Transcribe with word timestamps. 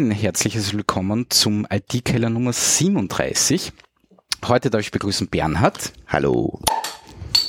Ein 0.00 0.12
herzliches 0.12 0.72
Willkommen 0.72 1.26
zum 1.28 1.66
IT-Keller 1.68 2.30
Nummer 2.30 2.54
37. 2.54 3.70
Heute 4.46 4.70
darf 4.70 4.80
ich 4.80 4.92
begrüßen 4.92 5.28
Bernhard. 5.28 5.92
Hallo. 6.06 6.58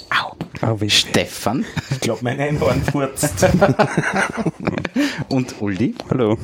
Au. 0.10 0.36
Au 0.62 0.78
Stefan. 0.90 1.64
Ich 1.92 2.02
glaube, 2.02 2.20
mein 2.24 2.42
Einhorn 2.42 2.84
furzt. 2.84 3.46
Und 5.30 5.62
Uli. 5.62 5.96
Hallo. 6.10 6.38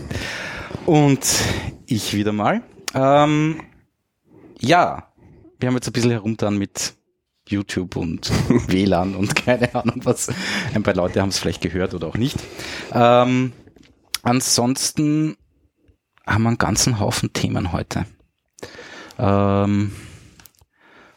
Und 0.85 1.27
ich 1.87 2.13
wieder 2.13 2.31
mal. 2.31 2.61
Ähm, 2.93 3.59
ja, 4.61 5.11
wir 5.59 5.67
haben 5.67 5.75
jetzt 5.75 5.87
ein 5.87 5.91
bisschen 5.91 6.11
herumgetan 6.11 6.57
mit 6.57 6.93
YouTube 7.49 7.97
und 7.97 8.31
WLAN 8.69 9.13
und 9.13 9.35
keine 9.35 9.75
Ahnung 9.75 9.99
was. 10.05 10.29
Ein 10.73 10.83
paar 10.83 10.95
Leute 10.95 11.21
haben 11.21 11.29
es 11.29 11.39
vielleicht 11.39 11.61
gehört 11.61 11.93
oder 11.93 12.07
auch 12.07 12.17
nicht. 12.17 12.37
Ähm, 12.93 13.51
ansonsten 14.23 15.35
haben 16.27 16.43
wir 16.43 16.49
einen 16.49 16.57
ganzen 16.57 16.99
Haufen 16.99 17.33
Themen 17.33 17.71
heute. 17.71 18.05
Ähm, 19.17 19.91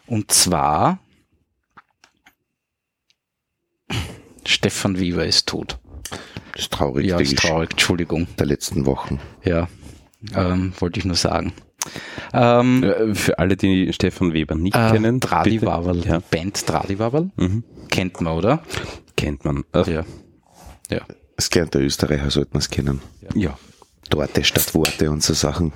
und 0.07 0.31
zwar 0.31 0.99
Stefan 4.45 4.99
Weber 4.99 5.25
ist 5.25 5.47
tot. 5.47 5.77
Das 6.53 6.63
ist 6.63 6.73
traurig. 6.73 7.05
Ja, 7.05 7.19
ist 7.19 7.37
traurig, 7.37 7.71
Entschuldigung. 7.71 8.27
Der 8.37 8.47
letzten 8.47 8.85
Wochen. 8.85 9.19
Ja, 9.43 9.67
ähm, 10.35 10.73
wollte 10.79 10.99
ich 10.99 11.05
nur 11.05 11.15
sagen. 11.15 11.53
Ähm, 12.33 12.83
äh, 12.83 13.15
für 13.15 13.39
alle, 13.39 13.57
die 13.57 13.91
Stefan 13.93 14.33
Weber 14.33 14.55
nicht 14.55 14.75
äh, 14.75 14.91
kennen. 14.91 15.19
Tradiwabel, 15.19 16.05
ja. 16.05 16.19
Band 16.19 16.65
Tradiwabel. 16.65 17.31
Mhm. 17.35 17.63
Kennt 17.89 18.21
man, 18.21 18.33
oder? 18.33 18.63
Kennt 19.15 19.45
man. 19.45 19.63
Ach. 19.71 19.87
Ja. 19.87 20.05
ja. 20.89 21.01
Das 21.35 21.49
kennt 21.49 21.73
der 21.73 21.81
Österreicher, 21.81 22.29
sollte 22.29 22.51
man 22.53 22.59
es 22.59 22.69
kennen. 22.69 23.01
Ja. 23.33 23.57
Torte 24.11 24.43
statt 24.43 24.75
Worte 24.75 25.09
und 25.09 25.23
so 25.23 25.33
Sachen. 25.33 25.73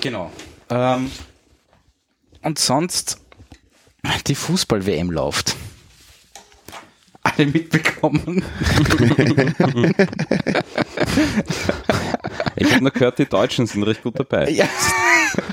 Genau. 0.00 0.32
Ähm, 0.70 1.10
und 2.42 2.58
sonst 2.58 3.18
die 4.26 4.34
Fußball-WM 4.34 5.10
läuft. 5.10 5.54
Alle 7.22 7.46
mitbekommen. 7.46 8.44
ich 12.56 12.72
habe 12.72 12.82
nur 12.82 12.90
gehört, 12.90 13.18
die 13.18 13.26
Deutschen 13.26 13.66
sind 13.66 13.82
recht 13.84 14.02
gut 14.02 14.18
dabei. 14.18 14.50
Ja. 14.50 14.68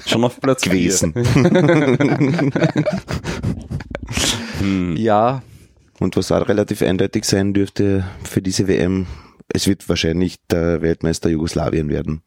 Schon 0.06 0.24
auf 0.26 0.40
Platz 0.42 0.64
gewesen. 0.64 1.14
hm. 4.60 4.96
Ja. 4.98 5.44
Und 6.00 6.18
was 6.18 6.32
auch 6.32 6.48
relativ 6.48 6.82
eindeutig 6.82 7.26
sein 7.26 7.54
dürfte 7.54 8.06
für 8.24 8.42
diese 8.42 8.68
WM, 8.68 9.08
es 9.50 9.68
wird 9.68 9.88
wahrscheinlich 9.90 10.38
der 10.50 10.82
Weltmeister 10.82 11.30
Jugoslawien 11.30 11.90
werden. 11.90 12.22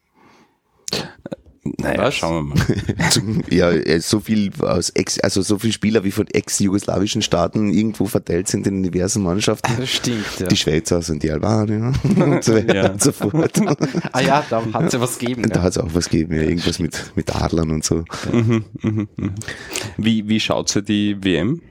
Naja, 1.78 1.98
Was? 1.98 2.14
schauen 2.16 2.48
wir 2.48 2.54
mal. 2.54 3.42
ja, 3.84 4.00
so 4.00 4.20
viel 4.20 4.52
aus 4.60 4.90
Ex, 4.90 5.18
also 5.20 5.40
so 5.40 5.58
viele 5.58 5.72
Spieler 5.72 6.04
wie 6.04 6.10
von 6.10 6.26
ex-jugoslawischen 6.26 7.22
Staaten 7.22 7.72
irgendwo 7.72 8.04
verteilt 8.04 8.48
sind 8.48 8.66
in 8.66 8.82
diversen 8.82 9.22
Mannschaften. 9.22 9.72
Das 9.78 9.90
stimmt, 9.90 10.26
ja. 10.38 10.46
Die 10.46 10.56
Schweizer 10.56 11.00
sind 11.00 11.22
die 11.22 11.30
Albanier 11.30 11.92
und 12.16 12.44
so 12.44 12.54
weiter 12.54 12.74
ja. 12.74 12.90
und 12.90 13.02
so 13.02 13.12
fort. 13.12 13.60
ah 14.12 14.20
ja, 14.20 14.44
da 14.50 14.62
hat 14.74 14.84
es 14.84 14.92
ja 14.92 15.00
was 15.00 15.18
gegeben. 15.18 15.48
Da 15.48 15.62
hat 15.62 15.70
es 15.70 15.78
auch 15.78 15.88
was 15.94 16.10
gegeben, 16.10 16.36
ja, 16.36 16.42
irgendwas 16.42 16.78
mit, 16.78 17.12
mit 17.16 17.34
Adlern 17.34 17.70
und 17.70 17.84
so. 17.84 18.04
Mhm, 18.30 18.64
mh, 18.82 19.06
mh. 19.16 19.28
Wie, 19.96 20.28
wie 20.28 20.40
schaut 20.40 20.68
sie 20.68 20.82
die 20.82 21.24
WM? 21.24 21.62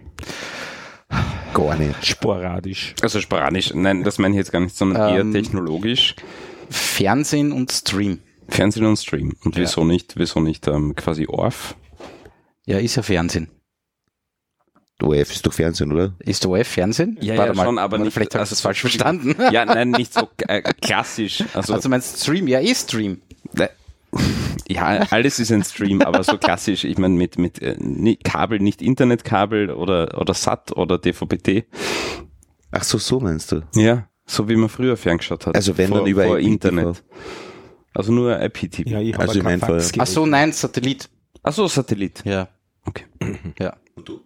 Gar 1.53 1.75
nicht. 1.78 2.06
Sporadisch. 2.06 2.96
Also 3.01 3.22
sporadisch, 3.22 3.74
nein, 3.74 4.03
das 4.03 4.18
meine 4.18 4.35
ich 4.35 4.40
jetzt 4.40 4.51
gar 4.51 4.59
nicht, 4.59 4.75
sondern 4.75 5.09
ähm, 5.09 5.34
eher 5.34 5.41
technologisch. 5.41 6.16
Fernsehen 6.69 7.51
und 7.51 7.72
Stream. 7.72 8.19
Fernsehen 8.50 8.85
und 8.85 8.97
Stream. 8.97 9.34
Und 9.44 9.56
wieso 9.57 9.81
ja. 9.81 9.88
nicht, 9.88 10.13
wieso 10.18 10.40
nicht 10.40 10.68
ähm, 10.68 10.96
quasi 10.96 11.28
ORF? 11.28 11.75
Ja, 12.66 12.79
ist 12.79 12.96
ja 12.96 13.03
Fernsehen. 13.03 13.50
ORF 15.02 15.31
ist 15.31 15.46
doch 15.46 15.53
Fernsehen, 15.53 15.91
oder? 15.91 16.13
Ist 16.19 16.46
ORF 16.46 16.68
Fernsehen? 16.68 17.18
Ja, 17.22 17.38
Warte 17.38 17.52
ja 17.52 17.56
mal, 17.56 17.66
schon, 17.66 17.78
aber 17.78 17.97
nicht, 17.97 18.13
vielleicht 18.13 18.35
hast 18.35 18.52
du 18.52 18.56
es 18.56 18.62
falsch 18.62 18.81
verstanden. 18.81 19.35
Ja, 19.52 19.66
nein, 19.66 19.91
nicht 19.91 20.13
so 20.13 20.29
äh, 20.47 20.62
klassisch. 20.62 21.44
Also, 21.53 21.73
also 21.73 21.90
meinst 21.90 22.22
Stream? 22.22 22.47
Ja, 22.47 22.59
eh 22.59 22.73
Stream. 22.73 23.22
Ja, 24.68 25.07
alles 25.09 25.40
ist 25.40 25.51
ein 25.51 25.63
Stream, 25.63 26.01
aber 26.01 26.24
so 26.24 26.38
klassisch, 26.38 26.84
ich 26.84 26.97
meine 26.97 27.16
mit, 27.16 27.38
mit 27.38 27.62
äh, 27.62 27.75
Kabel, 28.24 28.59
nicht 28.59 28.81
Internetkabel 28.81 29.72
oder, 29.72 30.19
oder 30.19 30.34
SAT 30.34 30.72
oder 30.75 30.97
DVB-T. 30.97 31.66
Ach 32.72 32.84
so, 32.84 32.97
so 32.97 33.19
meinst 33.19 33.52
du? 33.52 33.62
Ja, 33.75 34.07
so 34.25 34.47
wie 34.50 34.56
man 34.56 34.69
früher 34.69 34.97
ferngeschaut 34.97 35.47
hat. 35.47 35.56
Also 35.56 35.78
wenn 35.78 35.90
vor, 35.90 36.00
dann 36.00 36.07
über 36.07 36.25
vor 36.25 36.40
Internet. 36.40 37.03
Also 37.94 38.12
nur 38.12 38.41
IPTV. 38.41 38.90
Ja, 38.90 39.00
ich 39.00 39.18
also 39.18 39.38
ich 39.38 39.44
mein 39.44 39.62
Ach 39.62 40.07
so, 40.07 40.25
nein, 40.25 40.52
Satellit. 40.52 41.09
Ach 41.44 41.53
so, 41.53 41.68
Satellit. 41.68 42.23
Ja. 42.25 42.50
Okay. 42.85 43.06
Ja. 43.59 43.78
Und 43.96 44.09
du? 44.09 44.22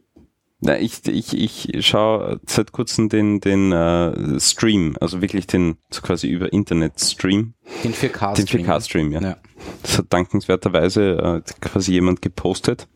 Na, 0.59 0.79
ich, 0.79 1.06
ich, 1.07 1.34
ich 1.35 1.85
schaue 1.85 2.40
seit 2.47 2.72
kurzem 2.72 3.09
den, 3.09 3.40
den 3.40 3.72
uh, 3.72 4.40
Stream, 4.40 4.97
also 5.00 5.22
wirklich 5.22 5.45
den 5.45 5.78
so 5.91 6.01
quasi 6.01 6.28
über 6.28 6.51
Internet 6.51 7.00
Stream. 7.00 7.53
Den 7.84 7.94
4K-Stream. 7.94 8.34
Den 8.34 8.66
4K-Stream, 8.66 9.12
ja. 9.12 9.22
ja. 9.22 9.38
Das 9.84 10.00
hat 10.00 10.06
dankenswerterweise 10.09 11.41
uh, 11.45 11.51
quasi 11.62 11.91
jemand 11.91 12.23
gepostet. 12.23 12.88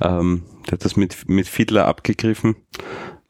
Ähm, 0.00 0.44
der 0.66 0.72
hat 0.72 0.84
das 0.86 0.96
mit, 0.96 1.28
mit 1.28 1.48
Fiddler 1.48 1.86
abgegriffen. 1.86 2.56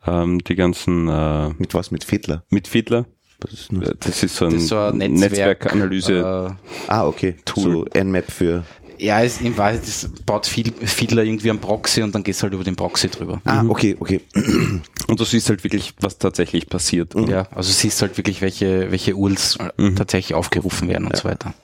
Ähm, 0.07 0.45
die 0.45 0.55
ganzen... 0.55 1.09
Uh, 1.09 1.53
mit 1.59 1.75
was? 1.75 1.91
Mit 1.91 2.05
Fiddler? 2.05 2.45
Mit 2.51 2.69
Fiddler. 2.69 3.07
Das 3.41 3.53
ist, 3.53 3.71
das? 4.01 4.23
ist 4.23 4.37
so 4.37 4.47
ein, 4.47 4.55
ist 4.55 4.69
so 4.69 4.79
ein 4.79 4.97
Netzwerk, 4.97 5.33
Netzwerkanalyse. 5.33 6.57
Ah, 6.87 7.07
okay. 7.07 7.37
Tool. 7.45 7.87
So 7.93 8.03
Nmap 8.05 8.31
für. 8.31 8.65
Ja, 8.99 9.23
es, 9.23 9.41
in 9.41 9.57
Wahrheit 9.57 9.83
das 9.87 10.11
baut 10.25 10.47
viel, 10.47 10.73
Fiddler 10.73 11.23
irgendwie 11.25 11.51
am 11.51 11.59
Proxy 11.59 12.03
und 12.03 12.15
dann 12.15 12.23
geht's 12.23 12.43
halt 12.43 12.53
über 12.53 12.65
den 12.65 12.77
Proxy 12.77 13.09
drüber. 13.09 13.41
Ah, 13.45 13.63
mhm. 13.63 13.71
okay, 13.71 13.97
okay. 13.99 14.21
Und 15.09 15.21
du 15.21 15.25
siehst 15.25 15.49
halt 15.49 15.63
wirklich, 15.63 15.95
was 16.01 16.19
tatsächlich 16.19 16.69
passiert. 16.69 17.15
Mhm. 17.15 17.29
Ja, 17.29 17.49
also 17.55 17.71
siehst 17.71 18.03
halt 18.03 18.17
wirklich, 18.17 18.41
welche, 18.41 18.91
welche 18.91 19.15
URLs 19.15 19.59
mhm. 19.77 19.95
tatsächlich 19.95 20.35
aufgerufen 20.35 20.89
werden 20.89 21.05
und 21.05 21.13
ja. 21.13 21.19
so 21.19 21.29
weiter. 21.29 21.55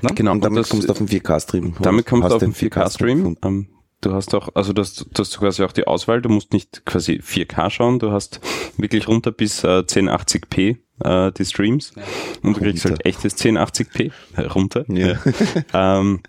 Na? 0.00 0.10
Genau, 0.14 0.32
und 0.32 0.42
damit 0.42 0.56
und 0.56 0.62
das, 0.62 0.68
kommst 0.70 0.88
du 0.88 0.92
auf 0.92 0.98
den 0.98 1.08
4K-Stream. 1.08 1.74
Damit 1.80 2.06
kommst 2.06 2.30
du 2.30 2.34
auf 2.34 2.40
den 2.40 2.54
4K-Stream. 2.54 3.36
Du 4.04 4.12
hast 4.12 4.34
auch, 4.34 4.50
also 4.54 4.74
du 4.74 4.82
hast, 4.82 5.06
du 5.14 5.18
hast 5.18 5.38
quasi 5.38 5.62
auch 5.62 5.72
die 5.72 5.86
Auswahl, 5.86 6.20
du 6.20 6.28
musst 6.28 6.52
nicht 6.52 6.84
quasi 6.84 7.22
4K 7.24 7.70
schauen, 7.70 7.98
du 7.98 8.12
hast 8.12 8.38
wirklich 8.76 9.08
runter 9.08 9.32
bis 9.32 9.64
äh, 9.64 9.78
1080p 9.78 10.76
äh, 11.02 11.32
die 11.32 11.44
Streams 11.46 11.94
ja. 11.96 12.02
und 12.42 12.54
du 12.54 12.60
kriegst 12.60 12.84
halt 12.84 13.06
echtes 13.06 13.38
1080p 13.38 14.12
äh, 14.36 14.42
runter. 14.42 14.84
Ja. 14.88 15.18
ähm, 15.72 16.20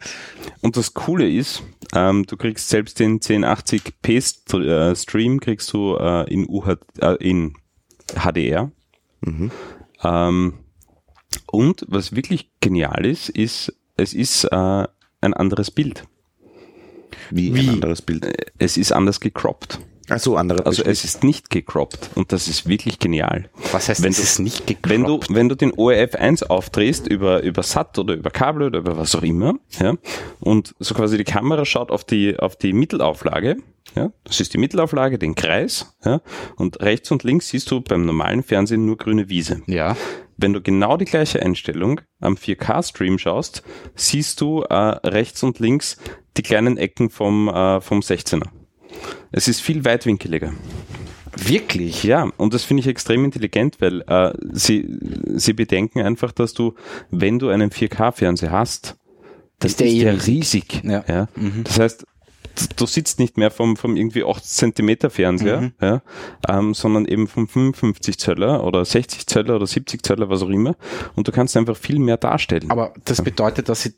und 0.61 0.77
das 0.77 0.93
Coole 0.93 1.29
ist, 1.29 1.63
ähm, 1.93 2.25
du 2.25 2.37
kriegst 2.37 2.69
selbst 2.69 2.97
den 3.01 3.19
1080p 3.19 4.21
St 4.21 4.53
äh, 4.53 4.95
Stream 4.95 5.41
kriegst 5.41 5.73
du 5.73 5.97
äh, 5.97 6.33
in, 6.33 6.47
UH, 6.47 6.77
äh, 7.01 7.15
in 7.15 7.55
HDR. 8.15 8.71
Mhm. 9.19 9.51
Ähm, 10.01 10.53
und 11.47 11.85
was 11.89 12.15
wirklich 12.15 12.51
genial 12.61 13.05
ist, 13.05 13.27
ist, 13.27 13.73
es 13.97 14.13
ist 14.13 14.45
äh, 14.45 14.87
ein 15.19 15.33
anderes 15.33 15.71
Bild. 15.71 16.05
Wie, 17.31 17.53
Wie, 17.53 17.61
ein 17.61 17.75
anderes 17.75 18.01
Bild? 18.01 18.25
Äh, 18.25 18.33
es 18.57 18.77
ist 18.77 18.91
anders 18.91 19.19
gecroppt. 19.19 19.79
Ach 20.09 20.19
so, 20.19 20.37
andere. 20.37 20.65
Also 20.65 20.83
es 20.83 21.03
ist 21.03 21.23
nicht 21.23 21.49
gecroppt 21.49 22.11
und 22.15 22.31
das 22.31 22.47
ist 22.47 22.67
wirklich 22.67 22.99
genial. 22.99 23.49
Was 23.71 23.89
heißt, 23.89 24.03
wenn 24.03 24.11
es 24.11 24.19
ist 24.19 24.39
nicht 24.39 24.67
gecroppt? 24.67 24.89
Wenn 24.89 25.03
du, 25.03 25.19
wenn 25.29 25.49
du 25.49 25.55
den 25.55 25.73
ORF 25.73 26.15
1 26.15 26.43
aufdrehst 26.43 27.07
über, 27.07 27.41
über 27.41 27.63
SAT 27.63 27.97
oder 27.97 28.13
über 28.13 28.29
Kabel 28.29 28.63
oder 28.63 28.79
über 28.79 28.97
was 28.97 29.15
auch 29.15 29.23
immer, 29.23 29.55
ja, 29.79 29.95
und 30.39 30.75
so 30.79 30.93
quasi 30.93 31.17
die 31.17 31.23
Kamera 31.23 31.65
schaut 31.65 31.91
auf 31.91 32.03
die, 32.03 32.37
auf 32.37 32.55
die 32.55 32.73
Mittelauflage, 32.73 33.57
ja, 33.95 34.11
das 34.25 34.39
ist 34.39 34.53
die 34.53 34.57
Mittelauflage, 34.57 35.17
den 35.17 35.33
Kreis, 35.33 35.95
ja, 36.03 36.21
und 36.55 36.81
rechts 36.81 37.09
und 37.11 37.23
links 37.23 37.49
siehst 37.49 37.71
du 37.71 37.81
beim 37.81 38.05
normalen 38.05 38.43
Fernsehen 38.43 38.85
nur 38.85 38.97
grüne 38.97 39.29
Wiese. 39.29 39.61
Ja. 39.65 39.97
Wenn 40.37 40.53
du 40.53 40.61
genau 40.61 40.97
die 40.97 41.05
gleiche 41.05 41.41
Einstellung 41.41 42.01
am 42.19 42.35
4K-Stream 42.35 43.17
schaust, 43.17 43.63
siehst 43.95 44.41
du 44.41 44.63
äh, 44.63 44.75
rechts 44.75 45.43
und 45.43 45.59
links 45.59 45.97
die 46.37 46.43
kleinen 46.43 46.77
Ecken 46.77 47.09
vom, 47.09 47.47
äh, 47.47 47.81
vom 47.81 47.99
16er. 47.99 48.47
Es 49.31 49.47
ist 49.47 49.61
viel 49.61 49.83
weitwinkeliger. 49.85 50.53
Wirklich? 51.37 52.03
Ja, 52.03 52.29
und 52.37 52.53
das 52.53 52.63
finde 52.63 52.81
ich 52.81 52.87
extrem 52.87 53.25
intelligent, 53.25 53.81
weil 53.81 54.01
äh, 54.07 54.33
sie, 54.53 54.87
sie 55.35 55.53
bedenken 55.53 56.01
einfach, 56.01 56.31
dass 56.31 56.53
du, 56.53 56.75
wenn 57.11 57.39
du 57.39 57.49
einen 57.49 57.71
4K-Fernseher 57.71 58.51
hast, 58.51 58.95
das 59.59 59.71
ist 59.71 59.79
der, 59.79 59.87
ist 59.87 60.01
der 60.01 60.27
riesig. 60.27 60.81
Ja. 60.83 61.03
ja. 61.07 61.27
Mhm. 61.35 61.63
Das 61.63 61.79
heißt, 61.79 62.05
du 62.75 62.85
sitzt 62.85 63.19
nicht 63.19 63.37
mehr 63.37 63.51
vom, 63.51 63.75
vom 63.75 63.95
irgendwie 63.95 64.23
8 64.23 64.43
Zentimeter 64.43 65.09
Fernseher, 65.09 65.61
mhm. 65.61 65.73
ja, 65.81 66.01
ähm, 66.47 66.73
sondern 66.73 67.05
eben 67.05 67.27
vom 67.27 67.47
55 67.47 68.17
Zöller 68.17 68.63
oder 68.63 68.83
60 68.83 69.27
Zöller 69.27 69.55
oder 69.55 69.67
70 69.67 70.03
Zöller, 70.03 70.29
was 70.29 70.41
auch 70.41 70.49
immer. 70.49 70.75
Und 71.15 71.27
du 71.27 71.31
kannst 71.31 71.57
einfach 71.57 71.75
viel 71.75 71.99
mehr 71.99 72.17
darstellen. 72.17 72.69
Aber 72.71 72.93
das 73.03 73.21
bedeutet, 73.21 73.69
dass 73.69 73.83
sie 73.83 73.93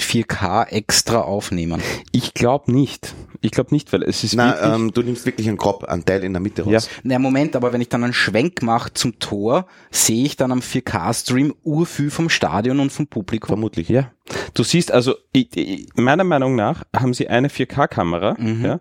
4K 0.00 0.68
extra 0.68 1.20
aufnehmen. 1.20 1.80
Ich 2.12 2.34
glaube 2.34 2.72
nicht. 2.72 3.14
Ich 3.40 3.50
glaube 3.50 3.74
nicht, 3.74 3.92
weil 3.92 4.02
es 4.02 4.24
ist 4.24 4.36
wirklich... 4.36 4.60
Na, 4.60 4.74
ähm, 4.74 4.92
du 4.92 5.02
nimmst 5.02 5.26
wirklich 5.26 5.48
einen 5.48 5.58
Crop, 5.58 5.84
einen 5.84 6.04
Teil 6.04 6.24
in 6.24 6.32
der 6.32 6.40
Mitte 6.40 6.62
raus. 6.62 6.72
Ja. 6.72 7.00
Na 7.02 7.18
Moment, 7.18 7.56
aber 7.56 7.72
wenn 7.72 7.80
ich 7.80 7.88
dann 7.88 8.04
einen 8.04 8.12
Schwenk 8.12 8.62
mache 8.62 8.92
zum 8.94 9.18
Tor, 9.18 9.66
sehe 9.90 10.24
ich 10.24 10.36
dann 10.36 10.52
am 10.52 10.60
4K-Stream 10.60 11.54
urviel 11.62 12.10
vom 12.10 12.28
Stadion 12.28 12.80
und 12.80 12.90
vom 12.90 13.06
Publikum. 13.06 13.48
Vermutlich. 13.48 13.88
Ja. 13.88 14.10
Du 14.54 14.62
siehst 14.62 14.92
also, 14.92 15.14
ich, 15.32 15.56
ich, 15.56 15.88
meiner 15.96 16.24
Meinung 16.24 16.54
nach 16.56 16.84
haben 16.96 17.12
sie 17.12 17.28
eine 17.28 17.48
4K-Kamera, 17.48 18.36
ja, 18.40 18.80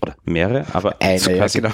oder 0.00 0.14
mehrere, 0.24 0.64
aber 0.72 0.96
Eine, 1.00 1.18
so 1.18 1.30
ja, 1.30 1.46
genau. 1.46 1.70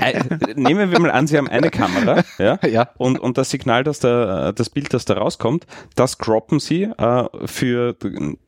Ein- 0.00 0.38
nehmen 0.56 0.90
wir 0.90 1.00
mal 1.00 1.10
an, 1.10 1.26
Sie 1.26 1.36
haben 1.36 1.48
eine 1.48 1.70
Kamera, 1.70 2.22
ja, 2.38 2.58
Ja. 2.66 2.88
und, 2.96 3.18
und 3.18 3.36
das 3.38 3.50
Signal, 3.50 3.84
das 3.84 4.00
da, 4.00 4.52
das 4.52 4.70
Bild, 4.70 4.92
das 4.94 5.04
da 5.04 5.14
rauskommt, 5.14 5.66
das 5.96 6.18
croppen 6.18 6.60
Sie 6.60 6.84
äh, 6.84 7.24
für 7.46 7.94
den 7.94 8.38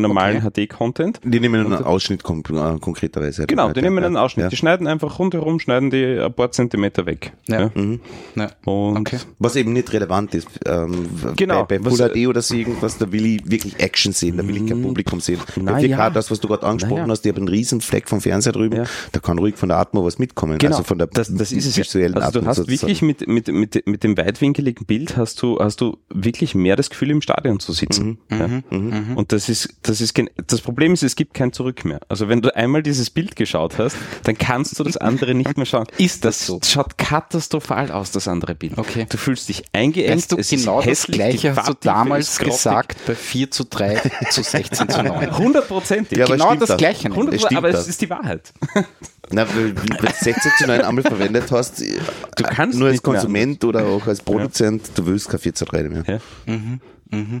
normalen 0.00 0.42
HD-Content. 0.42 1.20
Die 1.24 1.40
nehmen 1.40 1.64
einen 1.66 1.84
Ausschnitt 1.84 2.22
kon 2.22 2.40
äh, 2.50 2.78
konkreterweise. 2.80 3.46
Genau, 3.46 3.70
die 3.72 3.82
nehmen 3.82 4.02
einen 4.04 4.16
Ausschnitt. 4.16 4.44
Ja. 4.44 4.48
Die 4.50 4.56
schneiden 4.56 4.86
einfach 4.86 5.18
rundherum, 5.18 5.60
schneiden 5.60 5.90
die 5.90 6.18
ein 6.18 6.32
paar 6.32 6.50
Zentimeter 6.52 7.06
weg. 7.06 7.32
Ja. 7.48 7.70
Mhm. 7.74 8.00
Ja. 8.36 8.50
Und 8.64 8.98
Okay. 9.00 9.18
Was 9.38 9.56
eben 9.56 9.72
nicht 9.72 9.92
relevant 9.92 10.34
ist. 10.34 10.48
Ähm, 10.66 11.08
Genau, 11.36 11.64
Bei, 11.64 11.78
bei 11.78 11.84
was- 11.86 11.96
Full 11.98 12.08
HD 12.10 12.26
oder 12.28 12.42
so 12.42 12.54
irgendwas, 12.54 12.98
da 12.98 13.10
will 13.12 13.24
ich 13.26 13.50
wirklich 13.50 13.78
Action 13.80 14.12
sehen, 14.12 14.36
da 14.36 14.46
will 14.46 14.56
ich 14.56 14.66
kein 14.66 14.82
Publikum 14.82 15.20
sehen. 15.20 15.40
Na 15.56 15.72
bei 15.72 15.80
4K, 15.80 15.88
ja. 15.88 16.10
das, 16.10 16.30
was 16.30 16.40
du 16.40 16.48
gerade 16.48 16.66
angesprochen 16.66 17.02
Na 17.02 17.06
ja. 17.06 17.10
hast, 17.12 17.24
ich 17.24 17.30
habe 17.32 17.38
einen 17.40 17.48
riesen 17.48 17.79
Fleck 17.80 18.08
vom 18.08 18.20
Fernseher 18.20 18.52
drüben, 18.52 18.76
Ja. 18.76 18.84
da 19.12 19.20
kann 19.20 19.38
ruhig 19.38 19.56
von 19.56 19.68
der 19.68 19.78
Atmo 19.78 20.04
was 20.04 20.18
mitkommen. 20.18 20.58
Also 20.64 20.82
von 20.82 20.98
der 20.98 21.06
das, 21.08 21.34
das 21.34 21.52
ist 21.52 21.66
es 21.66 21.76
visuellen 21.76 22.16
Also 22.16 22.32
du 22.32 22.38
Atmo 22.40 22.48
hast 22.50 22.56
sozusagen. 22.58 22.88
wirklich 22.88 23.02
mit, 23.02 23.26
mit, 23.26 23.48
mit, 23.48 23.86
mit 23.86 24.04
dem 24.04 24.16
weitwinkeligen 24.16 24.86
Bild 24.86 25.16
hast 25.16 25.42
du, 25.42 25.58
hast 25.58 25.80
du 25.80 25.98
wirklich 26.08 26.54
mehr 26.54 26.76
das 26.76 26.90
Gefühl, 26.90 27.10
im 27.10 27.20
Stadion 27.22 27.60
zu 27.60 27.72
sitzen. 27.72 28.18
Ja. 28.30 28.48
Und 28.70 29.32
das 29.32 29.48
ist, 29.48 29.74
das 29.82 30.00
ist, 30.00 30.14
das 30.46 30.60
Problem 30.60 30.92
ist, 30.92 31.02
es 31.02 31.16
gibt 31.16 31.34
kein 31.34 31.52
Zurück 31.52 31.84
mehr. 31.84 32.00
Also 32.08 32.28
wenn 32.28 32.40
du 32.42 32.54
einmal 32.54 32.82
dieses 32.82 33.10
Bild 33.10 33.36
geschaut 33.36 33.78
hast, 33.78 33.96
dann 34.24 34.36
kannst 34.38 34.78
du 34.78 34.84
das 34.84 34.96
andere 34.96 35.34
nicht 35.34 35.56
mehr 35.56 35.66
schauen. 35.66 35.86
Ist 35.98 36.24
das 36.24 36.46
so? 36.46 36.60
schaut 36.64 36.98
katztrophal 36.98 37.90
aus, 37.90 38.10
das 38.12 38.28
andere 38.28 38.54
Bild. 38.54 38.78
Okay. 38.78 39.06
Du 39.08 39.16
fühlst 39.16 39.48
dich 39.48 39.64
eingeengt. 39.72 40.16
Weißt 40.16 40.32
du, 40.32 40.36
es 40.36 40.50
genau 40.50 40.82
das 40.82 41.06
Gleiche 41.06 41.54
hast 41.56 41.68
du 41.68 41.74
damals 41.80 42.38
gesagt 42.38 42.96
bei 43.06 43.14
4 43.14 43.50
zu 43.50 43.64
3 43.64 44.00
zu 44.30 44.42
16 44.42 44.88
zu 44.88 45.02
9. 45.02 45.38
Hundertprozentig. 45.38 46.18
Ja, 46.18 46.24
aber 46.26 46.34
genau 46.36 46.54
das 46.54 46.68
das? 46.70 46.78
Gleiche. 46.78 47.08
Es 47.08 47.14
100%, 47.14 47.46
stimmt 47.46 47.69
aber 47.70 47.78
das. 47.78 47.82
es 47.82 47.88
ist 47.88 48.02
die 48.02 48.10
Wahrheit. 48.10 48.52
Na, 49.32 49.46
weil, 49.54 49.76
wenn 49.76 49.96
du 49.96 50.06
16 50.06 50.52
zu 50.58 50.66
9 50.66 50.80
einmal 50.80 51.04
verwendet 51.04 51.50
hast, 51.52 51.80
Du 51.80 52.44
kannst 52.44 52.78
nur 52.78 52.88
als 52.88 52.96
nicht 52.96 53.06
mehr 53.06 53.14
Konsument 53.14 53.64
oder 53.64 53.86
auch 53.86 54.06
als 54.06 54.20
Produzent, 54.22 54.90
du 54.94 55.06
willst 55.06 55.28
kein 55.28 55.40
4 55.40 55.54
zu 55.54 55.64
3 55.64 55.82
mehr. 55.84 56.04
Ja. 56.06 56.18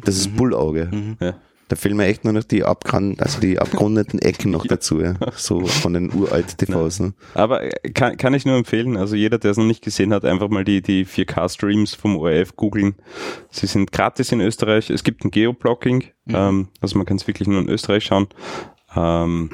Das 0.04 0.16
ist 0.16 0.36
Bullauge. 0.36 1.16
Ja. 1.20 1.34
Da 1.70 1.76
fehlen 1.76 1.96
mir 1.96 2.06
echt 2.06 2.24
nur 2.24 2.32
noch 2.32 2.42
die 2.42 2.64
Abgrund, 2.64 3.22
also 3.22 3.38
die 3.38 3.60
abgerundeten 3.60 4.18
Ecken 4.18 4.50
noch 4.50 4.66
dazu, 4.66 5.00
ja. 5.00 5.14
So 5.36 5.66
von 5.66 5.92
den 5.94 6.12
uralt 6.12 6.58
TVs, 6.58 6.98
ne? 6.98 7.14
Aber 7.34 7.62
äh, 7.62 7.90
kann, 7.92 8.16
kann 8.16 8.34
ich 8.34 8.44
nur 8.44 8.56
empfehlen, 8.56 8.96
also 8.96 9.14
jeder, 9.14 9.38
der 9.38 9.52
es 9.52 9.56
noch 9.56 9.64
nicht 9.64 9.84
gesehen 9.84 10.12
hat, 10.12 10.24
einfach 10.24 10.48
mal 10.48 10.64
die, 10.64 10.82
die 10.82 11.06
4K-Streams 11.06 11.94
vom 11.94 12.16
ORF 12.16 12.56
googeln. 12.56 12.96
Sie 13.52 13.68
sind 13.68 13.92
gratis 13.92 14.32
in 14.32 14.40
Österreich. 14.40 14.90
Es 14.90 15.04
gibt 15.04 15.24
ein 15.24 15.30
Geoblocking, 15.30 16.06
ähm, 16.26 16.68
also 16.80 16.98
man 16.98 17.06
kann 17.06 17.18
es 17.18 17.28
wirklich 17.28 17.46
nur 17.46 17.60
in 17.60 17.68
Österreich 17.68 18.02
schauen. 18.04 18.26
Ähm, 18.96 19.50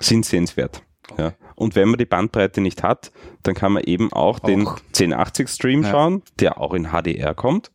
sind 0.00 0.24
sehenswert. 0.26 0.82
Ja. 1.16 1.32
Und 1.54 1.74
wenn 1.74 1.88
man 1.88 1.98
die 1.98 2.04
Bandbreite 2.04 2.60
nicht 2.60 2.82
hat, 2.82 3.10
dann 3.42 3.54
kann 3.54 3.72
man 3.72 3.82
eben 3.84 4.12
auch, 4.12 4.38
den 4.38 4.66
Auch. 4.66 4.78
1080-Stream 4.94 5.82
Ja. 5.82 5.90
schauen, 5.90 6.22
der 6.38 6.60
auch 6.60 6.74
in 6.74 6.88
HDR 6.92 7.34
kommt. 7.34 7.72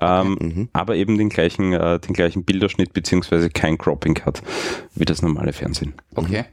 Ähm, 0.00 0.68
aber 0.72 0.96
eben 0.96 1.18
den 1.18 1.28
gleichen, 1.28 1.72
äh, 1.74 2.00
den 2.00 2.14
gleichen 2.14 2.44
Bilderschnitt 2.44 2.92
beziehungsweise 2.92 3.50
kein 3.50 3.76
Cropping 3.76 4.18
hat, 4.24 4.42
wie 4.94 5.04
das 5.04 5.20
normale 5.22 5.52
Fernsehen. 5.52 5.94
Okay. 6.14 6.44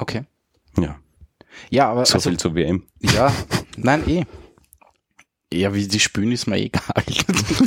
Okay. 0.00 0.22
Ja, 0.78 0.96
Ja, 1.70 1.90
aber 1.90 2.06
so 2.06 2.14
also, 2.14 2.30
viel 2.30 2.38
zur 2.38 2.54
WM. 2.54 2.84
ja, 3.00 3.32
nein, 3.76 4.08
eh. 4.08 4.24
Ja, 5.52 5.74
wie 5.74 5.86
die 5.86 6.00
spülen, 6.00 6.32
ist 6.32 6.46
mir 6.46 6.56
egal. 6.56 7.02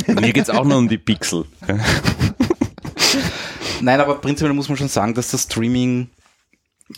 Mir 0.20 0.32
geht's 0.32 0.50
auch 0.50 0.64
nur 0.64 0.78
um 0.78 0.88
die 0.88 0.98
Pixel. 0.98 1.44
Nein, 3.80 4.00
aber 4.00 4.16
prinzipiell 4.16 4.54
muss 4.54 4.68
man 4.68 4.78
schon 4.78 4.88
sagen, 4.88 5.14
dass 5.14 5.30
das 5.32 5.42
Streaming 5.44 6.08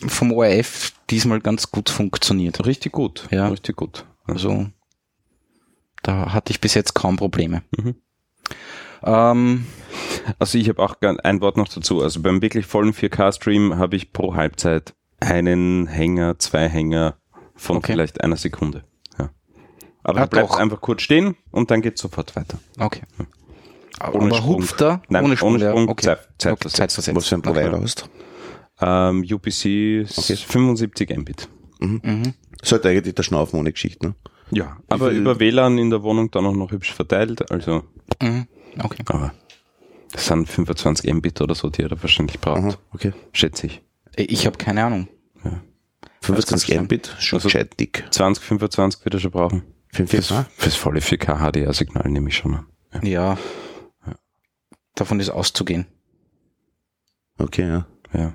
vom 0.07 0.31
ORF 0.31 0.93
diesmal 1.09 1.39
ganz 1.41 1.71
gut 1.71 1.89
funktioniert. 1.89 2.65
Richtig 2.65 2.91
gut. 2.93 3.27
Ja. 3.31 3.47
Richtig 3.47 3.75
gut. 3.75 4.05
Also 4.25 4.67
da 6.03 6.33
hatte 6.33 6.51
ich 6.51 6.61
bis 6.61 6.73
jetzt 6.73 6.93
kaum 6.93 7.17
Probleme. 7.17 7.63
Mhm. 7.77 7.95
Ähm, 9.03 9.65
Also 10.39 10.57
ich 10.57 10.67
habe 10.69 10.81
auch 10.81 10.99
gar- 10.99 11.17
ein 11.23 11.41
Wort 11.41 11.57
noch 11.57 11.67
dazu. 11.67 12.01
Also 12.01 12.21
beim 12.21 12.41
wirklich 12.41 12.65
vollen 12.65 12.93
4K-Stream 12.93 13.77
habe 13.77 13.95
ich 13.95 14.11
pro 14.13 14.33
Halbzeit 14.35 14.95
einen 15.19 15.85
Hänger, 15.87 16.39
zwei 16.39 16.67
Hänger 16.67 17.17
von 17.55 17.77
Okay. 17.77 17.93
vielleicht 17.93 18.21
einer 18.21 18.35
Sekunde. 18.37 18.83
Ja. 19.19 19.29
Aber 20.03 20.19
Ja, 20.21 20.25
bleibt 20.25 20.51
einfach 20.55 20.81
kurz 20.81 21.03
stehen 21.03 21.35
und 21.51 21.69
dann 21.71 21.81
geht's 21.81 22.01
sofort 22.01 22.35
weiter. 22.35 22.57
okay. 22.79 23.01
Ohne 24.11 24.25
aber 24.25 24.35
Sprung. 24.35 24.55
hupft 24.55 24.81
er? 24.81 25.01
Nein, 25.07 25.23
ohne 25.23 25.37
Sprung, 25.37 25.53
ohne 25.53 25.63
ja. 25.63 25.69
Sprung, 25.71 25.87
okay. 25.89 26.03
Zeit- 26.05 26.17
okay. 26.19 26.27
zeitversetzt. 26.37 26.75
Zeitversetzt. 26.77 27.15
Was 27.15 27.27
für 27.27 27.35
ein 27.35 27.41
Provider 27.41 27.79
hast. 27.81 28.09
Ähm, 28.81 29.21
UPC 29.29 30.05
Okay. 30.17 30.35
75 30.35 31.17
Mbit. 31.17 31.49
Sollte 32.63 32.89
eigentlich 32.89 33.15
der 33.15 33.23
Schnaufen 33.23 33.59
ohne 33.59 33.71
Geschichte, 33.71 34.07
ne? 34.07 34.15
Ja, 34.51 34.77
aber 34.89 35.09
viel- 35.09 35.19
über 35.19 35.39
WLAN 35.39 35.77
in 35.77 35.89
der 35.89 36.03
Wohnung 36.03 36.29
dann 36.31 36.45
auch 36.45 36.53
noch 36.55 36.71
hübsch 36.71 36.93
verteilt. 36.93 37.49
Also, 37.51 37.83
Mhm. 38.21 38.47
Okay. 38.83 39.03
aber 39.07 39.33
das 40.11 40.27
sind 40.27 40.47
25 40.49 41.11
Mbit 41.13 41.41
oder 41.41 41.55
so, 41.55 41.69
die 41.69 41.81
er 41.83 41.89
da 41.89 42.01
wahrscheinlich 42.01 42.39
braucht. 42.39 42.59
Aha, 42.59 42.77
okay. 42.93 43.13
Schätze 43.33 43.67
ich. 43.67 43.81
Ich 44.17 44.45
habe 44.45 44.57
keine 44.57 44.83
Ahnung. 44.83 45.07
25 46.21 46.75
sein. 46.75 46.85
Mbit, 46.85 47.15
schon 47.19 47.37
Also- 47.37 47.47
gescheit 47.47 47.79
dick. 47.79 48.05
20, 48.11 48.43
25 48.43 49.03
wird 49.05 49.13
er 49.13 49.19
schon 49.19 49.31
brauchen. 49.31 49.63
Fürs, 49.93 50.09
4K? 50.09 50.45
fürs 50.57 50.75
volle 50.75 50.99
4K 51.01 51.39
HDR-Signal 51.39 52.09
nehme 52.09 52.29
ich 52.29 52.35
schon 52.37 52.55
an. 52.55 52.67
Ja. 53.03 53.37
Davon 54.95 55.19
ist 55.19 55.29
auszugehen. 55.29 55.85
Okay, 57.37 57.67
ja. 57.67 57.87
Ja. 58.13 58.33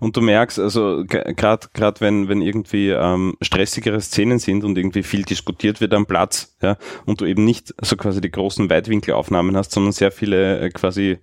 Und 0.00 0.16
du 0.16 0.20
merkst, 0.20 0.58
also 0.58 1.04
gerade 1.06 1.68
gerade 1.72 2.00
wenn 2.00 2.28
wenn 2.28 2.42
irgendwie 2.42 2.90
ähm, 2.90 3.36
stressigere 3.40 4.00
Szenen 4.00 4.38
sind 4.38 4.64
und 4.64 4.78
irgendwie 4.78 5.02
viel 5.02 5.22
diskutiert 5.22 5.80
wird 5.80 5.94
am 5.94 6.06
Platz, 6.06 6.56
ja, 6.62 6.76
und 7.06 7.20
du 7.20 7.24
eben 7.24 7.44
nicht 7.44 7.74
so 7.80 7.96
quasi 7.96 8.20
die 8.20 8.30
großen 8.30 8.70
Weitwinkelaufnahmen 8.70 9.56
hast, 9.56 9.72
sondern 9.72 9.92
sehr 9.92 10.12
viele 10.12 10.60
äh, 10.60 10.70
quasi 10.70 11.18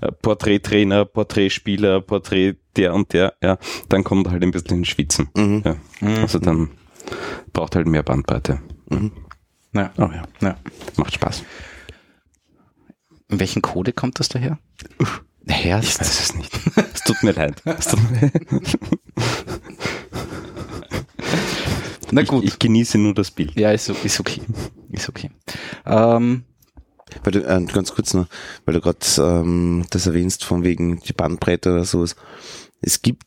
äh, 0.00 0.12
Porträttrainer, 0.22 1.04
Porträtspieler, 1.04 2.00
Porträt 2.00 2.56
der 2.76 2.94
und 2.94 3.12
der, 3.12 3.34
ja, 3.42 3.58
dann 3.88 4.04
kommt 4.04 4.28
halt 4.28 4.42
ein 4.42 4.50
bisschen 4.50 4.78
ins 4.78 4.88
Schwitzen. 4.88 5.28
Mhm. 5.36 5.62
Ja. 5.64 5.76
Also 6.22 6.38
dann 6.38 6.70
braucht 7.52 7.76
halt 7.76 7.86
mehr 7.86 8.02
Bandbreite. 8.02 8.60
Ja. 9.72 9.92
Oh 9.98 10.10
ja, 10.12 10.22
ja. 10.40 10.56
macht 10.96 11.14
Spaß. 11.14 11.44
In 13.28 13.40
welchen 13.40 13.62
Code 13.62 13.92
kommt 13.92 14.20
das 14.20 14.28
daher? 14.28 14.58
Naja, 15.46 15.78
Ich 15.80 15.98
weiß 16.00 16.20
es 16.20 16.34
nicht. 16.34 16.52
Es 16.94 17.00
tut 17.02 17.22
mir 17.22 17.32
leid. 17.32 17.60
Es 17.64 17.88
tut 17.88 18.00
mir 18.10 18.20
leid. 18.22 18.32
Na 22.12 22.22
Ich, 22.22 22.28
gut. 22.28 22.44
ich 22.44 22.58
genieße 22.58 22.98
nur 22.98 23.14
das 23.14 23.30
Bild. 23.30 23.58
ja, 23.58 23.72
ist, 23.72 23.88
ist 23.88 24.20
okay. 24.20 24.40
Ist 24.90 25.08
okay. 25.08 25.30
Ähm, 25.86 26.44
Weil 27.24 27.32
du, 27.32 27.40
äh, 27.46 27.64
ganz 27.72 27.92
kurz 27.92 28.14
noch, 28.14 28.26
weil 28.64 28.74
du 28.74 28.80
gerade 28.80 28.98
ähm, 29.18 29.84
das 29.90 30.06
erwähnst, 30.06 30.44
von 30.44 30.64
wegen 30.64 31.00
die 31.00 31.12
Bandbreite 31.12 31.72
oder 31.72 31.84
sowas. 31.84 32.14
Es 32.80 33.02
gibt 33.02 33.24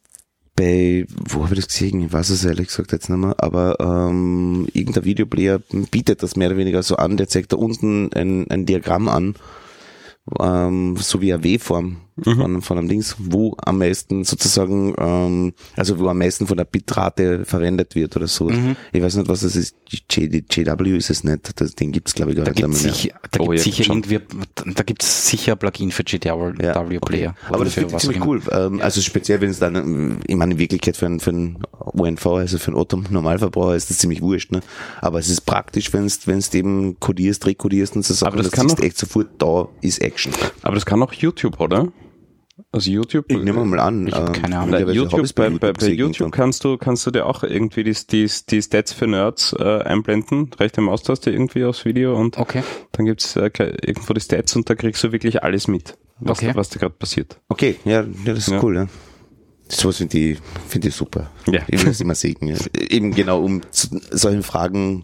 bei, 0.56 1.06
wo 1.30 1.44
habe 1.44 1.54
ich 1.54 1.60
das 1.60 1.68
gesehen? 1.68 2.02
Ich 2.02 2.14
weiß 2.14 2.30
es 2.32 2.44
ehrlich 2.46 2.68
gesagt 2.70 2.92
jetzt 2.94 3.10
nicht 3.10 3.20
mehr, 3.20 3.36
aber 3.38 3.80
ähm, 3.80 4.68
irgendein 4.74 5.06
Videoplayer 5.06 5.60
bietet 5.92 6.24
das 6.24 6.36
mehr 6.36 6.48
oder 6.48 6.58
weniger 6.58 6.82
so 6.82 6.96
an, 6.96 7.18
der 7.18 7.28
zeigt 7.28 7.54
da 7.54 7.58
unten 7.58 8.12
ein, 8.14 8.50
ein 8.50 8.66
Diagramm 8.66 9.08
an, 9.08 9.36
ähm, 10.40 10.96
so 10.98 11.22
wie 11.22 11.32
eine 11.34 11.44
W-Form 11.44 11.98
von, 12.24 12.62
von 12.62 12.78
einem 12.78 12.88
Dings, 12.88 13.16
wo 13.20 13.56
am 13.64 13.78
meisten 13.80 14.24
sozusagen, 14.24 14.94
ähm, 14.98 15.54
also 15.76 16.00
wo 16.00 16.08
am 16.08 16.18
meisten 16.18 16.48
von 16.48 16.58
der 16.58 16.66
Bitrate 16.66 17.46
verwendet 17.46 17.96
wird 17.96 18.16
oder 18.16 18.28
so. 18.28 18.50
Ich 18.92 19.02
weiß 19.02 19.16
nicht, 19.18 19.28
was 19.30 19.42
das 19.42 19.56
ist. 19.56 19.76
JW 19.90 20.98
ist 20.98 21.10
es 21.10 21.24
nicht. 21.24 21.60
Das, 21.62 21.76
den 21.76 21.92
gibt's 21.92 22.14
glaube 22.14 22.32
ich 22.32 22.38
gar 22.38 22.46
da 22.46 22.52
nicht 22.52 22.58
gibt 22.62 22.74
es 22.74 22.80
einmal 22.80 22.92
mehr. 22.92 22.94
sicher, 22.94 23.20
da 23.32 23.40
Oh, 23.40 23.48
gibt's 23.48 23.66
ja, 23.66 23.72
sicher 23.72 23.84
schon. 23.84 23.98
irgendwie, 23.98 24.20
da 24.74 24.84
gibt's 24.84 25.30
sicher 25.30 25.52
ein 25.54 25.58
Plugin 25.60 25.92
für 25.92 26.04
GW 26.04 26.54
Ja, 26.62 26.82
Player. 27.00 27.36
Aber 27.50 27.64
das 27.64 27.74
finde 27.74 27.94
ich 27.96 28.02
ziemlich 28.02 28.26
cool. 28.26 28.42
Ähm, 28.52 28.82
also 28.82 29.02
speziell, 29.02 29.40
wenn 29.42 29.50
es 29.50 29.60
dann, 29.60 29.76
ähm, 29.76 30.18
ich 30.28 30.36
meine, 30.36 30.54
in 30.54 30.60
Wirklichkeit 30.60 30.98
für 30.98 31.06
einen, 31.06 31.20
für 31.20 31.30
einen 31.32 31.60
ONV, 31.80 32.26
also 32.28 32.58
für 32.58 32.68
einen 32.68 32.78
Otto-Normalverbraucher 32.78 33.76
ist 33.76 33.90
das 33.90 34.00
ziemlich 34.00 34.22
wurscht, 34.22 34.52
ne? 34.52 34.62
Aber 35.02 35.20
es 35.20 35.30
ist 35.30 35.42
praktisch, 35.42 35.94
wenn 35.94 36.06
es 36.06 36.28
wenn 36.28 36.40
es 36.40 36.54
eben 36.54 37.00
kodierst, 37.00 37.46
rekodierst 37.46 37.96
und 37.96 38.04
so 38.06 38.14
Sachen, 38.14 38.34
Aber 38.34 38.38
das 38.44 38.52
das 38.52 38.60
kann 38.60 38.68
doch- 38.68 38.80
echt 38.84 38.98
sofort, 38.98 39.28
da 39.38 39.68
ist 39.82 40.02
Action. 40.02 40.34
Aber 40.64 40.76
das 40.76 40.86
kann 40.86 41.02
auch 41.02 41.14
YouTube, 41.14 41.60
oder? 41.60 41.88
Also 42.72 42.92
YouTube. 42.92 43.26
Ich 43.30 43.38
nehme 43.38 43.64
mal 43.64 43.80
an. 43.80 44.08
Ich 44.08 44.14
hab 44.14 44.36
ähm, 44.36 44.42
keine 44.42 44.60
Ahnung. 44.60 44.72
Bei 44.72 44.92
YouTube, 44.92 45.36
bei, 45.36 45.50
bei, 45.50 45.74
bei 45.74 45.88
YouTube 45.88 46.32
kannst 46.32 46.64
du, 46.66 46.78
kannst 46.78 47.06
du 47.08 47.12
dir 47.12 47.26
auch 47.26 47.44
irgendwie 47.44 47.84
die, 47.84 47.96
die, 48.12 48.30
die 48.50 48.62
Stats 48.62 48.92
für 48.94 49.08
Nerds 49.08 49.56
äh, 49.58 49.64
einblenden, 49.84 50.52
rechte 50.60 50.82
Maustaste 50.82 51.32
irgendwie 51.32 51.64
aufs 51.64 51.86
Video 51.86 52.18
und 52.20 52.38
Okay. 52.38 52.64
dann 52.92 53.06
gibt's 53.06 53.36
äh, 53.38 53.50
irgendwo 53.82 54.14
die 54.14 54.20
Stats 54.22 54.56
und 54.56 54.70
da 54.70 54.76
kriegst 54.76 55.04
du 55.04 55.12
wirklich 55.14 55.44
alles 55.44 55.68
mit. 55.68 55.98
was, 56.20 56.40
Okay. 56.40 56.48
da, 56.48 56.56
was 56.56 56.70
da 56.70 56.80
gerade 56.80 56.94
passiert. 56.96 57.40
Okay, 57.48 57.78
ja, 57.86 58.02
ja 58.02 58.08
das 58.26 58.40
ist 58.40 58.50
Ja. 58.50 58.62
cool, 58.64 58.76
ja. 58.76 58.88
Sowas 59.70 59.98
finde 59.98 60.18
ich, 60.18 60.38
finde 60.70 60.88
ich 60.88 60.96
super. 60.96 61.30
Ja. 61.46 61.62
Ich 61.68 61.80
will 61.82 61.90
das 61.90 62.00
immer 62.02 62.16
sehen. 62.16 62.38
Ja. 62.42 62.56
Eben 62.90 63.14
genau, 63.14 63.44
um 63.44 63.62
zu 63.72 64.00
solchen 64.12 64.44
Fragen 64.44 65.04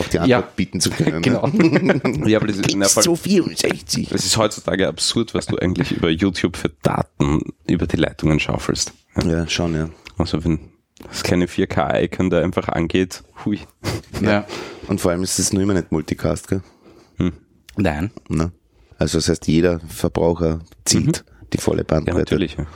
auch 0.00 0.06
die 0.08 0.18
Antwort 0.18 0.28
Ja. 0.28 0.40
bieten 0.40 0.80
zu 0.80 0.90
können. 0.90 1.22
Genau. 1.22 1.46
Ne? 1.48 2.00
Ja, 2.26 2.38
aber 2.38 2.46
das 2.46 2.56
ist, 2.56 2.72
in 2.72 2.80
der 2.80 2.88
Fall, 2.88 3.02
so 3.02 3.14
64. 3.16 4.10
es 4.12 4.24
ist 4.24 4.36
heutzutage 4.36 4.88
absurd, 4.88 5.34
was 5.34 5.46
du 5.46 5.56
eigentlich 5.58 5.92
über 5.92 6.08
YouTube 6.10 6.56
für 6.56 6.70
Daten 6.82 7.42
über 7.66 7.86
die 7.86 7.96
Leitungen 7.96 8.40
schaufelst. 8.40 8.92
Ja. 9.16 9.26
Ja, 9.28 9.48
schon, 9.48 9.74
ja. 9.74 9.88
Also 10.16 10.42
wenn 10.44 10.58
das 11.06 11.22
kleine 11.22 11.46
4K-Icon 11.46 12.30
da 12.30 12.40
einfach 12.42 12.68
angeht, 12.68 13.22
hui. 13.44 13.60
Ja. 14.20 14.46
Und 14.88 15.00
vor 15.00 15.10
allem 15.10 15.22
ist 15.22 15.38
es 15.38 15.52
nur 15.52 15.62
immer 15.62 15.74
nicht 15.74 15.92
Multicast, 15.92 16.48
gell? 16.48 16.62
Nein. 17.76 18.10
Ne? 18.28 18.50
Also 18.98 19.18
das 19.18 19.28
heißt, 19.28 19.46
jeder 19.46 19.78
Verbraucher 19.80 20.60
zieht 20.84 21.24
die 21.52 21.58
volle 21.58 21.78
Ja, 21.82 21.84
Bandbreite. 21.84 22.18
natürlich. 22.18 22.56
Ja. 22.58 22.66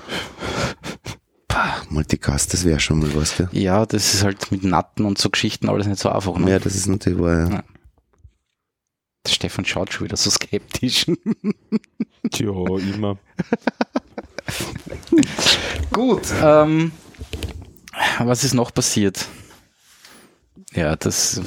Pah, 1.52 1.82
Multicast, 1.90 2.54
das 2.54 2.64
wäre 2.64 2.80
schon 2.80 3.00
mal 3.00 3.14
was, 3.14 3.37
gell? 3.37 3.47
Ja, 3.52 3.85
das 3.85 4.14
ist 4.14 4.25
halt 4.25 4.50
mit 4.50 4.64
Natten 4.64 5.04
und 5.04 5.18
so 5.18 5.28
Geschichten 5.28 5.68
alles 5.68 5.87
nicht 5.87 6.00
so 6.00 6.09
einfach. 6.09 6.38
Ne? 6.38 6.50
Ja, 6.50 6.59
das 6.59 6.75
ist 6.75 6.87
natürlich 6.87 7.18
wahr, 7.18 7.38
ja. 7.40 7.50
Ja. 7.50 7.64
Der 9.26 9.30
Stefan 9.30 9.66
schaut 9.66 9.92
schon 9.92 10.06
wieder 10.06 10.16
so 10.16 10.30
skeptisch. 10.30 11.04
Tja, 12.30 12.49
immer. 12.49 13.18
Gut. 15.92 16.23
Ähm, 16.42 16.90
was 18.18 18.44
ist 18.44 18.54
noch 18.54 18.73
passiert? 18.73 19.28
Ja, 20.73 20.97
das, 20.97 21.38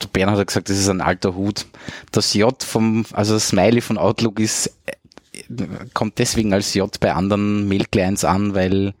der 0.00 0.06
Bernhard 0.06 0.38
hat 0.38 0.46
gesagt, 0.46 0.70
das 0.70 0.78
ist 0.78 0.88
ein 0.88 1.00
alter 1.00 1.34
Hut. 1.34 1.66
Das 2.12 2.32
J 2.32 2.62
vom, 2.62 3.06
also 3.10 3.34
das 3.34 3.48
Smiley 3.48 3.80
von 3.80 3.98
Outlook 3.98 4.38
ist, 4.38 4.70
äh, 4.86 5.66
kommt 5.94 6.20
deswegen 6.20 6.52
als 6.52 6.74
J 6.74 6.88
bei 7.00 7.12
anderen 7.12 7.66
Mail-Clients 7.66 8.24
an, 8.24 8.54
weil 8.54 8.94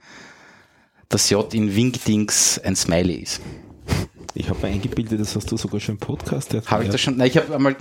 das 1.08 1.30
J 1.30 1.52
in 1.54 1.74
Wingdings 1.74 2.58
ein 2.62 2.76
Smiley 2.76 3.16
ist. 3.22 3.40
Ich 4.34 4.48
habe 4.50 4.66
mir 4.66 4.72
eingebildet, 4.74 5.20
das 5.20 5.34
hast 5.34 5.50
du 5.50 5.56
sogar 5.56 5.80
schon 5.80 5.94
im 5.96 5.98
Podcast 5.98 6.54
erklärt. 6.54 6.70
Habe 6.70 6.84
ich 6.84 6.90
das 6.90 7.00
schon? 7.00 7.16
Nein, 7.16 7.28
ich 7.28 7.36
habe 7.36 7.54
einmal, 7.54 7.74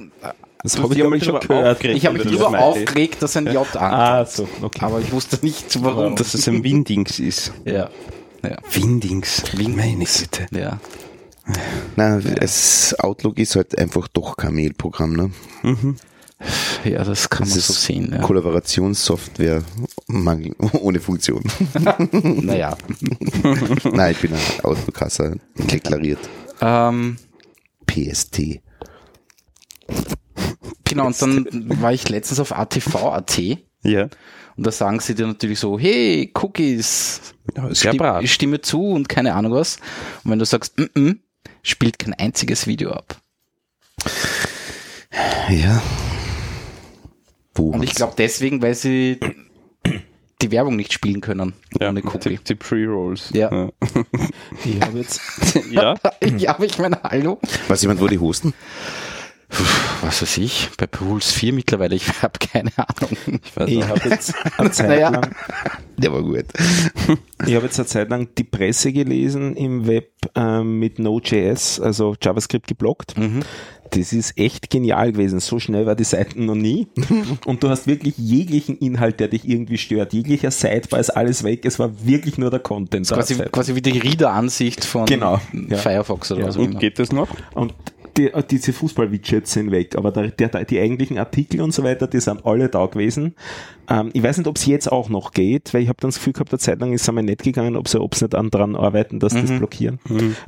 Das 0.63 0.73
Du 0.73 0.83
habe 0.83 0.89
hast 0.95 0.97
ich, 0.97 1.13
ich, 1.21 1.23
schon 1.25 1.39
gehört. 1.39 1.75
aufgeregt. 1.75 1.97
ich 1.97 2.05
habe 2.05 2.13
mich 2.17 2.23
das 2.23 2.31
darüber 2.31 2.47
Smiley. 2.49 2.63
aufgeregt, 2.63 3.21
dass 3.21 3.37
ein 3.37 3.45
J 3.47 3.57
ankommt. 3.57 3.75
Ah, 3.83 4.25
so, 4.25 4.47
okay. 4.61 4.79
Aber 4.81 4.99
ich 4.99 5.11
wusste 5.11 5.37
nicht, 5.45 5.83
warum. 5.83 6.15
Dass 6.15 6.33
es 6.33 6.47
ein 6.47 6.63
Windings 6.63 7.19
ist. 7.19 7.51
ja. 7.65 7.89
Ja. 8.43 8.55
Windings. 8.71 9.43
Meine 9.57 10.05
Güte. 10.05 10.45
Ja. 10.51 10.79
Nein, 11.95 12.37
es, 12.39 12.95
Outlook 12.99 13.39
ist 13.39 13.55
halt 13.55 13.77
einfach 13.77 14.07
doch 14.09 14.37
kein 14.37 14.53
Mail-Programm, 14.53 15.13
ne? 15.13 15.31
ja, 16.85 17.03
das 17.03 17.29
kann 17.29 17.47
Das 17.47 17.55
man 17.55 17.59
so 17.61 17.73
sehen. 17.73 18.11
Ja. 18.13 18.19
Kollaborationssoftware 18.21 19.63
mangel, 20.07 20.55
ohne 20.81 20.99
Funktion. 20.99 21.43
Naja. 22.11 22.77
Nein, 23.83 24.11
ich 24.11 24.19
bin 24.21 24.33
ein 24.33 24.39
Outlook-Hasser, 24.63 25.35
deklariert. 25.55 26.19
Ähm, 26.61 27.17
PST. 27.85 28.59
genau, 30.83 31.07
und 31.07 31.21
dann 31.21 31.81
war 31.81 31.93
ich 31.93 32.07
letztens 32.09 32.39
auf 32.39 32.51
ATV.at 32.51 33.37
Ja. 33.83 34.03
und 34.55 34.65
da 34.67 34.71
sagen 34.71 34.99
sie 34.99 35.15
dir 35.15 35.27
natürlich 35.27 35.59
so, 35.59 35.77
hey, 35.79 36.31
Cookies, 36.41 37.21
ja 37.55 37.63
sehr 37.67 37.75
stimm, 37.91 37.97
brav. 37.97 38.25
stimme 38.27 38.61
zu 38.61 38.81
und 38.91 39.07
keine 39.09 39.33
Ahnung 39.35 39.53
was. 39.53 39.77
Und 40.23 40.31
wenn 40.31 40.39
du 40.39 40.45
sagst, 40.45 40.77
mm 40.79 40.83
-mm, 40.95 41.17
spielt 41.63 41.99
kein 41.99 42.13
einziges 42.13 42.65
Video 42.67 42.91
ab. 42.91 43.21
Ja. 45.49 45.81
Wo? 47.55 47.71
Und 47.71 47.83
ich 47.83 47.95
glaube 47.95 48.13
deswegen, 48.17 48.61
weil 48.61 48.75
sie 48.75 49.19
die 50.41 50.51
Werbung 50.51 50.75
nicht 50.75 50.93
spielen 50.93 51.21
können 51.21 51.53
Ja, 51.79 51.89
ohne 51.89 52.01
die, 52.01 52.07
Cookie. 52.07 52.39
die 52.47 52.55
Pre-Rolls. 52.55 53.29
Ja. 53.33 53.69
Ich 54.65 54.81
habe 54.81 54.97
jetzt, 54.99 55.21
ja. 55.71 55.95
Ja, 56.37 56.51
aber 56.55 56.65
ich 56.65 56.77
meine, 56.79 56.99
hallo. 57.03 57.39
Weiß 57.67 57.81
jemand, 57.81 58.01
wo 58.01 58.07
die 58.07 58.19
hosten? 58.19 58.53
Was 60.01 60.21
weiß 60.21 60.37
ich, 60.39 60.69
bei 60.77 60.87
Pools 60.87 61.31
4 61.31 61.53
mittlerweile, 61.53 61.95
ich 61.95 62.21
habe 62.21 62.37
keine 62.37 62.69
Ahnung. 62.75 63.17
Ich 63.43 63.55
weiß 63.55 63.69
ich 63.69 63.81
habe 63.87 64.09
jetzt 64.09 64.33
eine 64.57 64.71
Zeit 64.71 64.89
Naja. 64.89 65.09
lang 65.09 65.33
Der 65.97 66.11
war 66.11 66.21
gut. 66.21 66.45
Ich 67.45 67.55
habe 67.55 67.65
jetzt 67.65 67.79
eine 67.79 67.87
Zeit 67.87 68.09
lang 68.09 68.27
die 68.37 68.43
Presse 68.43 68.91
gelesen 68.91 69.55
im 69.55 69.87
Web 69.87 70.11
ähm, 70.35 70.79
mit 70.79 70.99
Node.js, 70.99 71.79
also 71.79 72.15
JavaScript 72.21 72.67
geblockt. 72.67 73.15
Das 73.91 74.13
ist 74.13 74.37
echt 74.37 74.69
genial 74.69 75.11
gewesen. 75.11 75.39
So 75.39 75.59
schnell 75.59 75.85
war 75.85 75.95
die 75.95 76.03
Seite 76.03 76.41
noch 76.41 76.55
nie. 76.55 76.87
Und 77.45 77.63
du 77.63 77.69
hast 77.69 77.87
wirklich 77.87 78.17
jeglichen 78.17 78.77
Inhalt, 78.77 79.19
der 79.19 79.27
dich 79.29 79.47
irgendwie 79.47 79.77
stört. 79.77 80.13
Jeglicher 80.13 80.51
Sidebar 80.51 80.99
ist 80.99 81.09
alles 81.11 81.43
weg. 81.43 81.65
Es 81.65 81.79
war 81.79 81.91
wirklich 82.05 82.37
nur 82.37 82.49
der 82.49 82.59
Content. 82.59 83.07
Quasi, 83.07 83.35
quasi 83.35 83.75
wie 83.75 83.81
die 83.81 83.97
Reader-Ansicht 83.97 84.83
von 84.85 85.05
Genau, 85.05 85.39
ja. 85.69 85.77
Firefox 85.77 86.31
oder 86.31 86.41
Ja, 86.41 86.47
was 86.47 86.55
auch 86.57 86.61
Und 86.61 86.71
immer. 86.71 86.79
geht 86.79 86.99
das 86.99 87.11
noch? 87.11 87.27
Und 87.53 87.73
die, 88.17 88.33
äh, 88.33 88.43
diese 88.43 88.73
Fußball-Widgets 88.73 89.53
sind 89.53 89.71
weg, 89.71 89.95
aber 89.95 90.11
der, 90.11 90.29
der, 90.29 90.65
die 90.65 90.79
eigentlichen 90.79 91.17
Artikel 91.17 91.61
und 91.61 91.71
so 91.71 91.83
weiter, 91.83 92.07
die 92.07 92.19
sind 92.19 92.45
alle 92.45 92.69
da 92.69 92.85
gewesen. 92.87 93.35
Ähm, 93.89 94.09
ich 94.13 94.23
weiß 94.23 94.37
nicht, 94.39 94.47
ob 94.47 94.57
es 94.57 94.65
jetzt 94.65 94.91
auch 94.91 95.09
noch 95.09 95.31
geht, 95.31 95.73
weil 95.73 95.83
ich 95.83 95.89
habe 95.89 95.97
dann 96.01 96.09
das 96.09 96.15
Gefühl 96.17 96.33
gehabt, 96.33 96.51
eine 96.51 96.59
Zeit 96.59 96.79
lang 96.79 96.93
ist 96.93 97.03
es 97.03 97.09
einmal 97.09 97.23
nicht 97.23 97.43
gegangen, 97.43 97.75
ob 97.75 97.87
sie, 97.87 98.01
ob 98.01 98.15
sie 98.15 98.25
nicht 98.25 98.35
an 98.35 98.49
dran 98.49 98.75
arbeiten, 98.75 99.19
dass 99.19 99.33
sie 99.33 99.41
das 99.41 99.51
blockieren. 99.51 99.99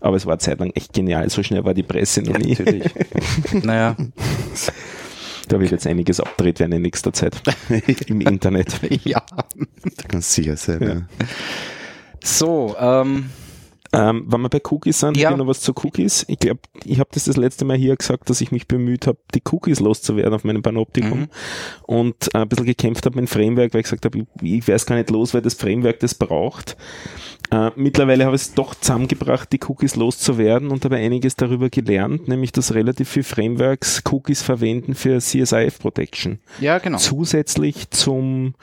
Aber 0.01 0.17
es 0.17 0.25
war 0.25 0.33
eine 0.33 0.39
Zeit 0.39 0.59
lang 0.59 0.71
echt 0.71 0.93
genial. 0.93 1.29
So 1.29 1.43
schnell 1.43 1.63
war 1.63 1.73
die 1.73 1.83
Presse 1.83 2.21
noch 2.21 2.38
nie. 2.38 2.55
Natürlich. 2.57 2.83
Naja, 3.63 3.95
Da 5.47 5.59
wird 5.59 5.71
jetzt 5.71 5.88
einiges 5.88 6.19
abgedreht 6.19 6.59
werden 6.59 6.73
in 6.73 6.81
nächster 6.81 7.13
Zeit 7.13 7.41
im 8.07 8.21
Internet. 8.21 8.79
ja. 9.03 9.23
Ganz 10.07 10.33
sicher 10.33 10.57
sein. 10.57 11.07
Ja. 11.19 11.27
So, 12.23 12.75
ähm, 12.79 13.29
Ähm, 13.91 14.25
wenn 14.27 14.41
wir 14.41 14.50
bei 14.50 14.62
Cookies 14.69 15.00
sind, 15.00 15.17
Ja. 15.17 15.36
noch 15.36 15.48
was 15.48 15.62
zu 15.62 15.74
Cookies. 15.84 16.24
Ich 16.27 16.38
glaube, 16.39 16.60
ich 16.86 17.00
habe 17.00 17.10
das 17.12 17.24
das 17.25 17.38
letzte 17.38 17.65
Mal 17.65 17.75
hier 17.77 17.96
gesagt, 17.96 18.29
dass 18.29 18.39
ich 18.41 18.51
mich 18.51 18.67
bemüht 18.67 19.08
habe, 19.08 19.17
die 19.34 19.41
Cookies 19.51 19.79
loszuwerden 19.79 20.34
auf 20.34 20.43
meinem 20.43 20.62
Panoptikum 20.62 21.22
Mhm. 21.22 21.27
und 21.88 22.15
äh, 22.36 22.39
ein 22.39 22.48
bisschen 22.50 22.65
gekämpft 22.67 23.05
habe 23.08 23.15
mit 23.19 23.27
dem 23.27 23.31
Framework, 23.31 23.74
weil 23.74 23.81
ich 23.81 23.86
gesagt 23.86 24.05
habe, 24.05 24.19
ich, 24.19 24.25
ich 24.43 24.67
weiß 24.67 24.86
gar 24.86 24.96
nicht 24.96 25.10
los, 25.10 25.34
weil 25.34 25.41
das 25.41 25.55
Framework 25.55 26.00
das 26.01 26.13
braucht. 26.13 26.77
Äh, 27.51 27.72
mittlerweile 27.75 28.25
habe 28.25 28.36
ich 28.36 28.43
es 28.43 28.53
doch 28.53 28.75
zusammengebracht, 28.75 29.51
die 29.51 29.60
Cookies 29.67 29.96
loszuwerden 29.96 30.69
und 30.69 30.86
habe 30.86 30.98
einiges 30.98 31.36
darüber 31.36 31.69
gelernt, 31.72 32.27
nämlich 32.27 32.51
dass 32.51 32.75
relativ 32.75 33.10
viele 33.10 33.24
Frameworks 33.24 34.03
Cookies 34.12 34.43
verwenden 34.43 34.93
für 34.93 35.17
CSIF 35.17 35.79
Protection 35.79 36.38
ja, 36.60 36.77
genau. 36.77 37.00
zusätzlich 37.00 37.89
zum 37.89 38.53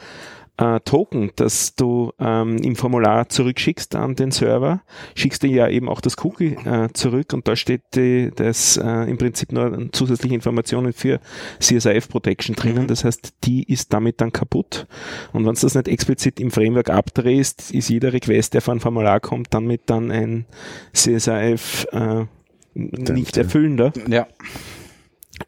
äh, 0.59 0.81
Token, 0.81 1.31
das 1.37 1.75
du 1.75 2.13
ähm, 2.19 2.57
im 2.59 2.77
Formular 2.77 3.29
zurückschickst 3.29 3.95
an 3.95 4.15
den 4.15 4.31
Server, 4.31 4.83
schickst 5.15 5.43
du 5.43 5.47
ja 5.49 5.69
eben 5.69 5.89
auch 5.89 6.01
das 6.01 6.17
Cookie 6.25 6.57
äh, 6.65 6.89
zurück 6.93 7.33
und 7.33 7.47
da 7.47 7.57
steht 7.57 7.83
die, 7.95 8.31
das 8.35 8.77
äh, 8.77 9.11
im 9.11 9.19
Prinzip 9.19 9.53
nur 9.53 9.89
zusätzliche 9.93 10.35
Informationen 10.35 10.93
für 10.93 11.21
CSIF 11.61 12.09
Protection 12.09 12.57
drinnen. 12.57 12.87
Das 12.87 13.05
heißt, 13.05 13.35
die 13.45 13.71
ist 13.71 13.93
damit 13.93 14.21
dann 14.21 14.33
kaputt. 14.33 14.87
Und 15.33 15.47
wenn 15.47 15.55
du 15.55 15.61
das 15.61 15.75
nicht 15.75 15.89
explizit 15.89 16.41
im 16.41 16.51
Framework 16.51 16.91
abdrehst, 16.91 17.71
ist 17.73 17.89
jeder 17.89 18.13
Request, 18.13 18.55
der 18.55 18.63
von 18.63 18.81
Formular 18.81 19.21
kommt, 19.21 19.53
damit 19.53 19.83
dann 19.87 20.11
ein 20.11 20.47
CSIF 20.95 21.87
äh, 21.93 22.25
nicht 22.75 23.37
erfüllender. 23.37 23.93
Ja, 24.09 24.27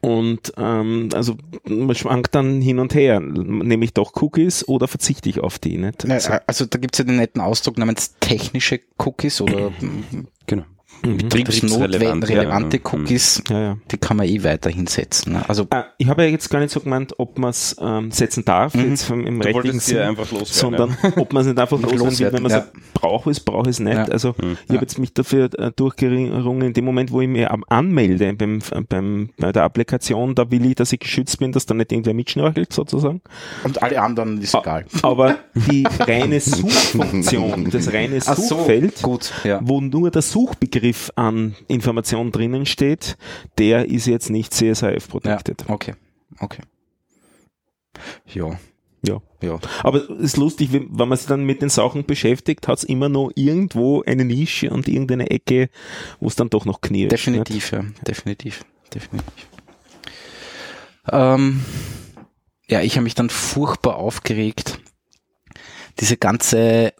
Und 0.01 0.53
ähm, 0.57 1.09
also 1.13 1.35
man 1.65 1.95
schwankt 1.95 2.35
dann 2.35 2.61
hin 2.61 2.79
und 2.79 2.93
her, 2.93 3.19
nehme 3.19 3.85
ich 3.85 3.93
doch 3.93 4.13
Cookies 4.21 4.67
oder 4.67 4.87
verzichte 4.87 5.29
ich 5.29 5.39
auf 5.39 5.59
die 5.59 5.77
nicht? 5.77 6.05
Na, 6.07 6.17
also 6.47 6.65
da 6.65 6.77
gibt's 6.77 6.99
ja 6.99 7.05
den 7.05 7.17
netten 7.17 7.41
Ausdruck 7.41 7.77
namens 7.77 8.15
technische 8.19 8.79
Cookies 8.97 9.41
oder 9.41 9.71
Genau. 10.47 10.65
Betriebsnotwendige 11.01 12.33
relevante 12.39 12.77
ja. 12.77 12.83
Cookies, 12.93 13.43
ja, 13.49 13.59
ja. 13.59 13.77
die 13.91 13.97
kann 13.97 14.17
man 14.17 14.27
eh 14.27 14.43
weiterhin 14.43 14.87
setzen. 14.87 15.33
Ne? 15.33 15.43
Also 15.47 15.67
Ah, 15.69 15.85
ich 15.97 16.07
habe 16.07 16.23
ja 16.23 16.29
jetzt 16.29 16.49
gar 16.49 16.59
nicht 16.59 16.71
so 16.71 16.79
gemeint, 16.79 17.13
ob 17.17 17.37
man 17.37 17.51
es 17.51 17.75
ähm, 17.79 18.11
setzen 18.11 18.45
darf, 18.45 18.75
jetzt 18.75 19.03
vom, 19.03 19.25
im 19.25 19.39
Du 19.39 19.47
rechtlichen 19.47 19.79
Sinn, 19.79 19.99
einfach 19.99 20.31
loswerden. 20.31 20.77
sondern 20.77 20.97
ob 21.17 21.33
man 21.33 21.41
es 21.41 21.47
nicht 21.47 21.59
einfach 21.59 21.79
loswerden 21.81 22.19
will, 22.19 22.33
wenn 22.33 22.43
man 22.43 22.51
loswerden, 22.51 22.71
sagt, 22.73 22.93
brauche 22.93 23.29
es, 23.29 23.39
brauche 23.39 23.69
es 23.69 23.79
nicht. 23.79 23.95
Ja. 23.95 24.05
Also 24.05 24.35
ich 24.39 24.69
habe 24.69 24.81
jetzt 24.81 24.97
mich 24.97 25.13
dafür 25.13 25.49
äh, 25.57 25.71
durchgerungen, 25.75 26.67
in 26.67 26.73
dem 26.73 26.85
Moment, 26.85 27.11
wo 27.11 27.21
ich 27.21 27.27
mich 27.27 27.47
anmelde 27.47 28.33
beim, 28.33 28.59
beim, 28.89 29.29
bei 29.37 29.51
der 29.51 29.63
Applikation, 29.63 30.35
da 30.35 30.49
will 30.51 30.65
ich, 30.65 30.75
dass 30.75 30.91
ich 30.91 30.99
geschützt 30.99 31.39
bin, 31.39 31.51
dass 31.51 31.65
da 31.65 31.73
nicht 31.73 31.91
irgendwer 31.91 32.13
mitschnorchelt 32.13 32.73
sozusagen. 32.73 33.21
und 33.63 33.81
alle 33.83 34.01
anderen 34.01 34.41
ist 34.41 34.55
egal. 34.55 34.85
Aber 35.01 35.37
die 35.69 35.85
reine 35.99 36.39
Suchfunktion, 36.39 37.69
das 37.69 37.91
reine 37.93 38.19
Ach 38.25 38.35
so, 38.35 38.57
Suchfeld, 38.57 39.01
gut, 39.01 39.31
ja. 39.43 39.59
wo 39.63 39.81
nur 39.81 40.11
der 40.11 40.21
Suchbegriff 40.21 40.88
an 41.15 41.55
Informationen 41.67 42.31
drinnen 42.31 42.65
steht, 42.65 43.17
der 43.57 43.85
ist 43.89 44.05
jetzt 44.07 44.29
nicht 44.29 44.53
CSIF 44.53 44.83
Ja, 44.83 44.99
protected. 45.09 45.65
okay, 45.69 45.95
okay. 46.39 46.61
Ja, 48.27 48.57
Ja. 49.01 49.21
ja. 49.41 49.59
Aber 49.83 49.97
es 50.09 50.09
ist 50.09 50.37
lustig, 50.37 50.69
wenn 50.73 50.89
man 50.91 51.17
sich 51.17 51.27
dann 51.27 51.43
mit 51.45 51.61
den 51.61 51.69
Sachen 51.69 52.05
beschäftigt, 52.05 52.67
hat 52.67 52.79
es 52.79 52.83
immer 52.83 53.09
noch 53.09 53.31
irgendwo 53.35 54.03
eine 54.03 54.25
Nische 54.25 54.69
und 54.69 54.87
irgendeine 54.87 55.29
Ecke, 55.31 55.69
wo 56.19 56.27
es 56.27 56.35
dann 56.35 56.49
doch 56.49 56.65
noch 56.65 56.81
knirscht. 56.81 57.11
nicht? 57.11 57.27
Definitiv, 57.49 57.71
ja, 57.71 57.83
definitiv, 58.07 58.65
definitiv. 58.93 59.47
Ähm, 61.11 61.63
ja, 62.67 62.81
ich 62.81 62.93
habe 62.95 63.03
mich 63.03 63.15
dann 63.15 63.29
furchtbar 63.29 63.95
aufgeregt. 63.95 64.79
Diese 65.99 66.17
ganze, 66.17 66.93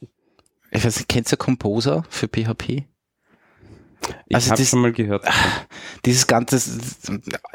ich 0.71 0.83
weiß 0.83 0.97
nicht, 0.97 1.09
kennst 1.09 1.31
du 1.31 1.37
Composer 1.37 2.03
für 2.09 2.27
PHP? 2.27 2.83
Ich 4.27 4.35
Also 4.35 4.51
habe 4.51 4.65
schon 4.65 4.81
mal 4.81 4.91
gehört. 4.91 5.25
Dieses 6.05 6.27
ganze, 6.27 6.61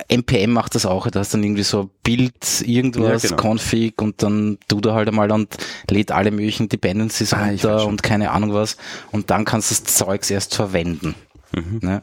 NPM 0.08 0.52
macht 0.52 0.74
das 0.74 0.86
auch, 0.86 1.08
da 1.10 1.20
hast 1.20 1.32
dann 1.34 1.42
irgendwie 1.42 1.62
so 1.62 1.90
Bild, 2.02 2.62
irgendwas, 2.62 3.22
Ja, 3.22 3.30
genau. 3.30 3.42
Config 3.42 4.00
und 4.02 4.22
dann 4.22 4.58
tut 4.68 4.86
er 4.86 4.94
halt 4.94 5.08
einmal 5.08 5.30
und 5.32 5.56
lädt 5.88 6.12
alle 6.12 6.30
möglichen 6.30 6.68
Dependencies 6.68 7.32
Ah, 7.32 7.46
runter 7.46 7.86
und 7.86 8.02
keine 8.02 8.30
Ahnung 8.30 8.52
was 8.52 8.76
und 9.12 9.30
dann 9.30 9.44
kannst 9.44 9.70
du 9.70 9.74
das 9.82 9.94
Zeugs 9.94 10.30
erst 10.30 10.54
verwenden. 10.54 11.14
Mhm. 11.52 11.80
Ne? 11.82 12.02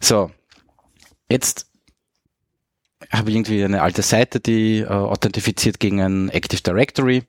So, 0.00 0.30
jetzt 1.28 1.66
habe 3.10 3.30
ich 3.30 3.36
irgendwie 3.36 3.64
eine 3.64 3.82
alte 3.82 4.02
Seite, 4.02 4.40
die 4.40 4.78
äh, 4.80 4.86
authentifiziert 4.86 5.80
gegen 5.80 6.00
ein 6.00 6.28
Active 6.28 6.62
Directory 6.62 7.24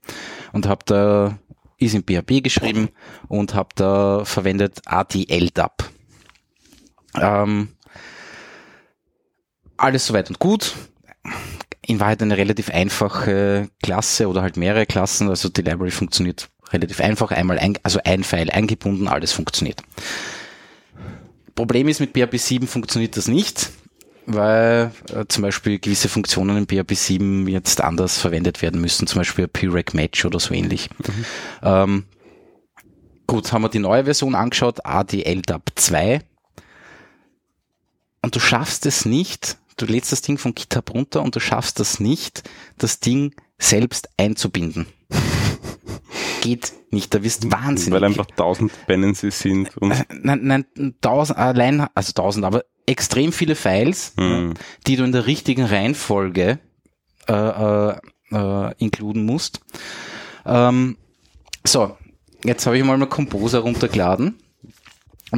und 0.51 0.67
habe 0.67 0.83
da 0.85 1.37
ist 1.77 1.95
in 1.95 2.03
PHP 2.03 2.41
geschrieben 2.43 2.89
und 3.27 3.53
habe 3.55 3.69
da 3.75 4.23
verwendet 4.25 4.79
ADLDAP. 4.85 5.89
Ähm, 7.19 7.69
alles 9.77 10.07
soweit 10.07 10.29
und 10.29 10.39
gut. 10.39 10.73
In 11.85 11.99
Wahrheit 11.99 12.21
eine 12.21 12.37
relativ 12.37 12.69
einfache 12.69 13.69
Klasse 13.81 14.29
oder 14.29 14.41
halt 14.41 14.57
mehrere 14.57 14.85
Klassen. 14.85 15.29
Also 15.29 15.49
die 15.49 15.61
Library 15.61 15.91
funktioniert 15.91 16.49
relativ 16.71 17.01
einfach. 17.01 17.31
Einmal 17.31 17.59
ein, 17.59 17.77
also 17.83 17.99
ein 18.03 18.23
File 18.23 18.49
eingebunden, 18.49 19.07
alles 19.07 19.31
funktioniert. 19.31 19.81
Problem 21.55 21.87
ist, 21.87 21.99
mit 21.99 22.13
PHP 22.13 22.37
7 22.37 22.67
funktioniert 22.67 23.15
das 23.15 23.27
nicht, 23.27 23.69
weil 24.25 24.91
äh, 25.13 25.25
zum 25.27 25.43
Beispiel 25.43 25.77
gewisse 25.79 26.09
Funktionen 26.09 26.57
in 26.57 26.67
PHP 26.67 26.95
7 26.95 27.47
jetzt 27.47 27.81
anders 27.81 28.17
verwendet 28.17 28.61
werden 28.61 28.81
müssen, 28.81 29.05
zum 29.05 29.19
Beispiel 29.19 29.47
PREC 29.47 29.93
Match 29.93 30.25
oder 30.25 30.39
so 30.39 30.53
ähnlich. 30.53 30.89
Ähm, 31.61 32.05
gut, 33.27 33.51
haben 33.53 33.61
wir 33.61 33.69
die 33.69 33.79
neue 33.79 34.05
Version 34.05 34.33
angeschaut, 34.33 34.85
ADLDAP 34.85 35.71
2. 35.75 36.21
Und 38.23 38.35
du 38.35 38.39
schaffst 38.39 38.85
es 38.85 39.05
nicht, 39.05 39.57
du 39.77 39.85
lädst 39.85 40.11
das 40.11 40.21
Ding 40.21 40.37
von 40.37 40.55
GitHub 40.55 40.91
runter 40.93 41.21
und 41.21 41.35
du 41.35 41.39
schaffst 41.39 41.79
das 41.79 41.99
nicht, 41.99 42.49
das 42.77 42.99
Ding 42.99 43.35
selbst 43.59 44.09
einzubinden. 44.17 44.87
Geht 46.41 46.73
nicht, 46.91 47.13
da 47.13 47.21
wirst 47.23 47.51
wahnsinnig. 47.51 47.93
Weil 47.93 48.03
einfach 48.05 48.25
tausend 48.25 48.71
Dependencies 48.71 49.39
sind 49.39 49.75
und 49.77 49.93
Nein, 50.23 50.39
nein, 50.43 50.95
tausend, 51.01 51.37
allein, 51.37 51.87
also 51.93 52.13
tausend, 52.13 52.45
aber 52.45 52.63
extrem 52.85 53.31
viele 53.31 53.55
Files, 53.55 54.13
Mhm. 54.17 54.53
die 54.87 54.95
du 54.95 55.03
in 55.03 55.11
der 55.11 55.25
richtigen 55.25 55.65
Reihenfolge 55.65 56.59
äh, 57.27 57.33
äh, 57.33 57.97
äh, 58.31 58.73
inkluden 58.77 59.25
musst. 59.25 59.61
Ähm, 60.45 60.97
so, 61.65 61.97
jetzt 62.43 62.65
habe 62.65 62.77
ich 62.77 62.83
mal 62.83 62.97
mal 62.97 63.07
Composer 63.07 63.59
runtergeladen 63.59 64.37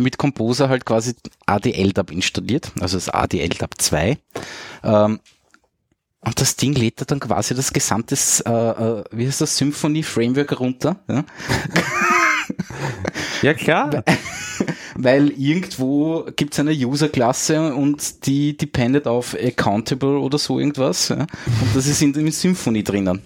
mit 0.02 0.18
Composer 0.18 0.70
halt 0.70 0.86
quasi 0.86 1.14
ADLDAP 1.46 2.12
installiert, 2.12 2.72
also 2.80 2.98
das 2.98 3.10
ADLDAP 3.10 3.76
2. 3.78 4.18
Ähm, 4.84 5.20
und 6.26 6.42
das 6.42 6.56
Ding 6.56 6.74
lädt 6.74 7.00
da 7.00 7.06
dann 7.06 7.20
quasi 7.20 7.54
das 7.54 7.72
gesamte, 7.72 8.16
äh, 8.46 8.50
äh, 8.50 9.04
wie 9.12 9.28
heißt 9.28 9.42
das, 9.42 9.58
Symphony 9.58 10.02
Framework 10.02 10.60
runter. 10.60 10.98
Ja? 11.08 11.24
ja 13.44 13.54
klar. 13.54 14.04
Weil 14.96 15.30
irgendwo 15.30 16.26
gibt 16.36 16.54
es 16.54 16.60
eine 16.60 16.72
User-Klasse 16.72 17.76
und 17.76 18.26
die 18.26 18.58
dependet 18.58 19.06
auf 19.06 19.36
Accountable 19.40 20.18
oder 20.18 20.40
so 20.40 20.60
irgendwas. 20.60 21.10
Ja? 21.10 21.18
Und 21.20 21.76
das 21.76 21.86
ist 21.86 22.02
in 22.02 22.14
dem 22.14 22.32
Symphony 22.32 22.84
drinnen. 22.84 23.22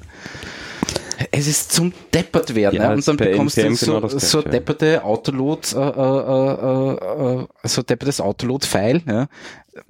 Es 1.32 1.48
ist 1.48 1.72
zum 1.72 1.94
deppert 2.14 2.56
werden. 2.56 2.76
Ja, 2.76 2.84
Ja, 2.84 2.94
und 2.94 3.08
dann 3.08 3.18
bekommst 3.18 3.58
du 3.58 3.62
NPM 3.62 3.76
so, 3.76 4.00
genau 4.02 4.08
so 4.08 4.42
Gleiche. 4.42 4.50
depperte 4.50 5.04
Autoload, 5.04 5.68
äh, 5.76 5.80
äh, 5.80 7.40
äh, 7.40 7.42
äh, 7.42 7.48
so 7.64 7.82
deppertes 7.82 8.22
Autoload-File, 8.22 9.02
ja, 9.06 9.28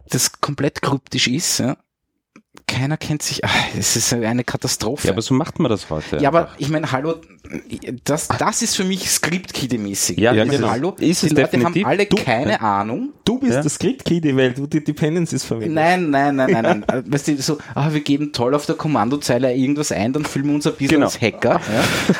das 0.09 0.41
komplett 0.41 0.81
kryptisch 0.81 1.27
ist. 1.27 1.59
Ja. 1.59 1.77
Keiner 2.69 2.97
kennt 2.97 3.23
sich. 3.23 3.43
Ach, 3.43 3.53
es 3.77 3.95
ist 3.95 4.13
eine 4.13 4.43
Katastrophe. 4.43 5.07
Ja, 5.07 5.13
aber 5.13 5.21
so 5.21 5.33
macht 5.33 5.59
man 5.59 5.69
das 5.69 5.89
heute. 5.89 6.17
Ja, 6.17 6.29
aber 6.29 6.49
ich 6.57 6.69
meine, 6.69 6.91
hallo, 6.91 7.15
das, 8.03 8.27
das 8.27 8.61
ist 8.61 8.75
für 8.75 8.83
mich 8.83 9.09
Script-Kiddie-mäßig. 9.09 10.17
Ja, 10.19 10.31
ich 10.31 10.37
ja, 10.37 10.45
meine, 10.45 10.57
genau. 10.57 10.69
hallo, 10.69 10.89
Ist 10.99 11.23
die 11.23 11.27
es 11.27 11.33
Leute 11.33 11.49
definitiv. 11.57 11.83
haben 11.83 11.89
alle 11.91 12.05
Du- 12.05 12.15
keine 12.17 12.61
Ahnung. 12.61 13.09
Du 13.25 13.39
bist 13.39 13.53
Ja. 13.53 13.61
der 13.61 13.69
Script-Kiddie, 13.71 14.35
weil 14.37 14.53
du 14.53 14.67
die 14.67 14.83
Dependencies 14.83 15.43
verwendest. 15.43 15.73
Nein, 15.75 16.09
nein, 16.11 16.35
nein, 16.35 16.51
nein, 16.51 16.83
nein. 16.87 17.03
Weißt 17.11 17.27
du, 17.27 17.41
so, 17.41 17.57
ah, 17.75 17.91
wir 17.91 18.01
geben 18.01 18.31
toll 18.33 18.53
auf 18.53 18.65
der 18.67 18.75
Kommandozeile 18.75 19.53
irgendwas 19.53 19.91
ein, 19.91 20.13
dann 20.13 20.23
fühlen 20.25 20.47
wir 20.47 20.55
uns 20.55 20.67
ein 20.67 20.73
bisschen 20.73 20.89
Genau. 20.89 21.05
als 21.07 21.19
Hacker. 21.19 21.59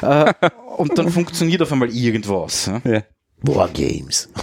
Ja? 0.02 0.30
äh, 0.30 0.34
und 0.78 0.98
dann 0.98 1.10
funktioniert 1.12 1.62
auf 1.62 1.72
einmal 1.72 1.90
irgendwas. 1.90 2.66
Ja? 2.66 2.82
ja. 2.92 3.04
Wargames. 3.42 4.30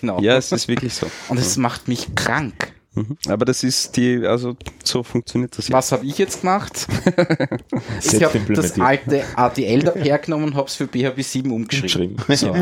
Genau. 0.00 0.20
ja, 0.20 0.36
es 0.36 0.52
ist 0.52 0.68
wirklich 0.68 0.94
so. 0.94 1.06
Und 1.28 1.38
es 1.38 1.56
macht 1.56 1.88
mich 1.88 2.14
krank. 2.14 2.72
Mhm. 2.96 3.18
Aber 3.28 3.44
das 3.44 3.62
ist 3.62 3.96
die, 3.96 4.26
also 4.26 4.56
so 4.82 5.02
funktioniert 5.02 5.56
das. 5.56 5.70
Was 5.70 5.92
habe 5.92 6.06
ich 6.06 6.16
jetzt 6.16 6.40
gemacht? 6.40 6.86
ich 8.02 8.24
habe 8.24 8.40
das 8.54 8.80
alte 8.80 9.22
ADL 9.36 9.80
da 9.80 9.94
hergenommen 9.94 10.46
und 10.46 10.56
habe 10.56 10.66
es 10.66 10.76
für 10.76 10.86
PHP 10.86 11.22
7 11.22 11.52
umgeschrieben. 11.52 12.16
Geschrieben. 12.16 12.36
So. 12.36 12.52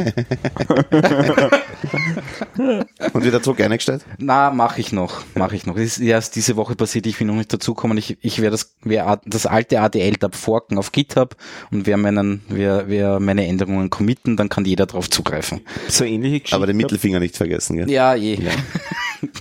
Und 3.12 3.24
wieder 3.24 3.42
zurück 3.42 3.60
eingestellt? 3.60 4.04
Na, 4.18 4.50
mache 4.50 4.80
ich 4.80 4.92
noch, 4.92 5.22
mache 5.34 5.56
ich 5.56 5.66
noch. 5.66 5.74
Das 5.74 5.84
ist 5.84 5.98
erst 5.98 6.36
diese 6.36 6.56
Woche 6.56 6.74
passiert, 6.74 7.06
ich 7.06 7.18
bin 7.18 7.28
noch 7.28 7.34
nicht 7.34 7.52
dazugekommen. 7.52 7.98
Ich, 7.98 8.16
ich 8.20 8.40
werde 8.40 8.52
das, 8.52 8.74
werde 8.82 9.20
das 9.26 9.46
alte 9.46 9.80
ADL-Tab 9.80 10.34
forken 10.34 10.78
auf 10.78 10.92
GitHub 10.92 11.36
und 11.70 11.86
wer 11.86 11.96
meinen, 11.96 12.42
wer, 12.48 12.88
wer 12.88 13.20
meine 13.20 13.46
Änderungen 13.46 13.90
committen, 13.90 14.36
dann 14.36 14.48
kann 14.48 14.64
jeder 14.64 14.86
drauf 14.86 15.10
zugreifen. 15.10 15.60
So 15.88 16.04
ähnliche 16.04 16.40
Geschichte. 16.40 16.56
Aber 16.56 16.66
den 16.66 16.76
Mittelfinger 16.76 17.20
nicht 17.20 17.36
vergessen, 17.36 17.76
gell? 17.76 17.90
Ja, 17.90 18.14
eh. 18.14 18.38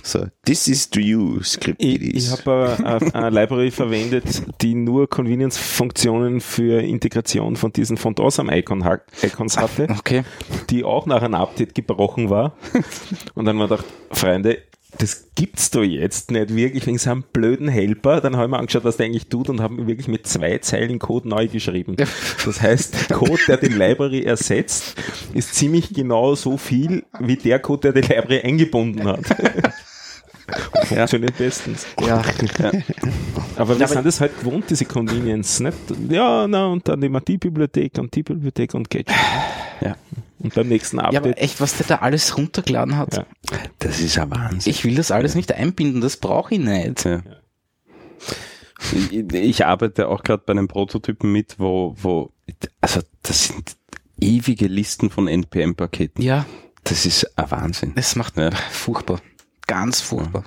So, 0.02 0.26
this 0.44 0.68
is 0.68 0.88
to 0.90 1.00
you, 1.00 1.42
Script 1.42 1.82
Ich, 1.82 2.00
ich 2.02 2.30
habe 2.30 2.76
eine, 2.78 3.14
eine 3.14 3.30
Library 3.30 3.70
verwendet, 3.70 4.42
die 4.60 4.74
nur 4.74 5.08
Convenience-Funktionen 5.08 6.40
für 6.40 6.80
Integration 6.82 7.56
von 7.56 7.72
diesen 7.72 7.96
Font 7.96 8.20
Awesome 8.20 8.56
Icon 8.56 8.84
ha 8.84 8.98
Icons 9.22 9.56
hatte, 9.56 9.88
Okay. 9.98 10.24
die 10.70 10.84
auch 10.84 11.06
nach 11.06 11.22
einem 11.22 11.34
Update 11.34 11.74
gebrochen 11.74 12.30
war. 12.30 12.54
Und 13.34 13.44
dann 13.44 13.58
haben 13.58 13.68
wir 13.68 13.68
gedacht, 13.76 13.86
Freunde, 14.10 14.58
das 14.98 15.28
gibt's 15.34 15.70
doch 15.70 15.82
jetzt 15.82 16.30
nicht 16.30 16.54
wirklich 16.54 16.86
wegen 16.86 16.98
so 16.98 17.10
einem 17.10 17.24
blöden 17.32 17.68
Helper. 17.68 18.20
Dann 18.20 18.36
haben 18.36 18.50
wir 18.52 18.58
angeschaut, 18.58 18.84
was 18.84 18.96
der 18.96 19.06
eigentlich 19.06 19.28
tut 19.28 19.48
und 19.48 19.60
haben 19.60 19.86
wirklich 19.86 20.08
mit 20.08 20.26
zwei 20.26 20.58
Zeilen 20.58 20.98
Code 20.98 21.28
neu 21.28 21.48
geschrieben. 21.48 21.96
Das 22.44 22.60
heißt, 22.62 23.08
Code, 23.10 23.40
der 23.48 23.56
die 23.56 23.66
Library 23.68 24.22
ersetzt, 24.22 24.94
ist 25.34 25.54
ziemlich 25.54 25.92
genau 25.92 26.34
so 26.34 26.56
viel 26.56 27.04
wie 27.20 27.36
der 27.36 27.58
Code, 27.58 27.92
der 27.92 28.02
die 28.02 28.08
Library 28.12 28.40
eingebunden 28.42 29.04
hat. 29.06 29.18
Und 30.80 30.86
funktioniert 30.88 31.36
bestens. 31.38 31.86
Ja. 32.06 32.22
Aber 33.56 33.78
wir 33.78 33.86
aber- 33.86 33.94
sind 33.94 34.06
es 34.06 34.20
halt 34.20 34.38
gewohnt, 34.38 34.66
diese 34.68 34.84
Convenience, 34.84 35.60
nicht? 35.60 35.76
Ja, 36.10 36.46
na, 36.46 36.66
und 36.66 36.86
dann 36.86 37.02
immer 37.02 37.20
die 37.20 37.38
Bibliothek 37.38 37.98
und 37.98 38.14
die 38.14 38.22
Bibliothek 38.22 38.74
und 38.74 38.90
Gadget. 38.90 39.10
Ja. 39.80 39.96
Und 40.44 40.54
beim 40.54 40.68
nächsten 40.68 40.98
ja, 40.98 41.04
aber 41.04 41.16
Update. 41.16 41.38
echt, 41.38 41.60
was 41.60 41.76
der 41.76 41.86
da 41.86 41.96
alles 41.96 42.36
runtergeladen 42.36 42.96
hat. 42.96 43.16
Ja. 43.16 43.26
Das 43.80 43.98
ist 44.00 44.16
ein 44.18 44.30
Wahnsinn. 44.30 44.70
Ich 44.70 44.84
will 44.84 44.94
das 44.94 45.10
alles 45.10 45.34
nicht 45.34 45.50
einbinden, 45.52 46.00
das 46.00 46.16
brauche 46.18 46.54
ich 46.54 46.60
nicht. 46.60 47.04
Ja. 47.04 47.22
Ich, 48.92 49.12
ich 49.32 49.64
arbeite 49.66 50.08
auch 50.08 50.22
gerade 50.22 50.42
bei 50.44 50.52
einem 50.52 50.68
Prototypen 50.68 51.32
mit, 51.32 51.58
wo, 51.58 51.94
wo, 52.00 52.30
also 52.80 53.00
das 53.22 53.46
sind 53.46 53.76
ewige 54.20 54.66
Listen 54.66 55.10
von 55.10 55.26
NPM-Paketen. 55.28 56.22
Ja, 56.22 56.44
Das 56.84 57.06
ist 57.06 57.36
ein 57.38 57.50
Wahnsinn. 57.50 57.92
das 57.94 58.14
macht 58.16 58.36
Ja. 58.36 58.50
furchtbar. 58.70 59.20
Ganz 59.66 60.00
furchtbar. 60.02 60.44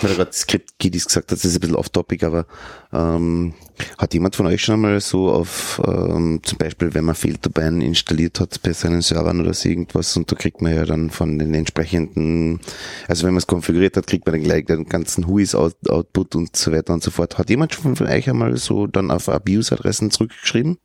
Weil 0.00 0.14
gerade 0.14 0.32
Script 0.32 0.78
Kiddies 0.78 1.06
gesagt 1.06 1.30
hast, 1.30 1.44
das 1.44 1.50
ist 1.50 1.56
ein 1.56 1.60
bisschen 1.60 1.76
off-topic, 1.76 2.24
aber 2.24 2.46
ähm, 2.92 3.54
hat 3.98 4.14
jemand 4.14 4.34
von 4.34 4.46
euch 4.46 4.62
schon 4.62 4.74
einmal 4.74 5.00
so 5.00 5.30
auf, 5.30 5.80
ähm, 5.86 6.40
zum 6.42 6.58
Beispiel, 6.58 6.94
wenn 6.94 7.04
man 7.04 7.14
Filterbein 7.14 7.80
installiert 7.80 8.40
hat 8.40 8.62
bei 8.62 8.72
seinen 8.72 9.02
Servern 9.02 9.40
oder 9.40 9.52
so 9.52 9.68
irgendwas 9.68 10.16
und 10.16 10.30
da 10.32 10.36
kriegt 10.36 10.62
man 10.62 10.74
ja 10.74 10.84
dann 10.84 11.10
von 11.10 11.38
den 11.38 11.52
entsprechenden, 11.54 12.60
also 13.08 13.26
wenn 13.26 13.34
man 13.34 13.38
es 13.38 13.46
konfiguriert 13.46 13.96
hat, 13.96 14.06
kriegt 14.06 14.26
man 14.26 14.34
dann 14.34 14.42
gleich 14.44 14.64
den 14.64 14.86
ganzen 14.86 15.28
Whois-Output 15.28 16.34
und 16.34 16.56
so 16.56 16.72
weiter 16.72 16.94
und 16.94 17.02
so 17.02 17.10
fort. 17.10 17.36
Hat 17.36 17.50
jemand 17.50 17.74
schon 17.74 17.96
von 17.96 18.06
euch 18.06 18.28
einmal 18.28 18.56
so 18.56 18.86
dann 18.86 19.10
auf 19.10 19.28
Abuse-Adressen 19.28 20.10
zurückgeschrieben? 20.10 20.78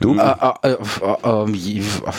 Du? 0.00 0.16
Äh, 0.16 0.22
äh, 0.22 0.54
äh, 0.62 0.72
äh, 0.72 1.16
ähm, 1.24 1.54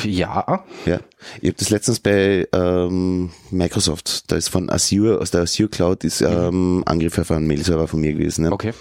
ja. 0.03 0.65
Ja, 0.85 0.99
ich 1.41 1.49
habe 1.49 1.57
das 1.57 1.69
letztens 1.69 1.99
bei 1.99 2.47
ähm, 2.51 3.29
Microsoft, 3.51 4.31
da 4.31 4.35
ist 4.35 4.49
von 4.49 4.69
Azure, 4.69 5.19
aus 5.19 5.31
der 5.31 5.41
Azure 5.41 5.69
Cloud 5.69 6.03
ist 6.03 6.21
ähm, 6.21 6.83
Angriff 6.85 7.17
auf 7.17 7.31
einen 7.31 7.47
Mail-Server 7.47 7.87
von 7.87 8.01
mir 8.01 8.13
gewesen. 8.13 8.43
Ne? 8.43 8.51
Okay. 8.51 8.73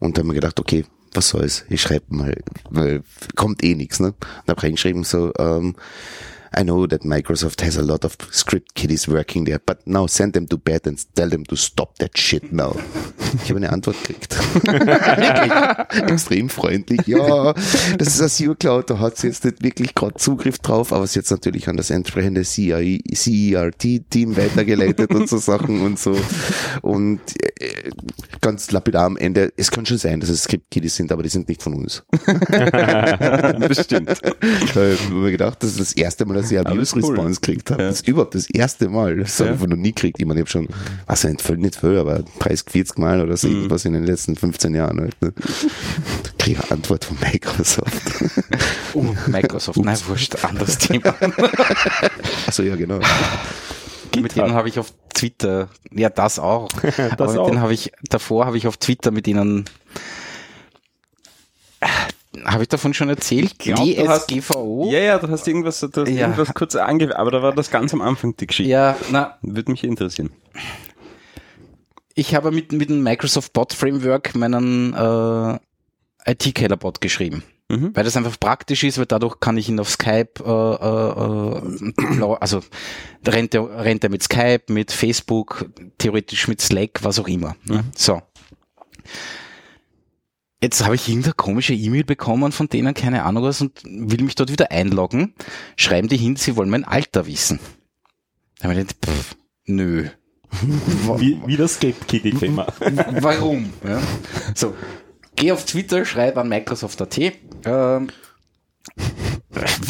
Und 0.00 0.16
da 0.16 0.20
haben 0.20 0.28
wir 0.28 0.34
gedacht, 0.34 0.58
okay, 0.58 0.84
was 1.14 1.28
soll's, 1.28 1.64
ich 1.68 1.80
schreibe 1.80 2.06
mal, 2.08 2.34
weil 2.70 3.02
kommt 3.36 3.62
eh 3.62 3.74
nichts, 3.74 4.00
ne? 4.00 4.08
Und 4.08 4.48
hab 4.48 4.62
reingeschrieben 4.62 5.04
so, 5.04 5.32
ähm, 5.38 5.76
I 6.54 6.62
know 6.62 6.86
that 6.86 7.02
Microsoft 7.02 7.62
has 7.62 7.76
a 7.76 7.82
lot 7.82 8.04
of 8.04 8.16
script 8.30 8.74
kiddies 8.74 9.08
working 9.08 9.44
there, 9.44 9.58
but 9.58 9.86
now 9.86 10.06
send 10.06 10.34
them 10.34 10.46
to 10.48 10.58
bed 10.58 10.86
and 10.86 10.98
tell 11.14 11.28
them 11.28 11.44
to 11.46 11.56
stop 11.56 11.98
that 11.98 12.18
shit 12.18 12.52
now. 12.52 12.76
Ich 13.42 13.48
habe 13.50 13.56
eine 13.58 13.72
Antwort 13.72 13.96
gekriegt. 14.04 14.36
Extrem 16.10 16.50
freundlich. 16.50 17.06
Ja, 17.06 17.54
das 17.98 18.08
ist 18.08 18.20
Azure 18.20 18.56
Cloud, 18.56 18.90
da 18.90 18.98
hat 18.98 19.16
sie 19.16 19.28
jetzt 19.28 19.44
nicht 19.44 19.62
wirklich 19.62 19.94
gerade 19.94 20.14
Zugriff 20.16 20.58
drauf, 20.58 20.92
aber 20.92 21.06
sie 21.06 21.18
hat 21.18 21.30
natürlich 21.30 21.68
an 21.68 21.76
das 21.76 21.90
entsprechende 21.90 22.44
CERT-Team 22.44 24.36
weitergeleitet 24.36 25.14
und 25.14 25.28
so 25.28 25.38
Sachen 25.38 25.80
und 25.80 25.98
so. 25.98 26.16
Und 26.82 27.20
äh, 27.40 27.90
ganz 28.40 28.70
lapidar 28.72 29.06
am 29.06 29.16
Ende, 29.16 29.52
es 29.56 29.70
kann 29.70 29.86
schon 29.86 29.98
sein, 29.98 30.20
dass 30.20 30.28
es 30.28 30.42
Script-Kiddies 30.44 30.96
sind, 30.96 31.12
aber 31.12 31.22
die 31.22 31.28
sind 31.28 31.48
nicht 31.48 31.62
von 31.62 31.74
uns. 31.74 32.02
das 32.46 33.84
stimmt. 33.84 34.10
Da 34.10 34.80
habe 34.80 34.92
ich 34.94 35.08
mir 35.10 35.30
gedacht, 35.30 35.62
das 35.62 35.70
ist 35.70 35.80
das 35.80 35.92
erste 35.94 36.26
Mal, 36.26 36.41
dass 36.42 36.74
ich 36.74 36.82
ist 36.82 36.96
cool. 36.96 37.16
Gekriegt 37.30 37.70
habe. 37.70 37.82
Ja. 37.82 37.88
Das 37.88 38.00
ist 38.00 38.08
überhaupt 38.08 38.34
das 38.34 38.48
erste 38.50 38.88
Mal. 38.88 39.16
Das 39.16 39.38
habe 39.40 39.48
Ja. 39.50 39.54
ich 39.54 39.60
von 39.60 39.70
noch 39.70 39.76
nie 39.76 39.92
gekriegt. 39.92 40.20
Ich 40.20 40.26
meine, 40.26 40.40
ich 40.40 40.44
habe 40.44 40.50
schon, 40.50 40.68
was 41.06 41.24
nicht 41.24 41.42
viel, 41.42 41.56
nicht 41.56 41.76
viel, 41.76 41.98
aber 41.98 42.22
30, 42.40 42.70
40 42.70 42.98
Mal 42.98 43.20
oder 43.20 43.32
Mhm. 43.32 43.36
so 43.36 43.48
irgendwas 43.48 43.84
in 43.84 43.92
den 43.94 44.04
letzten 44.04 44.36
15 44.36 44.74
Jahren. 44.74 45.00
Halt, 45.00 45.20
ne? 45.22 45.32
Kriege 46.38 46.60
eine 46.62 46.70
Antwort 46.72 47.04
von 47.04 47.16
Microsoft. 47.20 47.92
Oh, 48.94 49.06
Microsoft, 49.26 49.78
nein, 49.78 49.96
wurscht, 50.06 50.44
anderes 50.44 50.76
Thema. 50.76 51.14
Achso, 52.46 52.62
ja, 52.62 52.76
genau. 52.76 53.00
mit 54.20 54.36
denen 54.36 54.52
habe 54.52 54.68
ich 54.68 54.78
auf 54.78 54.92
Twitter, 55.14 55.68
ja, 55.90 56.10
das 56.10 56.38
auch. 56.38 56.68
Aber 57.12 57.28
mit 57.30 57.38
auch. 57.38 57.46
denen 57.48 57.60
habe 57.62 57.72
ich, 57.72 57.90
davor 58.10 58.44
habe 58.44 58.58
ich 58.58 58.66
auf 58.66 58.76
Twitter 58.76 59.10
mit 59.10 59.26
ihnen, 59.28 59.64
habe 62.44 62.62
ich 62.62 62.68
davon 62.68 62.94
schon 62.94 63.08
erzählt? 63.08 63.58
glaub, 63.58 63.78
du 63.84 64.08
hast- 64.08 64.30
DSGVO? 64.30 64.88
Ja, 64.90 64.98
ja, 64.98 65.18
du 65.18 65.28
hast 65.28 65.46
irgendwas, 65.48 65.80
du 65.80 65.88
hast 65.88 66.08
Ja. 66.08 66.22
irgendwas 66.28 66.52
kurz 66.54 66.74
ange, 66.76 67.16
aber 67.16 67.30
da 67.30 67.42
war 67.42 67.52
das 67.54 67.70
ganz 67.70 67.92
am 67.94 68.00
Anfang 68.00 68.36
die 68.36 68.46
Geschichte. 68.46 68.70
Ja, 68.70 68.96
na, 69.10 69.38
Würde 69.42 69.70
mich 69.70 69.84
interessieren. 69.84 70.30
ich 72.14 72.34
habe 72.34 72.50
mit, 72.50 72.72
mit 72.72 72.90
dem 72.90 73.02
Microsoft 73.02 73.52
Bot 73.52 73.72
Framework 73.72 74.34
meinen 74.34 74.92
äh, 74.94 75.58
IT-Keller-Bot 76.30 77.00
geschrieben. 77.00 77.42
Mhm. 77.68 77.96
Weil 77.96 78.04
das 78.04 78.16
einfach 78.18 78.38
praktisch 78.38 78.84
ist, 78.84 78.98
weil 78.98 79.06
dadurch 79.06 79.40
kann 79.40 79.56
ich 79.56 79.68
ihn 79.68 79.80
auf 79.80 79.88
Skype, 79.88 80.32
äh, 80.44 80.50
äh, 80.50 82.20
äh, 82.22 82.36
also 82.38 82.60
rennt 83.26 83.54
er, 83.54 83.84
rennt 83.84 84.04
er 84.04 84.10
mit 84.10 84.22
Skype, 84.22 84.64
mit 84.68 84.92
Facebook, 84.92 85.66
theoretisch 85.96 86.48
mit 86.48 86.60
Slack, 86.60 86.98
was 87.02 87.18
auch 87.18 87.28
immer. 87.28 87.56
Ne? 87.64 87.84
So. 87.96 88.20
Jetzt 90.62 90.84
habe 90.84 90.94
ich 90.94 91.08
irgendeine 91.08 91.34
komische 91.34 91.74
E-Mail 91.74 92.04
bekommen 92.04 92.52
von 92.52 92.68
denen, 92.68 92.94
keine 92.94 93.24
Ahnung 93.24 93.42
was, 93.42 93.60
und 93.60 93.82
will 93.84 94.22
mich 94.22 94.36
dort 94.36 94.52
wieder 94.52 94.70
einloggen. 94.70 95.34
Schreiben 95.74 96.06
die 96.08 96.16
hin, 96.16 96.36
sie 96.36 96.54
wollen 96.54 96.70
mein 96.70 96.84
Alter 96.84 97.26
wissen. 97.26 97.58
Da 98.60 98.68
habe 98.68 98.74
ich 98.74 98.86
gedacht, 98.86 98.96
pff, 99.04 99.36
nö. 99.66 100.08
Wie, 101.16 101.40
wie 101.46 101.56
das 101.56 101.80
Kitty-Thema. 101.80 102.66
Warum? 103.20 103.72
Ja. 103.82 104.00
So, 104.54 104.74
geh 105.34 105.50
auf 105.50 105.64
Twitter, 105.64 106.04
schreib 106.04 106.36
an 106.36 106.48
Microsoft.at. 106.48 107.18
Ähm, 107.64 108.08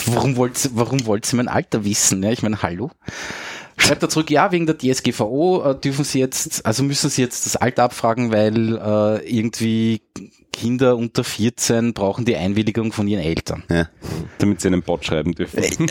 warum 0.06 0.36
wollt, 0.36 0.70
warum 0.74 1.04
wollt 1.04 1.30
ihr 1.32 1.36
mein 1.36 1.48
Alter 1.48 1.84
wissen? 1.84 2.22
Ja, 2.22 2.30
ich 2.30 2.42
meine, 2.42 2.62
hallo? 2.62 2.92
Schreibt 3.76 4.04
er 4.04 4.08
zurück, 4.08 4.30
ja, 4.30 4.52
wegen 4.52 4.66
der 4.66 4.78
DSGVO 4.78 5.64
äh, 5.64 5.74
dürfen 5.80 6.04
Sie 6.04 6.20
jetzt, 6.20 6.64
also 6.64 6.84
müssen 6.84 7.10
Sie 7.10 7.22
jetzt 7.22 7.44
das 7.44 7.56
Alter 7.56 7.82
abfragen, 7.82 8.30
weil 8.30 8.76
äh, 8.76 9.28
irgendwie 9.28 10.02
Kinder 10.52 10.96
unter 10.96 11.24
14 11.24 11.94
brauchen 11.94 12.24
die 12.24 12.36
Einwilligung 12.36 12.92
von 12.92 13.08
ihren 13.08 13.22
Eltern. 13.22 13.64
Ja. 13.70 13.88
Damit 14.38 14.60
sie 14.60 14.68
einen 14.68 14.82
Bot 14.82 15.04
schreiben 15.04 15.32
dürfen. 15.34 15.62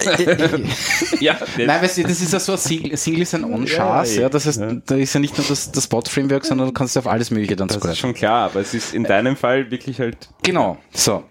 ja, 1.20 1.38
Nein, 1.58 1.82
weißt 1.82 1.98
du, 1.98 2.04
das 2.04 2.22
ist 2.22 2.32
ja 2.34 2.40
so 2.40 2.54
ein 2.54 2.58
Single, 2.58 2.96
Single 2.98 3.22
ist 3.24 3.34
ein 3.36 3.44
On-Chars, 3.44 4.16
ja, 4.16 4.30
das 4.30 4.46
heißt, 4.46 4.60
Ja. 4.62 4.74
da 4.86 4.96
ist 4.96 5.14
ja 5.14 5.20
nicht 5.20 5.38
nur 5.38 5.46
das, 5.48 5.72
das 5.72 5.88
Bot-Framework, 5.88 6.46
sondern 6.46 6.68
du 6.68 6.74
kannst 6.74 6.98
auf 6.98 7.08
alles 7.08 7.32
Mögliche 7.32 7.56
dann 7.56 7.68
das 7.68 7.76
zugreifen. 7.76 7.94
ist 7.94 8.00
schon 8.00 8.14
klar, 8.14 8.50
aber 8.52 8.60
es 8.62 8.74
ist 8.74 8.94
in 8.94 9.04
deinem 9.04 9.36
Fall 9.36 9.72
wirklich 9.72 10.00
halt 10.00 10.30
Genau, 10.44 10.78
so. 10.94 11.24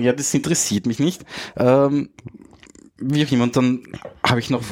Ja, 0.00 0.12
das 0.12 0.32
interessiert 0.34 0.86
mich 0.86 0.98
nicht. 0.98 1.22
Ähm, 1.56 2.08
wie 2.98 3.24
auch 3.26 3.30
immer. 3.30 3.44
Und 3.44 3.56
dann 3.56 3.82
habe 4.26 4.40
ich 4.40 4.48
noch, 4.50 4.62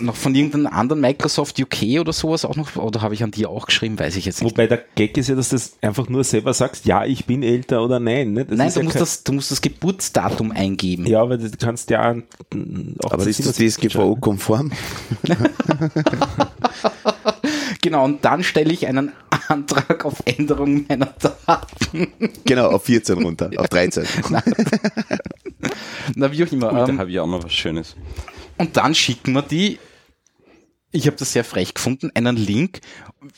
noch 0.00 0.16
von 0.16 0.34
irgendeinem 0.34 0.66
anderen 0.68 1.00
Microsoft 1.00 1.60
UK 1.60 2.00
oder 2.00 2.12
sowas 2.12 2.44
auch 2.44 2.56
noch, 2.56 2.76
oder 2.76 3.02
habe 3.02 3.14
ich 3.14 3.22
an 3.22 3.30
die 3.30 3.46
auch 3.46 3.66
geschrieben, 3.66 3.98
weiß 3.98 4.16
ich 4.16 4.24
jetzt 4.24 4.42
nicht. 4.42 4.52
Wobei 4.52 4.66
der 4.66 4.82
Gag 4.94 5.16
ist 5.18 5.28
ja, 5.28 5.34
dass 5.34 5.50
du 5.50 5.56
das 5.56 5.76
einfach 5.82 6.08
nur 6.08 6.24
selber 6.24 6.54
sagst, 6.54 6.86
ja, 6.86 7.04
ich 7.04 7.26
bin 7.26 7.42
älter 7.42 7.82
oder 7.84 8.00
nein. 8.00 8.32
Ne? 8.32 8.44
Das 8.46 8.56
Nein, 8.56 8.68
ist 8.68 8.76
du 8.76 8.80
ja 8.80 8.84
musst, 8.84 9.00
das, 9.00 9.22
du 9.24 9.32
musst 9.32 9.50
das 9.50 9.60
Geburtsdatum 9.60 10.52
eingeben. 10.52 11.06
Ja, 11.06 11.20
aber 11.22 11.36
du 11.36 11.50
kannst 11.58 11.90
ja 11.90 12.14
auch 13.02 13.12
Aber 13.12 13.26
ist 13.26 13.44
das 13.46 13.56
DSGVO-konform? 13.56 14.72
Genau, 17.82 18.04
und 18.04 18.24
dann 18.24 18.42
stelle 18.42 18.72
ich 18.72 18.86
einen 18.86 19.12
Antrag 19.48 20.04
auf 20.04 20.22
Änderung 20.26 20.84
meiner 20.86 21.14
Daten. 21.46 22.08
Genau, 22.44 22.68
auf 22.68 22.84
14 22.84 23.22
runter, 23.22 23.50
auf 23.56 23.68
13. 23.68 24.04
Na, 26.14 26.30
wie 26.30 26.44
auch 26.44 26.52
immer. 26.52 26.70
da 26.72 26.86
Ähm, 26.86 26.98
habe 26.98 27.10
ich 27.10 27.18
auch 27.18 27.26
noch 27.26 27.42
was 27.42 27.52
Schönes. 27.52 27.96
Und 28.60 28.76
dann 28.76 28.94
schicken 28.94 29.32
wir 29.32 29.40
die, 29.40 29.78
ich 30.92 31.06
habe 31.06 31.16
das 31.16 31.32
sehr 31.32 31.44
frech 31.44 31.72
gefunden, 31.72 32.10
einen 32.14 32.36
Link, 32.36 32.80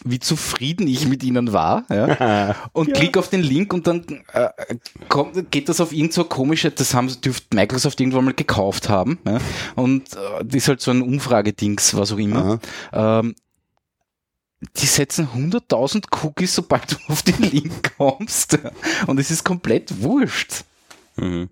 wie 0.03 0.19
zufrieden 0.19 0.89
ich 0.89 1.07
mit 1.07 1.23
ihnen 1.23 1.53
war. 1.53 1.85
Ja, 1.91 2.57
und 2.73 2.93
klick 2.93 3.17
auf 3.17 3.29
den 3.29 3.41
Link 3.41 3.73
und 3.73 3.87
dann 3.87 4.05
äh, 4.33 4.49
kommt, 5.09 5.53
geht 5.53 5.69
das 5.69 5.81
auf 5.81 5.93
irgend 5.93 6.13
so 6.13 6.25
komische, 6.25 6.73
das 6.73 6.93
haben 6.93 7.09
dürfte 7.21 7.55
Microsoft 7.55 8.01
irgendwann 8.01 8.25
mal 8.25 8.35
gekauft 8.35 8.89
haben. 8.89 9.21
Ja, 9.25 9.39
und 9.77 10.13
äh, 10.13 10.45
das 10.45 10.57
ist 10.57 10.69
halt 10.69 10.81
so 10.81 10.91
ein 10.91 11.03
Umfragedings, 11.03 11.95
was 11.97 12.11
auch 12.11 12.19
immer. 12.19 12.59
Ähm, 12.93 13.37
die 14.77 14.87
setzen 14.87 15.29
100.000 15.29 16.05
Cookies, 16.25 16.53
sobald 16.53 16.91
du 16.91 16.97
auf 17.07 17.23
den 17.23 17.43
Link 17.43 17.97
kommst. 17.97 18.59
Und 19.07 19.21
es 19.21 19.31
ist 19.31 19.45
komplett 19.45 20.03
wurscht. 20.03 20.65
Mhm. 21.15 21.49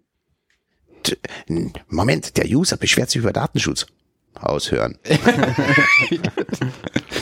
Moment, 1.89 2.37
der 2.37 2.47
User 2.49 2.77
beschwert 2.77 3.11
sich 3.11 3.21
über 3.23 3.33
Datenschutz. 3.33 3.87
Aushören. 4.35 4.97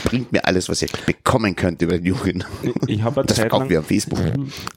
Bringt 0.05 0.31
mir 0.31 0.45
alles, 0.45 0.69
was 0.69 0.81
ihr 0.81 0.87
bekommen 1.05 1.55
könnt 1.55 1.81
über 1.81 1.97
den 1.97 2.05
Jungen. 2.05 2.43
Ich 2.87 3.01
habe 3.01 3.23
Das 3.25 3.37
Zeit 3.37 3.51
lang, 3.51 3.69
wir 3.69 3.79
auf 3.79 3.87
Facebook. 3.87 4.19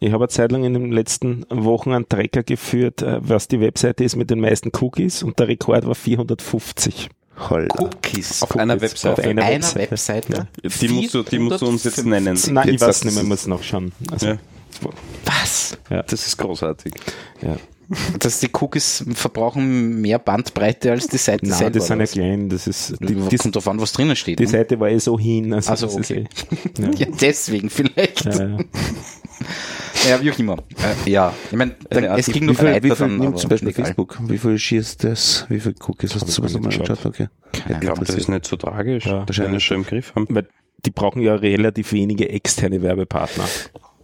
ich 0.01 0.12
habe 0.12 0.25
eine 0.25 0.29
Zeit 0.29 0.51
lang 0.53 0.65
in 0.65 0.75
den 0.75 0.91
letzten 0.93 1.45
Wochen 1.51 1.93
einen 1.93 2.09
Tracker 2.09 2.43
geführt, 2.43 3.03
äh, 3.03 3.19
was 3.21 3.49
die 3.49 3.61
Webseite 3.61 4.03
ist 4.05 4.17
mit 4.17 4.31
den 4.31 4.41
meisten 4.41 4.71
Cookies 4.81 5.23
und 5.23 5.38
der 5.38 5.49
Rekord 5.49 5.87
war 5.87 5.95
450. 5.95 7.11
Holla. 7.49 7.69
Cookies. 7.79 8.43
Auf 8.43 8.57
einer 8.57 8.75
Cookies 8.75 8.91
Webseite. 8.91 9.12
Auf 9.23 9.29
einer 9.29 9.43
einer 9.43 9.55
Webseite. 9.55 9.91
Webseite. 9.91 10.49
Die 10.81 10.88
musst 10.88 11.15
du, 11.15 11.23
die 11.23 11.38
musst 11.38 11.62
du 11.62 11.67
uns 11.67 11.85
jetzt 11.85 12.05
nennen. 12.05 12.38
Nein, 12.51 12.69
ich 12.69 12.81
weiß 12.81 13.05
nicht 13.05 13.15
mehr, 13.15 13.25
muss 13.25 13.47
noch 13.47 13.62
schauen. 13.62 13.93
Also, 14.11 14.27
Ja, 14.27 14.38
Was? 15.25 15.77
das 15.88 16.27
ist 16.27 16.37
großartig. 16.38 16.93
ja. 17.43 17.57
Dass 18.18 18.40
die 18.40 18.48
Cookies 18.52 19.05
verbrauchen 19.14 20.00
mehr 20.00 20.18
Bandbreite 20.18 20.90
als 20.92 21.09
die 21.09 21.18
Seite 21.18 21.46
Nein, 21.46 21.59
selber. 21.59 21.78
das 21.78 21.87
sind 21.88 22.00
ja 22.00 22.07
klein, 22.07 22.48
das 22.48 22.66
ist, 22.66 22.94
die, 23.00 23.14
Die, 23.14 23.28
die, 23.28 23.37
kommt 23.37 23.55
drauf 23.55 23.68
an, 23.68 23.81
was 23.81 23.92
drinnen 23.92 24.16
steht. 24.16 24.38
die 24.38 24.44
ne? 24.44 24.48
Seite 24.50 24.78
war 24.81 24.88
eh 24.88 24.98
so 24.98 25.18
hin. 25.18 25.52
Also, 25.52 25.70
Also, 25.70 25.87
okay. 25.98 26.24
eh, 26.78 26.83
ja. 26.83 26.90
Ja, 26.96 27.07
deswegen 27.20 27.68
vielleicht. 27.70 28.24
Ja, 28.24 28.33
ja. 28.48 28.57
Ja, 30.09 30.20
wie 30.20 30.31
auch 30.33 30.38
immer. 30.38 30.57
Äh, 31.07 31.11
ja, 31.11 31.33
ich 31.50 31.57
meine, 31.57 31.76
Eine 31.90 32.16
es 32.18 32.26
ging 32.26 32.48
viel, 32.55 32.59
weiter 32.59 32.83
wie 32.83 32.88
viel 32.88 32.96
dann. 32.96 33.18
nimmt 33.18 33.38
zum 33.38 33.50
Beispiel 33.50 33.68
egal. 33.68 33.85
Facebook? 33.87 34.18
Wie 34.26 34.38
viel 34.38 34.59
schießt 34.59 35.05
das? 35.05 35.46
Wie 35.48 35.61
viel 35.61 35.74
Cookies 35.87 36.14
hast 36.14 36.22
du 36.22 36.28
ich 36.28 36.35
sowas 36.35 36.52
mal 36.55 36.72
angeschaut? 36.72 37.05
Okay. 37.07 37.28
Keine 37.52 37.74
Ich 37.74 37.81
glaube, 37.81 38.05
das 38.05 38.14
ist 38.16 38.28
nicht 38.28 38.46
so 38.46 38.57
tragisch. 38.57 39.07
Ja. 39.07 39.24
Das 39.24 39.37
scheint 39.37 39.62
schon 39.62 39.76
im 39.78 39.85
Griff 39.85 40.12
haben. 40.16 40.26
Weil 40.31 40.48
die 40.85 40.90
brauchen 40.90 41.22
ja 41.22 41.35
relativ 41.37 41.92
wenige 41.92 42.28
externe 42.31 42.83
Werbepartner. 42.83 43.44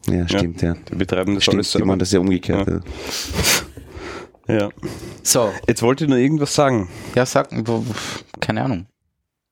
Ja, 0.09 0.29
stimmt, 0.29 0.63
ja. 0.63 0.75
Die 0.91 0.95
betreiben 0.95 1.35
das 1.35 1.43
Stimmt, 1.45 1.57
alles 1.57 1.69
die 1.69 1.73
selber. 1.73 1.87
machen 1.87 1.99
das 1.99 2.13
ja 2.13 2.21
umgekehrt. 2.21 2.69
Ja. 2.69 2.81
Ja. 4.49 4.71
So, 5.23 5.53
Jetzt 5.69 5.83
wollte 5.83 6.05
ich 6.05 6.11
nur 6.11 6.19
irgendwas 6.19 6.55
sagen. 6.55 6.89
ja, 7.15 7.27
sag, 7.27 7.51
keine 8.41 8.65
Ahnung. 8.65 8.87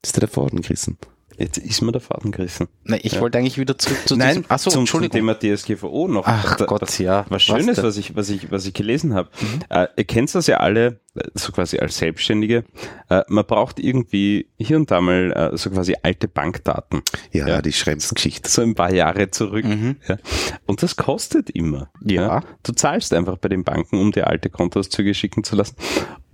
Ist 0.03 0.17
der 0.17 0.21
der 0.21 0.29
Faden 0.29 0.63
gerissen? 0.63 0.99
Jetzt 1.38 1.59
ist 1.59 1.83
mir 1.83 1.92
der 1.92 2.01
Faden 2.01 2.33
gerissen. 2.33 2.68
Nein, 2.85 3.01
ich 3.03 3.12
Ja. 3.12 3.20
wollte 3.20 3.37
eigentlich 3.38 3.59
wieder 3.59 3.77
zurück 3.77 3.99
zu 4.07 4.16
Nein, 4.16 4.29
diesem, 4.37 4.44
achso, 4.51 4.70
zum, 4.70 4.87
zum. 4.87 5.11
Thema 5.11 5.35
DSGVO 5.38 6.09
noch. 6.09 6.25
Ach 6.27 6.57
Da- 6.57 6.64
Gott, 6.64 6.81
was, 6.83 6.96
ja. 6.99 7.27
Was 7.29 7.42
Schönes, 7.42 7.77
denn? 7.77 7.85
was 7.85 7.96
ich, 7.99 8.16
was 8.16 8.31
ich, 8.31 8.51
was 8.51 8.64
ich 8.66 8.72
gelesen 8.72 9.12
habe. 9.14 9.29
Äh, 9.68 9.88
ihr 9.96 10.05
kennt 10.05 10.35
das 10.35 10.46
ja 10.46 10.57
alle, 10.59 11.01
äh, 11.14 11.22
so 11.35 11.53
quasi 11.53 11.79
als 11.79 11.99
Selbstständige. 11.99 12.64
Äh, 13.11 13.22
man 13.29 13.44
braucht 13.44 13.79
irgendwie 13.79 14.49
hier 14.57 14.77
und 14.79 14.90
da 14.90 15.01
mal 15.03 15.33
äh, 15.53 15.57
so 15.59 15.68
quasi 15.70 15.94
alte 16.03 16.27
Bankdaten. 16.27 17.03
Ja, 17.33 17.46
Ja. 17.46 17.62
die 17.62 17.72
Schreibensgeschichte. 17.72 18.49
So 18.49 18.62
ein 18.62 18.75
paar 18.75 18.92
Jahre 18.94 19.31
zurück. 19.31 19.64
Mhm. 19.66 19.96
Ja. 20.09 20.16
Und 20.64 20.83
das 20.83 20.96
kostet 20.96 21.51
immer. 21.51 21.90
Ja. 22.03 22.42
Du 22.62 22.72
zahlst 22.72 23.12
einfach 23.12 23.37
bei 23.37 23.49
den 23.51 23.62
Banken, 23.62 23.99
um 23.99 24.11
dir 24.11 24.27
alte 24.27 24.49
Kontoauszüge 24.49 25.12
schicken 25.12 25.44
zu 25.44 25.55
lassen. 25.57 25.77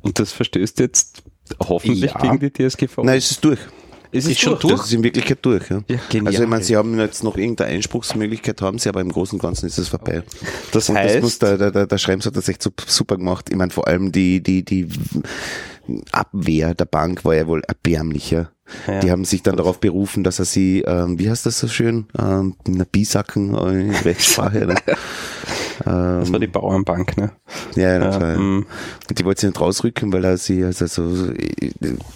Und 0.01 0.19
das 0.21 0.31
verstößt 0.33 0.79
jetzt 0.79 1.23
hoffentlich 1.69 2.15
gegen 2.15 2.39
die 2.39 2.53
DSGVO. 2.53 3.03
Nein, 3.05 3.19
es 3.19 3.33
ist 3.33 3.45
durch. 3.45 3.59
Ist 4.13 4.29
es 4.29 4.39
schon 4.39 4.59
durch? 4.59 4.75
Das 4.77 4.87
ist 4.87 4.93
in 4.93 5.03
Wirklichkeit 5.03 5.39
durch, 5.43 5.69
ja. 5.71 5.81
Ja, 5.89 5.99
genial. 6.09 6.33
Also 6.33 6.43
ich 6.45 6.49
meine, 6.49 6.63
sie 6.63 6.77
haben 6.77 6.99
jetzt 6.99 7.25
noch 7.25 7.37
irgendeine 7.37 7.71
Einspruchsmöglichkeit, 7.71 8.61
haben 8.63 8.79
sie, 8.79 8.89
aber 8.89 9.01
im 9.01 9.11
Großen 9.11 9.39
und 9.39 9.43
Ganzen 9.43 9.67
ist 9.67 9.79
es 9.79 9.89
vorbei. 9.89 10.23
Das 10.71 10.89
Und 10.89 10.97
heißt, 10.97 11.17
das 11.17 11.23
muss 11.23 11.39
der, 11.39 11.57
der, 11.71 11.87
der, 11.87 11.99
Schrems 11.99 12.27
hat 12.27 12.37
das 12.37 12.49
echt 12.49 12.63
sup- 12.63 12.83
super 12.87 13.17
gemacht. 13.17 13.49
Ich 13.51 13.57
meine, 13.57 13.71
vor 13.71 13.89
allem 13.89 14.13
die, 14.13 14.43
die, 14.43 14.65
die 14.65 14.87
Abwehr 16.13 16.75
der 16.75 16.85
Bank 16.85 17.25
war 17.25 17.35
ja 17.35 17.47
wohl 17.47 17.63
erbärmlicher. 17.67 18.53
Ja. 18.87 19.01
Die 19.01 19.11
haben 19.11 19.25
sich 19.25 19.43
dann 19.43 19.57
darauf 19.57 19.81
berufen, 19.81 20.25
dass 20.25 20.39
er 20.39 20.45
sie, 20.45 20.83
ähm, 20.83 21.19
wie 21.19 21.29
heißt 21.29 21.45
das 21.47 21.59
so 21.59 21.69
schön, 21.69 22.07
ähm, 22.19 22.55
Bisacken 22.93 23.55
äh, 23.55 23.81
in 23.81 23.91
Rechtssprache. 23.91 24.67
ne? 24.67 24.75
das 25.85 26.33
war 26.33 26.39
die 26.39 26.47
Bauernbank, 26.47 27.17
ne? 27.17 27.33
Ja, 27.77 27.99
ja, 27.99 28.19
Ja, 28.33 28.39
mm. 28.39 28.67
Und 29.09 29.19
die 29.19 29.25
wollte 29.25 29.41
sie 29.43 29.47
nicht 29.49 29.61
rausrücken, 29.61 30.13
weil 30.13 30.25
er 30.25 30.37
sie, 30.37 30.65
also 30.65 30.87
so, 30.87 31.33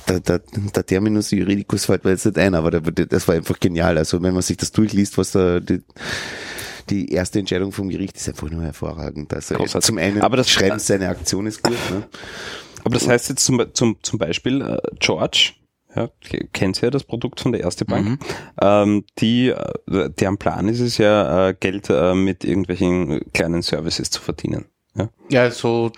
der, 0.08 0.20
der, 0.20 0.40
der 0.74 0.86
Terminus 0.86 1.30
Juridicus 1.30 1.86
fällt 1.86 2.04
mir 2.04 2.10
jetzt 2.12 2.26
nicht 2.26 2.38
ein, 2.38 2.54
aber 2.54 2.70
das 2.70 3.28
war 3.28 3.34
einfach 3.34 3.58
genial. 3.60 3.98
Also 3.98 4.22
wenn 4.22 4.32
man 4.34 4.42
sich 4.42 4.56
das 4.56 4.72
durchliest, 4.72 5.16
was 5.18 5.32
da 5.32 5.60
die, 5.60 5.82
die 6.90 7.10
erste 7.12 7.38
Entscheidung 7.38 7.72
vom 7.72 7.88
Gericht 7.88 8.16
ist 8.16 8.28
einfach 8.28 8.48
nur 8.50 8.62
hervorragend. 8.62 9.32
Also 9.34 9.54
Großartig. 9.56 9.86
zum 9.86 9.98
einen 9.98 10.22
Aber 10.22 10.36
das- 10.36 10.50
schreibt 10.50 10.80
seine 10.80 11.08
Aktion 11.08 11.46
ist 11.46 11.62
gut, 11.62 11.76
ne? 11.90 12.04
Aber 12.84 12.94
das 12.94 13.08
heißt 13.08 13.28
jetzt 13.30 13.44
zum, 13.44 13.60
zum, 13.74 13.96
zum 14.02 14.18
Beispiel 14.20 14.62
äh, 14.62 14.78
George, 15.00 15.54
ja, 15.96 16.08
ke- 16.20 16.48
kennt 16.52 16.80
ja 16.82 16.90
das 16.90 17.04
Produkt 17.04 17.40
von 17.40 17.52
der 17.52 17.62
Erste 17.62 17.84
Bank, 17.84 18.20
ähm, 18.60 19.04
die, 19.18 19.48
äh, 19.48 20.10
deren 20.10 20.36
Plan 20.38 20.68
ist 20.68 20.80
es 20.80 20.98
ja, 20.98 21.48
äh, 21.48 21.54
Geld 21.58 21.88
äh, 21.90 22.14
mit 22.14 22.44
irgendwelchen 22.44 23.20
kleinen 23.32 23.62
Services 23.62 24.10
zu 24.10 24.20
verdienen. 24.20 24.66
Ja, 24.94 25.08
Ja, 25.30 25.50
so 25.50 25.90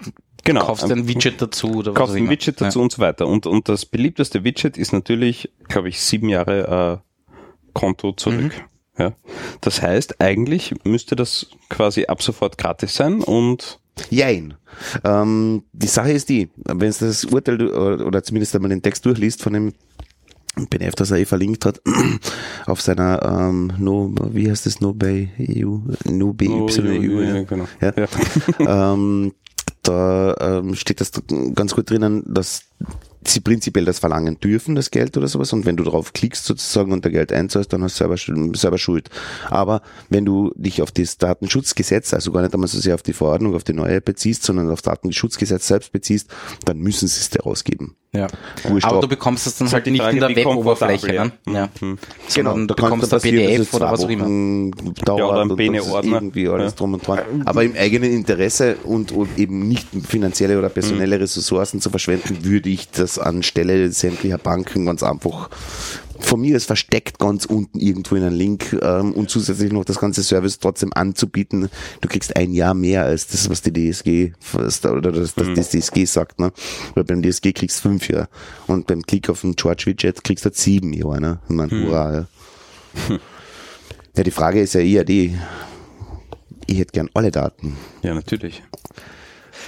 genau. 0.45 0.65
kaufst 0.65 0.85
Ähm, 0.85 1.01
ein 1.01 1.09
Widget 1.09 1.43
dazu 1.43 1.73
oder 1.75 1.93
was 1.93 1.99
kaufst 1.99 2.15
auch 2.15 2.19
ein. 2.21 2.31
Widget 2.31 2.61
dazu 2.61 2.81
und 2.81 2.93
so 2.93 3.01
weiter. 3.01 3.27
Und, 3.27 3.47
und 3.47 3.69
das 3.69 3.85
beliebteste 3.87 4.45
Widget 4.45 4.77
ist 4.79 4.93
natürlich, 4.93 5.51
glaube 5.69 5.89
ich, 5.89 6.01
sieben 6.01 6.29
Jahre 6.29 7.01
äh, 7.03 7.71
Konto 7.75 8.13
zurück. 8.13 8.53
Ja. 8.99 9.13
Das 9.61 9.81
heißt, 9.83 10.21
eigentlich 10.21 10.75
müsste 10.85 11.15
das 11.15 11.47
quasi 11.69 12.07
ab 12.07 12.21
sofort 12.23 12.59
gratis 12.59 12.95
sein 12.97 13.23
und 13.23 13.79
Jein. 14.11 14.55
Ähm, 15.05 15.63
die 15.73 15.87
Sache 15.87 16.13
ist 16.13 16.29
die, 16.29 16.51
wenn 16.57 16.89
es 16.89 16.99
das 16.99 17.25
Urteil 17.25 17.61
oder, 17.69 18.23
zumindest 18.23 18.55
einmal 18.55 18.71
den 18.71 18.83
Text 18.83 19.05
durchliest 19.07 19.43
von 19.43 19.53
dem 19.53 19.73
BNF, 20.71 20.95
das 20.95 21.11
er 21.11 21.19
eh 21.19 21.25
verlinkt 21.25 21.65
hat, 21.65 21.81
auf 22.67 22.81
seiner 22.81 23.23
ähm, 23.23 23.73
No, 23.79 24.13
wie 24.33 24.51
heißt 24.51 24.67
das, 24.67 24.81
No 24.81 24.93
Bay 24.93 25.31
EU, 25.39 25.79
No 26.05 26.33
BY 26.33 26.49
EU, 26.49 27.21
ja. 27.21 27.43
genau. 27.43 27.67
Ja. 27.81 27.93
ähm, 28.95 29.33
da 29.83 30.35
ähm, 30.41 30.75
steht 30.75 31.01
das 31.01 31.13
ganz 31.55 31.75
gut 31.75 31.91
drinnen, 31.91 32.23
dass 32.27 32.65
sie 33.27 33.41
prinzipiell 33.41 33.85
das 33.85 33.99
verlangen 33.99 34.39
dürfen, 34.41 34.75
das 34.75 34.91
Geld 34.91 35.17
oder 35.17 35.29
sowas. 35.29 35.53
Und 35.53 35.67
wenn 35.67 35.77
du 35.77 35.85
drauf 35.85 36.13
klickst 36.13 36.45
sozusagen 36.45 36.93
und 36.93 37.05
da 37.05 37.09
Geld 37.09 37.33
einzahlst, 37.33 37.73
dann 37.73 37.83
hast 37.83 38.01
du 38.01 38.05
selber, 38.17 38.57
selber 38.57 38.79
Schuld. 38.79 39.11
Aber 39.51 39.83
wenn 40.09 40.25
du 40.25 40.53
dich 40.57 40.83
auf 40.83 40.93
das 40.93 41.19
Datenschutzgesetz, 41.19 42.15
also 42.15 42.33
gar 42.33 42.43
nicht 42.43 42.55
einmal 42.55 42.69
so 42.69 42.79
sehr 42.79 42.95
auf 42.95 43.03
die 43.03 43.13
Verordnung, 43.13 43.55
auf 43.55 43.65
die 43.65 43.73
neue 43.73 44.01
beziehst, 44.01 44.45
sondern 44.45 44.71
auf 44.71 44.83
Datenschutzgesetz 44.83 45.67
selbst 45.67 45.93
beziehst, 45.93 46.31
dann 46.65 46.79
müssen 46.79 47.09
sie 47.09 47.21
es 47.21 47.31
dir 47.31 47.43
rausgeben. 47.43 47.97
Ja. 48.15 48.27
Wurscht 48.65 48.87
Aber 48.87 48.97
ob- 48.97 49.03
du 49.03 49.09
bekommst 49.09 49.47
es 49.47 49.57
dann 49.57 49.67
halt 49.67 49.85
halt 49.85 49.87
nicht 49.93 50.01
Frage, 50.01 50.17
in 50.17 50.21
der 50.21 50.37
Web-Oberfläche, 50.37 51.07
ne? 51.09 51.33
ja. 51.47 51.53
Ja. 51.53 51.69
Hm. 51.79 51.99
Sondern 52.27 52.67
du 52.67 52.75
da 52.75 52.75
kann 52.89 52.99
bekommst 52.99 53.13
ein 53.13 53.21
PDF 53.21 53.75
oder 53.75 53.93
was 53.93 54.03
auch 54.05 54.09
immer. 54.09 54.25
Dauert 55.05 55.19
Ja, 55.19 55.27
oder 55.29 55.41
ein 55.43 55.57
Bene-Ordner. 55.57 56.15
irgendwie 56.17 56.49
alles 56.49 56.73
Ja. 56.73 56.77
drum 56.79 56.95
und 56.95 57.07
dran. 57.07 57.19
Aber 57.45 57.63
im 57.65 57.75
eigenen 57.77 58.11
Interesse 58.13 58.77
und, 58.85 59.13
und 59.13 59.39
eben 59.39 59.69
nicht 59.69 59.89
finanzielle 60.09 60.59
oder 60.59 60.71
personelle 60.71 61.17
Mhm. 61.17 61.23
Ressourcen 61.23 61.83
zu 61.83 61.91
verschwenden, 61.91 62.45
würde 62.47 62.71
ich 62.71 62.89
das 62.91 63.19
anstelle 63.19 63.91
sämtlicher 63.93 64.39
Banken 64.39 64.87
ganz 64.87 65.03
einfach 65.03 65.51
von 66.21 66.41
mir 66.41 66.57
ist 66.57 66.67
versteckt 66.67 67.19
ganz 67.19 67.45
unten 67.45 67.79
irgendwo 67.79 68.17
in 68.17 68.23
einen 68.25 68.37
Link 68.37 68.77
ähm, 68.83 69.13
und 69.13 69.31
zusätzlich 69.31 69.73
noch 69.73 69.85
das 69.85 69.99
ganze 69.99 70.23
Service 70.23 70.59
trotzdem 70.59 70.93
anzubieten. 70.93 71.69
Du 72.01 72.09
kriegst 72.09 72.37
ein 72.37 72.53
Jahr 72.53 72.75
mehr 72.75 73.05
als 73.05 73.27
das, 73.29 73.49
was 73.49 73.63
die 73.63 73.73
DSG 73.73 74.33
oder 74.85 75.13
das, 75.13 75.37
Mhm. 75.37 75.55
das, 75.55 75.55
das 75.55 75.71
DSG 75.71 76.05
sagt. 76.07 76.41
Ne? 76.41 76.53
Weil 76.95 77.05
beim 77.05 77.23
DSG 77.23 77.53
kriegst 77.53 77.79
du 77.79 77.89
fünf 77.89 78.09
Jahre 78.09 78.29
und 78.67 78.87
beim 78.87 79.03
Klick 79.03 79.29
auf 79.31 79.43
den 79.43 79.55
George 79.55 79.85
Widget 79.87 80.25
kriegst 80.25 80.45
du 80.45 80.51
sieben 80.53 80.93
Jahre. 80.93 81.21
Ne? 81.21 81.39
Ich 81.49 81.55
mein, 81.55 81.69
Mhm. 81.71 81.85
hurra, 81.87 82.13
ja. 82.15 82.27
Ja, 84.17 84.25
die 84.25 84.33
Frage 84.33 84.61
ist 84.61 84.75
ja 84.75 84.81
eher 84.81 85.05
die, 85.05 85.39
ich 86.67 86.79
hätte 86.79 86.91
gern 86.91 87.09
alle 87.15 87.31
Daten. 87.31 87.77
Ja, 88.03 88.15
natürlich. 88.15 88.65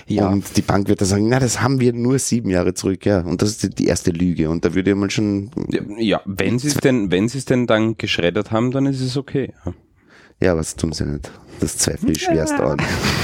Ja. 0.07 0.29
Und 0.29 0.57
die 0.57 0.63
Bank 0.63 0.89
wird 0.89 1.01
da 1.01 1.05
sagen, 1.05 1.29
na, 1.29 1.39
das 1.39 1.61
haben 1.61 1.81
wir 1.81 1.93
nur 1.93 2.19
sieben 2.19 2.51
Jahre 2.51 2.75
zurück, 2.75 3.07
ja. 3.07 3.21
Und 3.21 3.43
das 3.43 3.51
ist 3.51 3.79
die, 3.79 3.87
erste 3.87 4.11
Lüge. 4.11 4.51
Und 4.51 4.65
da 4.65 4.75
würde 4.75 4.95
mal 4.95 5.11
schon, 5.11 5.51
Ja, 5.71 5.81
ja 5.99 6.21
wenn 6.25 6.59
sie 6.59 6.69
es 6.69 6.75
denn, 6.75 7.11
wenn 7.11 7.29
sie 7.29 7.39
es 7.39 7.45
denn 7.45 7.67
dann 7.67 7.97
geschreddert 7.97 8.51
haben, 8.51 8.71
dann 8.71 8.87
ist 8.87 9.01
es 9.01 9.17
okay. 9.17 9.53
Ja. 9.65 9.75
ja, 10.41 10.57
was 10.57 10.77
tun 10.77 10.93
sie 10.93 11.05
nicht? 11.05 11.31
Das 11.61 11.77
zweifle 11.77 12.13
ich 12.13 12.23
schwerst 12.23 12.55
an. 12.55 12.79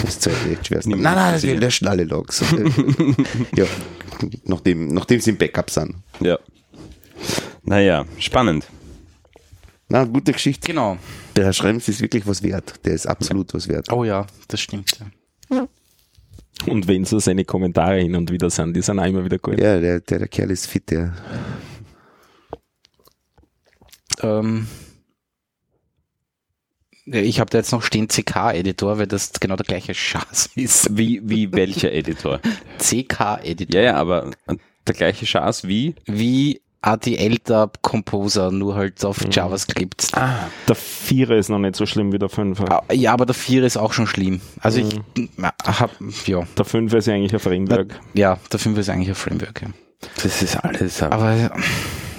Das 0.04 0.20
zweifle 0.20 0.52
ich 0.52 0.66
schwerst 0.66 0.86
an. 0.86 1.00
Nein, 1.00 1.02
nein, 1.02 1.14
wir 1.14 1.54
interessiert. 1.54 1.60
löschen 1.60 1.88
alle 1.88 2.04
Logs. 2.04 2.44
ja, 3.56 3.64
nachdem, 4.44 4.88
nachdem 4.88 5.20
sie 5.20 5.30
im 5.30 5.38
Backup 5.38 5.70
sind. 5.70 5.96
ja. 6.20 6.38
Naja, 7.64 8.04
spannend. 8.18 8.66
Na, 9.88 10.04
gute 10.04 10.32
Geschichte. 10.32 10.66
Genau. 10.68 10.98
Der 11.34 11.44
Herr 11.44 11.52
Schrems 11.52 11.88
ist 11.88 12.00
wirklich 12.00 12.26
was 12.26 12.42
wert. 12.42 12.74
Der 12.84 12.94
ist 12.94 13.06
absolut 13.06 13.54
was 13.54 13.68
wert. 13.68 13.90
Oh 13.92 14.04
ja, 14.04 14.26
das 14.48 14.60
stimmt. 14.60 14.98
Ja. 15.50 15.68
Und 16.64 16.88
wenn 16.88 17.04
so 17.04 17.18
seine 17.18 17.44
Kommentare 17.44 18.00
hin 18.00 18.16
und 18.16 18.30
wieder 18.30 18.50
sind, 18.50 18.74
die 18.74 18.82
sind 18.82 18.98
auch 18.98 19.04
immer 19.04 19.24
wieder 19.24 19.38
gut. 19.38 19.60
Ja, 19.60 19.78
der, 19.78 20.00
der, 20.00 20.18
der 20.20 20.28
Kerl 20.28 20.50
ist 20.50 20.66
fit, 20.66 20.90
der. 20.90 21.14
Ähm, 24.22 24.66
ja, 27.04 27.20
ich 27.20 27.38
habe 27.38 27.50
da 27.50 27.58
jetzt 27.58 27.72
noch 27.72 27.82
stehen 27.82 28.08
CK-Editor, 28.08 28.98
weil 28.98 29.06
das 29.06 29.32
genau 29.34 29.56
der 29.56 29.66
gleiche 29.66 29.94
Schatz 29.94 30.50
ist. 30.56 30.96
Wie, 30.96 31.20
wie 31.22 31.52
welcher 31.52 31.92
Editor? 31.92 32.40
CK-Editor. 32.78 33.80
Ja, 33.80 33.82
ja, 33.82 33.96
aber 33.96 34.32
der 34.86 34.94
gleiche 34.94 35.26
Schaß 35.26 35.68
wie? 35.68 35.94
Wie 36.06 36.62
ADL-Tab 36.86 37.82
Composer, 37.82 38.50
nur 38.50 38.74
halt 38.76 39.04
auf 39.04 39.24
Mhm. 39.24 39.30
JavaScript. 39.30 40.08
Ah, 40.12 40.48
Der 40.68 40.76
Vierer 40.76 41.36
ist 41.36 41.48
noch 41.48 41.58
nicht 41.58 41.76
so 41.76 41.84
schlimm 41.86 42.12
wie 42.12 42.18
der 42.18 42.28
Fünfer. 42.28 42.70
Ah, 42.88 42.92
Ja, 42.92 43.12
aber 43.12 43.26
der 43.26 43.34
Vierer 43.34 43.66
ist 43.66 43.76
auch 43.76 43.92
schon 43.92 44.06
schlimm. 44.06 44.40
Also 44.60 44.80
ich 44.80 45.28
hab, 45.64 45.90
ja, 46.26 46.42
Der 46.56 46.64
Fünfer 46.64 46.98
ist 46.98 47.06
ja 47.06 47.14
eigentlich 47.14 47.32
ein 47.34 47.40
Framework. 47.40 47.98
ja, 48.14 48.38
der 48.52 48.58
Fünfer 48.58 48.80
ist 48.80 48.88
eigentlich 48.88 49.08
ein 49.08 49.14
Framework. 49.14 49.62
Ja. 49.62 49.68
das 50.22 50.42
ist 50.42 50.56
alles 50.64 51.02
Aber 51.02 51.34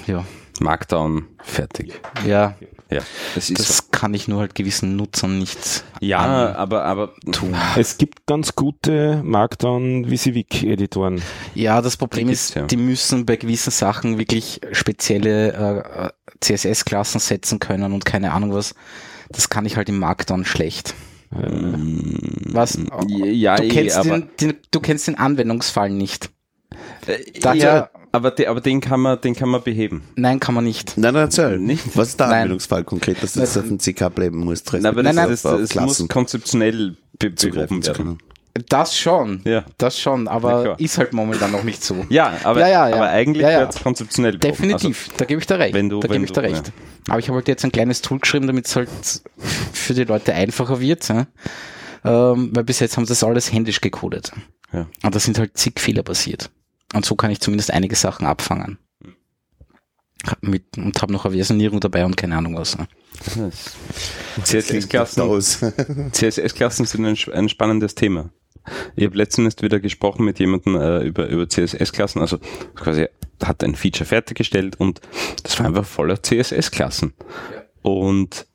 ja, 0.06 0.24
Markdown 0.60 1.26
fertig. 1.42 2.00
ja, 2.26 2.54
Ja, 2.90 3.00
das 3.34 3.50
ist 3.50 3.58
so. 3.58 3.64
das 3.64 3.90
kann 3.90 4.14
ich 4.14 4.28
nur 4.28 4.40
halt 4.40 4.54
gewissen 4.54 4.96
Nutzern 4.96 5.38
nicht 5.38 5.84
Ja, 6.00 6.54
aber, 6.54 6.84
aber 6.84 7.12
tun. 7.32 7.54
Es 7.76 7.98
gibt 7.98 8.26
ganz 8.26 8.54
gute 8.54 9.20
Markdown 9.24 10.10
Visivik-Editoren. 10.10 11.20
Ja, 11.54 11.82
das 11.82 11.96
Problem 11.98 12.28
Die 12.28 12.32
ist, 12.32 12.54
ja. 12.54 12.62
die 12.66 12.76
müssen 12.78 13.26
bei 13.26 13.36
gewissen 13.36 13.70
Sachen 13.70 14.18
wirklich 14.18 14.60
spezielle 14.72 15.52
äh, 15.52 16.08
CSS-Klassen 16.40 17.18
setzen 17.20 17.58
können 17.58 17.92
und 17.92 18.04
keine 18.06 18.32
Ahnung 18.32 18.54
was. 18.54 18.74
Das 19.30 19.50
kann 19.50 19.66
ich 19.66 19.76
halt 19.76 19.88
im 19.90 19.98
Markdown 19.98 20.44
schlecht. 20.46 20.94
Was? 21.30 22.78
ja, 23.08 23.56
du, 23.56 23.64
eh, 23.64 23.68
kennst 23.68 23.96
aber, 23.98 24.20
den, 24.20 24.30
den, 24.40 24.54
du 24.70 24.80
kennst 24.80 25.06
den 25.08 25.16
Anwendungsfall 25.16 25.90
nicht. 25.90 26.30
äh, 27.06 27.18
daher- 27.40 27.90
ja, 27.94 27.97
aber, 28.12 28.30
de, 28.30 28.46
aber 28.46 28.60
den 28.60 28.80
kann 28.80 29.00
man, 29.00 29.20
den 29.20 29.34
kann 29.34 29.48
man 29.48 29.62
beheben. 29.62 30.02
Nein, 30.16 30.40
kann 30.40 30.54
man 30.54 30.64
nicht. 30.64 30.96
Nein, 30.96 31.14
nein, 31.14 31.24
erzähl. 31.24 31.58
Nicht? 31.58 31.84
Was 31.96 32.08
ist 32.08 32.20
der 32.20 32.26
Nein. 32.28 32.36
Anwendungsfall 32.42 32.84
konkret, 32.84 33.22
dass 33.22 33.32
du 33.34 33.40
jetzt 33.40 33.56
auf 33.56 33.66
dem 33.66 33.78
CK 33.78 34.08
bleiben 34.14 34.38
musst? 34.38 34.72
Nein, 34.72 34.86
aber 34.86 35.02
das, 35.02 35.14
nein, 35.14 35.28
das, 35.28 35.46
auf 35.46 35.60
das 35.60 35.74
muss 35.76 36.06
konzeptionell 36.08 36.96
be 37.18 37.30
behoben 37.30 37.36
zu 37.36 37.54
werden. 37.54 37.82
können. 37.94 38.18
Das 38.68 38.98
schon. 38.98 39.40
Ja. 39.44 39.64
Das 39.76 39.96
schon, 40.00 40.26
aber 40.26 40.80
ist 40.80 40.98
halt 40.98 41.12
momentan 41.12 41.52
noch 41.52 41.62
nicht 41.62 41.84
so. 41.84 42.04
Ja, 42.08 42.32
aber, 42.42 42.60
Ja, 42.60 42.68
ja, 42.68 42.88
ja. 42.88 42.96
aber 42.96 43.08
eigentlich 43.10 43.42
Ja, 43.42 43.50
ja. 43.52 43.60
wird 43.60 43.74
es 43.76 43.80
konzeptionell 43.82 44.36
behoben. 44.36 44.56
Definitiv, 44.56 45.10
da 45.16 45.26
gebe 45.26 45.40
ich 45.40 45.46
dir 45.46 45.58
recht. 45.60 45.74
wenn 45.74 45.88
du- 45.88 46.00
da 46.00 46.08
gebe 46.08 46.24
ich 46.24 46.32
dir 46.32 46.42
recht. 46.42 46.72
Aber 47.08 47.20
ich 47.20 47.28
habe 47.28 47.36
halt 47.36 47.46
jetzt 47.46 47.64
ein 47.64 47.70
kleines 47.70 48.02
Tool 48.02 48.18
geschrieben, 48.18 48.48
damit 48.48 48.66
es 48.66 48.74
halt 48.74 48.88
für 49.72 49.94
die 49.94 50.02
Leute 50.04 50.34
einfacher 50.34 50.80
wird. 50.80 51.08
Ja? 51.08 51.26
Ähm, 52.04 52.50
weil 52.52 52.64
bis 52.64 52.80
jetzt 52.80 52.96
haben 52.96 53.04
sie 53.06 53.10
das 53.12 53.22
alles 53.22 53.52
händisch 53.52 53.80
gecodet. 53.80 54.32
Ja. 54.72 54.86
Und 55.04 55.14
da 55.14 55.20
sind 55.20 55.38
halt 55.38 55.56
zig 55.56 55.78
Fehler 55.78 56.02
passiert. 56.02 56.50
Und 56.94 57.04
so 57.04 57.14
kann 57.16 57.30
ich 57.30 57.40
zumindest 57.40 57.72
einige 57.72 57.96
Sachen 57.96 58.26
abfangen. 58.26 58.78
Hab 60.26 60.42
Mit, 60.42 60.76
und 60.76 61.00
habe 61.00 61.12
noch 61.12 61.24
eine 61.24 61.34
Versionierung 61.34 61.80
dabei 61.80 62.04
und 62.04 62.16
keine 62.16 62.36
Ahnung 62.36 62.56
was. 62.56 62.76
Ne? 62.76 62.88
CSS-Klassen. 64.42 65.40
CSS-Klassen 66.12 66.86
sind 66.86 67.04
ein, 67.04 67.16
ein 67.32 67.48
spannendes 67.48 67.94
Thema. 67.94 68.30
Ich 68.96 69.04
habe 69.04 69.16
letztens 69.16 69.56
wieder 69.62 69.80
gesprochen 69.80 70.24
mit 70.24 70.38
jemandem 70.38 70.76
äh, 70.76 71.02
über, 71.02 71.28
über 71.28 71.48
CSS-Klassen, 71.48 72.20
also 72.20 72.38
quasi 72.74 73.06
hat 73.42 73.62
ein 73.62 73.74
Feature 73.74 74.04
fertiggestellt 74.04 74.76
und 74.78 75.00
das 75.42 75.58
war 75.58 75.66
einfach 75.66 75.84
voller 75.84 76.22
CSS-Klassen. 76.22 77.14
Und 77.82 78.46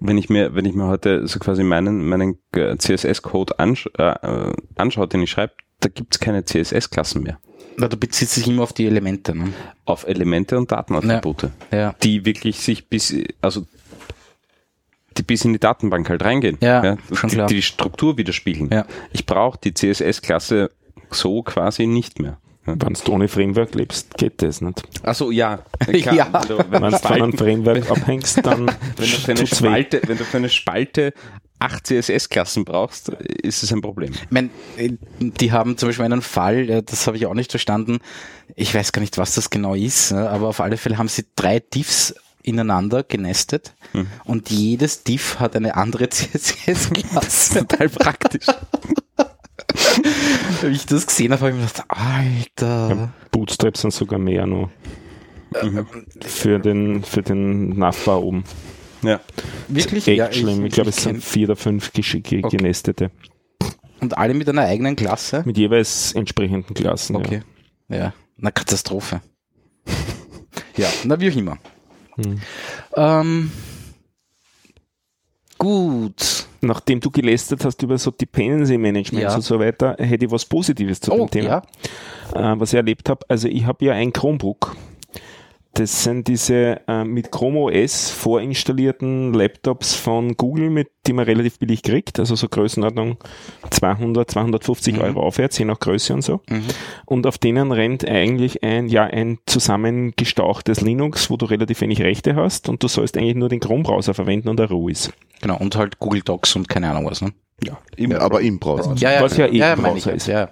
wenn 0.00 0.18
ich 0.18 0.28
mir, 0.28 0.54
wenn 0.54 0.64
ich 0.64 0.74
mir 0.74 0.86
heute 0.86 1.26
so 1.26 1.38
quasi 1.38 1.62
meinen, 1.62 2.06
meinen 2.06 2.38
äh, 2.52 2.76
CSS-Code 2.76 3.58
ansch 3.58 3.88
äh, 3.98 4.02
äh, 4.02 4.52
anschaue, 4.76 5.08
den 5.08 5.22
ich 5.22 5.30
schreibe, 5.30 5.54
da 5.80 5.88
gibt's 5.88 6.18
keine 6.18 6.44
CSS-Klassen 6.44 7.22
mehr. 7.22 7.38
Na, 7.78 7.88
du 7.88 7.96
beziehst 7.96 8.36
dich 8.36 8.46
immer 8.48 8.62
auf 8.62 8.72
die 8.72 8.86
Elemente, 8.86 9.34
ne? 9.36 9.52
Auf 9.84 10.06
Elemente 10.06 10.56
und 10.56 10.72
Datenattribute, 10.72 11.50
Ja. 11.70 11.94
die 12.02 12.24
wirklich 12.24 12.58
sich 12.60 12.88
bis, 12.88 13.14
also 13.42 13.66
die 15.18 15.22
bis 15.22 15.44
in 15.44 15.52
die 15.52 15.58
Datenbank 15.58 16.08
halt 16.08 16.22
reingehen. 16.24 16.58
Ja, 16.60 16.96
schon 17.12 17.30
die, 17.30 17.36
klar. 17.36 17.46
die 17.48 17.62
Struktur 17.62 18.16
widerspiegeln. 18.18 18.70
Ja. 18.72 18.86
Ich 19.12 19.24
brauche 19.26 19.58
die 19.62 19.72
CSS-Klasse 19.74 20.70
so 21.10 21.42
quasi 21.42 21.86
nicht 21.86 22.18
mehr. 22.20 22.38
Ja. 22.66 22.74
Wenn 22.78 22.94
du 22.94 23.12
ohne 23.12 23.28
Framework 23.28 23.74
lebst, 23.74 24.16
geht 24.18 24.42
das 24.42 24.60
nicht. 24.60 24.82
Also 25.02 25.30
ja, 25.30 25.60
Ja. 25.88 26.28
Wenn 26.32 26.48
du, 26.48 26.58
wenn 26.70 26.82
Wenn 26.82 26.90
du 26.90 26.98
von 26.98 27.12
einem 27.12 27.32
Framework 27.32 27.90
abhängst, 27.90 28.44
dann 28.44 28.66
wenn 28.96 29.06
du 29.06 29.06
für 29.06 29.30
eine. 29.32 29.46
Spalte, 29.46 30.00
wenn 30.06 30.18
du 30.18 30.24
für 30.24 30.36
eine 30.38 30.48
Spalte 30.48 31.12
acht 31.58 31.86
CSS-Klassen 31.86 32.64
brauchst, 32.64 33.08
ist 33.08 33.62
es 33.62 33.72
ein 33.72 33.80
Problem. 33.80 34.12
Ich 34.12 34.30
mein, 34.30 34.50
äh, 34.76 34.92
die 35.18 35.52
haben 35.52 35.76
zum 35.78 35.88
Beispiel 35.88 36.04
einen 36.04 36.22
Fall, 36.22 36.82
das 36.82 37.06
habe 37.06 37.16
ich 37.16 37.26
auch 37.26 37.34
nicht 37.34 37.50
verstanden. 37.50 37.98
Ich 38.54 38.74
weiß 38.74 38.92
gar 38.92 39.00
nicht, 39.00 39.18
was 39.18 39.34
das 39.34 39.50
genau 39.50 39.74
ist, 39.74 40.12
aber 40.12 40.48
auf 40.48 40.60
alle 40.60 40.76
Fälle 40.76 40.98
haben 40.98 41.08
sie 41.08 41.24
drei 41.34 41.60
Diffs 41.60 42.14
ineinander 42.42 43.02
genestet 43.02 43.74
und 44.24 44.50
jedes 44.50 45.02
Diff 45.02 45.40
hat 45.40 45.56
eine 45.56 45.76
andere 45.76 46.08
CSS-Klasse. 46.10 47.58
Total 47.66 47.88
praktisch. 47.88 48.46
Wie 50.62 50.68
ich 50.68 50.86
das 50.86 51.06
gesehen 51.06 51.32
habe, 51.32 51.40
habe 51.40 51.50
ich 51.50 51.56
mir 51.56 51.66
gedacht, 51.66 51.84
Alter. 51.88 53.12
Bootstraps 53.32 53.80
sind 53.82 53.92
sogar 53.92 54.18
mehr 54.18 54.46
noch. 54.46 54.70
Für 56.20 56.58
den, 56.58 57.02
für 57.02 57.22
den 57.22 57.70
Nachbar 57.70 58.22
oben. 58.22 58.44
Ja. 59.02 59.20
Wirklich? 59.68 60.06
Echt 60.08 60.34
schlimm. 60.34 60.64
Ich, 60.64 60.72
glaube, 60.74 60.90
es 60.90 61.02
sind 61.02 61.22
vier 61.22 61.48
oder 61.48 61.56
fünf 61.56 61.90
Okay. 61.96 62.42
genestete. 62.42 63.10
Und 64.00 64.16
alle 64.16 64.34
mit 64.34 64.48
einer 64.48 64.62
eigenen 64.62 64.94
Klasse? 64.96 65.42
Mit 65.46 65.56
jeweils 65.58 66.12
entsprechenden 66.12 66.74
Klassen. 66.74 67.16
Okay. 67.16 67.42
Ja. 67.88 68.12
Na, 68.36 68.50
Katastrophe. 68.50 69.20
ja, 70.76 70.88
na, 71.04 71.18
wie 71.20 71.30
auch 71.30 71.36
immer. 71.36 71.58
Hm. 72.16 72.40
Ähm, 72.96 73.50
gut. 75.58 76.20
Ja. 76.20 76.46
Nachdem 76.68 77.00
du 77.00 77.10
gelästert 77.10 77.64
hast 77.64 77.82
über 77.82 77.96
so 77.98 78.10
Dependency 78.10 78.76
Management 78.78 79.22
Ja. 79.22 79.34
und 79.34 79.42
so 79.42 79.58
weiter, 79.60 79.96
hätte 79.98 80.24
ich 80.24 80.30
was 80.30 80.44
Positives 80.44 81.00
zu 81.00 81.12
Oh, 81.12 81.26
dem 81.26 81.30
Thema. 81.30 81.62
äh, 82.34 82.54
was 82.58 82.72
ich 82.72 82.76
erlebt 82.76 83.08
habe. 83.08 83.24
Also 83.28 83.46
ich 83.48 83.64
habe 83.64 83.84
ja 83.84 83.92
ein 83.92 84.12
Chromebook. 84.12 84.76
Das 85.76 86.04
sind 86.04 86.26
diese 86.26 86.80
äh, 86.88 87.04
mit 87.04 87.30
Chrome 87.30 87.58
OS 87.60 88.08
vorinstallierten 88.10 89.34
Laptops 89.34 89.94
von 89.94 90.34
Google, 90.36 90.70
mit 90.70 90.88
die 91.06 91.12
man 91.12 91.26
relativ 91.26 91.58
billig 91.58 91.82
kriegt, 91.82 92.18
also 92.18 92.34
so 92.34 92.48
Größenordnung 92.48 93.18
200, 93.70 94.30
250 94.30 94.94
Mhm. 94.96 95.00
Euro 95.02 95.20
aufwärts, 95.20 95.58
je 95.58 95.66
nach 95.66 95.78
Größe 95.78 96.14
und 96.14 96.22
so. 96.22 96.40
Mhm. 96.48 96.62
Und 97.04 97.26
auf 97.26 97.36
denen 97.36 97.72
rennt 97.72 98.08
eigentlich 98.08 98.62
ein, 98.62 98.88
ja, 98.88 99.04
ein 99.04 99.38
zusammengestauchtes 99.46 100.80
Linux, 100.80 101.30
wo 101.30 101.36
du 101.36 101.44
relativ 101.46 101.80
wenig 101.82 102.00
Rechte 102.00 102.34
hast 102.36 102.68
und 102.70 102.82
du 102.82 102.88
sollst 102.88 103.16
eigentlich 103.18 103.36
nur 103.36 103.48
den 103.50 103.60
Chrome-Browser 103.60 104.14
verwenden 104.14 104.48
und 104.48 104.58
der 104.58 104.68
Ruhe 104.70 104.92
ist. 104.92 105.12
Genau, 105.42 105.58
und 105.58 105.76
halt 105.76 105.98
Google 105.98 106.22
Docs 106.22 106.56
und 106.56 106.68
keine 106.68 106.90
Ahnung 106.90 107.04
was, 107.06 107.20
ne? 107.20 107.32
Ja, 107.62 107.78
Ja, 107.96 108.18
aber 108.20 108.40
im 108.40 108.58
Browser. 108.58 108.94
Ja, 108.98 109.12
ja, 109.12 109.22
Was 109.22 109.36
ja 109.36 109.46
eh 109.46 109.56
ja, 109.56 109.76
meine 109.76 109.98
ich 109.98 110.04
Browser 110.04 110.16
ist. 110.16 110.26
ja. 110.26 110.50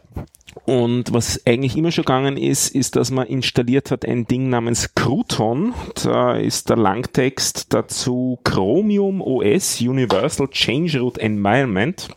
Und 0.64 1.12
was 1.12 1.40
eigentlich 1.46 1.76
immer 1.76 1.92
schon 1.92 2.04
gegangen 2.04 2.36
ist, 2.36 2.74
ist, 2.74 2.96
dass 2.96 3.10
man 3.10 3.26
installiert 3.26 3.90
hat 3.90 4.06
ein 4.06 4.26
Ding 4.26 4.48
namens 4.48 4.94
Crouton. 4.94 5.74
Da 6.02 6.36
ist 6.36 6.70
der 6.70 6.76
Langtext 6.76 7.72
dazu 7.74 8.38
Chromium 8.44 9.20
OS 9.20 9.80
Universal 9.80 10.48
Change 10.48 11.00
Root 11.00 11.18
Environment. 11.18 12.08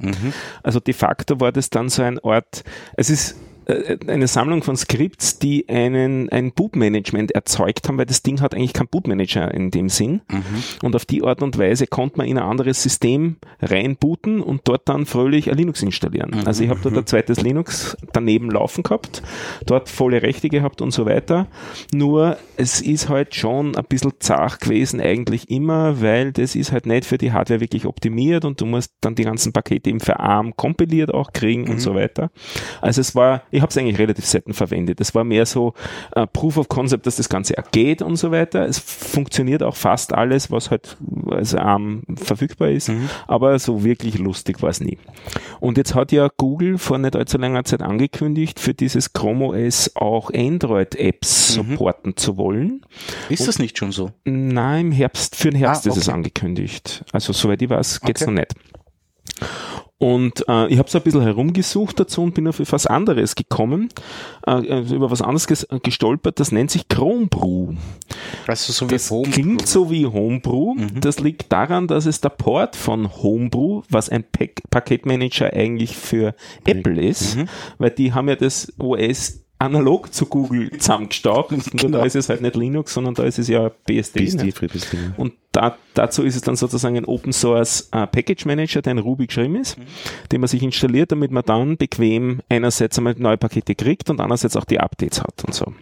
Also 0.63 0.79
de 0.79 0.93
facto 0.93 1.39
war 1.39 1.51
das 1.51 1.69
dann 1.69 1.89
so 1.89 2.03
ein 2.03 2.19
Ort, 2.19 2.63
es 2.95 3.09
ist 3.09 3.35
eine 4.07 4.27
Sammlung 4.27 4.63
von 4.63 4.77
Skripts, 4.77 5.39
die 5.39 5.67
einen, 5.67 6.29
ein 6.29 6.51
Bootmanagement 6.53 7.31
erzeugt 7.31 7.87
haben, 7.87 7.97
weil 7.97 8.05
das 8.05 8.23
Ding 8.23 8.39
hat 8.41 8.53
eigentlich 8.55 8.73
keinen 8.73 8.87
Bootmanager 8.87 9.53
in 9.53 9.71
dem 9.71 9.89
Sinn. 9.89 10.21
Und 10.83 10.95
auf 10.95 11.05
die 11.05 11.23
Art 11.23 11.41
und 11.41 11.57
Weise 11.57 11.87
konnte 11.87 12.17
man 12.17 12.27
in 12.27 12.37
ein 12.37 12.43
anderes 12.43 12.81
System 12.81 13.37
reinbooten 13.61 14.41
und 14.41 14.61
dort 14.65 14.87
dann 14.87 15.05
fröhlich 15.05 15.51
ein 15.51 15.57
Linux 15.57 15.81
installieren. 15.83 16.33
Also 16.45 16.63
ich 16.63 16.69
habe 16.69 16.79
dort 16.81 16.97
ein 16.97 17.05
zweites 17.05 17.41
Linux 17.41 17.97
daneben 18.13 18.49
laufen 18.51 18.83
gehabt, 18.83 19.21
dort 19.65 19.89
volle 19.89 20.21
Rechte 20.21 20.49
gehabt 20.49 20.81
und 20.81 20.91
so 20.91 21.05
weiter. 21.05 21.47
Nur 21.93 22.37
es 22.55 22.81
ist 22.81 23.09
halt 23.09 23.35
schon 23.35 23.75
ein 23.75 23.85
bisschen 23.85 24.13
zart 24.19 24.61
gewesen 24.61 25.01
eigentlich 25.01 25.49
immer, 25.49 26.01
weil 26.01 26.31
das 26.31 26.55
ist 26.55 26.71
halt 26.71 26.85
nicht 26.85 27.05
für 27.05 27.17
die 27.17 27.31
Hardware 27.33 27.59
wirklich 27.59 27.85
optimiert 27.85 28.45
und 28.45 28.61
du 28.61 28.65
musst 28.65 28.93
dann 29.01 29.15
die 29.15 29.23
ganzen 29.23 29.51
Pakete 29.53 29.89
eben 29.89 29.99
für 29.99 30.19
ARM 30.19 30.55
kompiliert 30.55 31.13
auch 31.13 31.33
kriegen 31.33 31.69
und 31.69 31.79
so 31.79 31.95
weiter. 31.95 32.31
Also 32.81 33.01
es 33.01 33.15
war, 33.15 33.43
ich 33.57 33.61
habe 33.63 33.69
es 33.71 33.77
eigentlich 33.77 33.97
relativ 33.99 34.25
selten 34.25 34.53
verwendet. 34.53 35.01
Es 35.01 35.15
war 35.15 35.23
mehr 35.23 35.45
so 35.45 35.73
äh, 36.15 36.27
Proof 36.27 36.57
of 36.57 36.69
Concept, 36.69 37.05
dass 37.07 37.15
das 37.17 37.27
Ganze 37.27 37.55
geht 37.71 38.01
und 38.01 38.15
so 38.15 38.31
weiter. 38.31 38.65
Es 38.67 38.77
funktioniert 38.79 39.63
auch 39.63 39.75
fast 39.75 40.13
alles, 40.13 40.51
was 40.51 40.69
halt 40.71 40.95
als 41.29 41.55
ARM 41.55 42.03
verfügbar 42.15 42.69
ist, 42.69 42.91
aber 43.27 43.57
so 43.59 43.83
wirklich 43.83 44.17
lustig 44.19 44.61
war 44.61 44.69
es 44.69 44.79
nie. 44.79 44.97
Und 45.59 45.77
jetzt 45.77 45.95
hat 45.95 46.11
ja 46.11 46.29
Google 46.37 46.77
vor 46.77 46.97
nicht 46.97 47.15
allzu 47.15 47.37
langer 47.37 47.63
Zeit 47.63 47.81
angekündigt, 47.81 48.59
für 48.59 48.73
dieses 48.73 49.13
Chrome 49.13 49.45
OS 49.45 49.91
auch 49.95 50.31
Android-Apps 50.33 51.53
supporten 51.55 52.15
zu 52.15 52.37
wollen. 52.37 52.85
Ist 53.29 53.47
das 53.47 53.57
nicht 53.59 53.77
schon 53.77 53.91
so? 53.91 54.11
Nein, 54.25 54.87
im 54.87 54.91
Herbst, 54.91 55.35
für 55.35 55.49
den 55.49 55.57
Herbst 55.57 55.87
Ah, 55.87 55.89
ist 55.89 55.97
es 55.97 56.07
okay. 56.07 56.15
angekündigt. 56.15 57.03
Also 57.11 57.33
soweit 57.33 57.61
ich 57.61 57.69
weiß, 57.69 58.01
geht's 58.01 58.21
Okay. 58.21 58.31
noch 58.31 58.39
nicht. 58.39 58.53
Und 59.99 60.47
äh, 60.47 60.67
ich 60.67 60.77
habe 60.77 60.89
so 60.89 60.99
ein 60.99 61.03
bisschen 61.03 61.21
herumgesucht 61.21 61.99
dazu 61.99 62.21
und 62.21 62.35
bin 62.35 62.47
auf 62.47 62.61
was 62.71 62.85
anderes 62.85 63.35
gekommen, 63.35 63.89
äh, 64.45 64.51
äh, 64.51 64.93
über 64.93 65.09
was 65.09 65.23
anderes 65.23 65.47
ges 65.47 65.67
gestolpert, 65.81 66.39
das 66.39 66.51
nennt 66.51 66.69
sich 66.69 66.87
Chrome 66.87 67.27
Brew. 67.27 67.73
Also 68.45 68.73
so 68.73 68.85
Das 68.85 69.11
klingt 69.31 69.67
so 69.67 69.89
wie 69.89 70.05
Homebrew. 70.05 70.75
Das 70.99 71.19
liegt 71.19 71.51
daran, 71.51 71.87
dass 71.87 72.05
es 72.05 72.21
der 72.21 72.29
Port 72.29 72.75
von 72.75 73.11
Homebrew, 73.21 73.81
was 73.89 74.09
ein 74.09 74.23
Pack 74.23 74.61
Paketmanager 74.69 75.51
eigentlich 75.53 75.97
für 75.97 76.35
Apple 76.65 77.01
ist, 77.01 77.37
weil 77.77 77.91
die 77.91 78.13
haben 78.13 78.29
ja 78.29 78.35
das 78.35 78.73
OS 78.77 79.46
analog 79.59 80.13
zu 80.13 80.25
Google 80.25 80.71
zusammengestaucht. 80.77 81.73
Nur 81.73 81.91
da 81.91 82.05
ist 82.05 82.15
es 82.15 82.29
halt 82.29 82.41
nicht 82.41 82.55
Linux, 82.55 82.93
sondern 82.93 83.13
da 83.13 83.23
ist 83.23 83.39
es 83.39 83.47
ja 83.47 83.69
BSD. 83.85 84.19
BSD, 84.19 84.43
ne? 84.43 84.51
FreeBSD. 84.51 84.97
Und 85.17 85.33
da, 85.51 85.77
dazu 85.93 86.23
ist 86.23 86.35
es 86.35 86.41
dann 86.41 86.55
sozusagen 86.55 86.97
ein 86.97 87.05
Open 87.05 87.33
Source 87.33 87.89
äh, 87.91 88.05
Package 88.05 88.45
Manager, 88.45 88.81
der 88.81 88.91
in 88.91 88.99
Ruby 88.99 89.27
geschrieben 89.27 89.55
ist, 89.55 89.77
den 90.31 90.41
man 90.41 90.47
sich 90.47 90.61
installiert, 90.61 91.11
damit 91.11 91.31
man 91.31 91.43
dann 91.43 91.77
bequem 91.77 92.41
einerseits 92.49 92.97
einmal 92.97 93.15
neue 93.17 93.37
Pakete 93.37 93.73
kriegt 93.75 94.09
und 94.09 94.19
andererseits 94.19 94.55
auch 94.55 94.65
die 94.65 94.79
Updates 94.79 95.21
hat 95.21 95.43
und 95.45 95.53
so. 95.53 95.73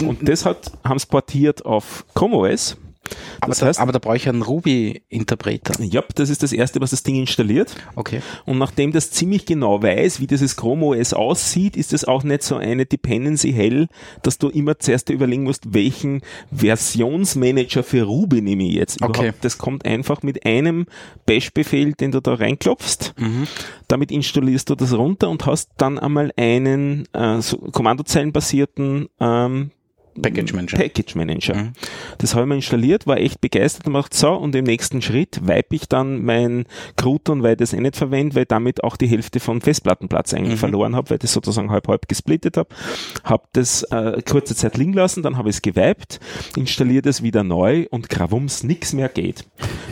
Und 0.00 0.28
das 0.28 0.44
hat, 0.44 0.72
haben 0.82 0.96
es 0.96 1.06
portiert 1.06 1.64
auf 1.64 2.04
Chrome 2.14 2.36
Aber, 3.40 3.50
Das 3.50 3.58
da, 3.58 3.66
heißt, 3.66 3.80
aber 3.80 3.92
da 3.92 3.98
brauche 3.98 4.16
ich 4.16 4.28
einen 4.28 4.42
Ruby-Interpreter. 4.42 5.82
ja, 5.82 6.02
das 6.14 6.30
ist 6.30 6.42
das 6.42 6.52
erste, 6.52 6.80
was 6.80 6.90
das 6.90 7.02
Ding 7.02 7.16
installiert. 7.16 7.74
Okay. 7.94 8.20
Und 8.46 8.58
nachdem 8.58 8.92
das 8.92 9.10
ziemlich 9.10 9.46
genau 9.46 9.82
weiß, 9.82 10.20
wie 10.20 10.26
dieses 10.26 10.56
Chrome 10.56 10.86
OS 10.86 11.12
aussieht, 11.12 11.76
ist 11.76 11.92
es 11.92 12.04
auch 12.04 12.24
nicht 12.24 12.42
so 12.42 12.56
eine 12.56 12.86
Dependency 12.86 13.52
hell, 13.52 13.88
dass 14.22 14.38
du 14.38 14.48
immer 14.48 14.78
zuerst 14.78 15.10
überlegen 15.10 15.44
musst, 15.44 15.74
welchen 15.74 16.22
Versionsmanager 16.52 17.82
für 17.82 18.02
Ruby 18.04 18.40
nehme 18.40 18.64
ich 18.64 18.74
jetzt. 18.74 19.02
Okay. 19.02 19.20
Überhaupt, 19.20 19.44
das 19.44 19.58
kommt 19.58 19.84
einfach 19.84 20.22
mit 20.22 20.44
einem 20.46 20.86
Bash-Befehl, 21.26 21.92
den 21.94 22.12
du 22.12 22.20
da 22.20 22.34
reinklopfst. 22.34 23.14
Damit 23.88 24.10
installierst 24.10 24.70
du 24.70 24.74
das 24.74 24.92
runter 24.92 25.28
und 25.28 25.46
hast 25.46 25.70
dann 25.76 25.98
einmal 25.98 26.32
einen 26.36 27.06
äh, 27.12 27.40
so 27.40 27.58
Kommandozeilenbasierten 27.58 29.08
ähm, 29.20 29.70
Package 30.20 30.52
Manager. 30.52 30.76
Package 30.78 31.14
Manager. 31.14 31.54
Mhm. 31.56 31.72
Das 32.18 32.34
habe 32.34 32.44
ich 32.44 32.48
mir 32.48 32.54
installiert, 32.56 33.06
war 33.06 33.18
echt 33.18 33.40
begeistert 33.40 33.86
und 33.86 33.92
macht 33.92 34.14
so 34.14 34.32
und 34.32 34.54
im 34.54 34.64
nächsten 34.64 35.02
Schritt 35.02 35.40
wipe 35.46 35.74
ich 35.74 35.88
dann 35.88 36.24
mein 36.24 36.66
Crouton, 36.96 37.42
weil 37.42 37.52
ich 37.52 37.58
das 37.58 37.72
eh 37.72 37.80
nicht 37.80 37.96
verwende, 37.96 38.34
weil 38.36 38.42
ich 38.42 38.48
damit 38.48 38.84
auch 38.84 38.96
die 38.96 39.06
Hälfte 39.06 39.40
von 39.40 39.60
Festplattenplatz 39.60 40.32
eigentlich 40.34 40.54
Mhm. 40.54 40.58
verloren 40.58 40.96
habe, 40.96 41.10
weil 41.10 41.16
ich 41.16 41.22
das 41.22 41.32
sozusagen 41.32 41.70
halb 41.70 41.88
halb 41.88 42.08
gesplittet 42.08 42.56
habe. 42.56 42.68
Habe 43.24 43.44
das 43.52 43.82
äh, 43.84 44.22
kurze 44.28 44.54
Zeit 44.54 44.76
liegen 44.76 44.92
lassen, 44.92 45.22
dann 45.22 45.36
habe 45.36 45.50
ich 45.50 45.56
es 45.56 45.62
gewiped, 45.62 46.20
installiert 46.56 47.06
es 47.06 47.22
wieder 47.22 47.42
neu 47.42 47.86
und 47.90 48.08
gravums 48.08 48.62
nix 48.62 48.92
mehr 48.92 49.08
geht. 49.08 49.44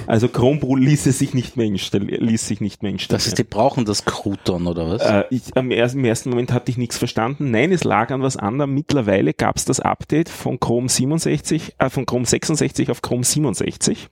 Also 0.07 0.29
Chrome 0.29 0.61
Pro 0.61 0.77
ließ 0.77 1.07
es 1.07 1.19
sich 1.19 1.35
nicht 1.35 1.57
mehr 1.57 1.67
installieren, 1.67 2.25
ließ 2.27 2.47
sich 2.47 2.61
nicht 2.61 2.83
mehr 2.83 2.93
installieren. 2.93 3.19
Das 3.19 3.27
heißt, 3.27 3.39
die 3.39 3.45
brauchen 3.45 3.85
das 3.85 4.05
Crouton 4.05 4.67
oder 4.67 4.89
was? 4.89 5.03
Äh, 5.03 5.25
ich, 5.31 5.57
am 5.57 5.71
ersten, 5.71 5.99
Im 5.99 6.05
ersten 6.05 6.31
Moment 6.31 6.53
hatte 6.53 6.71
ich 6.71 6.77
nichts 6.79 6.99
verstanden. 6.99 7.51
Nein, 7.51 7.73
es 7.73 7.85
lag 7.85 8.11
an 8.11 8.23
was 8.23 8.37
anderem. 8.37 8.75
Mittlerweile 8.75 9.33
gab 9.33 9.57
es 9.57 9.65
das 9.65 9.81
Update 9.81 10.12
von 10.29 10.61
Chrome 10.61 10.89
67, 10.89 11.75
äh, 11.79 11.91
von 11.91 12.07
Chrome 12.07 12.27
66 12.27 12.91
auf 12.91 13.03
Chrome 13.03 13.25
67 13.25 14.09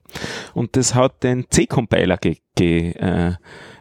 und 0.54 0.76
das 0.76 0.94
hat 0.94 1.22
den 1.22 1.46
C-Compiler 1.50 2.16
ge, 2.16 2.38
ge, 2.56 2.92
äh, 2.92 3.34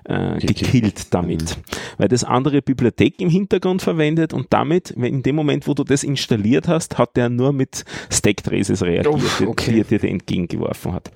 äh, 0.09 0.39
gekillt 0.39 1.13
damit. 1.13 1.57
Weil 1.97 2.07
das 2.07 2.23
andere 2.23 2.61
Bibliothek 2.61 3.19
im 3.21 3.29
Hintergrund 3.29 3.81
verwendet 3.81 4.33
und 4.33 4.47
damit, 4.49 4.93
wenn 4.97 5.13
in 5.13 5.23
dem 5.23 5.35
Moment, 5.35 5.67
wo 5.67 5.73
du 5.73 5.83
das 5.83 6.03
installiert 6.03 6.67
hast, 6.67 6.97
hat 6.97 7.15
der 7.15 7.29
nur 7.29 7.53
mit 7.53 7.85
Stack 8.09 8.43
Traces 8.43 8.81
reagiert, 8.81 9.13
Uff, 9.13 9.41
okay. 9.41 9.71
die 9.71 9.95
er 9.95 9.99
dir 9.99 10.09
entgegengeworfen 10.09 10.93
hat. 10.93 11.11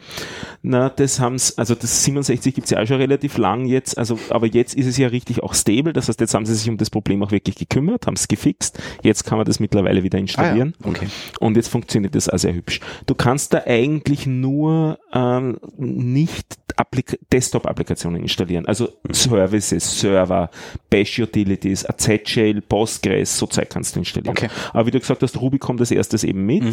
Na, 0.62 0.90
das 0.90 1.20
haben's, 1.20 1.58
also 1.58 1.76
das 1.76 2.04
67 2.04 2.54
gibt's 2.54 2.70
ja 2.70 2.82
auch 2.82 2.86
schon 2.86 2.98
relativ 2.98 3.38
lang 3.38 3.66
jetzt, 3.66 3.98
also 3.98 4.20
aber 4.30 4.48
jetzt 4.48 4.76
ist 4.76 4.86
es 4.86 4.98
ja 4.98 5.08
richtig 5.08 5.42
auch 5.42 5.54
stable, 5.54 5.94
das 5.94 6.08
heißt, 6.08 6.20
jetzt 6.20 6.34
haben 6.34 6.46
sie 6.46 6.54
sich 6.54 6.70
um 6.70 6.78
das 6.78 6.90
Problem 6.90 7.24
auch 7.24 7.32
wirklich 7.32 7.56
gekümmert, 7.56 8.06
haben 8.06 8.16
es 8.16 8.28
gefixt, 8.28 8.80
jetzt 9.02 9.24
kann 9.26 9.38
man 9.38 9.46
das 9.46 9.60
mittlerweile 9.60 10.04
wieder 10.04 10.20
installieren. 10.20 10.76
Ah, 10.84 10.90
okay. 10.90 11.08
Und 11.40 11.58
jetzt 11.58 11.70
funktioniert 11.70 12.16
das 12.16 12.30
auch 12.30 12.38
sehr 12.38 12.54
hübsch. 12.54 12.80
Du 13.06 13.16
kannst 13.16 13.54
da 13.54 13.64
eigentlich 13.66 14.28
nur 14.28 15.00
ähm, 15.14 15.58
nicht 15.78 16.58
Applik 16.76 17.20
Desktop-Applikationen 17.32 18.22
installieren. 18.22 18.66
Also 18.66 18.83
Services, 19.12 20.00
Server, 20.00 20.50
Bash-Utilities, 20.90 21.86
AZ-Shell, 21.86 22.62
Postgres, 22.62 23.38
so 23.38 23.46
Zeug 23.48 23.70
kannst 23.70 23.96
du 23.96 24.00
installieren. 24.00 24.32
Okay. 24.32 24.50
Aber 24.72 24.88
wie 24.88 24.92
du 24.92 25.00
gesagt 25.00 25.22
hast, 25.22 25.40
Ruby 25.40 25.60
kommt 25.60 25.80
als 25.80 25.92
erstes 25.92 26.24
eben 26.24 26.46
mit. 26.46 26.64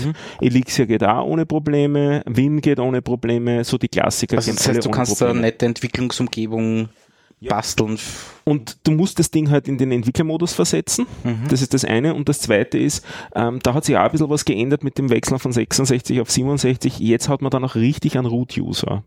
Elixir 0.41 0.87
geht 0.87 1.05
auch 1.05 1.25
ohne 1.27 1.47
Probleme, 1.47 2.23
Vim 2.27 2.61
geht 2.61 2.81
ohne 2.81 3.03
Probleme, 3.03 3.65
so 3.65 3.79
die 3.79 3.89
Klassiker 3.89 4.37
Also 4.37 4.53
das 4.53 4.67
heißt, 4.69 4.85
du 4.85 4.91
kannst 4.91 5.21
da 5.21 5.27
eine 5.27 5.35
Probleme. 5.35 5.47
nette 5.47 5.67
Entwicklungsumgebung 5.67 6.89
basteln. 7.49 7.99
Und 8.45 8.79
du 8.85 8.91
musst 8.91 9.19
das 9.19 9.31
Ding 9.31 9.51
halt 9.51 9.69
in 9.69 9.79
den 9.79 9.93
Entwicklermodus 9.93 10.53
versetzen. 10.53 11.07
Das 11.49 11.63
ist 11.63 11.73
das 11.73 11.85
eine. 11.85 12.15
Und 12.15 12.29
das 12.29 12.41
zweite 12.41 12.77
ist, 12.79 13.05
ähm, 13.35 13.61
da 13.63 13.75
hat 13.75 13.85
sich 13.85 13.97
auch 13.97 14.03
ein 14.03 14.11
bisschen 14.11 14.29
was 14.29 14.45
geändert 14.45 14.85
mit 14.85 14.99
dem 14.99 15.09
Wechsel 15.09 15.39
von 15.39 15.53
66 15.53 16.21
auf 16.21 16.31
67. 16.31 16.99
Jetzt 16.99 17.29
hat 17.29 17.41
man 17.41 17.51
dann 17.51 17.65
auch 17.65 17.77
richtig 17.77 18.19
einen 18.19 18.27
Root-User. 18.27 19.05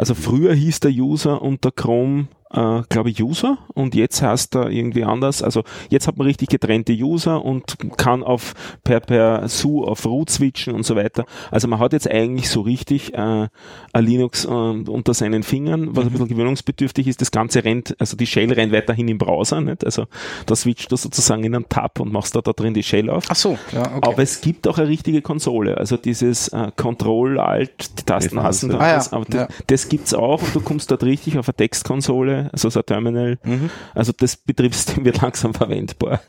Also 0.00 0.14
früher 0.14 0.54
hieß 0.54 0.80
der 0.80 0.92
User 0.92 1.42
unter 1.42 1.70
Chrome 1.70 2.28
äh, 2.52 2.82
glaube 2.88 3.10
ich, 3.10 3.22
User 3.22 3.58
und 3.74 3.94
jetzt 3.94 4.22
heißt 4.22 4.56
er 4.56 4.70
irgendwie 4.70 5.04
anders. 5.04 5.42
Also 5.42 5.62
jetzt 5.88 6.08
hat 6.08 6.16
man 6.18 6.26
richtig 6.26 6.48
getrennte 6.48 6.92
User 6.92 7.44
und 7.44 7.76
kann 7.96 8.24
auf 8.24 8.54
per, 8.82 9.00
per 9.00 9.48
SU 9.48 9.84
auf 9.84 10.04
Root 10.04 10.30
switchen 10.30 10.74
und 10.74 10.82
so 10.84 10.96
weiter. 10.96 11.26
Also 11.50 11.68
man 11.68 11.78
hat 11.78 11.92
jetzt 11.92 12.10
eigentlich 12.10 12.50
so 12.50 12.62
richtig 12.62 13.14
äh, 13.14 13.48
ein 13.92 14.04
Linux 14.04 14.46
äh, 14.46 14.48
unter 14.48 15.14
seinen 15.14 15.42
Fingern, 15.44 15.94
was 15.94 16.06
ein 16.06 16.10
bisschen 16.10 16.28
gewöhnungsbedürftig 16.28 17.06
ist. 17.06 17.20
Das 17.20 17.30
Ganze 17.30 17.64
rennt, 17.64 17.94
also 18.00 18.16
die 18.16 18.26
Shell 18.26 18.52
rennt 18.52 18.72
weiterhin 18.72 19.06
im 19.06 19.18
Browser, 19.18 19.60
nicht? 19.60 19.84
Also 19.84 20.06
da 20.46 20.56
switcht 20.56 20.90
du 20.90 20.96
sozusagen 20.96 21.44
in 21.44 21.54
einen 21.54 21.68
Tab 21.68 22.00
und 22.00 22.12
machst 22.12 22.34
da, 22.34 22.40
da 22.40 22.52
drin 22.52 22.74
die 22.74 22.82
Shell 22.82 23.10
auf. 23.10 23.24
Ach 23.28 23.36
so, 23.36 23.58
ja, 23.72 23.82
okay. 23.82 24.00
Aber 24.02 24.22
es 24.22 24.40
gibt 24.40 24.66
auch 24.66 24.78
eine 24.78 24.88
richtige 24.88 25.22
Konsole, 25.22 25.76
also 25.78 25.96
dieses 25.96 26.48
äh, 26.48 26.72
Control 26.74 27.38
Alt, 27.38 27.98
die 28.00 28.02
Tasten 28.02 28.38
F1, 28.40 28.42
hassen 28.42 28.70
ja. 28.72 28.78
da 28.78 28.84
Ah, 28.84 28.88
ja. 28.88 29.06
aber 29.12 29.24
das, 29.26 29.34
Ja. 29.34 29.48
das 29.68 29.88
gibt's 29.90 30.14
auch 30.14 30.40
und 30.42 30.54
du 30.54 30.60
kommst 30.60 30.90
dort 30.90 31.02
richtig 31.02 31.36
auf 31.38 31.46
eine 31.48 31.54
Textkonsole, 31.56 32.48
also 32.52 32.70
so 32.70 32.80
ein 32.80 32.86
Terminal. 32.86 33.38
Mhm. 33.44 33.68
Also 33.94 34.12
das 34.16 34.36
Betriebssystem 34.38 35.04
wird 35.04 35.20
langsam 35.20 35.52
verwendbar. 35.52 36.20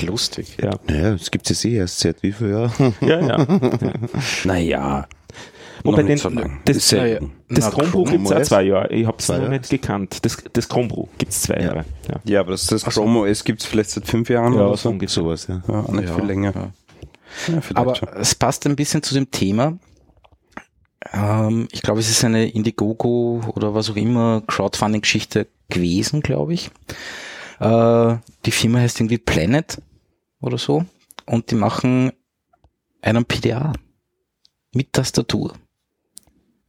lustig. 0.00 0.56
ja. 0.62 0.70
Naja, 0.88 1.12
das 1.12 1.30
gibt's 1.30 1.62
ja 1.62 1.70
eh 1.70 1.76
erst 1.76 1.98
seit 2.00 2.22
wie 2.22 2.32
viel 2.32 2.50
Jahren? 2.50 2.94
ja, 3.02 3.20
ja. 3.20 3.46
Naja. 4.44 5.06
Wobei 5.82 6.02
den, 6.02 6.18
so 6.18 6.30
das, 6.66 6.88
Selten. 6.90 7.32
das 7.48 7.64
Na, 7.64 7.70
Chromebrew 7.70 8.04
Chrome 8.04 8.10
gibt's 8.18 8.32
auch 8.32 8.36
OS. 8.40 8.48
zwei 8.48 8.62
Jahre. 8.64 8.92
Ich 8.92 9.06
habe 9.06 9.16
es 9.18 9.28
noch 9.28 9.36
Jahre. 9.38 9.48
nicht 9.48 9.70
gekannt. 9.70 10.18
Das, 10.24 10.36
das 10.52 10.68
Chromebrew 10.68 11.06
gibt's 11.16 11.40
zwei 11.42 11.54
Jahre. 11.60 11.84
Ja, 12.08 12.20
Ja, 12.24 12.40
aber 12.40 12.50
das, 12.52 12.66
das 12.66 12.84
Chrome 12.84 13.20
OS 13.20 13.44
gibt's 13.44 13.64
vielleicht 13.64 13.90
seit 13.90 14.06
fünf 14.06 14.28
Jahren 14.28 14.52
ja 14.54 14.66
oder 14.66 14.76
so. 14.76 14.94
Sowas, 15.06 15.46
ja. 15.48 15.62
Ja, 15.66 15.90
nicht 15.92 16.08
Ja, 16.08 16.14
viel 16.14 16.24
länger. 16.24 16.52
ja. 16.54 16.70
Ja, 17.48 17.60
Aber 17.74 17.94
schon. 17.94 18.08
es 18.16 18.34
passt 18.34 18.66
ein 18.66 18.76
bisschen 18.76 19.02
zu 19.02 19.14
dem 19.14 19.30
Thema. 19.30 19.78
Ähm, 21.12 21.68
ich 21.72 21.82
glaube, 21.82 22.00
es 22.00 22.10
ist 22.10 22.24
eine 22.24 22.48
Indiegogo 22.48 23.42
oder 23.54 23.74
was 23.74 23.90
auch 23.90 23.96
immer 23.96 24.42
Crowdfunding-Geschichte 24.46 25.46
gewesen, 25.68 26.20
glaube 26.20 26.54
ich. 26.54 26.70
Äh, 27.58 28.16
die 28.44 28.50
Firma 28.50 28.80
heißt 28.80 29.00
irgendwie 29.00 29.18
Planet 29.18 29.80
oder 30.40 30.58
so 30.58 30.84
und 31.26 31.50
die 31.50 31.54
machen 31.54 32.12
einen 33.02 33.24
PDA 33.24 33.72
mit 34.74 34.92
Tastatur. 34.92 35.54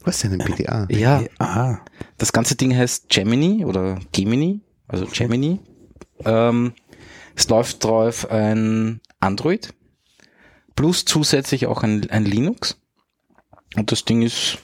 Was 0.03 0.23
ist 0.23 0.31
denn 0.31 0.41
ein 0.41 0.55
PDA? 0.55 0.87
Ja, 0.89 1.23
Ah, 1.39 1.79
das 2.17 2.33
ganze 2.33 2.55
Ding 2.55 2.75
heißt 2.75 3.09
Gemini 3.09 3.65
oder 3.65 3.99
Gemini, 4.11 4.61
also 4.87 5.05
Gemini. 5.05 5.59
Ähm, 6.25 6.73
es 7.35 7.47
läuft 7.49 7.83
drauf 7.83 8.29
ein 8.31 9.01
Android 9.19 9.73
plus 10.75 11.05
zusätzlich 11.05 11.67
auch 11.67 11.83
ein, 11.83 12.09
ein 12.09 12.25
Linux. 12.25 12.80
Und 13.77 13.91
das 13.91 14.03
Ding 14.05 14.21
ist 14.21 14.57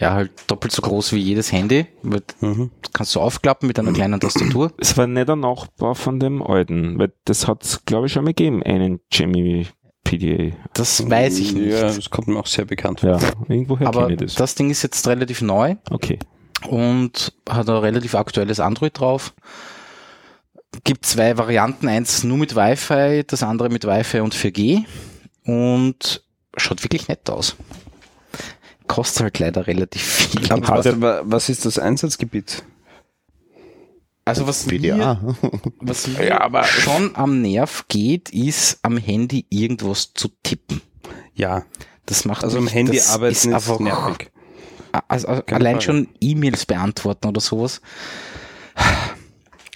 ja 0.00 0.12
halt 0.12 0.30
doppelt 0.46 0.72
so 0.72 0.82
groß 0.82 1.12
wie 1.12 1.18
jedes 1.18 1.50
Handy. 1.52 1.86
Mhm. 2.02 2.70
Das 2.82 2.92
kannst 2.92 3.14
du 3.14 3.20
aufklappen 3.20 3.66
mit 3.66 3.78
einer 3.78 3.92
kleinen 3.92 4.20
Tastatur. 4.20 4.72
Es 4.78 4.96
war 4.96 5.06
nicht 5.06 5.28
ein 5.28 5.40
Nachbau 5.40 5.94
von 5.94 6.20
dem 6.20 6.42
alten, 6.42 6.98
weil 6.98 7.12
das 7.24 7.48
hat's 7.48 7.84
glaube 7.84 8.06
ich, 8.06 8.12
schon 8.12 8.24
mal 8.24 8.30
gegeben, 8.30 8.62
einen 8.62 9.00
Gemini 9.10 9.66
PDA. 10.04 10.54
Das 10.74 11.08
weiß 11.08 11.38
ich 11.38 11.52
nicht. 11.52 11.72
Ja, 11.72 11.82
das 11.82 12.10
kommt 12.10 12.28
mir 12.28 12.38
auch 12.38 12.46
sehr 12.46 12.64
bekannt 12.64 13.00
vor. 13.00 13.10
Ja, 13.10 13.18
irgendwoher 13.48 13.88
Aber 13.88 14.02
kenne 14.02 14.14
ich 14.14 14.20
das. 14.20 14.34
das 14.36 14.54
Ding 14.54 14.70
ist 14.70 14.82
jetzt 14.82 15.06
relativ 15.08 15.42
neu 15.42 15.74
Okay. 15.90 16.18
und 16.68 17.32
hat 17.48 17.68
ein 17.68 17.76
relativ 17.76 18.14
aktuelles 18.14 18.60
Android 18.60 18.98
drauf. 18.98 19.34
Gibt 20.84 21.06
zwei 21.06 21.36
Varianten, 21.38 21.88
eins 21.88 22.22
nur 22.24 22.36
mit 22.38 22.54
Wi-Fi, 22.54 23.24
das 23.26 23.42
andere 23.42 23.68
mit 23.70 23.84
Wi-Fi 23.86 24.20
und 24.20 24.34
4G 24.34 24.84
und 25.44 26.22
schaut 26.58 26.82
wirklich 26.84 27.08
nett 27.08 27.28
aus. 27.30 27.56
Kostet 28.86 29.22
halt 29.22 29.38
leider 29.38 29.66
relativ 29.66 30.02
viel. 30.02 30.50
Aber 30.52 30.68
was, 30.84 31.00
wa- 31.00 31.20
was 31.24 31.48
ist 31.48 31.64
das 31.66 31.78
Einsatzgebiet? 31.78 32.62
Also 34.24 34.46
was 34.46 34.66
mir, 34.66 35.34
was 35.80 36.06
mir 36.06 36.26
Ja, 36.26 36.40
aber- 36.42 36.64
schon 36.64 37.14
am 37.16 37.40
Nerv 37.42 37.86
geht, 37.88 38.30
ist 38.30 38.78
am 38.82 38.96
Handy 38.98 39.46
irgendwas 39.50 40.12
zu 40.14 40.28
tippen. 40.42 40.80
Ja, 41.34 41.64
Das 42.06 42.24
macht 42.24 42.44
also 42.44 42.58
am 42.58 42.64
mich- 42.64 42.74
Handy 42.74 42.96
das 42.96 43.10
arbeiten 43.10 43.32
ist, 43.32 43.46
einfach 43.46 43.78
nervig. 43.80 44.30
Also, 45.08 45.28
also 45.28 45.42
allein 45.46 45.74
Frage. 45.76 45.82
schon 45.84 46.08
E-Mails 46.20 46.64
beantworten 46.66 47.28
oder 47.28 47.40
sowas. 47.40 47.80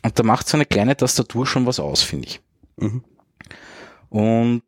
Und 0.04 0.18
da 0.18 0.22
macht 0.22 0.48
so 0.48 0.56
eine 0.56 0.64
kleine 0.66 0.96
Tastatur 0.96 1.46
schon 1.46 1.66
was 1.66 1.78
aus, 1.78 2.02
finde 2.02 2.28
ich. 2.28 2.40
Mhm. 2.76 3.04
Und 4.08 4.62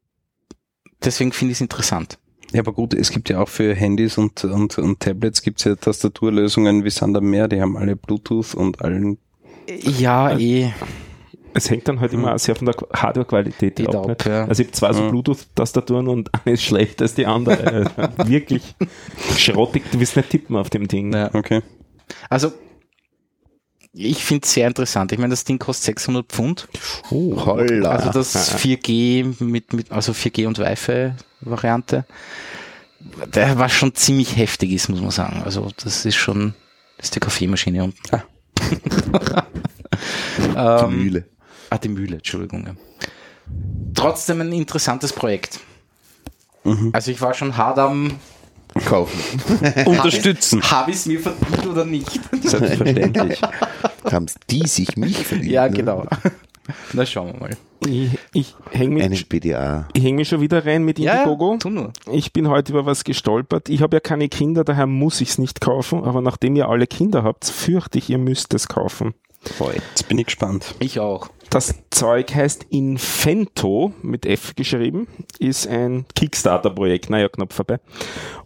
deswegen 1.04 1.32
finde 1.32 1.52
ich 1.52 1.58
es 1.58 1.60
interessant. 1.60 2.18
Ja, 2.52 2.60
aber 2.60 2.72
gut, 2.72 2.94
es 2.94 3.10
gibt 3.10 3.28
ja 3.30 3.40
auch 3.40 3.48
für 3.48 3.74
Handys 3.74 4.16
und, 4.18 4.44
und, 4.44 4.78
und 4.78 5.00
Tablets 5.00 5.42
gibt's 5.42 5.64
ja 5.64 5.74
Tastaturlösungen 5.74 6.84
wie 6.84 6.90
Sand 6.90 7.16
am 7.16 7.24
Meer, 7.30 7.48
die 7.48 7.60
haben 7.60 7.76
alle 7.76 7.96
Bluetooth 7.96 8.54
und 8.54 8.80
allen. 8.82 9.18
Ja, 9.68 10.38
eh. 10.38 10.70
Es 11.56 11.70
hängt 11.70 11.86
dann 11.88 12.00
halt 12.00 12.12
immer 12.12 12.36
sehr 12.38 12.56
von 12.56 12.66
der 12.66 12.74
Qu- 12.74 12.92
Hardware-Qualität 12.92 13.88
ab. 13.88 13.94
ab, 13.96 14.08
nicht? 14.08 14.24
ja. 14.26 14.44
Also 14.44 14.62
ich 14.62 14.68
habe 14.68 14.72
zwei 14.76 14.92
so 14.92 15.02
Ja. 15.04 15.08
Bluetooth-Tastaturen 15.10 16.08
und 16.08 16.30
eine 16.44 16.54
ist 16.54 16.62
schlechter 16.64 17.02
als 17.04 17.14
die 17.14 17.26
andere. 17.26 17.64
Also 17.72 17.90
Wirklich 18.28 18.74
schrottig, 19.36 19.84
du 19.92 19.98
willst 20.00 20.16
nicht 20.16 20.30
tippen 20.30 20.56
auf 20.56 20.70
dem 20.70 20.86
Ding. 20.88 21.12
Ja. 21.14 21.30
Okay. 21.32 21.62
Also, 22.28 22.52
ich 23.94 24.24
finde 24.24 24.44
es 24.44 24.52
sehr 24.52 24.66
interessant. 24.66 25.12
Ich 25.12 25.18
meine, 25.18 25.30
das 25.30 25.44
Ding 25.44 25.58
kostet 25.58 25.84
600 25.84 26.26
Pfund. 26.26 26.68
Oh, 27.10 27.46
holla. 27.46 27.90
Also 27.90 28.10
das 28.10 28.56
4G 28.56 29.42
mit, 29.42 29.72
mit 29.72 29.92
also 29.92 30.12
4G 30.12 30.46
und 30.48 30.58
Wi-Fi-Variante. 30.58 32.04
Der 33.32 33.58
war 33.58 33.68
schon 33.68 33.94
ziemlich 33.94 34.36
heftig 34.36 34.72
ist, 34.72 34.88
muss 34.88 35.00
man 35.00 35.10
sagen. 35.10 35.42
Also 35.44 35.70
das 35.82 36.04
ist 36.04 36.16
schon, 36.16 36.54
das 36.96 37.06
ist 37.06 37.14
die 37.14 37.20
Kaffeemaschine 37.20 37.84
unten. 37.84 38.00
die 40.38 40.56
ähm, 40.56 40.96
Mühle. 40.96 41.28
Ah, 41.70 41.78
die 41.78 41.88
Mühle, 41.88 42.16
Entschuldigung. 42.16 42.66
ja. 42.66 42.74
Trotzdem 43.94 44.40
ein 44.40 44.52
interessantes 44.52 45.12
Projekt. 45.12 45.60
Also 46.92 47.10
ich 47.10 47.20
war 47.20 47.34
schon 47.34 47.56
hart 47.56 47.78
am, 47.78 48.12
Kaufen. 48.86 49.20
Unterstützen. 49.86 50.62
habe 50.62 50.90
ich 50.90 50.96
es 50.98 51.06
mir 51.06 51.20
verdient 51.20 51.66
oder 51.66 51.84
nicht? 51.84 52.20
Selbstverständlich. 52.42 53.40
Haben 54.10 54.26
die 54.50 54.66
sich 54.66 54.96
mich 54.96 55.16
verdient? 55.16 55.50
ja, 55.50 55.68
ne? 55.68 55.76
genau. 55.76 56.06
Na, 56.92 57.06
schauen 57.06 57.32
wir 57.32 57.40
mal. 57.40 57.56
Ich, 57.86 58.18
ich 58.32 58.54
hänge 58.70 58.94
mich, 58.94 59.26
häng 59.96 60.14
mich 60.16 60.28
schon 60.28 60.40
wieder 60.40 60.64
rein 60.64 60.84
mit 60.84 60.98
Indiegogo. 60.98 61.58
tu 61.58 61.68
nur. 61.68 61.92
Ich 62.10 62.32
bin 62.32 62.48
heute 62.48 62.72
über 62.72 62.86
was 62.86 63.04
gestolpert. 63.04 63.68
Ich 63.68 63.82
habe 63.82 63.96
ja 63.96 64.00
keine 64.00 64.28
Kinder, 64.28 64.64
daher 64.64 64.86
muss 64.86 65.20
ich 65.20 65.30
es 65.30 65.38
nicht 65.38 65.60
kaufen. 65.60 66.02
Aber 66.02 66.22
nachdem 66.22 66.56
ihr 66.56 66.68
alle 66.68 66.86
Kinder 66.86 67.22
habt, 67.22 67.44
fürchte 67.44 67.98
ich, 67.98 68.08
ihr 68.08 68.18
müsst 68.18 68.54
es 68.54 68.68
kaufen. 68.68 69.14
Boah, 69.58 69.72
jetzt 69.74 70.08
bin 70.08 70.18
ich 70.18 70.26
gespannt. 70.26 70.74
Ich 70.78 70.98
auch. 70.98 71.28
Das 71.50 71.74
Zeug 71.90 72.34
heißt 72.34 72.66
Infento, 72.70 73.92
mit 74.02 74.26
F 74.26 74.54
geschrieben, 74.56 75.06
ist 75.38 75.68
ein 75.68 76.04
Kickstarter-Projekt, 76.16 77.10
naja, 77.10 77.28
knapp 77.28 77.52
vorbei. 77.52 77.78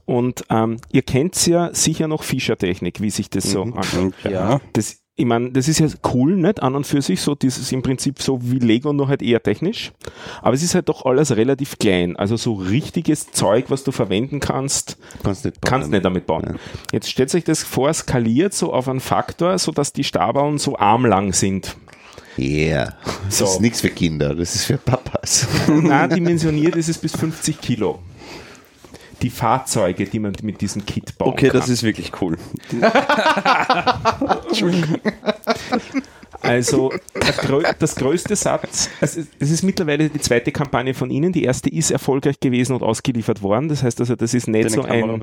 Und 0.05 0.45
ähm, 0.51 0.79
ihr 0.93 1.03
kennt 1.03 1.47
ja 1.47 1.73
sicher 1.75 2.09
noch 2.09 2.23
Fischer-Technik, 2.23 3.01
wie 3.01 3.11
sich 3.11 3.31
das 3.31 3.45
so 3.51 3.63
anhört. 3.63 4.15
Ja. 4.25 4.61
Das 4.73 4.99
ich 5.19 5.27
meine, 5.27 5.51
das 5.51 5.69
ist 5.69 5.81
ja 5.81 5.89
cool, 6.15 6.37
nicht? 6.37 6.63
An 6.63 6.75
und 6.77 6.87
für 6.87 7.03
sich 7.03 7.21
so, 7.21 7.35
dieses 7.35 7.71
im 7.73 7.83
Prinzip 7.83 8.23
so 8.23 8.39
wie 8.41 8.59
Lego, 8.61 8.93
nur 8.93 9.09
halt 9.09 9.21
eher 9.21 9.43
technisch. 9.43 9.93
Aber 10.41 10.55
es 10.55 10.63
ist 10.63 10.75
halt 10.75 10.89
doch 10.89 11.05
alles 11.05 11.37
relativ 11.37 11.79
klein. 11.79 12.17
Also 12.17 12.37
so 12.37 12.55
richtiges 12.55 13.33
Zeug, 13.33 13.67
was 13.69 13.85
du 13.85 13.91
verwenden 13.93 14.39
kannst, 14.41 14.97
Kannst 15.25 15.45
nicht 15.45 15.61
bauen. 15.61 15.69
kannst 15.71 15.91
nicht 15.91 16.05
damit 16.05 16.27
bauen. 16.27 16.45
Ja. 16.47 16.55
Jetzt 16.93 17.11
stellt 17.11 17.31
sich 17.31 17.45
das 17.45 17.63
vor, 17.65 17.93
skaliert 17.93 18.55
so 18.55 18.73
auf 18.73 18.89
einen 18.89 19.01
Faktor, 19.01 19.59
so 19.59 19.73
dass 19.73 19.93
die 19.93 20.05
Stabauen 20.05 20.59
so 20.59 20.79
armlang 20.79 21.33
sind. 21.33 21.77
Yeah. 22.39 22.95
Das 23.27 23.39
So. 23.39 23.45
ist 23.47 23.61
nichts 23.61 23.81
für 23.81 23.91
Kinder, 23.91 24.35
das 24.37 24.55
ist 24.55 24.67
für 24.67 24.79
Papas. 24.79 25.49
Na, 25.69 26.07
dimensioniert 26.07 26.77
ist 26.77 26.89
es 26.89 26.97
bis 26.99 27.17
50 27.17 27.61
Kilo. 27.61 27.99
Die 29.23 29.31
Fahrzeuge, 29.31 30.07
die 30.07 30.19
man 30.21 30.33
mit 30.43 30.61
diesem 30.61 30.87
Kit 30.87 31.19
bauen 31.19 31.33
Okay, 31.33 31.49
kann. 31.49 31.59
das 31.61 31.69
ist 31.69 31.83
wirklich 31.83 32.13
cool. 32.21 32.37
Also 36.41 36.93
der 37.15 37.35
grö- 37.35 37.75
das 37.79 37.97
größte 37.97 38.37
Satz, 38.37 38.89
es 39.01 39.17
ist, 39.17 39.31
es 39.41 39.51
ist 39.51 39.63
mittlerweile 39.65 40.09
die 40.09 40.21
zweite 40.21 40.53
Kampagne 40.53 40.95
von 40.95 41.11
Ihnen. 41.11 41.33
Die 41.33 41.43
erste 41.43 41.69
ist 41.69 41.91
erfolgreich 41.91 42.39
gewesen 42.39 42.75
und 42.75 42.83
ausgeliefert 42.83 43.43
worden. 43.43 43.69
Das 43.69 43.83
heißt 43.83 43.99
also, 44.01 44.15
das 44.15 44.35
ist 44.35 44.47
nicht, 44.47 44.71
so 44.71 44.83
ein 44.83 45.11
ein, 45.11 45.19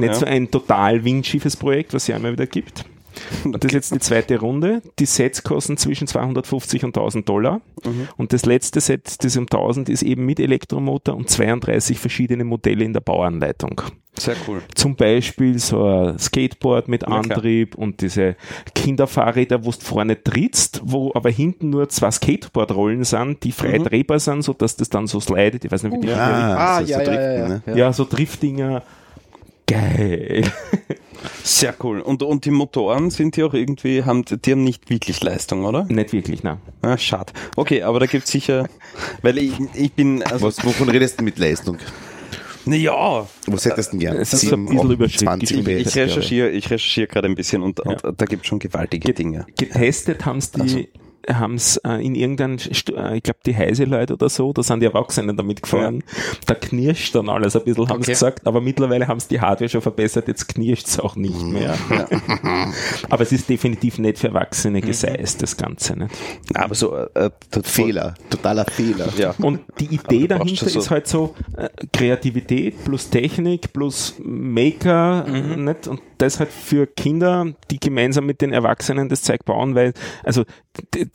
nicht 0.00 0.02
ja. 0.02 0.14
so 0.14 0.26
ein 0.26 0.50
total 0.50 1.04
windschiefes 1.04 1.56
Projekt, 1.56 1.94
was 1.94 2.02
es 2.02 2.08
ja 2.08 2.16
immer 2.16 2.32
wieder 2.32 2.46
gibt. 2.46 2.84
Das 3.44 3.64
ist 3.64 3.72
jetzt 3.72 3.94
die 3.94 3.98
zweite 3.98 4.38
Runde. 4.38 4.82
Die 4.98 5.06
Sets 5.06 5.42
kosten 5.42 5.76
zwischen 5.76 6.06
250 6.06 6.84
und 6.84 6.96
1000 6.96 7.28
Dollar. 7.28 7.60
Mhm. 7.84 8.08
Und 8.16 8.32
das 8.32 8.46
letzte 8.46 8.80
Set, 8.80 9.22
das 9.24 9.36
um 9.36 9.44
1000, 9.44 9.88
ist 9.88 10.02
eben 10.02 10.24
mit 10.26 10.40
Elektromotor 10.40 11.16
und 11.16 11.30
32 11.30 11.98
verschiedene 11.98 12.44
Modelle 12.44 12.84
in 12.84 12.92
der 12.92 13.00
Bauanleitung. 13.00 13.80
Sehr 14.18 14.34
cool. 14.48 14.62
Zum 14.74 14.96
Beispiel 14.96 15.58
so 15.58 15.84
ein 15.84 16.18
Skateboard 16.18 16.88
mit. 16.88 17.06
Antrieb 17.06 17.76
und 17.76 18.00
diese 18.00 18.36
Kinderfahrräder, 18.74 19.64
wo 19.64 19.70
du 19.70 19.78
vorne 19.80 20.22
trittst, 20.22 20.80
wo 20.84 21.12
aber 21.14 21.30
hinten 21.30 21.70
nur 21.70 21.88
zwei 21.88 22.10
Skateboardrollen 22.10 23.04
sind, 23.04 23.44
die 23.44 23.52
frei 23.52 23.78
drehbar 23.78 24.18
sind, 24.18 24.42
so 24.42 24.52
dass 24.52 24.76
das 24.76 24.88
dann 24.90 25.06
so 25.06 25.20
slidet. 25.20 25.64
Ich 25.64 25.70
weiß 25.70 25.84
nicht, 25.84 25.94
wie 25.94 26.00
die 26.00 26.12
Ah, 26.12 26.78
Ah, 26.78 26.82
so, 26.82 26.90
ja, 26.90 26.98
so 26.98 27.04
ja, 27.04 27.08
driften, 27.08 27.38
ja, 27.38 27.48
ne? 27.48 27.62
ja. 27.66 27.76
ja. 27.76 27.92
so 27.92 28.04
Driftdinger. 28.04 28.82
Geil. 29.68 30.50
Sehr 31.42 31.74
cool. 31.82 32.00
Und, 32.00 32.22
und 32.22 32.44
die 32.44 32.50
Motoren 32.50 33.10
sind 33.10 33.36
die 33.36 33.42
auch 33.42 33.54
irgendwie, 33.54 34.04
haben, 34.04 34.24
die 34.24 34.52
haben 34.52 34.64
nicht 34.64 34.88
wirklich 34.90 35.22
Leistung, 35.22 35.64
oder? 35.64 35.84
Nicht 35.84 36.12
wirklich, 36.12 36.42
nein. 36.42 36.58
Ah, 36.82 36.96
schade. 36.96 37.32
Okay, 37.56 37.82
aber 37.82 38.00
da 38.00 38.06
gibt's 38.06 38.30
sicher, 38.30 38.68
weil 39.22 39.38
ich, 39.38 39.52
ich 39.74 39.92
bin, 39.92 40.22
also, 40.22 40.46
Was, 40.46 40.64
wovon 40.64 40.88
redest 40.88 41.20
du 41.20 41.24
mit 41.24 41.38
Leistung? 41.38 41.78
naja, 42.64 43.26
Was 43.46 43.64
hättest 43.64 43.88
du 43.92 43.98
denn 43.98 44.00
gern? 44.00 44.16
Es 44.16 44.32
ist 44.32 44.52
ein 44.52 44.66
bisschen 44.66 44.90
Überschrift 44.90 45.20
20 45.20 45.48
geschrieben. 45.48 45.82
PS. 45.84 45.88
ich 45.88 45.96
recherchiere, 45.96 46.50
ich 46.50 46.64
recherchiere 46.70 47.06
gerade 47.08 47.26
ein 47.28 47.34
bisschen 47.34 47.62
und, 47.62 47.80
Ja. 47.84 47.96
und 48.02 48.20
da 48.20 48.24
gibt's 48.26 48.46
schon 48.46 48.58
gewaltige 48.58 49.12
Dinge. 49.14 49.46
Getestet 49.56 50.24
haben 51.34 51.54
es 51.54 51.76
äh, 51.78 52.04
in 52.04 52.14
irgendeinem, 52.14 52.56
äh, 52.58 53.16
ich 53.16 53.22
glaube 53.22 53.38
die 53.44 53.56
Heise-Leute 53.56 54.14
oder 54.14 54.28
so, 54.28 54.52
da 54.52 54.62
sind 54.62 54.80
die 54.80 54.86
Erwachsenen 54.86 55.36
damit 55.36 55.62
gefahren. 55.62 56.02
Da 56.46 56.54
knirscht 56.54 57.14
dann 57.14 57.28
alles 57.28 57.54
ein 57.56 57.64
bisschen, 57.64 57.88
haben 57.88 58.02
sie 58.02 58.08
Okay. 58.08 58.12
gesagt, 58.12 58.46
aber 58.46 58.60
mittlerweile 58.60 59.06
haben 59.08 59.20
sie 59.20 59.28
die 59.28 59.40
Hardware 59.40 59.68
schon 59.68 59.82
verbessert, 59.82 60.28
jetzt 60.28 60.48
knirscht 60.48 60.86
es 60.86 60.98
auch 61.00 61.16
nicht 61.16 61.40
mehr. 61.42 61.76
aber 63.10 63.22
es 63.22 63.32
ist 63.32 63.48
definitiv 63.48 63.98
nicht 63.98 64.18
für 64.18 64.28
Erwachsene 64.28 64.80
geseist, 64.80 65.42
das 65.42 65.56
Ganze. 65.56 65.98
Nicht? 65.98 66.14
Aber 66.54 66.74
so, 66.74 66.96
äh, 66.96 67.08
äh, 67.14 67.30
Fehler, 67.62 68.14
totaler 68.30 68.64
Fehler. 68.66 69.08
Ja. 69.16 69.34
Und 69.38 69.60
die 69.80 69.86
Idee 69.94 70.26
dahinter 70.28 70.68
so- 70.68 70.78
ist 70.78 70.90
halt 70.90 71.06
so 71.06 71.34
äh, 71.56 71.68
Kreativität 71.92 72.84
plus 72.84 73.10
Technik 73.10 73.72
plus 73.72 74.14
Maker 74.22 75.26
Mhm. 75.28 75.64
nicht? 75.64 75.88
und 75.88 76.00
das 76.18 76.40
halt 76.40 76.50
für 76.50 76.86
Kinder, 76.86 77.46
die 77.70 77.78
gemeinsam 77.78 78.26
mit 78.26 78.40
den 78.40 78.52
Erwachsenen 78.52 79.08
das 79.08 79.22
Zeug 79.22 79.44
bauen, 79.44 79.74
weil 79.74 79.92
also 80.24 80.44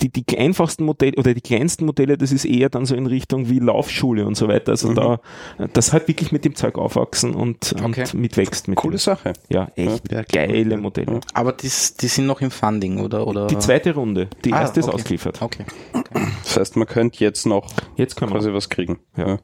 die, 0.09 0.23
die, 0.23 0.37
einfachsten 0.37 0.83
Modelle 0.85 1.13
oder 1.17 1.33
die 1.33 1.41
kleinsten 1.41 1.85
Modelle, 1.85 2.17
das 2.17 2.31
ist 2.31 2.45
eher 2.45 2.69
dann 2.69 2.85
so 2.85 2.95
in 2.95 3.05
Richtung 3.07 3.49
wie 3.49 3.59
Laufschule 3.59 4.25
und 4.25 4.35
so 4.35 4.47
weiter. 4.47 4.71
Also 4.73 4.89
Mhm. 4.89 4.95
da 4.95 5.19
das 5.73 5.93
halt 5.93 6.07
wirklich 6.07 6.31
mit 6.31 6.45
dem 6.45 6.55
Zeug 6.55 6.77
aufwachsen 6.77 7.33
und, 7.33 7.73
Okay. 7.83 8.01
und 8.01 8.13
mitwächst 8.15 8.67
mit 8.67 8.77
Coole 8.77 8.95
dem. 8.95 8.99
Sache. 8.99 9.33
Ja, 9.49 9.69
echt 9.75 10.11
Ja, 10.11 10.21
geile 10.23 10.77
Modelle. 10.77 11.21
Aber 11.33 11.53
die, 11.53 11.69
die 12.01 12.07
sind 12.07 12.25
noch 12.25 12.41
im 12.41 12.51
Funding, 12.51 12.99
oder? 12.99 13.25
oder? 13.27 13.47
Die 13.47 13.57
zweite 13.59 13.93
Runde, 13.93 14.27
die 14.43 14.53
Ah, 14.53 14.61
erste 14.61 14.79
ist 14.81 14.87
okay. 14.87 14.95
ausgeliefert. 14.95 15.41
Okay. 15.41 15.65
Das 16.43 16.57
heißt, 16.57 16.75
man 16.75 16.87
könnte 16.87 17.23
jetzt 17.23 17.45
noch 17.45 17.71
Jetzt 17.95 18.15
können 18.15 18.31
wir 18.31 18.37
quasi 18.39 18.53
was 18.53 18.69
kriegen. 18.69 18.99
Ja. 19.17 19.39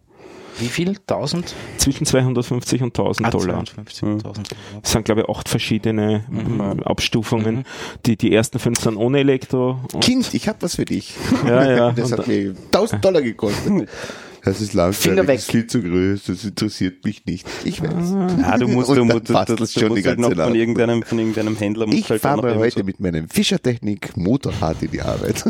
Wie 0.57 0.67
viel? 0.67 0.89
1000? 1.07 1.53
zwischen 1.77 2.05
250 2.05 2.81
und 2.81 2.87
1000 2.97 3.27
Ah, 3.27 3.29
Dollar. 3.31 3.63
52.000. 3.63 4.43
Es 4.83 4.91
sind, 4.91 5.05
glaube 5.05 5.21
ich, 5.21 5.29
acht 5.29 5.47
verschiedene 5.49 6.23
Mhm. 6.29 6.59
äh, 6.79 6.83
Abstufungen. 6.83 7.65
Die, 8.05 8.17
die 8.17 8.33
ersten 8.33 8.59
fünf 8.59 8.79
sind 8.79 8.97
ohne 8.97 9.19
Elektro. 9.19 9.79
Kind, 10.01 10.33
ich 10.33 10.47
hab 10.47 10.61
was 10.61 10.75
für 10.75 10.85
dich. 10.85 11.13
ja, 11.45 11.71
ja. 11.71 11.91
Das 11.95 12.11
Und, 12.11 12.19
hat 12.19 12.27
mir 12.27 12.55
1000 12.71 13.03
Dollar 13.05 13.21
gekostet. 13.21 13.89
Das 14.43 14.61
ist 14.61 14.73
langweilig, 14.73 14.97
Finger 14.97 15.27
weg. 15.27 15.35
das 15.37 15.45
ist 15.45 15.51
viel 15.51 15.67
zu 15.67 15.81
groß, 15.81 16.23
das 16.27 16.43
interessiert 16.45 17.03
mich 17.05 17.25
nicht. 17.25 17.47
Ich 17.65 17.81
weiß. 17.81 18.13
Ah, 18.43 18.57
du 18.57 18.67
musst, 18.67 18.89
du, 18.89 19.03
musst, 19.05 19.29
du, 19.29 19.33
passt 19.33 19.49
du, 19.49 19.55
das 19.55 19.73
du 19.73 19.79
schon 19.81 19.89
die 19.89 19.95
musst 19.95 20.07
halt 20.07 20.17
ganze 20.19 20.35
noch 20.37 20.45
von 20.45 20.55
irgendeinem, 20.55 21.03
von 21.03 21.19
irgendeinem 21.19 21.55
Händler 21.57 21.87
Ich 21.89 22.09
halt 22.09 22.21
fahre 22.21 22.55
heute 22.55 22.79
so- 22.79 22.85
mit 22.85 22.99
meinem 22.99 23.27
Fischertechnik 23.29 24.15
Motorrad 24.15 24.81
in 24.81 24.91
die 24.91 25.01
Arbeit. 25.01 25.43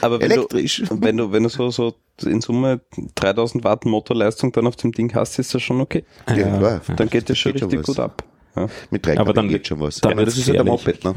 Aber 0.00 0.20
wenn 0.20 0.30
Elektrisch. 0.30 0.82
Du, 0.88 1.00
wenn 1.00 1.16
du, 1.16 1.32
wenn 1.32 1.42
du 1.42 1.48
so, 1.48 1.70
so 1.70 1.94
in 2.24 2.40
Summe 2.40 2.80
3000 3.16 3.64
Watt 3.64 3.84
Motorleistung 3.84 4.52
dann 4.52 4.66
auf 4.66 4.76
dem 4.76 4.92
Ding 4.92 5.14
hast, 5.14 5.38
ist 5.38 5.54
das 5.54 5.62
schon 5.62 5.80
okay. 5.80 6.04
Ja, 6.28 6.56
klar. 6.58 6.80
Dann 6.96 7.08
geht 7.08 7.28
das 7.30 7.38
schon 7.38 7.52
Geht 7.52 7.60
schon 7.60 7.70
richtig 7.70 7.88
was. 7.88 7.96
gut 7.96 8.04
ab. 8.04 8.24
Ja, 8.56 8.68
Mit 8.90 9.04
drei 9.04 9.18
Aber 9.18 9.32
dann- 9.32 9.48
geht 9.48 9.66
schon 9.66 9.80
was. 9.80 10.00
dann 10.00 10.16
ja, 10.18 10.24
das 10.24 10.36
ist 10.38 10.46
ja 10.46 10.54
der. 10.54 10.64
Moped, 10.64 11.04
ne? 11.04 11.14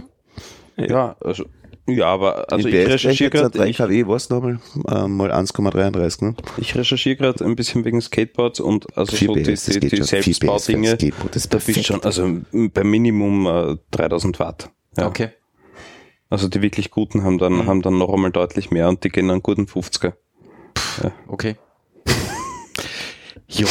ja 0.77 1.15
also, 1.21 1.45
ja, 1.88 2.07
aber 2.07 2.51
also 2.51 2.67
in 2.67 2.75
ich 2.75 2.88
recherchiere 2.88 3.29
gerade 3.29 3.57
3 3.57 3.71
kW, 3.71 4.07
was 4.07 4.29
nochmal? 4.29 4.59
Ähm, 4.89 5.17
mal 5.17 5.31
1,33, 5.31 6.25
ne? 6.25 6.35
ich 6.57 6.75
recherchiere 6.75 7.15
gerade 7.15 7.45
ein 7.45 7.55
bisschen 7.55 7.85
wegen 7.85 8.01
Skateboards 8.01 8.59
und 8.59 8.97
also 8.97 9.15
4 9.15 9.27
so 9.27 9.33
die, 9.35 9.43
PS, 9.43 9.65
die, 9.65 9.79
die 9.79 9.89
schon. 9.89 9.89
4 9.89 9.89
PS 9.89 10.09
für 10.09 10.17
ein 10.17 10.23
Selbstbaudinge. 10.23 10.95
Skateboard, 10.95 11.35
das 11.35 11.43
ist 11.43 11.53
Da 11.53 11.57
bist 11.57 11.67
perfekt. 11.67 11.85
schon, 11.85 12.03
also 12.03 12.69
bei 12.73 12.83
Minimum 12.83 13.47
äh, 13.47 13.77
3000 13.91 14.39
Watt. 14.39 14.69
Ja. 14.97 15.07
Okay. 15.07 15.29
Also 16.29 16.49
die 16.49 16.61
wirklich 16.61 16.91
guten 16.91 17.23
haben 17.23 17.38
dann, 17.38 17.65
haben 17.67 17.81
dann 17.81 17.97
noch 17.97 18.13
einmal 18.13 18.31
deutlich 18.31 18.69
mehr 18.69 18.89
und 18.89 19.03
die 19.03 19.09
gehen 19.09 19.29
einen 19.31 19.41
guten 19.41 19.63
50er. 19.63 20.13
Okay. 21.27 21.55
jo. 23.47 23.67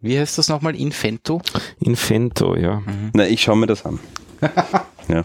Wie 0.00 0.18
heißt 0.18 0.38
das 0.38 0.48
nochmal? 0.48 0.74
Infento? 0.76 1.42
Infento, 1.80 2.56
ja. 2.56 2.82
Na, 3.12 3.26
ich 3.26 3.42
schaue 3.42 3.56
mir 3.56 3.66
das 3.66 3.84
an. 3.84 3.98
ja. 5.08 5.24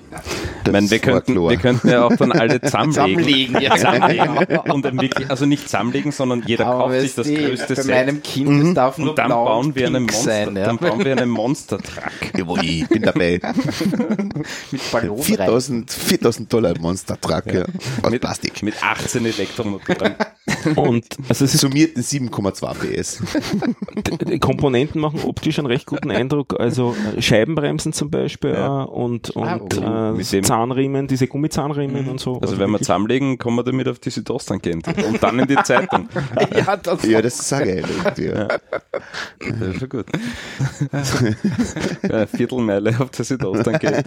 Ich 0.66 0.72
meine, 0.72 0.92
wir 0.92 1.00
könnten, 1.00 1.36
wir 1.36 1.58
könnten 1.58 1.90
ja 1.90 2.06
auch 2.06 2.16
dann 2.16 2.32
alle 2.32 2.62
zusammenlegen. 2.62 3.56
Zusammenlegen, 3.56 3.62
ja, 3.62 3.76
zusammenlegen. 3.76 4.38
Und 4.72 4.86
dann 4.86 5.02
wirklich, 5.02 5.30
also 5.30 5.46
nicht 5.46 5.64
zusammenlegen, 5.64 6.12
sondern 6.12 6.44
jeder 6.46 6.66
kauft 6.66 7.00
sich 7.00 7.16
das 7.16 7.28
größte 7.28 7.76
bei 7.76 7.82
Set. 7.82 7.96
meinem 7.96 8.24
Kind, 8.24 8.68
das 8.68 8.74
darf 8.76 8.98
nur 8.98 9.10
Und 9.10 9.18
dann 9.18 9.28
blau 9.28 9.46
bauen 9.46 9.66
und 9.68 9.76
wir 9.76 9.88
einen 9.88 10.04
Monster, 10.04 10.24
sein, 10.24 10.56
ja. 10.56 10.66
dann 10.66 10.78
bauen 10.78 11.04
wir 11.04 11.12
einen 11.12 11.30
Monster-Truck. 11.30 12.12
Jawohl, 12.38 12.64
ich 12.64 12.88
bin 12.88 13.02
dabei. 13.02 13.40
mit 14.72 14.92
Ballon 14.92 15.18
rein. 15.18 15.24
4000, 15.24 15.92
4000 15.92 16.54
Dollar 16.54 16.76
im 16.76 16.82
Monster 16.82 17.20
Truck, 17.20 17.54
ja. 17.54 17.64
Aus 18.04 18.12
Mit, 18.12 18.22
Plastik. 18.22 18.62
mit 18.64 18.84
18 18.84 19.26
Elektromotoren. 19.26 20.16
Und 20.76 21.06
also 21.28 21.46
es 21.46 21.54
ist, 21.54 21.62
Summierten 21.62 22.02
7,2 22.02 22.74
PS. 22.76 23.24
die 24.28 24.40
Komponenten 24.40 25.00
machen 25.02 25.22
optisch 25.24 25.60
einen 25.60 25.68
recht 25.68 25.86
guten 25.86 26.12
Eindruck. 26.12 26.60
Also 26.60 26.96
äh, 27.16 27.22
Scheibenbremsen 27.22 27.94
zum 27.94 28.10
Beispiel 28.10 28.52
Ja. 28.54 28.84
äh, 28.84 28.88
und, 28.88 29.30
und 29.32 29.44
Ah, 29.48 29.58
okay. 29.62 30.38
äh, 30.38 30.42
Zahnriemen, 30.42 31.08
diese 31.08 31.28
Gummizahnriemen 31.28 32.08
und 32.10 32.20
so. 32.20 32.40
Also 32.42 32.60
wenn 32.60 32.72
wir 32.72 32.80
zusammenlegen, 32.80 33.38
kommen 33.38 33.58
wir 33.58 33.64
damit 33.64 33.88
auf 33.88 34.00
die 34.00 34.10
Südostangent. 34.10 34.88
Und 34.88 35.22
dann 35.22 35.40
in 35.40 35.48
die 35.48 35.56
Zeitung. 35.64 36.10
ja, 36.56 36.78
das 36.78 37.04
Ja, 37.04 37.22
das 37.22 37.40
ist 37.40 37.54
auch 37.54 37.60
geil. 37.60 37.84
Ja. 38.18 38.48
Das 38.48 39.62
ist 39.74 39.80
schon 39.80 39.90
gut. 39.90 40.06
ja, 42.10 42.26
Viertelmeile 42.28 42.96
auf 43.00 43.10
der 43.12 43.26
Südostangent. 43.26 44.06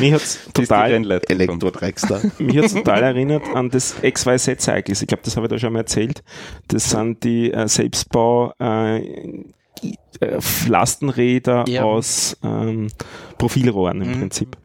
mich 0.00 0.12
hat's 0.12 0.40
total. 0.52 0.98
Mich 2.38 2.58
hat 2.58 2.70
total 2.72 3.02
erinnert 3.02 3.42
an 3.54 3.70
das 3.70 3.94
XYZ 4.02 4.58
Cycles. 4.94 5.02
Ich 5.02 5.08
glaube, 5.08 5.22
das 5.24 5.36
habe 5.36 5.46
ich 5.46 5.50
da 5.50 5.58
schon 5.58 5.72
mal 5.72 5.80
erzählt. 5.80 6.22
Das 6.68 6.90
sind 6.90 7.22
die 7.24 7.52
äh, 7.52 7.68
Selbstbau 7.68 8.52
äh, 8.60 8.98
äh, 10.20 10.38
Lastenräder 10.68 11.64
Ja. 11.68 11.82
aus 11.84 12.36
ähm, 12.42 12.88
Profilrohren 13.38 14.02
im 14.02 14.08
Mhm. 14.12 14.20
Prinzip. 14.20 14.56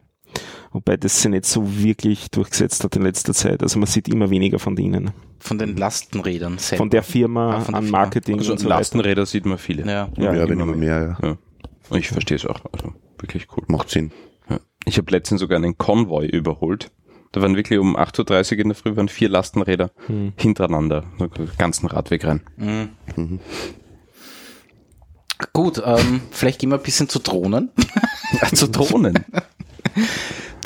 Wobei 0.72 0.96
das 0.96 1.20
sich 1.20 1.30
nicht 1.30 1.46
so 1.46 1.64
wirklich 1.82 2.30
durchgesetzt 2.30 2.84
hat 2.84 2.94
in 2.94 3.02
letzter 3.02 3.34
Zeit. 3.34 3.60
Also 3.62 3.78
man 3.80 3.86
sieht 3.88 4.08
immer 4.08 4.30
weniger 4.30 4.58
von 4.60 4.76
denen. 4.76 5.10
von 5.40 5.58
den 5.58 5.74
Lastenrädern 5.76 6.58
selber. 6.58 6.82
Von 6.82 6.90
der 6.90 7.02
Firma 7.02 7.56
Ah, 7.56 7.60
von 7.60 7.72
der 7.72 7.78
an 7.78 7.84
Firma. 7.84 7.98
Marketing 7.98 8.38
Also 8.38 8.52
und 8.52 8.58
so 8.58 8.66
weiter. 8.66 8.76
Lastenräder 8.76 9.26
sieht 9.26 9.46
man 9.46 9.58
viele. 9.58 9.82
Ja. 9.90 10.08
Ja, 10.16 10.34
Ja, 10.34 10.42
wenn 10.48 10.60
immer 10.60 10.62
immer 10.64 10.76
mehr, 10.76 11.16
ja. 11.22 11.28
Ja. 11.90 11.96
Ich 11.96 12.08
verstehe 12.08 12.36
es 12.36 12.46
auch. 12.46 12.60
Also 12.72 12.92
wirklich 13.18 13.48
cool. 13.56 13.64
Macht 13.66 13.88
Sinn. 13.90 14.12
Ja. 14.48 14.60
Ich 14.84 14.96
habe 14.98 15.10
letztens 15.10 15.40
sogar 15.40 15.56
einen 15.56 15.76
Konvoi 15.78 16.26
überholt. 16.26 16.90
Da 17.32 17.40
waren 17.42 17.54
wirklich 17.56 17.78
um 17.78 17.96
8.30 17.96 18.52
Uhr 18.54 18.58
in 18.58 18.68
der 18.68 18.74
Früh 18.74 18.96
waren 18.96 19.08
vier 19.08 19.28
Lastenräder 19.28 19.90
Hm. 20.06 20.32
hintereinander, 20.36 21.04
den 21.18 21.30
ganzen 21.58 21.86
Radweg 21.86 22.24
rein. 22.24 22.40
Mhm. 22.56 23.38
Gut, 25.52 25.80
ähm, 25.84 26.20
vielleicht 26.30 26.58
gehen 26.60 26.70
wir 26.70 26.76
ein 26.76 26.82
bisschen 26.82 27.08
zu 27.08 27.18
Drohnen. 27.18 27.70
zu 28.54 28.68
Drohnen. 28.68 29.24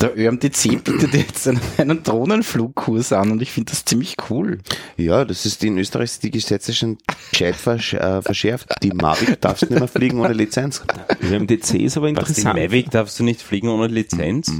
Der 0.01 0.17
ÖMTC 0.17 0.83
bietet 0.83 1.13
jetzt 1.13 1.47
einen, 1.47 1.61
einen 1.77 2.03
Drohnenflugkurs 2.03 3.13
an 3.13 3.31
und 3.31 3.41
ich 3.41 3.51
finde 3.53 3.71
das 3.71 3.85
ziemlich 3.85 4.17
cool. 4.29 4.59
Ja, 4.97 5.23
das 5.23 5.45
ist 5.45 5.63
in 5.63 5.77
Österreich 5.77 6.11
sind 6.11 6.23
die 6.25 6.31
Gesetze 6.31 6.73
schon 6.73 6.97
gescheit 7.31 7.55
versch 7.55 7.93
äh, 7.93 8.21
verschärft. 8.21 8.67
Die 8.83 8.89
Mavic 8.89 9.39
darfst 9.39 9.69
nicht 9.69 9.79
mehr 9.79 9.87
fliegen 9.87 10.19
ohne 10.19 10.33
Lizenz. 10.33 10.83
ÖMTC 11.23 11.75
ist 11.75 11.95
aber 11.95 12.07
Was, 12.07 12.13
die 12.13 12.41
interessant. 12.41 12.59
Mavic 12.59 12.91
darfst 12.91 13.17
du 13.19 13.23
nicht 13.23 13.41
fliegen 13.41 13.69
ohne 13.69 13.87
Lizenz? 13.87 14.51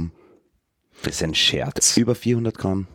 Das 1.02 1.16
ist 1.16 1.22
ein 1.22 1.34
Scherz. 1.34 1.96
Über 1.96 2.14
400 2.14 2.56
Gramm. 2.58 2.86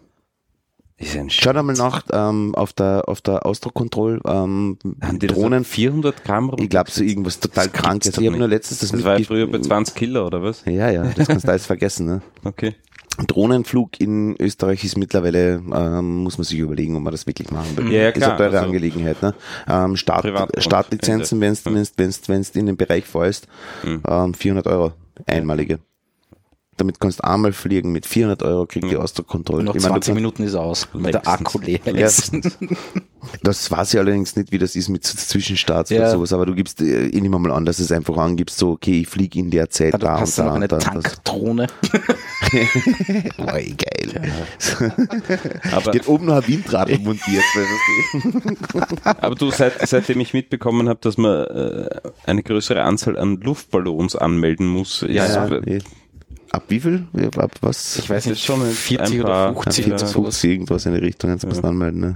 Das 1.00 1.10
ist 1.10 1.18
ein 1.18 1.30
Schau 1.32 1.44
Scherz. 1.44 1.56
da 1.56 1.64
mal 1.64 1.74
nach 1.74 2.04
ähm, 2.12 2.54
auf 2.56 2.74
der 2.74 3.04
auf 3.08 3.22
der 3.22 3.46
Ausdruckkontroll 3.46 4.22
ähm, 4.26 4.78
Haben 5.02 5.18
die 5.20 5.28
das 5.28 5.38
Drohnen. 5.38 5.62
auf 5.62 5.68
400 5.68 6.24
Gramm 6.24 6.56
Ich 6.60 6.70
glaube 6.70 6.92
so 6.92 7.04
irgendwas 7.04 7.40
total 7.40 7.66
gibt's 7.70 7.80
krankes. 7.82 8.18
Ich 8.18 8.28
habe 8.28 8.38
nur 8.38 8.48
letztens 8.48 8.80
das, 8.82 8.92
Das 8.92 9.04
war 9.04 9.18
ja 9.18 9.26
früher 9.26 9.48
bei 9.48 9.60
20 9.60 9.96
Kilo, 9.96 10.28
oder 10.28 10.44
was? 10.44 10.64
Ja, 10.66 10.90
ja, 10.92 11.04
das 11.16 11.28
kannst 11.28 11.46
du 11.46 11.50
alles 11.52 11.66
vergessen. 11.66 12.06
Ne? 12.06 12.22
Okay. 12.44 12.76
Drohnenflug 13.28 14.00
in 14.00 14.36
Österreich 14.40 14.84
ist 14.86 14.98
mittlerweile, 14.98 15.62
ähm, 15.74 16.24
muss 16.24 16.38
man 16.38 16.46
sich 16.46 16.58
überlegen, 16.58 16.96
ob 16.96 17.04
man 17.04 17.12
das 17.12 17.28
wirklich 17.28 17.52
machen 17.52 17.76
will. 17.76 17.92
Ja, 17.92 18.04
ja, 18.04 18.08
ist 18.10 18.16
klar, 18.16 18.30
eine 18.30 18.38
teure 18.38 18.56
also- 18.58 18.66
Angelegenheit. 18.68 19.22
Ne? 19.22 19.34
Ähm, 19.68 19.98
Start, 19.98 20.26
Startlizenzen, 20.58 21.42
wenn 21.42 21.54
du 21.54 22.60
in 22.60 22.66
den 22.68 22.78
Bereich 22.78 23.06
fällst, 23.06 23.48
Mhm. 23.84 24.02
ähm, 24.08 24.34
400 24.34 24.66
Euro, 24.68 24.94
einmalige. 25.26 25.80
Damit 26.78 27.00
kannst 27.02 27.20
du 27.20 27.26
einmal 27.26 27.52
fliegen, 27.52 27.92
mit 27.92 28.06
400 28.06 28.44
Euro 28.44 28.66
kriegt 28.66 28.90
die 28.90 28.96
Ausdruckkontrolle. 28.96 29.64
Noch 29.64 29.76
Ich 29.76 29.82
meine, 29.84 29.96
20 29.96 30.12
du, 30.12 30.16
Minuten 30.16 30.44
ist 30.44 30.56
aus, 30.56 30.88
weil 30.94 31.12
der. 31.12 31.28
Akku 31.28 31.60
leer 31.60 31.80
Ja. 31.86 32.08
ist. 32.08 32.32
das 33.44 33.70
weiß 33.70 33.94
ich 33.94 34.00
allerdings 34.00 34.36
nicht, 34.38 34.52
wie 34.54 34.58
das 34.58 34.76
ist 34.76 34.88
mit 34.88 35.04
Zwischenstarts 35.04 35.90
Ja. 35.92 36.00
oder 36.00 36.12
sowas, 36.12 36.32
aber 36.34 36.46
du 36.46 36.56
gibst, 36.56 36.82
äh, 36.82 37.08
ich 37.08 37.22
nehme 37.22 37.38
mal 37.40 37.52
an, 37.52 37.66
dass 37.66 37.80
es 37.80 37.92
einfach 37.92 38.16
angibst, 38.18 38.58
so, 38.58 38.72
okay, 38.72 39.02
ich 39.02 39.08
fliege 39.10 39.38
in 39.38 39.52
der 39.52 39.70
Zeit 39.70 39.92
Ja, 39.94 40.00
du 40.00 40.06
da 40.06 40.20
hast 40.22 40.40
und 40.40 40.46
da 40.46 40.54
eine 40.54 40.64
und 40.66 40.72
da. 40.72 40.78
Tankdrohne. 40.80 41.68
Oi, 43.54 43.76
geil. 43.78 44.32
Aber, 45.74 45.82
Steht 45.92 46.08
oben 46.08 46.26
noch 46.26 46.36
ein 46.36 46.48
Windradl 46.48 46.98
montiert. 47.00 47.44
aber 49.04 49.36
du, 49.36 49.52
seit, 49.52 49.88
seitdem 49.88 50.20
ich 50.22 50.34
mitbekommen 50.34 50.90
habe, 50.90 51.00
dass 51.02 51.18
man 51.18 51.46
äh, 51.48 51.90
eine 52.26 52.44
größere 52.44 52.82
Anzahl 52.84 53.18
an 53.18 53.40
Luftballons 53.42 54.16
anmelden 54.16 54.68
muss, 54.68 55.04
ist, 55.04 55.14
Ja, 55.14 55.28
ja. 55.28 55.48
äh, 55.48 55.78
eh. 55.78 55.80
Ab 56.52 56.64
wie 56.68 56.80
viel? 56.80 57.08
Ja, 57.14 57.30
Ab 57.42 57.52
was? 57.62 57.98
Ich 57.98 58.10
weiß 58.10 58.26
nicht, 58.26 58.44
schon 58.44 58.62
ein- 58.62 58.72
40 58.72 59.16
ein 59.16 59.22
oder 59.24 59.30
paar- 59.54 59.54
50 59.64 59.86
ja, 59.88 59.94
oder 59.94 60.00
40, 60.00 60.14
sowas. 60.14 60.26
50, 60.38 60.52
irgendwas 60.52 60.86
in 60.86 60.94
die 60.94 61.00
Richtung, 61.00 61.30
jetzt 61.32 61.46
musst 61.46 61.64
du 61.64 61.68
anmelden. 61.68 62.02
Ne? 62.02 62.16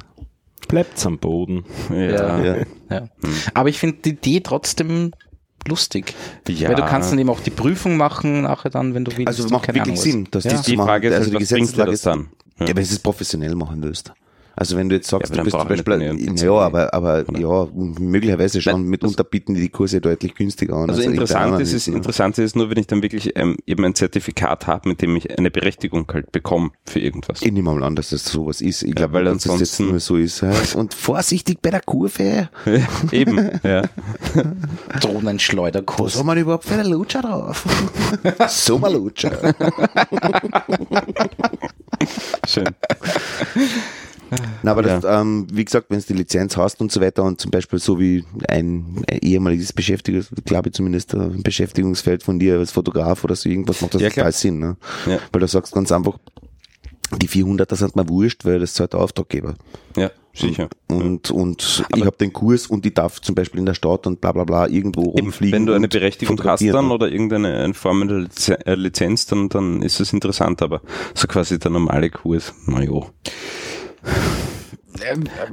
Bleibt's 0.68 1.06
am 1.06 1.20
Boden. 1.20 1.64
ja. 1.90 1.98
Ja. 1.98 2.44
Ja. 2.44 2.66
Ja. 2.90 3.08
Aber 3.54 3.70
ich 3.70 3.80
finde 3.80 3.98
die 4.04 4.10
Idee 4.10 4.42
trotzdem 4.42 5.12
lustig. 5.68 6.14
Ja. 6.48 6.70
Weil 6.70 6.76
du 6.76 6.86
kannst 6.86 7.12
dann 7.12 7.20
eben 7.20 7.30
auch 7.30 7.40
die 7.40 7.50
Prüfung 7.50 7.98
machen 7.98 8.42
nachher 8.42 8.70
dann, 8.70 8.94
wenn 8.94 9.06
du 9.06 9.16
willst. 9.16 9.28
Also 9.28 9.48
macht 9.50 9.64
keine 9.66 9.80
wirklich 9.80 9.94
Ahnung. 10.02 10.12
Sinn, 10.12 10.28
dass 10.32 10.44
Ja. 10.44 10.62
Die 10.62 10.76
machen. 10.76 10.88
Frage 10.88 11.08
ist, 11.08 11.14
also 11.14 11.26
halt, 11.26 11.34
die 11.36 11.40
Gesetzeslage 11.40 11.92
das 11.92 12.00
ist, 12.00 12.06
dann? 12.06 12.28
ja, 12.60 12.68
wenn 12.68 12.76
du 12.76 12.82
es 12.82 13.00
professionell 13.00 13.56
machen 13.56 13.82
willst. 13.82 14.12
Also 14.58 14.78
wenn 14.78 14.88
du 14.88 14.96
jetzt 14.96 15.10
sagst, 15.10 15.32
Ja, 15.32 15.38
du 15.38 15.44
bist 15.44 15.58
zum 15.58 15.68
Beispiel, 15.68 16.14
nicht 16.14 16.42
ja, 16.42 16.52
aber, 16.54 16.94
aber 16.94 17.26
ja, 17.38 17.68
möglicherweise 17.74 18.62
schon, 18.62 18.74
Nein, 18.74 18.90
mitunter 18.90 19.24
bieten 19.26 19.54
die 19.54 19.62
die 19.62 19.70
Kurse 19.70 20.00
deutlich 20.00 20.34
günstiger 20.34 20.76
an. 20.76 20.90
Also 20.90 21.02
als 21.02 21.10
interessant 21.12 21.60
ist, 21.60 21.74
ist, 21.74 21.88
anderen. 21.88 21.98
interessant 22.00 22.38
ist 22.38 22.56
nur, 22.56 22.70
wenn 22.70 22.78
ich 22.78 22.88
dann 22.88 23.02
wirklich 23.04 23.34
ähm, 23.36 23.58
eben 23.66 23.84
ein 23.84 23.96
Zertifikat 23.96 24.68
habe, 24.68 24.88
mit 24.90 25.02
dem 25.02 25.16
ich 25.18 25.38
eine 25.38 25.52
Berechtigung 25.52 26.08
halt 26.14 26.32
bekomme 26.32 26.72
für 26.86 27.00
irgendwas. 27.00 27.42
Ich 27.42 27.52
nehme 27.52 27.74
mal 27.74 27.84
an, 27.84 27.96
dass 27.98 28.12
das 28.12 28.24
sowas 28.26 28.62
ist. 28.62 28.84
Ich 28.84 28.96
glaube, 28.96 29.14
weil 29.14 29.26
dass 29.26 29.44
das 29.44 29.44
jetzt 29.46 29.52
ansonsten- 29.80 29.88
nur 29.90 30.00
so 30.00 30.16
ist. 30.16 30.42
ja. 30.42 30.52
Und 30.76 30.94
vorsichtig 30.94 31.60
bei 31.62 31.72
der 31.72 31.82
Kurve. 31.82 32.50
eben, 33.12 33.50
ja. 33.64 33.82
Drohnenschleuderkurs. 35.02 36.14
Was 36.14 36.20
haben 36.20 36.28
wir 36.28 36.36
überhaupt 36.36 36.64
für 36.66 36.76
eine 36.76 36.88
Lutscher 36.88 37.22
drauf? 37.22 37.66
Sommerlutscher. 38.48 39.54
Schön. 42.48 42.66
Na, 44.64 44.72
aber 44.72 44.84
das, 44.84 45.04
ähm, 45.08 45.48
wie 45.52 45.66
gesagt, 45.66 45.88
wenn 45.90 46.00
du 46.00 46.06
die 46.06 46.14
Lizenz 46.14 46.58
hast 46.58 46.82
und 46.82 46.92
so 46.92 47.02
weiter 47.02 47.24
und 47.24 47.40
zum 47.40 47.52
Beispiel 47.52 47.80
so 47.80 48.00
wie 48.00 48.24
ein, 48.48 49.04
ein 49.10 49.20
ehemaliges 49.22 49.74
Beschäftigungs, 49.74 50.30
glaube 50.46 50.70
ich 50.70 50.76
zumindest, 50.76 51.14
äh, 51.14 51.18
ein 51.18 51.44
Beschäftigungsfeld 51.44 52.24
von 52.24 52.40
dir 52.40 52.60
als 52.60 52.72
Fotograf 52.72 53.24
oder 53.24 53.36
so 53.36 53.50
irgendwas, 53.50 53.82
macht 53.82 53.96
das 53.96 54.02
Ja, 54.02 54.10
total 54.10 54.32
Sinn, 54.32 54.60
ne? 54.60 54.78
Ja. 55.06 55.20
Weil 55.32 55.42
du 55.42 55.48
sagst 55.48 55.74
ganz 55.74 55.92
einfach, 55.92 56.18
die 57.12 57.30
400er 57.30 57.76
sind 57.76 57.96
mir 57.96 58.10
wurscht, 58.10 58.46
weil 58.46 58.60
das 58.60 58.74
zahlt 58.74 58.94
der 58.94 59.00
Auftraggeber. 59.00 59.56
Ja, 59.96 60.10
sicher. 60.34 60.70
Und, 60.88 61.30
und 61.32 61.86
ich 61.96 62.06
habe 62.06 62.18
den 62.18 62.34
Kurs 62.34 62.68
und 62.68 62.86
ich 62.86 62.94
darf 62.94 63.22
zum 63.22 63.36
Beispiel 63.36 63.60
in 63.60 63.66
der 63.66 63.76
Stadt 63.76 64.08
und 64.08 64.22
bla 64.22 64.32
bla 64.32 64.44
bla 64.44 64.68
irgendwo 64.68 65.02
rumfliegen. 65.12 65.54
wenn 65.54 65.66
du 65.66 65.74
eine 65.74 65.88
Berechtigung 65.88 66.42
hast 66.44 66.64
dann 66.64 66.92
oder 66.92 67.10
irgendeine 67.10 67.58
eine 67.58 67.74
Form 67.74 68.08
der 68.08 68.68
äh, 68.68 68.76
Lizenz, 68.76 69.28
dann, 69.28 69.50
dann 69.50 69.82
ist 69.82 70.00
es 70.00 70.14
interessant, 70.14 70.62
aber 70.62 70.82
so 71.14 71.28
quasi 71.28 71.60
der 71.60 71.72
normale 71.72 72.10
Kurs, 72.10 72.54
na 72.66 72.82
jo. 72.82 73.08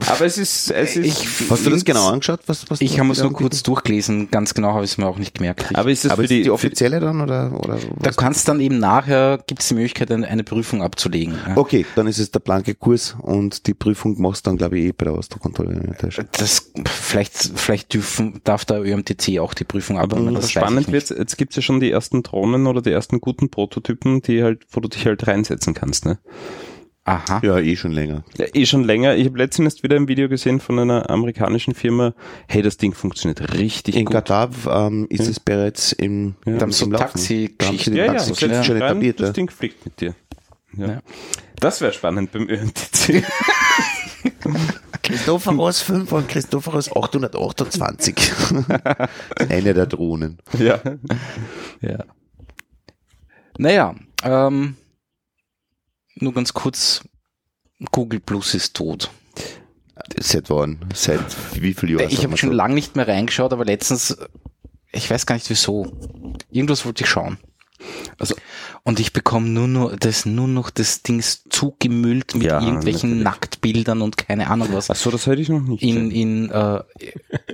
Aber 0.09 0.25
es 0.25 0.39
ist, 0.39 0.71
es 0.71 0.97
ist, 0.97 1.05
Ich- 1.07 1.51
Hast 1.51 1.67
du 1.67 1.71
das 1.71 1.85
genau 1.85 2.09
angeschaut? 2.09 2.41
Was, 2.47 2.71
was 2.71 2.81
Ich 2.81 2.99
habe 3.01 3.11
es 3.11 3.21
nur 3.23 3.33
kurz 3.33 3.63
durchgelesen. 3.63 4.31
Ganz 4.31 4.55
genau 4.55 4.75
habe 4.75 4.85
ich 4.85 4.93
es 4.93 4.99
mir 4.99 5.07
auch 5.07 5.19
nicht 5.19 5.35
gemerkt. 5.35 5.75
aber 5.75 5.91
ist 5.91 6.05
es 6.05 6.13
Aber 6.13 6.23
für 6.23 6.29
die, 6.29 6.43
die 6.45 6.51
offizielle 6.51 7.01
dann 7.01 7.21
oder, 7.21 7.53
oder 7.59 7.79
da 8.01 8.11
kannst 8.13 8.49
dann 8.49 8.61
eben 8.61 8.79
nachher, 8.79 9.41
gibt 9.47 9.63
es 9.63 9.69
die 9.69 9.75
Möglichkeit, 9.75 10.11
eine, 10.13 10.29
eine 10.29 10.45
Prüfung 10.45 10.83
abzulegen. 10.83 11.35
Ja. 11.47 11.57
Okay, 11.57 11.85
dann 11.97 12.07
ist 12.07 12.19
es 12.19 12.31
der 12.31 12.39
blanke 12.41 12.75
Kurs 12.75 13.17
und 13.21 13.67
die 13.67 13.75
Prüfung 13.75 14.21
machst 14.21 14.47
du 14.47 14.51
dann, 14.51 14.59
glaube 14.59 14.79
ich, 14.79 14.87
eh 14.87 14.93
bei 14.93 15.07
der 15.07 15.15
Ausdruckkontrolle. 15.15 15.97
Das, 16.39 16.71
vielleicht, 16.87 17.35
vielleicht 17.57 17.93
dürfen, 17.95 18.41
darf 18.45 18.65
der 18.65 18.81
ÖMTC 18.83 19.41
auch 19.41 19.55
die 19.55 19.65
Prüfung 19.65 19.99
aber 19.99 20.17
abnehmen. 20.17 20.35
das 20.37 20.45
weiß 20.45 20.51
spannend 20.53 20.93
wird, 20.93 21.11
jetzt 21.11 21.37
gibt's 21.37 21.57
ja 21.57 21.63
schon 21.63 21.81
die 21.81 21.91
ersten 21.91 22.23
Drohnen 22.23 22.67
oder 22.67 22.81
die 22.81 22.91
ersten 22.93 23.21
guten 23.21 23.51
Prototypen, 23.51 24.23
die 24.23 24.43
halt, 24.43 24.63
wo 24.71 24.81
du 24.81 24.89
dich 24.89 25.05
halt 25.05 25.27
reinsetzen 25.27 25.75
kannst, 25.75 26.05
ne? 26.07 26.19
Aha. 27.05 27.41
Ja, 27.43 27.59
eh 27.59 27.75
schon 27.75 27.91
länger. 27.91 28.23
Ja, 28.39 28.47
eh 28.55 28.65
schon 28.65 28.85
länger. 28.85 29.17
Ich 29.17 29.27
habe 29.27 29.37
letztens 29.37 29.75
erst 29.75 29.83
wieder 29.83 29.97
ein 29.97 30.07
Video 30.07 30.29
gesehen 30.29 30.61
von 30.61 30.79
einer 30.79 31.11
amerikanischen 31.11 31.75
Firma. 31.75 32.15
Hey, 32.47 32.63
das 32.63 32.77
Ding 32.77 32.95
funktioniert 32.95 33.55
richtig 33.55 33.97
In 33.97 34.05
gut. 34.05 34.15
Katar 34.15 34.51
ähm, 34.69 35.07
ist 35.11 35.27
es 35.27 35.41
bereits 35.41 35.91
im, 35.93 36.37
Ja. 36.47 36.53
im 36.53 36.59
Da 36.59 36.63
haben 36.63 36.73
so 36.73 36.85
im 36.87 36.93
Laufen. 36.93 37.05
Taxi- 37.19 37.55
Da 37.59 37.67
haben 37.67 37.73
sie 37.73 37.77
Geschichten. 37.79 37.91
die 37.95 37.99
ja, 37.99 38.05
ja, 38.07 38.13
Taxi 38.13 38.29
du 38.31 38.35
setzt 38.37 38.67
schon 38.67 38.77
etabliert. 38.77 39.19
das 39.21 39.29
ja. 39.29 39.33
Ding 39.33 39.51
fliegt 39.51 39.85
mit 39.85 40.01
dir. 40.01 40.15
Ja. 40.77 40.87
Ja. 40.87 41.01
Das 41.59 41.81
wäre 41.81 41.93
spannend 41.93 42.31
beim 42.31 42.49
ÖNTC. 42.49 43.25
Christophorus 45.03 45.81
5 45.83 46.13
und 46.13 46.29
Christophorus 46.29 46.95
828. 46.95 48.15
Eine 49.49 49.75
der 49.75 49.87
Drohnen. 49.87 50.39
ja. 50.59 50.81
Ja. 51.81 51.99
Naja, 53.59 53.95
ähm, 54.25 54.77
nur 56.23 56.35
ganz 56.35 56.53
kurz. 56.53 57.03
Google 57.91 58.21
Plus 58.21 58.55
ist 58.55 58.75
tot. 58.75 59.11
Seit 60.19 60.51
wann? 60.51 60.79
Seit 60.95 61.21
wie 61.61 61.75
viel 61.75 61.91
Jahren? 61.91 62.09
ich 62.11 62.25
habe 62.25 62.37
schon 62.37 62.53
lange 62.53 62.75
nicht 62.75 62.97
mehr 62.97 63.07
reingeschaut, 63.07 63.53
aber 63.53 63.65
letztens, 63.65 64.17
ich 64.93 65.11
weiß 65.11 65.27
gar 65.27 65.35
nicht 65.35 65.51
wieso. 65.51 65.93
Irgendwas 66.51 66.85
wollte 66.85 67.05
ich 67.05 67.11
schauen. 67.11 67.39
Also- 68.19 68.35
und 68.85 68.99
ich 68.99 69.13
bekomme 69.13 69.49
nur 69.49 69.69
noch 69.69 69.97
das 69.97 70.27
nur 70.27 70.49
noch 70.49 70.71
das 70.71 71.03
Ding 71.03 71.19
ist 71.19 71.45
zugemüllt 71.51 72.35
mit 72.35 72.45
Ja, 72.45 72.61
irgendwelchen 72.61 73.11
natürlich. 73.11 73.25
Nacktbildern 73.25 74.03
und 74.03 74.17
keine 74.17 74.49
Ahnung 74.51 74.69
was. 74.73 74.91
Ach 74.91 74.97
so, 74.97 75.11
das 75.11 75.27
hätte 75.27 75.41
ich 75.43 75.49
noch 75.49 75.61
nicht. 75.61 75.83
In 75.83 76.11
in 76.11 76.51
äh, 76.51 76.81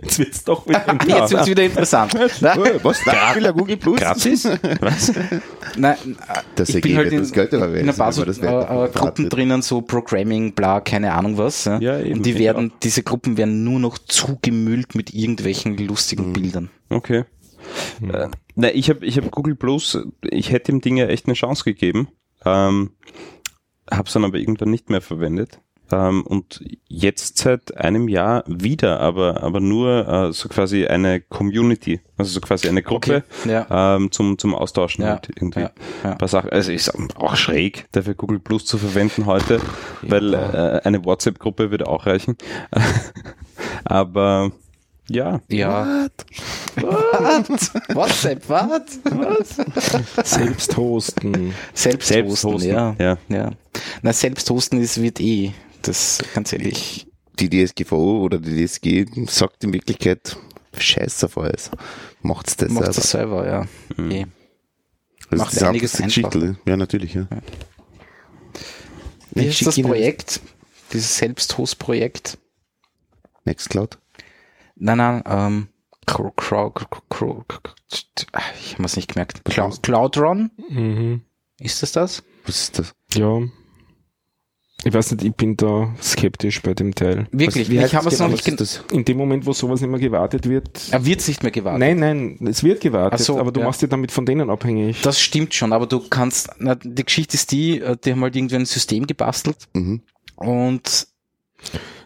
Jetzt 0.02 0.18
wird's 0.18 0.44
doch 0.44 0.66
wieder 0.66 0.84
jetzt 1.06 1.32
wird's 1.32 1.46
wieder 1.48 1.64
interessant. 1.64 2.14
Was? 2.14 2.40
Da 3.04 3.34
will 3.34 3.44
er 3.44 3.52
Google 3.52 3.76
Plus? 3.76 4.00
Gratis? 4.00 4.48
Was? 4.80 5.12
Nein, 5.76 5.96
Das 6.54 6.70
ich 6.70 6.80
bin 6.80 6.96
halt 6.96 7.12
in, 7.12 7.20
das 7.20 7.32
Geld 7.32 7.52
in 7.52 7.62
ein 7.88 7.96
paar 7.96 8.12
so, 8.12 8.24
äh, 8.24 8.30
äh, 8.30 8.88
Gruppen 8.90 9.28
drinnen, 9.28 9.62
so 9.62 9.80
Programming, 9.82 10.52
bla, 10.52 10.80
keine 10.80 11.12
Ahnung 11.12 11.36
was. 11.38 11.64
Ja, 11.66 11.78
Ja, 11.78 12.00
eben, 12.00 12.18
und 12.18 12.26
die 12.26 12.38
werden, 12.38 12.72
diese 12.82 13.02
Gruppen 13.02 13.36
werden 13.36 13.64
nur 13.64 13.80
noch 13.80 13.98
zugemüllt 13.98 14.94
mit 14.94 15.14
irgendwelchen 15.14 15.76
lustigen 15.76 16.32
Bildern. 16.32 16.70
Okay. 16.90 17.24
Äh, 18.02 18.28
na, 18.54 18.72
ich 18.72 18.90
habe 18.90 19.04
ich 19.04 19.16
hab 19.18 19.30
Google 19.30 19.54
Plus, 19.54 19.98
ich 20.22 20.52
hätte 20.52 20.72
dem 20.72 20.80
Ding 20.80 20.96
ja 20.96 21.06
echt 21.06 21.26
eine 21.26 21.34
Chance 21.34 21.64
gegeben, 21.64 22.08
ähm, 22.44 22.90
habe 23.90 24.06
es 24.06 24.12
dann 24.12 24.24
aber 24.24 24.38
irgendwann 24.38 24.70
nicht 24.70 24.90
mehr 24.90 25.00
verwendet. 25.00 25.60
Ähm, 25.90 26.22
und 26.26 26.62
jetzt 26.86 27.38
seit 27.38 27.76
einem 27.78 28.08
Jahr 28.08 28.44
wieder, 28.46 29.00
aber, 29.00 29.42
aber 29.42 29.60
nur 29.60 30.06
äh, 30.06 30.32
so 30.34 30.48
quasi 30.50 30.86
eine 30.86 31.20
Community, 31.20 32.00
also 32.18 32.30
so 32.30 32.40
quasi 32.40 32.68
eine 32.68 32.82
Gruppe 32.82 33.24
Okay, 33.42 33.50
ja. 33.50 33.96
ähm, 33.96 34.12
zum, 34.12 34.36
zum 34.36 34.54
Austauschen 34.54 35.02
Ja, 35.04 35.12
halt 35.12 35.30
irgendwie. 35.34 35.60
ja, 35.60 35.70
ja. 36.04 36.10
Ein 36.12 36.18
paar 36.18 36.28
Sachen. 36.28 36.50
Also 36.50 36.72
ist 36.72 36.92
auch 37.16 37.36
schräg, 37.36 37.86
dafür 37.92 38.14
Google 38.14 38.38
Plus 38.38 38.66
zu 38.66 38.76
verwenden 38.76 39.24
heute, 39.24 39.60
weil 40.02 40.34
äh, 40.34 40.80
eine 40.84 41.04
WhatsApp-Gruppe 41.06 41.70
würde 41.70 41.86
auch 41.86 42.04
reichen. 42.04 42.36
aber 43.84 44.52
ja, 45.08 45.40
Ja. 45.48 45.86
What? 45.86 46.26
WhatsApp, 46.82 48.48
was? 48.48 49.00
Was? 49.04 50.28
Selbst 50.30 50.76
hosten. 50.76 51.54
Selbst, 51.74 52.08
Selbst 52.08 52.44
hosten, 52.44 52.52
hosten, 52.52 52.68
ja. 52.68 52.96
ja. 52.98 53.18
ja. 53.28 53.50
Na, 54.02 54.12
selbst 54.12 54.48
hosten 54.50 54.80
ist, 54.80 55.00
wird 55.00 55.20
eh, 55.20 55.52
das, 55.82 56.18
ganz 56.34 56.52
ehrlich. 56.52 57.06
Die 57.38 57.48
DSGVO 57.48 58.22
oder 58.22 58.38
die 58.38 58.66
DSG 58.66 59.06
sagt 59.28 59.64
in 59.64 59.72
Wirklichkeit, 59.72 60.36
scheiß 60.76 61.24
auf 61.24 61.38
alles. 61.38 61.70
Macht's 62.22 62.56
das 62.56 62.70
Macht 62.70 62.92
selber. 62.92 62.94
das 62.94 63.10
selber, 63.10 63.46
ja. 63.46 64.10
Eh. 64.10 64.26
Das 65.30 65.38
Macht 65.38 65.52
ist 65.52 65.62
einiges. 65.62 65.92
Geschichte. 65.98 66.56
Ja, 66.66 66.76
natürlich, 66.76 67.14
ja. 67.14 67.28
Wie 69.32 69.46
Ich 69.46 69.60
ist 69.60 69.66
das 69.66 69.80
Projekt? 69.82 70.40
Dieses 70.92 71.18
Selbsthost-Projekt? 71.18 72.38
Nextcloud. 73.44 73.98
Nein, 74.76 74.98
nein, 74.98 75.22
ähm, 75.26 75.68
Crow, 76.08 76.32
Crow, 76.36 76.72
Crow, 76.74 77.02
Crow, 77.10 77.44
ich 77.92 78.74
habe 78.74 78.84
es 78.84 78.96
nicht 78.96 79.12
gemerkt. 79.12 79.44
Cloud, 79.44 79.82
Cloudron? 79.82 80.50
Mhm. 80.68 81.22
Ist 81.60 81.82
das 81.82 81.92
das? 81.92 82.22
Was 82.46 82.62
ist 82.62 82.78
das? 82.78 82.94
Ja. 83.14 83.40
Ich 84.84 84.94
weiß 84.94 85.10
nicht, 85.10 85.24
ich 85.24 85.34
bin 85.34 85.56
da 85.56 85.92
skeptisch 86.00 86.62
bei 86.62 86.72
dem 86.72 86.94
Teil. 86.94 87.26
Wirklich, 87.32 87.64
Was- 87.66 87.70
wie 87.70 87.80
heißt 87.80 87.88
ich 87.92 87.96
habe 87.96 88.08
es 88.08 88.20
noch 88.20 88.26
genau? 88.26 88.36
nicht 88.36 88.46
Was 88.48 88.56
das? 88.56 88.84
In 88.92 89.04
dem 89.04 89.16
Moment, 89.18 89.44
wo 89.44 89.52
sowas 89.52 89.80
nicht 89.80 89.90
mehr 89.90 89.98
gewartet 89.98 90.48
wird. 90.48 90.80
Er 90.92 91.04
wird 91.04 91.26
nicht 91.26 91.42
mehr 91.42 91.50
gewartet. 91.50 91.80
Nein, 91.80 91.98
nein, 91.98 92.38
es 92.48 92.62
wird 92.62 92.80
gewartet, 92.80 93.18
so, 93.20 93.40
aber 93.40 93.50
du 93.50 93.58
ja. 93.60 93.66
machst 93.66 93.82
dich 93.82 93.88
damit 93.88 94.12
von 94.12 94.24
denen 94.24 94.50
abhängig. 94.50 95.00
Das 95.02 95.20
stimmt 95.20 95.52
schon, 95.52 95.72
aber 95.72 95.86
du 95.86 96.08
kannst, 96.08 96.50
na, 96.58 96.76
die 96.76 97.04
Geschichte 97.04 97.34
ist 97.34 97.50
die, 97.50 97.80
äh, 97.80 97.96
die 98.02 98.12
haben 98.12 98.22
halt 98.22 98.36
irgendwie 98.36 98.54
ein 98.54 98.66
System 98.66 99.06
gebastelt 99.08 99.68
Mhm. 99.74 100.02
und 100.36 101.07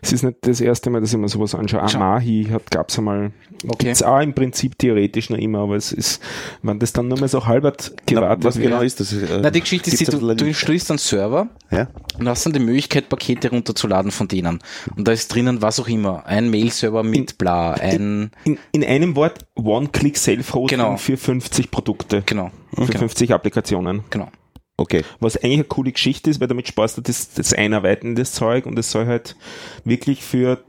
Es 0.01 0.13
ist 0.13 0.25
nicht 0.25 0.39
das 0.41 0.61
erste 0.61 0.91
Mal, 0.91 1.01
dass 1.01 1.13
ich 1.13 1.19
mir 1.19 1.29
sowas 1.29 1.55
anschaue. 1.55 1.89
Schau. 1.89 1.99
Amahi 1.99 2.49
hat, 2.51 2.71
gab's 2.71 2.99
einmal, 2.99 3.31
Okay. 3.65 3.87
gibt's 3.87 4.03
auch 4.03 4.19
im 4.21 4.35
Prinzip 4.35 4.77
theoretisch 4.77 5.31
noch 5.31 5.39
immer, 5.39 5.61
aber 5.61 5.77
es 5.77 5.93
ist, 5.93 6.21
wenn 6.63 6.81
das 6.81 6.93
dann 6.93 7.07
nur 7.07 7.19
mehr 7.21 7.29
so 7.29 7.47
halbert 7.47 7.93
gewartet 8.07 8.39
Na, 8.43 8.45
was 8.49 8.59
genau 8.59 8.81
ist 8.81 8.99
das? 8.99 9.13
Äh, 9.13 9.39
na, 9.41 9.51
die 9.51 9.61
Geschichte 9.61 9.91
ist 9.91 10.13
du, 10.13 10.35
du 10.35 10.45
installierst 10.47 10.91
einen 10.91 10.99
Server 10.99 11.47
ja? 11.71 11.87
und 12.19 12.29
hast 12.29 12.45
dann 12.45 12.53
die 12.53 12.59
Möglichkeit, 12.59 13.09
Pakete 13.09 13.51
runterzuladen 13.51 14.11
von 14.11 14.27
denen. 14.27 14.59
Und 14.97 15.07
da 15.07 15.13
ist 15.13 15.33
drinnen 15.33 15.63
was 15.63 15.79
auch 15.79 15.87
immer. 15.89 16.27
Ein 16.27 16.51
Mail-Server 16.51 17.05
mit 17.05 17.39
bla, 17.39 17.75
ein, 17.75 18.33
In, 18.45 18.59
in 18.73 18.83
einem 18.85 19.15
Wort, 19.15 19.47
One-Click-Self-Hosting 19.55 20.79
Genau. 20.79 20.97
für 20.97 21.17
50 21.17 21.71
Produkte. 21.71 22.23
genau, 22.27 22.51
Für 22.75 22.87
genau, 22.87 22.99
50 22.99 23.33
Applikationen. 23.33 24.03
genau. 24.11 24.29
Okay. 24.77 25.03
Was 25.21 25.37
eigentlich 25.37 25.53
eine 25.55 25.65
coole 25.65 25.93
Geschichte 25.93 26.31
ist, 26.31 26.41
weil 26.41 26.49
damit 26.49 26.67
sparst 26.67 26.97
du 26.97 27.03
das, 27.03 27.33
das 27.35 27.53
Einarbeiten 27.53 28.15
des 28.15 28.33
Zeug 28.33 28.67
und 28.67 28.79
es 28.79 28.91
soll 28.91 29.07
halt 29.07 29.37
wirklich 29.85 30.25
für, 30.25 30.65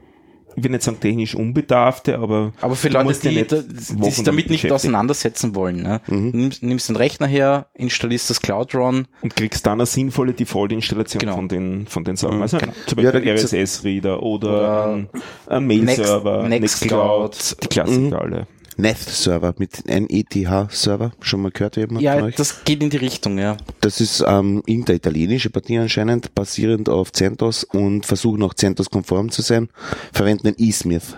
ich 0.56 0.62
will 0.62 0.70
nicht 0.70 0.82
sagen 0.84 1.00
technisch 1.00 1.34
Unbedarfte, 1.34 2.18
aber 2.18 2.52
Aber 2.60 2.76
für 2.76 2.88
Leute, 2.90 3.28
die, 3.28 3.34
nicht 3.36 3.50
die 3.50 4.10
sich 4.10 4.22
damit 4.22 4.50
nicht 4.50 4.70
auseinandersetzen 4.70 5.54
wollen, 5.56 5.82
ne? 5.82 6.00
nimmst, 6.06 6.62
nimmst 6.62 6.88
den 6.90 6.96
Rechner 6.96 7.26
her, 7.26 7.66
installierst 7.74 8.30
das 8.30 8.40
Cloudron, 8.40 9.08
und 9.22 9.34
kriegst 9.34 9.66
dann 9.66 9.80
eine 9.80 9.86
sinnvolle 9.86 10.32
Default-Installation 10.34 11.18
Genau. 11.20 11.34
von 11.34 11.48
den, 11.48 11.86
von 11.88 12.04
den 12.04 12.14
Sachen. 12.16 12.40
Also 12.42 12.58
zum 12.58 12.68
Ja, 13.00 13.10
da 13.10 13.18
Beispiel 13.18 13.34
gibt's- 13.34 13.52
RSS-Reader 13.52 14.22
oder, 14.22 14.48
Oder 14.48 14.86
ein, 14.86 15.08
ein 15.48 15.66
Mail-Server, 15.66 16.42
Next- 16.46 16.60
Nextcloud, 16.60 17.30
Nextcloud. 17.32 17.62
die 17.64 17.68
Klassiker 17.68 18.20
alle. 18.20 18.46
Neth-Server 18.76 19.54
mit 19.58 19.86
NETH-Server. 19.86 21.12
Schon 21.20 21.42
mal 21.42 21.50
gehört 21.50 21.76
jemand 21.76 22.02
ja, 22.02 22.14
von 22.14 22.24
euch? 22.24 22.34
das 22.36 22.64
geht 22.64 22.82
in 22.82 22.90
die 22.90 22.96
Richtung, 22.96 23.38
ja. 23.38 23.56
Das 23.80 24.00
ist 24.00 24.24
ähm, 24.26 24.62
irgendeine 24.66 24.96
italienische 24.96 25.50
Partie 25.50 25.78
anscheinend, 25.78 26.34
basierend 26.34 26.88
auf 26.88 27.12
CentOS 27.12 27.64
und 27.64 28.06
versuchen 28.06 28.42
auch 28.42 28.54
CentOS-konform 28.54 29.30
zu 29.30 29.42
sein, 29.42 29.68
verwenden 30.12 30.54
den 30.54 30.68
eSmith. 30.68 31.16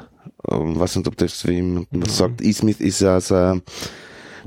Ähm, 0.51 0.79
weiß 0.79 0.97
nicht, 0.97 1.09
ob 1.09 1.17
das 1.17 1.47
wem 1.47 1.87
was 1.91 2.19
sagt. 2.19 2.41
eSmith 2.41 2.81
ist 2.81 3.01
ja 3.01 3.21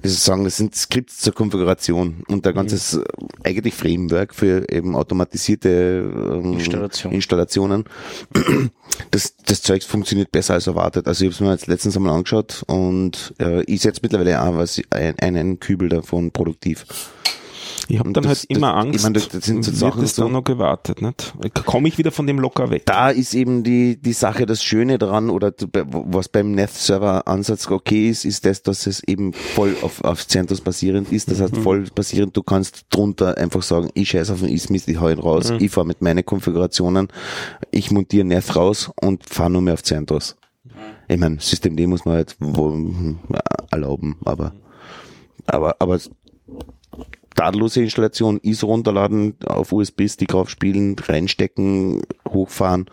soll 0.04 0.18
ich 0.18 0.20
sagen, 0.20 0.44
das 0.44 0.58
sind 0.58 0.76
Skripts 0.76 1.20
zur 1.20 1.34
Konfiguration 1.34 2.24
und 2.28 2.46
ein 2.46 2.54
ganzes 2.54 2.96
äh, 2.96 3.04
eigentlich 3.44 3.74
Framework 3.74 4.34
für 4.34 4.70
eben 4.72 4.96
automatisierte 4.96 5.70
ähm, 6.14 6.54
Installation. 6.54 7.14
Installationen. 7.14 7.86
Das, 9.12 9.36
das 9.38 9.62
Zeug 9.62 9.84
funktioniert 9.84 10.32
besser 10.32 10.56
als 10.56 10.68
erwartet. 10.68 11.08
Also 11.08 11.24
ich 11.24 11.28
habe 11.28 11.34
es 11.36 11.40
mir 11.40 11.52
jetzt 11.52 11.68
letztens 11.68 11.96
einmal 11.96 12.14
angeschaut 12.14 12.64
und 12.68 13.34
äh, 13.40 13.64
ich 13.64 13.82
setze 13.82 14.02
mittlerweile 14.04 14.42
auch 14.42 14.56
was, 14.56 14.82
ein, 14.90 15.18
einen 15.20 15.60
Kübel 15.60 15.90
davon 15.90 16.32
produktiv. 16.32 16.86
Ich 17.88 17.98
habe 17.98 18.08
Und 18.10 18.18
dann 18.18 18.24
das- 18.24 18.40
halt 18.42 18.46
immer 18.52 18.74
das- 18.74 18.82
Angst, 18.86 18.96
ich 18.98 19.02
meine, 19.04 19.14
das- 19.14 19.30
das 19.30 19.46
sind 19.46 19.64
so 19.66 19.72
Sachen 19.72 20.04
es 20.04 20.16
so- 20.16 20.24
dann 20.24 20.32
noch 20.34 20.44
gewartet, 20.44 21.02
nicht? 21.02 21.34
Komme 21.66 21.88
ich 21.88 21.98
wieder 21.98 22.12
von 22.12 22.28
dem 22.28 22.40
locker 22.40 22.70
weg? 22.70 22.84
da 22.86 23.10
ist 23.10 23.34
eben 23.34 23.64
die, 23.64 24.00
die 24.00 24.14
Sache, 24.14 24.46
das 24.46 24.64
Schöne 24.64 24.98
daran 24.98 25.30
oder 25.30 25.54
was 25.74 26.30
beim 26.30 26.52
Neth-Server-Ansatz 26.52 27.70
okay 27.72 28.10
ist, 28.10 28.26
ist 28.26 28.46
das, 28.46 28.62
dass 28.64 28.86
es 28.88 29.02
eben 29.04 29.34
voll 29.34 29.76
auf, 29.82 30.04
auf 30.04 30.28
CentOS 30.28 30.62
basierend 30.62 31.12
ist. 31.12 31.32
Das 31.32 31.40
heißt, 31.42 31.58
voll 31.58 31.86
basierend, 31.96 32.36
du 32.38 32.44
kannst 32.44 32.86
drunter 32.90 33.38
einfach 33.38 33.62
sagen, 33.64 33.90
ich 33.94 34.10
scheiß 34.10 34.30
auf 34.32 34.40
den 34.42 34.50
eSmith, 34.50 34.88
ich 34.88 35.00
hau 35.00 35.10
ihn 35.10 35.20
raus, 35.20 35.52
ich 35.60 35.72
fahre 35.72 35.88
mit 35.88 36.02
meinen 36.02 36.26
Konfigurationen, 36.26 37.08
ich 37.72 37.92
montiere 37.92 38.26
Neth 38.26 38.56
raus 38.56 38.92
und 39.02 39.28
fahre 39.28 39.50
nur 39.50 39.62
mehr 39.62 39.74
auf 39.74 39.84
CentOS. 39.84 40.36
Ich 41.08 41.18
meine, 41.18 41.38
Systemd 41.40 41.80
muss 41.88 42.06
man 42.06 42.16
halt 42.16 42.36
wo, 42.40 42.78
erlauben, 43.72 44.18
aber, 44.26 44.54
aber, 45.48 45.76
aber 45.80 46.00
tadellose 47.40 47.82
Installation, 47.82 48.40
ISO 48.44 48.68
runterladen, 48.68 49.36
auf 49.46 49.72
USB-Stick 49.72 50.28
draufspielen, 50.28 50.98
reinstecken, 51.00 52.02
hochfahren. 52.28 52.88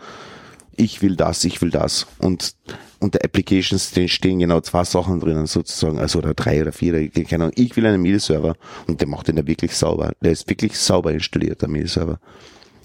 Ich 0.77 1.01
will 1.01 1.15
das, 1.15 1.43
ich 1.43 1.61
will 1.61 1.69
das. 1.71 2.07
Und 2.19 2.55
unter 2.99 3.23
Applications 3.25 3.91
stehen- 4.07 4.39
genau 4.39 4.61
zwei 4.61 4.83
Sachen 4.85 5.19
drinnen 5.19 5.47
sozusagen, 5.47 5.99
also 5.99 6.19
oder 6.19 6.33
drei 6.33 6.61
oder 6.61 6.71
vier, 6.71 7.09
keine 7.09 7.45
Ahnung. 7.45 7.55
Ich 7.57 7.75
will 7.75 7.85
einen 7.85 8.01
Mail-Server 8.01 8.55
und 8.87 9.01
der 9.01 9.07
macht 9.07 9.27
den 9.27 9.35
da 9.35 9.45
wirklich 9.45 9.75
sauber. 9.75 10.13
Der 10.21 10.31
ist 10.31 10.49
wirklich 10.49 10.77
sauber 10.77 11.11
installiert, 11.11 11.61
der 11.61 11.69
Mail-Server. 11.69 12.19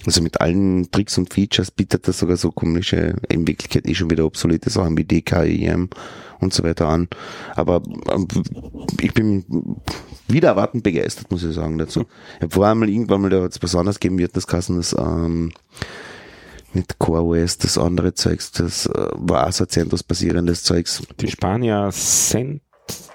Also 0.04 0.22
mit 0.22 0.40
allen 0.40 0.90
Tricks 0.90 1.16
und 1.18 1.32
Features 1.32 1.70
bietet 1.70 2.06
er 2.06 2.12
sogar 2.12 2.36
so 2.36 2.50
komische, 2.50 3.16
in 3.28 3.46
Wirklichkeit 3.46 3.86
eh 3.86 3.94
schon 3.94 4.10
wieder 4.10 4.24
obsolete 4.24 4.70
Sachen 4.70 4.96
wie 4.96 5.04
DKIM 5.04 5.90
und 6.40 6.52
so 6.52 6.64
weiter 6.64 6.88
an. 6.88 7.08
Aber 7.54 7.82
ähm, 8.10 8.26
ich 9.00 9.14
bin 9.14 9.44
wieder 10.28 10.48
erwartend 10.48 10.82
begeistert, 10.82 11.30
muss 11.30 11.44
ich 11.44 11.54
sagen, 11.54 11.78
dazu. 11.78 12.04
Ich 12.36 12.42
habe 12.42 12.54
vorher 12.54 12.74
mal 12.74 12.88
irgendwann 12.88 13.20
mal, 13.20 13.30
da 13.30 13.42
hat 13.42 13.52
es 13.52 13.62
was 13.62 13.74
anderes 13.74 14.00
geben 14.00 14.18
wird, 14.18 14.36
das 14.36 14.46
Kassen, 14.46 14.76
das, 14.76 14.94
ähm, 14.98 15.52
nicht 16.74 16.98
Core 16.98 17.42
OS, 17.42 17.58
das 17.58 17.78
andere 17.78 18.14
Zeugs, 18.14 18.50
das 18.52 18.86
äh, 18.86 19.08
war 19.12 19.46
auch 19.46 19.52
so 19.52 19.66
CentOS-basierendes 19.66 20.62
Zeugs. 20.62 21.02
Die 21.20 21.28
Spanier 21.28 21.90
Cent, 21.92 22.62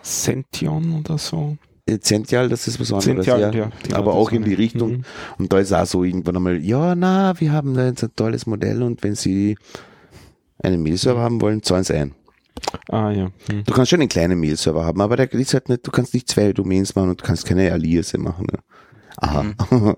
Cention 0.04 1.00
oder 1.00 1.18
so. 1.18 1.58
Äh, 1.88 2.00
Zential, 2.00 2.50
das 2.50 2.68
ist 2.68 2.80
was 2.80 2.92
anderes, 2.92 3.26
Zential, 3.26 3.40
ja. 3.40 3.52
ja, 3.52 3.72
die 3.86 3.94
aber 3.94 4.14
auch 4.14 4.32
in 4.32 4.44
die. 4.44 4.54
Richtung. 4.54 4.92
Mhm. 4.92 5.04
Und 5.40 5.54
da 5.54 5.60
ist 5.60 5.74
auch 5.74 5.86
so 5.86 6.04
irgendwann 6.04 6.36
einmal, 6.36 6.58
ja, 6.58 6.96
na, 6.96 7.40
wir 7.40 7.52
haben 7.52 7.74
da 7.76 7.86
jetzt 7.86 8.04
ein 8.04 8.12
tolles 8.16 8.46
Modell 8.46 8.84
und 8.84 9.04
wenn 9.04 9.16
Sie 9.16 9.58
einen 10.62 10.84
Mail-Server 10.84 11.22
haben 11.22 11.40
wollen, 11.42 11.64
zahlen 11.64 11.84
Sie 11.84 11.94
ein. 11.94 12.14
Ah 12.90 13.12
ja. 13.12 13.32
Hm. 13.50 13.64
Du 13.66 13.74
kannst 13.74 13.92
schon 13.92 14.00
einen 14.00 14.10
kleinen 14.10 14.40
Mail-Server 14.40 14.84
haben, 14.84 15.00
aber 15.00 15.16
der 15.16 15.32
ist 15.32 15.54
halt 15.54 15.70
nicht, 15.70 15.86
du 15.86 15.92
kannst 15.92 16.14
nicht 16.14 16.28
zwei 16.28 16.52
Domains 16.54 16.96
machen 16.96 17.10
und 17.12 17.22
du 17.22 17.26
kannst 17.26 17.46
keine 17.46 17.72
Aliase 17.72 18.18
machen. 18.18 18.48
Ne? 18.52 18.60
Aha. 19.20 19.46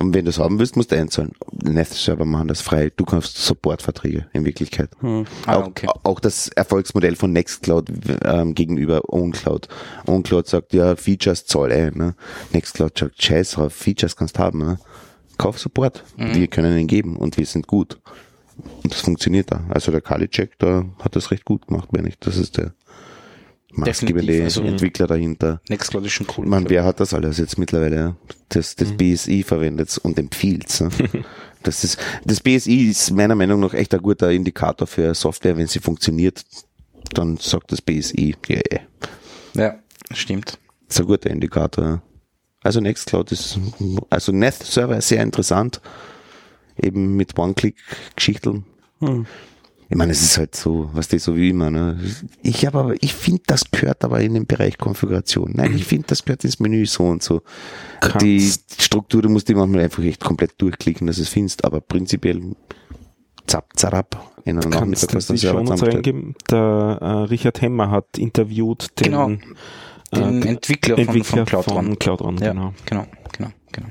und 0.00 0.14
wenn 0.14 0.24
du 0.24 0.30
es 0.30 0.38
haben 0.38 0.58
willst, 0.58 0.76
musst 0.76 0.90
du 0.90 0.96
einzahlen. 0.96 1.32
Neth-Server 1.52 2.24
machen 2.24 2.48
das 2.48 2.60
frei. 2.60 2.90
Du 2.96 3.04
kannst 3.04 3.38
Supportverträge 3.38 4.26
in 4.32 4.44
Wirklichkeit. 4.44 4.90
Ah, 5.02 5.24
auch, 5.46 5.66
okay. 5.68 5.86
auch 6.02 6.18
das 6.18 6.48
Erfolgsmodell 6.48 7.14
von 7.14 7.32
Nextcloud 7.32 7.90
ähm, 8.24 8.54
gegenüber 8.54 9.02
OwnCloud. 9.12 9.68
OwnCloud 10.06 10.48
sagt 10.48 10.72
ja, 10.72 10.96
Features 10.96 11.46
zahl 11.46 11.70
ein. 11.70 11.92
Ne? 11.94 12.14
Nextcloud 12.52 12.98
sagt, 12.98 13.22
scheiß 13.22 13.52
drauf, 13.52 13.72
Features 13.72 14.16
kannst 14.16 14.38
haben. 14.38 14.58
Ne? 14.58 14.78
Kauf 15.38 15.58
Support. 15.60 16.02
Mhm. 16.16 16.34
Wir 16.34 16.48
können 16.48 16.76
ihn 16.76 16.88
geben 16.88 17.16
und 17.16 17.36
wir 17.36 17.46
sind 17.46 17.68
gut. 17.68 18.00
Und 18.82 18.92
das 18.92 19.02
funktioniert 19.02 19.52
da. 19.52 19.62
Also 19.68 19.92
der 19.92 20.00
Kalicek, 20.00 20.58
da 20.58 20.84
hat 21.00 21.14
das 21.14 21.30
recht 21.30 21.44
gut 21.44 21.68
gemacht, 21.68 21.92
meine 21.92 22.08
ich. 22.08 22.18
Das 22.18 22.36
ist 22.36 22.56
der 22.56 22.72
maßgebende 23.76 24.42
also- 24.44 24.62
Entwickler 24.62 25.06
dahinter. 25.06 25.60
Nextcloud 25.68 26.04
ist 26.06 26.12
schon 26.12 26.26
cool. 26.36 26.46
Man, 26.46 26.68
wer 26.68 26.84
hat 26.84 27.00
das 27.00 27.14
alles 27.14 27.38
jetzt 27.38 27.58
mittlerweile? 27.58 28.16
Das, 28.48 28.76
das 28.76 28.90
Mhm. 28.90 28.96
BSI 28.96 29.42
verwendet 29.42 29.98
und 29.98 30.18
empfiehlt 30.18 30.80
ne? 30.80 30.90
das, 31.62 31.84
ist, 31.84 31.98
das 32.24 32.40
BSI 32.40 32.88
ist 32.90 33.10
meiner 33.12 33.34
Meinung 33.34 33.60
nach 33.60 33.74
echt 33.74 33.94
ein 33.94 34.02
guter 34.02 34.30
Indikator 34.30 34.86
für 34.86 35.14
Software. 35.14 35.56
Wenn 35.56 35.66
sie 35.66 35.80
funktioniert, 35.80 36.44
dann 37.12 37.36
sagt 37.36 37.72
das 37.72 37.80
BSI, 37.82 38.34
yeah. 38.48 38.80
ja, 39.54 39.78
stimmt. 40.12 40.58
ist 40.88 41.00
ein 41.00 41.06
guter 41.06 41.30
Indikator. 41.30 42.02
Also 42.62 42.80
Nextcloud 42.80 43.30
ist, 43.30 43.58
also 44.10 44.32
Neth-Server 44.32 44.96
ist 44.96 45.08
sehr 45.08 45.22
interessant. 45.22 45.80
Eben 46.82 47.14
mit 47.16 47.38
One-Click-Geschichten. 47.38 48.64
Ich 49.88 49.96
meine, 49.96 50.10
es 50.12 50.20
ist 50.22 50.36
halt 50.36 50.56
so, 50.56 50.90
was 50.94 51.06
die 51.08 51.18
so 51.20 51.36
wie 51.36 51.50
immer. 51.50 51.70
Ne? 51.70 51.98
Ich 52.42 52.66
habe 52.66 52.78
aber, 52.78 52.94
ich 53.00 53.14
finde, 53.14 53.42
das 53.46 53.70
gehört 53.70 54.04
aber 54.04 54.20
in 54.20 54.34
den 54.34 54.46
Bereich 54.46 54.78
Konfiguration. 54.78 55.52
Nein, 55.54 55.74
ich 55.76 55.84
finde, 55.84 56.08
das 56.08 56.24
gehört 56.24 56.42
ins 56.44 56.58
Menü 56.58 56.86
so 56.86 57.04
und 57.04 57.22
so. 57.22 57.42
Kannst- 58.00 58.20
Die 58.22 58.52
Struktur, 58.82 59.22
du 59.22 59.28
musst 59.28 59.48
die 59.48 59.54
manchmal 59.54 59.82
einfach 59.82 60.02
echt 60.02 60.22
komplett 60.24 60.60
durchklicken, 60.60 61.06
dass 61.06 61.16
du 61.16 61.22
es 61.22 61.28
findest, 61.28 61.64
aber 61.64 61.80
prinzipiell 61.80 62.40
zapp, 63.46 63.70
zarab 63.76 64.32
in 64.44 64.58
einer 64.58 64.68
Kannst 64.70 65.02
Nachmittag, 65.04 65.26
du 65.28 65.32
die 65.34 65.38
schon 65.38 65.68
uns 65.68 65.82
reingeben? 65.82 66.34
Der 66.50 66.98
äh, 67.00 67.06
Richard 67.28 67.62
Hemmer 67.62 67.90
hat 67.92 68.18
interviewt 68.18 68.88
den, 68.98 69.04
Genau. 69.12 69.28
Den 70.14 70.42
äh, 70.42 70.48
Entwickler, 70.48 70.96
von, 70.96 71.04
Entwickler 71.06 71.36
von 71.36 71.44
Cloudron. 71.46 71.84
von 71.86 71.98
Cloudron, 71.98 72.38
ja, 72.38 72.52
genau. 72.52 72.74
genau, 72.86 73.06
genau, 73.36 73.50
genau. 73.72 73.88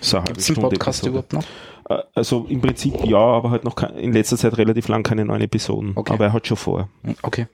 So 0.00 0.22
Gibt 0.22 0.38
es 0.38 0.46
den 0.46 0.54
Stunde 0.54 0.70
Podcast 0.70 1.00
Episode. 1.00 1.10
überhaupt 1.10 1.32
noch? 1.34 1.44
Äh, 1.88 2.02
Also 2.14 2.46
im 2.48 2.60
Prinzip 2.60 3.04
ja, 3.04 3.18
aber 3.18 3.50
halt 3.50 3.64
noch 3.64 3.74
kein, 3.76 3.96
in 3.96 4.12
letzter 4.12 4.36
Zeit 4.36 4.56
relativ 4.58 4.88
lang 4.88 5.02
keine 5.02 5.24
neuen 5.24 5.42
Episoden. 5.42 5.92
Okay. 5.94 6.12
Aber 6.12 6.26
er 6.26 6.32
hat 6.32 6.46
schon 6.46 6.56
vor. 6.56 6.88
Okay. 7.22 7.46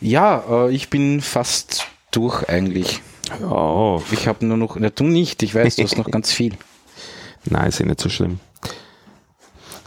Ja, 0.00 0.44
äh, 0.66 0.70
ich 0.74 0.90
bin 0.90 1.20
fast 1.20 1.86
durch 2.10 2.48
eigentlich. 2.48 3.00
Ja, 3.40 3.98
Ich 4.12 4.26
habe 4.28 4.44
nur 4.44 4.56
noch, 4.56 4.76
na 4.76 4.90
du 4.90 5.04
nicht, 5.04 5.42
ich 5.42 5.54
weiß, 5.54 5.76
du 5.76 5.82
hast 5.84 5.96
noch 5.96 6.10
ganz 6.10 6.30
viel. 6.32 6.56
nein, 7.46 7.68
ist 7.68 7.78
ja 7.80 7.86
nicht 7.86 8.00
so 8.00 8.08
schlimm. 8.08 8.38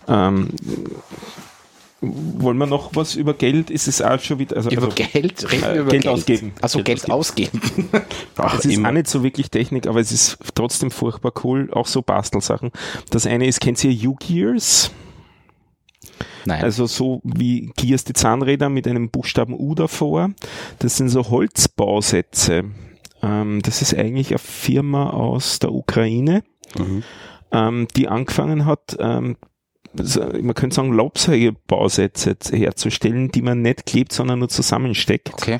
Ähm, 0.07 0.49
wollen 2.01 2.57
wir 2.57 2.67
noch 2.67 2.95
was 2.95 3.15
über 3.15 3.33
Geld? 3.33 3.69
Ist 3.69 3.87
es 3.87 4.01
auch 4.01 4.19
schon 4.19 4.39
wieder, 4.39 4.57
also, 4.57 4.69
Über 4.69 4.83
also 4.83 4.95
Geld? 4.95 5.51
Reden 5.51 5.61
wir 5.61 5.69
äh, 5.69 5.79
über 5.79 5.89
Geld 5.89 6.03
Geld, 6.03 6.07
ausgeben. 6.13 6.53
Also 6.61 6.83
Geld 6.83 7.01
Geld, 7.01 7.11
ausgeben. 7.11 7.61
es 8.55 8.65
ist 8.65 8.77
immer. 8.77 8.89
auch 8.89 8.93
nicht 8.93 9.07
so 9.07 9.23
wirklich 9.23 9.49
Technik, 9.49 9.87
aber 9.87 9.99
es 9.99 10.11
ist 10.11 10.37
trotzdem 10.53 10.91
furchtbar 10.91 11.33
cool, 11.43 11.69
auch 11.71 11.87
so 11.87 12.01
Bastelsachen. 12.01 12.71
Das 13.09 13.25
eine 13.25 13.47
ist, 13.47 13.61
kennt 13.61 13.83
ihr 13.83 14.09
U-Gears? 14.09 14.91
Nein. 16.45 16.63
Also 16.63 16.85
so 16.85 17.21
wie 17.23 17.71
Gears 17.75 18.03
die 18.05 18.13
Zahnräder 18.13 18.69
mit 18.69 18.87
einem 18.87 19.09
Buchstaben 19.09 19.53
U 19.53 19.75
davor. 19.75 20.31
Das 20.79 20.97
sind 20.97 21.09
so 21.09 21.29
Holzbausätze. 21.29 22.65
Ähm, 23.21 23.61
das 23.63 23.81
ist 23.81 23.93
eigentlich 23.95 24.29
eine 24.29 24.39
Firma 24.39 25.09
aus 25.09 25.59
der 25.59 25.73
Ukraine, 25.73 26.43
ähm, 27.51 27.87
die 27.95 28.07
angefangen 28.07 28.65
hat, 28.65 28.95
ähm, 28.99 29.37
man 29.93 30.53
könnte 30.53 30.75
sagen, 30.75 30.93
Laubsägebausätze 30.93 32.35
herzustellen, 32.51 33.31
die 33.31 33.41
man 33.41 33.61
nicht 33.61 33.85
klebt, 33.85 34.13
sondern 34.13 34.39
nur 34.39 34.49
zusammensteckt 34.49 35.33
okay. 35.33 35.59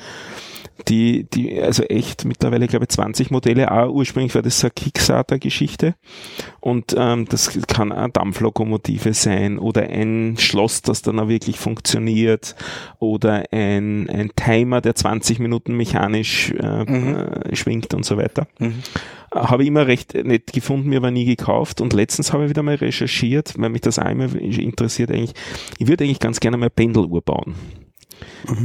Die, 0.88 1.24
die, 1.24 1.60
also 1.60 1.82
echt 1.84 2.24
mittlerweile, 2.24 2.66
glaube 2.66 2.84
ich, 2.84 2.90
20 2.90 3.30
Modelle. 3.30 3.70
Auch 3.70 3.90
ursprünglich 3.90 4.34
war 4.34 4.42
das 4.42 4.60
so 4.60 4.66
eine 4.66 4.72
Kickstarter-Geschichte. 4.72 5.94
Und 6.60 6.94
ähm, 6.96 7.26
das 7.28 7.58
kann 7.66 7.92
eine 7.92 8.10
Dampflokomotive 8.10 9.14
sein 9.14 9.58
oder 9.58 9.82
ein 9.82 10.36
Schloss, 10.38 10.82
das 10.82 11.02
dann 11.02 11.18
auch 11.18 11.28
wirklich 11.28 11.58
funktioniert 11.58 12.54
oder 12.98 13.44
ein, 13.52 14.08
ein 14.10 14.30
Timer, 14.36 14.80
der 14.80 14.94
20 14.94 15.38
Minuten 15.38 15.76
mechanisch 15.76 16.50
äh, 16.52 16.82
äh, 16.82 17.56
schwingt 17.56 17.94
und 17.94 18.04
so 18.04 18.16
weiter. 18.16 18.46
Mhm. 18.58 18.82
Habe 19.34 19.62
ich 19.62 19.68
immer 19.68 19.86
recht 19.86 20.14
nett 20.14 20.52
gefunden, 20.52 20.88
mir 20.88 20.98
aber 20.98 21.10
nie 21.10 21.26
gekauft. 21.26 21.80
Und 21.80 21.92
letztens 21.92 22.32
habe 22.32 22.44
ich 22.44 22.50
wieder 22.50 22.62
mal 22.62 22.76
recherchiert, 22.76 23.54
weil 23.58 23.68
mich 23.68 23.82
das 23.82 23.98
auch 23.98 24.08
immer 24.08 24.34
interessiert 24.34 25.10
eigentlich. 25.10 25.34
Ich 25.78 25.86
würde 25.86 26.04
eigentlich 26.04 26.20
ganz 26.20 26.40
gerne 26.40 26.56
mal 26.56 26.70
Pendeluhr 26.70 27.20
bauen. 27.20 27.54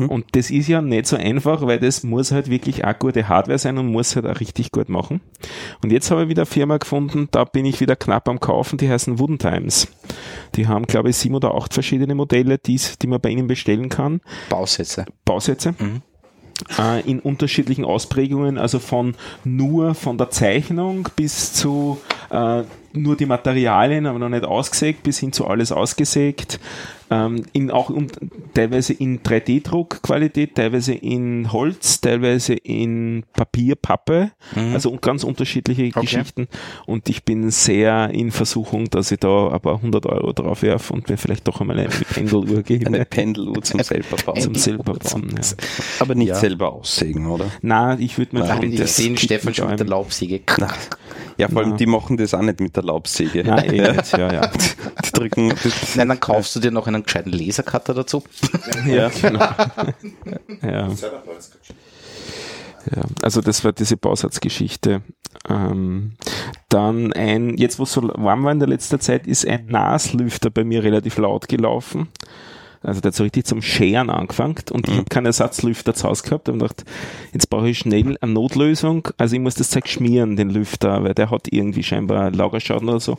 Und 0.07 0.25
das 0.33 0.49
ist 0.49 0.67
ja 0.67 0.81
nicht 0.81 1.07
so 1.07 1.15
einfach, 1.15 1.61
weil 1.65 1.79
das 1.79 2.03
muss 2.03 2.31
halt 2.31 2.49
wirklich 2.49 2.85
auch 2.85 2.97
gute 2.97 3.27
Hardware 3.27 3.57
sein 3.57 3.77
und 3.77 3.87
muss 3.87 4.15
halt 4.15 4.25
auch 4.25 4.39
richtig 4.39 4.71
gut 4.71 4.89
machen. 4.89 5.21
Und 5.83 5.91
jetzt 5.91 6.11
habe 6.11 6.23
ich 6.23 6.29
wieder 6.29 6.43
eine 6.43 6.47
Firma 6.47 6.77
gefunden, 6.77 7.27
da 7.31 7.43
bin 7.43 7.65
ich 7.65 7.79
wieder 7.79 7.95
knapp 7.95 8.29
am 8.29 8.39
Kaufen, 8.39 8.77
die 8.77 8.89
heißen 8.89 9.19
Wooden 9.19 9.39
Times. 9.39 9.87
Die 10.55 10.67
haben, 10.67 10.85
glaube 10.85 11.09
ich, 11.09 11.17
sieben 11.17 11.35
oder 11.35 11.55
acht 11.55 11.73
verschiedene 11.73 12.15
Modelle, 12.15 12.57
die's, 12.57 12.97
die 12.99 13.07
man 13.07 13.19
bei 13.19 13.29
ihnen 13.29 13.47
bestellen 13.47 13.89
kann. 13.89 14.21
Bausätze. 14.49 15.05
Bausätze. 15.25 15.73
Äh, 16.77 17.01
in 17.09 17.19
unterschiedlichen 17.19 17.83
Ausprägungen, 17.83 18.57
also 18.57 18.79
von 18.79 19.15
nur 19.43 19.95
von 19.95 20.17
der 20.17 20.29
Zeichnung 20.29 21.09
bis 21.15 21.53
zu 21.53 21.99
äh, 22.29 22.63
nur 22.93 23.17
die 23.17 23.25
Materialien, 23.25 24.05
aber 24.05 24.19
noch 24.19 24.29
nicht 24.29 24.45
ausgesägt, 24.45 25.03
bis 25.03 25.19
hin 25.19 25.33
zu 25.33 25.47
alles 25.47 25.71
ausgesägt. 25.71 26.59
Ähm, 27.13 27.43
in 27.53 27.69
auch 27.69 27.89
und 27.89 28.17
teilweise 28.53 28.93
in 28.93 29.21
3D-Druckqualität, 29.21 30.55
teilweise 30.55 30.93
in 30.93 31.51
Holz, 31.51 32.01
teilweise 32.01 32.53
in 32.53 33.23
Papier, 33.33 33.75
Pappe, 33.75 34.31
also 34.73 34.89
un- 34.91 34.99
ganz 35.01 35.23
unterschiedliche 35.23 35.89
Geschichten. 35.89 36.47
Und 36.85 37.09
ich 37.09 37.23
bin 37.23 37.49
sehr 37.51 38.09
in 38.11 38.31
Versuchung, 38.31 38.89
dass 38.89 39.11
ich 39.11 39.19
da 39.19 39.49
ein 39.49 39.59
paar 39.59 39.81
hundert 39.81 40.05
Euro 40.05 40.33
drauf 40.33 40.61
werfe 40.63 40.93
und 40.93 41.09
mir 41.09 41.17
vielleicht 41.17 41.47
doch 41.47 41.61
einmal 41.61 41.79
eine 41.79 41.89
Pendeluhr 41.89 42.61
gebe. 42.63 42.87
Eine 42.87 43.05
Pendeluhr 43.05 43.61
zum 43.63 43.81
selber 43.83 44.15
bauen. 44.25 44.41
zum 44.41 44.55
selber 44.55 44.93
bauen. 44.93 45.29
Ja. 45.35 45.41
Aber 45.99 46.15
nicht 46.15 46.29
Ja. 46.29 46.35
selber 46.35 46.73
aussägen, 46.73 47.27
oder? 47.27 47.45
Na, 47.61 47.97
ich 47.99 48.17
würde 48.17 48.35
mir 48.35 48.43
Nein, 48.45 48.61
schon 48.61 48.71
ich 48.71 48.79
das 48.79 48.95
sehe 48.95 49.07
den 49.07 49.15
Kit 49.15 49.25
Stefan 49.25 49.53
schon 49.53 49.69
mit 49.69 49.79
der 49.79 49.87
Laubsäge. 49.87 50.41
Ja, 51.37 51.47
vor 51.49 51.61
allem 51.61 51.71
Na. 51.71 51.77
die 51.77 51.87
machen 51.87 52.15
das 52.17 52.33
auch 52.35 52.41
nicht 52.43 52.59
mit 52.59 52.75
der 52.75 52.83
Laubsäge. 52.83 53.43
Nein, 53.43 53.73
eh 53.73 53.91
nicht, 53.91 54.11
ja, 54.17 54.31
ja. 54.31 54.51
Die 55.05 55.11
drücken, 55.11 55.51
Nein, 55.95 56.07
dann 56.09 56.19
kaufst 56.19 56.55
du 56.55 56.59
dir 56.59 56.69
noch 56.71 56.85
einen 56.87 57.02
gescheiten 57.03 57.31
Lasercutter 57.31 57.93
dazu. 57.93 58.23
ja, 58.87 59.09
genau. 59.09 59.39
ja. 60.61 60.89
Ja, 62.93 63.03
also 63.21 63.41
das 63.41 63.63
war 63.63 63.71
diese 63.71 63.95
Bausatzgeschichte. 63.95 65.01
Ähm, 65.47 66.13
dann 66.69 67.13
ein, 67.13 67.57
jetzt 67.57 67.79
wo 67.79 67.83
es 67.83 67.93
so 67.93 68.01
warm 68.15 68.43
war 68.43 68.51
in 68.51 68.59
der 68.59 68.67
letzten 68.67 68.99
Zeit, 68.99 69.25
ist 69.25 69.47
ein 69.47 69.67
Naslüfter 69.67 70.49
bei 70.49 70.63
mir 70.63 70.83
relativ 70.83 71.17
laut 71.17 71.47
gelaufen. 71.47 72.09
Also 72.83 73.01
der 73.01 73.09
hat 73.09 73.15
so 73.15 73.23
richtig 73.23 73.45
zum 73.45 73.61
Scheren 73.61 74.09
angefangen 74.09 74.55
und 74.71 74.87
ich 74.87 74.95
habe 74.95 75.05
keinen 75.05 75.27
Ersatzlüfter 75.27 75.93
zu 75.93 76.07
Hause 76.07 76.23
gehabt. 76.23 76.49
Und 76.49 76.59
gedacht, 76.59 76.83
jetzt 77.31 77.49
brauche 77.49 77.69
ich 77.69 77.79
schnell 77.79 78.17
eine 78.19 78.33
Notlösung. 78.33 79.07
Also 79.17 79.35
ich 79.35 79.41
muss 79.41 79.55
das 79.55 79.69
Zeug 79.69 79.87
schmieren, 79.87 80.35
den 80.35 80.49
Lüfter, 80.49 81.03
weil 81.03 81.13
der 81.13 81.31
hat 81.31 81.47
irgendwie 81.51 81.83
scheinbar 81.83 82.31
Lagerschaden 82.31 82.89
oder 82.89 82.99
so. 82.99 83.17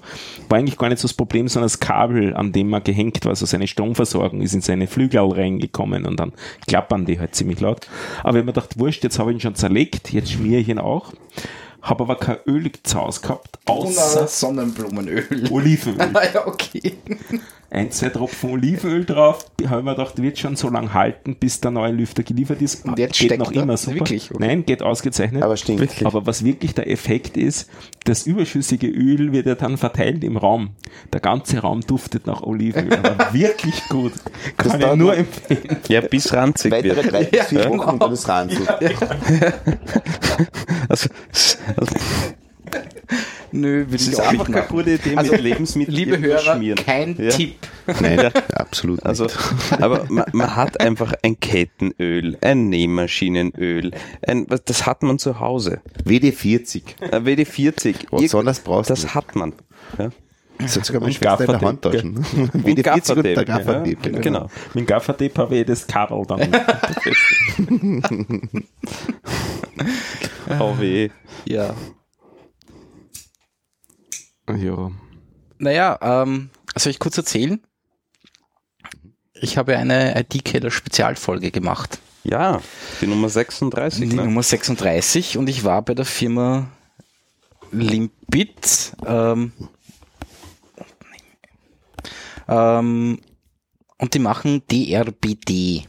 War 0.48 0.58
eigentlich 0.58 0.78
gar 0.78 0.88
nicht 0.88 1.00
so 1.00 1.08
das 1.08 1.14
Problem, 1.14 1.48
sondern 1.48 1.66
das 1.66 1.80
Kabel, 1.80 2.34
an 2.34 2.52
dem 2.52 2.72
er 2.72 2.80
gehängt 2.80 3.24
war, 3.24 3.30
also 3.30 3.46
seine 3.46 3.66
Stromversorgung, 3.66 4.42
ist 4.42 4.54
in 4.54 4.60
seine 4.60 4.86
Flügel 4.86 5.20
reingekommen 5.20 6.06
und 6.06 6.18
dann 6.18 6.32
klappern 6.66 7.06
die 7.06 7.18
halt 7.18 7.34
ziemlich 7.34 7.60
laut. 7.60 7.88
Aber 8.22 8.38
ich 8.38 8.44
mir 8.44 8.52
gedacht, 8.52 8.78
wurscht, 8.78 9.04
jetzt 9.04 9.18
habe 9.18 9.30
ich 9.30 9.36
ihn 9.36 9.40
schon 9.40 9.54
zerlegt, 9.54 10.12
jetzt 10.12 10.32
schmiere 10.32 10.60
ich 10.60 10.68
ihn 10.68 10.78
auch. 10.78 11.12
Habe 11.82 12.04
aber 12.04 12.16
kein 12.16 12.38
Öl 12.46 12.70
zu 12.82 12.98
Hause 12.98 13.20
gehabt, 13.20 13.58
außer 13.66 14.26
Sonnenblumenöl. 14.26 15.48
Olivenöl. 15.50 16.10
ja, 16.34 16.46
okay. 16.46 16.94
Ein, 17.74 17.90
zwei 17.90 18.08
Tropfen 18.08 18.50
Olivenöl 18.50 19.04
drauf. 19.04 19.46
Habe 19.66 19.80
ich 19.80 19.84
mir 19.84 19.94
gedacht, 19.96 20.22
wird 20.22 20.38
schon 20.38 20.54
so 20.56 20.70
lange 20.70 20.94
halten, 20.94 21.34
bis 21.34 21.60
der 21.60 21.72
neue 21.72 21.92
Lüfter 21.92 22.22
geliefert 22.22 22.62
ist. 22.62 22.84
Und 22.84 22.98
jetzt 22.98 23.18
geht 23.18 23.26
steckt 23.30 23.40
noch 23.40 23.52
er? 23.52 23.62
immer 23.64 23.76
super. 23.76 23.96
Wirklich? 23.96 24.30
Okay. 24.30 24.46
Nein, 24.46 24.64
geht 24.64 24.82
ausgezeichnet. 24.82 25.42
Aber 25.42 25.56
stinkt. 25.56 26.04
Aber 26.06 26.24
was 26.26 26.44
wirklich 26.44 26.74
der 26.74 26.88
Effekt 26.88 27.36
ist, 27.36 27.68
das 28.04 28.26
überschüssige 28.26 28.86
Öl 28.86 29.32
wird 29.32 29.46
ja 29.46 29.56
dann 29.56 29.76
verteilt 29.76 30.22
im 30.22 30.36
Raum. 30.36 30.70
Der 31.12 31.20
ganze 31.20 31.58
Raum 31.58 31.80
duftet 31.80 32.26
nach 32.26 32.42
Olivenöl. 32.42 32.96
Aber 33.02 33.28
wirklich 33.34 33.82
gut. 33.88 34.12
Kann 34.56 34.80
ich 34.80 34.94
nur 34.96 35.16
empfehlen. 35.16 35.76
ja, 35.88 36.00
bis 36.00 36.32
ranzig 36.32 36.70
Weitere 36.72 36.96
wird. 36.96 37.12
drei 37.12 37.24
bis 37.24 37.46
vier 37.46 37.60
Ja, 37.60 37.68
Wochen 37.68 37.78
genau. 37.78 37.92
und 37.92 38.02
dann 38.02 38.12
ist 38.12 38.28
ranzig. 38.28 38.60
Also, 40.88 41.08
also, 41.76 41.94
Nö, 43.56 43.84
will 43.86 43.92
das 43.92 44.02
ich 44.02 44.08
ist 44.14 44.20
auch 44.20 44.26
einfach 44.28 44.48
nicht 44.48 44.54
keine 44.56 44.66
machen. 44.66 44.76
gute 44.76 44.90
Idee, 44.94 45.16
Also, 45.16 45.32
mit 45.32 45.42
Lebensmitteln 45.42 45.96
Liebe 45.96 46.18
Hörer, 46.18 46.56
schmieren. 46.56 46.84
kein 46.84 47.16
Ja. 47.16 47.30
Tipp. 47.30 47.54
Nein, 48.00 48.30
absolut 48.54 48.96
nicht. 48.96 49.06
Also, 49.06 49.26
aber 49.80 50.06
man, 50.08 50.24
man 50.32 50.56
hat 50.56 50.80
einfach 50.80 51.12
ein 51.22 51.38
Kettenöl, 51.38 52.36
ein 52.40 52.68
Nähmaschinenöl, 52.68 53.92
ein, 54.26 54.46
was- 54.48 54.64
das 54.64 54.86
hat 54.86 55.02
man 55.04 55.18
zu 55.18 55.38
Hause. 55.38 55.80
WD-40. 56.04 56.82
Ein 57.12 57.24
WD-40. 57.26 57.94
Was 58.10 58.30
soll 58.30 58.44
das 58.44 58.60
brauchst 58.60 58.90
du? 58.90 58.94
Das 58.94 59.14
hat 59.14 59.36
man. 59.36 59.52
Ja. 59.98 60.10
Das 60.58 60.76
hat 60.76 60.84
sogar 60.86 61.00
meine 61.00 61.10
Und 61.12 61.16
Schwester 61.16 61.40
in 61.40 61.46
der 61.46 61.58
Gaffertape, 61.58 61.66
Handtasche. 61.66 62.06
Und 62.54 62.66
WD-40 62.66 63.16
und 63.16 63.22
der 63.24 63.44
Gaffertape, 63.44 63.44
Gaffertape. 63.44 63.90
ja. 63.90 63.96
genau. 64.02 64.20
Genau. 64.20 64.50
Mit 64.74 64.82
dem 64.82 64.86
Gaffertape 64.86 65.42
habe 65.42 65.56
ich 65.56 65.66
das 65.66 65.86
Kabel 65.86 66.22
dann. 66.26 66.40
Oh 70.60 70.74
weh. 70.78 71.08
Ja. 71.46 71.74
Ja. 74.50 74.90
Naja, 75.58 75.98
ähm, 76.02 76.50
soll 76.76 76.90
ich 76.90 76.98
kurz 76.98 77.16
erzählen? 77.16 77.60
Ich 79.34 79.56
habe 79.58 79.76
eine 79.76 80.18
IT-Keller-Spezialfolge 80.20 81.50
gemacht. 81.50 81.98
Ja, 82.22 82.60
die 83.00 83.06
Nummer 83.06 83.28
36. 83.28 84.08
Die 84.08 84.16
Ne? 84.16 84.24
Nummer 84.24 84.42
36 84.42 85.36
und 85.36 85.48
ich 85.48 85.64
war 85.64 85.82
bei 85.82 85.94
der 85.94 86.06
Firma 86.06 86.68
Limpit. 87.70 88.92
Ähm, 89.06 89.52
ähm, 92.48 93.20
und 93.98 94.14
die 94.14 94.18
machen 94.18 94.62
DRBD. 94.70 95.86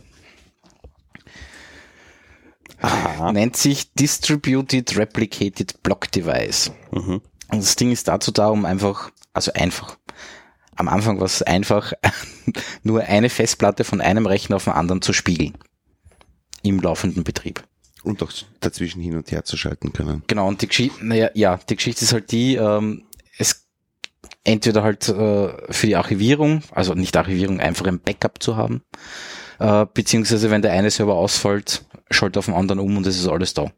Aha. 2.82 3.32
Nennt 3.32 3.56
sich 3.58 3.94
Distributed 3.94 4.98
Replicated 4.98 5.82
Block 5.82 6.12
Device. 6.12 6.72
Mhm. 6.92 7.22
Und 7.50 7.62
das 7.62 7.76
Ding 7.76 7.92
ist 7.92 8.08
dazu 8.08 8.32
da, 8.32 8.48
um 8.48 8.66
einfach, 8.66 9.12
also 9.34 9.54
einfach. 9.54 9.98
Am 10.76 10.88
Anfang 10.90 11.20
war 11.20 11.26
es 11.26 11.42
einfach, 11.42 11.94
nur 12.84 13.04
eine 13.04 13.30
Festplatte 13.30 13.84
von 13.84 14.02
einem 14.02 14.26
Rechner 14.26 14.58
auf 14.58 14.66
den 14.66 14.74
anderen 14.74 15.02
zu 15.02 15.14
spiegeln. 15.14 15.58
Im 16.64 16.80
laufenden 16.80 17.24
Betrieb. 17.24 17.64
Und 18.04 18.22
auch 18.22 18.32
dazwischen 18.60 19.02
hin 19.02 19.16
und 19.16 19.32
her 19.32 19.46
zu 19.46 19.58
schalten 19.58 19.94
können. 19.94 20.24
Genau, 20.28 20.48
und 20.48 20.62
die 20.62 20.68
Geschichte, 20.68 21.06
naja, 21.06 21.30
ja, 21.34 21.58
die 21.70 21.76
Geschichte 21.76 22.04
ist 22.06 22.14
halt 22.14 22.32
die, 22.32 22.56
ähm, 22.56 23.04
es 23.38 23.66
entweder 24.44 24.84
halt 24.84 25.10
äh, 25.10 25.74
für 25.74 25.88
die 25.88 25.96
Archivierung, 25.96 26.62
also 26.72 26.94
nicht 26.94 27.18
Archivierung, 27.18 27.60
einfach 27.60 27.86
ein 27.88 28.00
Backup 28.00 28.42
zu 28.42 28.58
haben, 28.58 28.84
äh, 29.60 29.86
beziehungsweise 29.92 30.52
wenn 30.52 30.62
der 30.62 30.74
eine 30.74 30.92
Server 30.92 31.16
ausfällt, 31.16 31.86
schaltet 32.12 32.38
auf 32.38 32.46
den 32.46 32.54
anderen 32.54 32.80
um 32.80 32.98
und 32.98 33.08
es 33.08 33.18
ist 33.18 33.28
alles 33.28 33.54
da. 33.54 33.72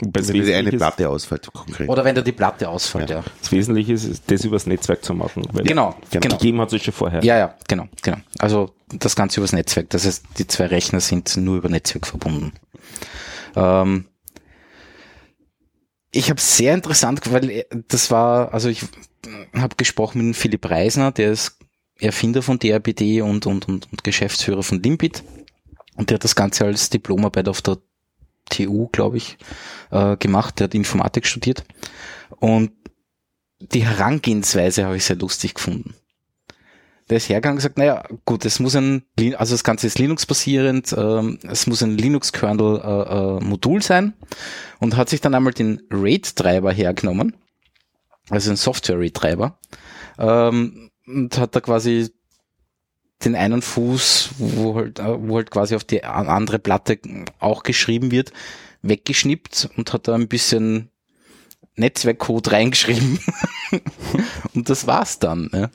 Das 0.00 0.28
Wenn 0.28 0.44
dir 0.44 0.56
eine 0.56 0.72
Platte 0.72 1.08
ausfällt, 1.08 1.48
konkret. 1.52 1.88
Oder 1.88 2.04
wenn 2.04 2.14
da 2.14 2.22
die 2.22 2.32
Platte 2.32 2.68
ausfällt, 2.68 3.10
ja. 3.10 3.22
Das 3.40 3.52
Wesentliche 3.52 3.92
ist, 3.92 4.22
das 4.26 4.44
übers 4.44 4.66
Netzwerk 4.66 5.04
zu 5.04 5.14
machen. 5.14 5.46
Weil 5.52 5.64
Genau, 5.64 5.94
Genau. 6.10 6.36
Gegeben 6.36 6.60
hat 6.60 6.72
es 6.72 6.82
schon 6.82 6.92
vorher. 6.92 7.22
Ja, 7.22 7.38
ja, 7.38 7.54
genau, 7.68 7.86
genau. 8.02 8.16
Also 8.38 8.74
das 8.88 9.14
Ganze 9.14 9.40
übers 9.40 9.52
Netzwerk. 9.52 9.90
Das 9.90 10.04
heißt, 10.04 10.24
die 10.38 10.46
zwei 10.46 10.66
Rechner 10.66 11.00
sind 11.00 11.36
nur 11.36 11.58
über 11.58 11.68
Netzwerk 11.68 12.06
verbunden. 12.06 12.52
Ähm, 13.54 14.06
ich 16.10 16.30
habe 16.30 16.40
sehr 16.40 16.74
interessant, 16.74 17.20
weil 17.32 17.50
äh, 17.50 17.64
das 17.88 18.10
war, 18.10 18.52
also 18.52 18.68
ich 18.68 18.82
habe 19.54 19.76
gesprochen 19.76 20.26
mit 20.26 20.36
Philipp 20.36 20.68
Reisner, 20.68 21.12
der 21.12 21.32
ist 21.32 21.58
Erfinder 21.98 22.42
von 22.42 22.58
DRBD 22.58 23.20
und, 23.22 23.46
und, 23.46 23.68
und, 23.68 23.90
und 23.90 24.04
Geschäftsführer 24.04 24.62
von 24.62 24.82
Limbit. 24.82 25.22
Und 25.96 26.10
der 26.10 26.16
hat 26.16 26.24
das 26.24 26.34
Ganze 26.34 26.64
als 26.64 26.90
Diplomarbeit 26.90 27.48
auf 27.48 27.62
der 27.62 27.78
TU, 28.50 28.88
glaube 28.92 29.16
ich, 29.16 29.36
äh, 29.90 30.16
gemacht. 30.16 30.58
Der 30.58 30.64
hat 30.64 30.74
Informatik 30.74 31.26
studiert. 31.26 31.64
Und 32.40 32.72
die 33.60 33.84
Herangehensweise 33.84 34.84
habe 34.84 34.96
ich 34.96 35.04
sehr 35.04 35.16
lustig 35.16 35.54
gefunden. 35.54 35.94
Der 37.10 37.18
ist 37.18 37.28
hergegangen 37.28 37.56
und 37.56 37.58
gesagt, 37.58 37.76
naja, 37.76 38.02
gut, 38.24 38.46
es 38.46 38.60
muss 38.60 38.74
ein, 38.74 39.04
also 39.36 39.54
das 39.54 39.64
Ganze 39.64 39.86
ist 39.86 39.98
Linux-basierend, 39.98 40.94
ähm, 40.96 41.38
es 41.42 41.66
muss 41.66 41.82
ein 41.82 41.98
Linux-Kernel-Modul 41.98 43.74
äh, 43.74 43.78
äh, 43.78 43.82
sein 43.82 44.14
und 44.80 44.96
hat 44.96 45.10
sich 45.10 45.20
dann 45.20 45.34
einmal 45.34 45.52
den 45.52 45.82
RAID-Treiber 45.90 46.72
hergenommen, 46.72 47.36
also 48.30 48.50
ein 48.50 48.56
Software-RAID-Treiber, 48.56 49.58
ähm, 50.18 50.90
und 51.06 51.36
hat 51.36 51.54
da 51.54 51.60
quasi 51.60 52.10
den 53.24 53.36
einen 53.36 53.62
Fuß, 53.62 54.30
wo 54.38 54.74
halt, 54.76 55.00
wo 55.02 55.36
halt 55.36 55.50
quasi 55.50 55.74
auf 55.74 55.84
die 55.84 56.04
andere 56.04 56.58
Platte 56.58 56.98
auch 57.38 57.62
geschrieben 57.62 58.10
wird, 58.10 58.32
weggeschnippt 58.82 59.70
und 59.76 59.92
hat 59.92 60.08
da 60.08 60.14
ein 60.14 60.28
bisschen 60.28 60.90
Netzwerkcode 61.76 62.52
reingeschrieben. 62.52 63.18
und 64.54 64.68
das 64.68 64.86
war's 64.86 65.18
dann. 65.18 65.50
Ja. 65.52 65.70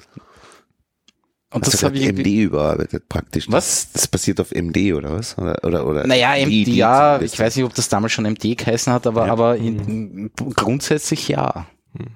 Und 1.51 1.65
Hast 1.65 1.73
das 1.73 1.83
habe 1.83 1.97
ich 1.97 2.05
MD 2.05 2.43
überarbeitet 2.43 3.09
praktisch. 3.09 3.47
Was? 3.49 3.91
Das 3.91 4.07
basiert 4.07 4.39
auf 4.39 4.51
MD 4.51 4.93
oder 4.93 5.13
was? 5.13 5.35
Oder 5.37 5.63
oder, 5.63 5.87
oder 5.87 6.05
Naja, 6.05 6.35
MD, 6.35 6.67
ja, 6.67 7.19
ich 7.21 7.39
weiß 7.39 7.55
nicht, 7.55 7.65
ob 7.65 7.73
das 7.73 7.89
damals 7.89 8.13
schon 8.13 8.25
MD 8.25 8.55
geheißen 8.55 8.93
hat, 8.93 9.07
aber 9.07 9.25
ja. 9.25 9.31
aber 9.31 9.57
in, 9.57 10.31
grundsätzlich 10.35 11.27
ja. 11.27 11.65
Hm. 11.97 12.07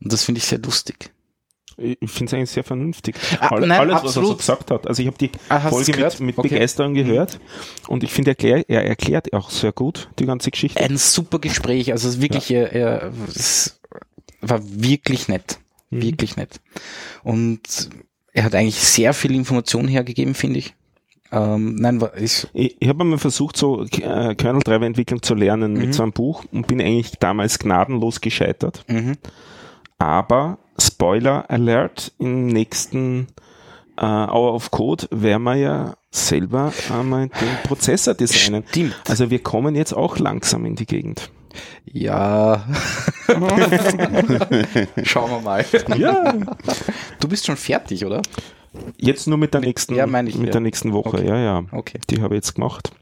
Und 0.00 0.12
das 0.12 0.24
finde 0.24 0.40
ich 0.40 0.46
sehr 0.46 0.58
lustig. 0.58 1.12
Ich 1.80 2.10
finde 2.10 2.26
es 2.26 2.34
eigentlich 2.34 2.50
sehr 2.50 2.64
vernünftig. 2.64 3.16
Ah, 3.40 3.48
All, 3.48 3.60
nein, 3.60 3.80
alles, 3.80 3.94
absolut. 3.96 4.06
was 4.06 4.16
er 4.16 4.22
so 4.26 4.36
gesagt 4.36 4.70
hat. 4.70 4.86
Also 4.86 5.02
ich 5.02 5.06
habe 5.06 5.18
die 5.18 5.30
ah, 5.48 5.60
Folge 5.60 5.92
mit, 5.92 6.20
mit 6.20 6.38
okay. 6.38 6.48
Begeisterung 6.48 6.94
gehört 6.94 7.40
und 7.88 8.02
ich 8.02 8.12
finde, 8.12 8.36
er, 8.38 8.68
er 8.68 8.84
erklärt 8.84 9.32
auch 9.32 9.50
sehr 9.50 9.72
gut 9.72 10.08
die 10.18 10.26
ganze 10.26 10.50
Geschichte. 10.50 10.80
Ein 10.80 10.96
super 10.96 11.38
Gespräch. 11.38 11.92
Also 11.92 12.20
wirklich, 12.20 12.50
ja. 12.50 12.60
er, 12.60 12.72
er 12.72 13.12
es 13.28 13.80
war 14.40 14.60
wirklich 14.62 15.28
nett. 15.28 15.58
Mhm. 15.90 16.02
Wirklich 16.02 16.36
nett. 16.36 16.60
Und 17.22 17.90
er 18.32 18.44
hat 18.44 18.54
eigentlich 18.54 18.80
sehr 18.80 19.12
viel 19.12 19.34
Information 19.34 19.88
hergegeben, 19.88 20.34
finde 20.34 20.60
ich. 20.60 20.74
Ähm, 21.32 21.76
nein, 21.76 22.02
ich, 22.16 22.46
ich, 22.52 22.76
ich 22.80 22.88
habe 22.88 23.02
einmal 23.02 23.18
versucht, 23.18 23.56
so 23.56 23.84
äh, 23.84 24.34
Kernel-Treiber-Entwicklung 24.34 25.22
zu 25.22 25.34
lernen 25.34 25.74
mhm. 25.74 25.80
mit 25.80 25.94
so 25.94 26.02
einem 26.02 26.12
Buch 26.12 26.44
und 26.52 26.66
bin 26.66 26.80
eigentlich 26.80 27.12
damals 27.20 27.58
gnadenlos 27.58 28.20
gescheitert. 28.20 28.84
Mhm. 28.88 29.16
Aber 29.98 30.58
Spoiler 30.80 31.50
Alert, 31.50 32.12
im 32.18 32.46
nächsten 32.46 33.28
äh, 33.96 34.04
Hour 34.04 34.54
of 34.54 34.70
Code 34.70 35.06
werden 35.10 35.42
wir 35.42 35.56
ja 35.56 35.94
selber 36.10 36.72
einmal 36.90 37.28
den 37.28 37.48
Prozessor 37.64 38.14
designen. 38.14 38.64
Stimmt. 38.68 38.96
Also 39.08 39.30
wir 39.30 39.42
kommen 39.42 39.74
jetzt 39.74 39.92
auch 39.92 40.18
langsam 40.18 40.64
in 40.64 40.76
die 40.76 40.86
Gegend. 40.86 41.30
Ja. 41.84 42.64
Schauen 45.02 45.30
wir 45.30 45.40
mal. 45.40 45.64
Ja. 45.96 46.34
Du 47.18 47.28
bist 47.28 47.46
schon 47.46 47.56
fertig, 47.56 48.04
oder? 48.04 48.22
Jetzt 48.96 49.26
nur 49.26 49.36
mit 49.36 49.52
der 49.52 49.60
nächsten, 49.60 49.94
ja, 49.94 50.04
ich, 50.06 50.36
mit 50.36 50.46
ja. 50.46 50.52
der 50.52 50.60
nächsten 50.60 50.92
Woche, 50.92 51.18
okay. 51.18 51.26
ja, 51.26 51.36
ja. 51.38 51.64
Okay. 51.72 51.98
Die 52.08 52.22
habe 52.22 52.34
ich 52.34 52.38
jetzt 52.38 52.54
gemacht. 52.54 52.92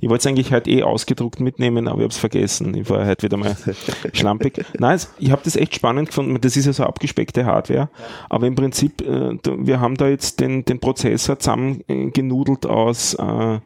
Ich 0.00 0.08
wollte 0.08 0.22
es 0.22 0.26
eigentlich 0.26 0.52
halt 0.52 0.68
eh 0.68 0.82
ausgedruckt 0.82 1.40
mitnehmen, 1.40 1.88
aber 1.88 1.98
ich 1.98 2.04
habe 2.04 2.12
es 2.12 2.18
vergessen. 2.18 2.74
Ich 2.74 2.88
war 2.90 3.04
halt 3.04 3.22
wieder 3.22 3.36
mal 3.36 3.56
schlampig. 4.12 4.64
Nein, 4.78 5.00
ich 5.18 5.30
habe 5.30 5.42
das 5.44 5.56
echt 5.56 5.74
spannend 5.74 6.08
gefunden. 6.08 6.38
Das 6.40 6.56
ist 6.56 6.66
ja 6.66 6.72
so 6.72 6.84
abgespeckte 6.84 7.44
Hardware. 7.44 7.88
Aber 8.28 8.46
im 8.46 8.54
Prinzip, 8.54 9.00
äh, 9.02 9.38
wir 9.44 9.80
haben 9.80 9.96
da 9.96 10.08
jetzt 10.08 10.40
den, 10.40 10.64
den 10.64 10.80
Prozessor 10.80 11.38
zusammengenudelt 11.38 12.66
aus 12.66 13.14
äh, 13.14 13.58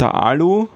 der 0.00 0.14
Alu, 0.14 0.68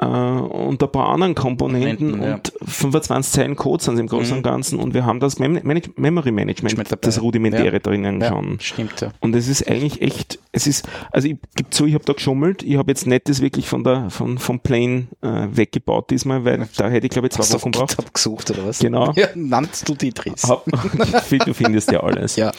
äh, 0.00 0.06
und 0.06 0.82
ein 0.82 0.92
paar 0.92 1.10
anderen 1.10 1.34
Komponenten 1.34 2.10
Momenten, 2.10 2.34
und 2.34 2.52
ja. 2.60 2.66
25 2.66 3.32
Zeilen 3.32 3.56
Code 3.56 3.82
sind 3.82 3.98
im 3.98 4.06
Großen 4.06 4.30
mhm. 4.30 4.38
und 4.38 4.42
Ganzen 4.42 4.78
und 4.78 4.94
wir 4.94 5.04
haben 5.04 5.20
das 5.20 5.38
Mem 5.38 5.60
Memory 5.96 6.32
Management, 6.32 6.96
das 7.00 7.20
Rudimentäre 7.20 7.74
ja. 7.74 7.78
drinnen 7.78 8.20
ja, 8.20 8.28
schon. 8.28 8.58
Stimmt, 8.60 9.00
ja. 9.00 9.12
Und 9.20 9.34
es 9.36 9.48
ist 9.48 9.68
eigentlich 9.68 10.00
echt, 10.00 10.38
es 10.52 10.66
ist, 10.66 10.88
also 11.12 11.28
ich 11.28 11.36
gebe 11.54 11.70
zu, 11.70 11.86
ich 11.86 11.94
habe 11.94 12.04
da 12.04 12.14
geschummelt, 12.14 12.62
ich 12.62 12.76
habe 12.76 12.90
jetzt 12.90 13.06
nicht 13.06 13.28
das 13.28 13.40
wirklich 13.40 13.68
von 13.68 13.84
der, 13.84 14.08
von, 14.10 14.38
vom 14.38 14.60
Plane 14.60 15.08
äh, 15.20 15.46
weggebaut 15.52 16.10
diesmal, 16.10 16.44
weil 16.44 16.66
da 16.76 16.88
hätte 16.88 17.06
ich 17.06 17.10
glaube 17.10 17.28
ich 17.28 17.32
zwei 17.32 17.42
Hast 17.42 17.54
Wochen 17.54 17.72
gebraucht. 17.72 17.96
Gesucht 18.14 18.50
oder 18.50 18.66
was? 18.66 18.78
Genau. 18.78 19.12
Ja, 19.20 19.26
nannst 19.34 19.86
du 19.86 19.94
die 19.94 20.14
Dries. 20.14 20.42
du 21.44 21.52
findest 21.52 21.92
ja 21.92 22.00
alles. 22.00 22.36
Ja. 22.36 22.52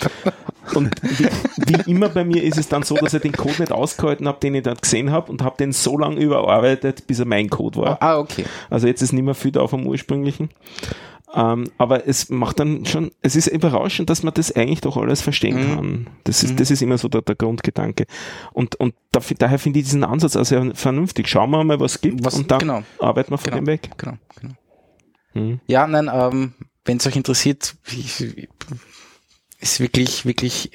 Und 0.76 0.96
wie, 1.02 1.28
wie, 1.68 1.92
immer 1.92 2.10
bei 2.10 2.24
mir 2.24 2.44
ist 2.44 2.58
es 2.58 2.68
dann 2.68 2.84
so, 2.84 2.96
dass 2.96 3.14
ich 3.14 3.22
den 3.22 3.32
Code 3.32 3.60
nicht 3.60 3.72
ausgehalten 3.72 4.28
habe, 4.28 4.40
den 4.40 4.56
ich 4.56 4.64
dort 4.64 4.82
gesehen 4.82 5.12
habe 5.12 5.32
und 5.32 5.42
habe 5.44 5.58
den 5.58 5.72
so 5.72 5.98
lange 5.98 6.20
überarbeitet, 6.20 7.08
bis 7.08 7.20
er 7.20 7.26
mein 7.26 7.50
Code 7.50 7.82
war. 7.82 8.02
Ah, 8.02 8.18
okay. 8.18 8.46
Also 8.70 8.88
jetzt 8.88 9.02
ist 9.02 9.14
nicht 9.14 9.24
mehr 9.24 9.36
viel 9.36 9.52
da 9.52 9.68
vom 9.68 9.86
ursprünglichen. 9.86 10.50
Ähm, 11.34 11.72
aber 11.78 12.08
es 12.08 12.30
macht 12.30 12.60
dann 12.60 12.86
schon, 12.86 13.12
es 13.22 13.36
ist 13.36 13.48
überraschend, 13.48 14.10
dass 14.10 14.22
man 14.24 14.34
das 14.34 14.54
eigentlich 14.54 14.82
doch 14.82 14.98
alles 14.98 15.22
verstehen 15.22 15.56
mhm. 15.56 15.76
kann. 15.76 16.08
Das 16.26 16.44
ist, 16.44 16.52
mhm. 16.52 16.58
das 16.58 16.72
ist 16.72 16.82
immer 16.82 16.98
so 16.98 17.08
der, 17.08 17.22
der 17.22 17.36
Grundgedanke. 17.36 18.06
Und, 18.52 18.76
und 18.76 18.96
dafür, 19.12 19.38
daher 19.40 19.60
finde 19.60 19.80
ich 19.80 19.86
diesen 19.86 20.04
Ansatz 20.04 20.36
also 20.36 20.72
vernünftig. 20.74 21.30
Schauen 21.30 21.52
wir 21.52 21.64
mal, 21.64 21.80
was 21.80 21.96
es 21.96 22.02
gibt 22.02 22.26
was, 22.26 22.36
und 22.36 22.52
dann 22.52 22.60
genau. 22.60 22.84
arbeiten 23.00 23.32
wir 23.32 23.38
von 23.38 23.46
genau. 23.46 23.58
dem 23.58 23.68
weg. 23.68 23.90
Genau, 23.98 24.18
genau. 24.40 24.54
Mhm. 25.34 25.60
Ja, 25.68 25.88
nein, 25.88 26.10
ähm, 26.14 26.54
wenn 26.84 26.98
es 26.98 27.08
euch 27.08 27.16
interessiert, 27.16 27.76
ich, 27.88 28.50
ist 29.62 29.80
wirklich, 29.80 30.26
wirklich 30.26 30.72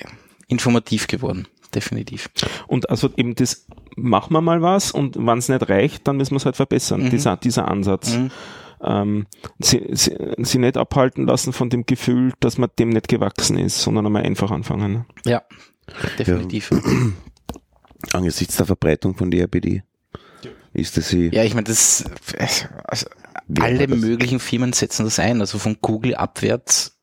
informativ 0.49 1.07
geworden. 1.07 1.47
Definitiv. 1.75 2.31
Und 2.67 2.89
also 2.89 3.11
eben 3.17 3.35
das, 3.35 3.67
machen 3.97 4.33
wir 4.33 4.41
mal 4.41 4.63
was 4.63 4.93
und 4.93 5.17
wenn 5.17 5.39
es 5.39 5.49
nicht 5.49 5.69
reicht, 5.69 6.07
dann 6.07 6.17
müssen 6.17 6.33
wir 6.33 6.37
es 6.37 6.45
halt 6.45 6.57
verbessern, 6.57 7.05
mhm. 7.05 7.11
dieser, 7.11 7.37
dieser 7.37 7.69
Ansatz. 7.69 8.17
Mhm. 8.17 8.31
Ähm, 8.83 9.27
sie, 9.59 9.87
sie, 9.93 10.17
sie 10.39 10.59
nicht 10.59 10.77
abhalten 10.77 11.27
lassen 11.27 11.53
von 11.53 11.71
dem 11.71 11.87
Gefühl, 11.87 12.33
dass 12.41 12.59
man 12.59 12.71
dem 12.79 12.91
nicht 12.91 13.09
gewachsen 13.09 13.59
ist, 13.59 13.81
sondern 13.81 14.07
einmal 14.07 14.23
einfach 14.23 14.51
anfangen. 14.51 14.93
Ne? 14.93 15.07
Ja, 15.25 15.43
definitiv. 16.19 16.71
Ja. 16.71 16.81
Angesichts 18.13 18.57
der 18.57 18.67
Verbreitung 18.67 19.17
von 19.17 19.31
DRBD 19.31 19.83
ist 20.75 20.97
das 20.99 21.09
sie. 21.09 21.31
Ja, 21.33 21.43
ich 21.43 21.55
meine, 21.55 21.65
das 21.65 22.05
also, 22.85 23.07
alle 23.59 23.87
das? 23.87 23.99
möglichen 23.99 24.41
Firmen 24.41 24.75
setzen 24.75 25.05
das 25.05 25.19
ein, 25.19 25.41
also 25.41 25.59
von 25.59 25.79
Google 25.81 26.15
abwärts 26.15 26.99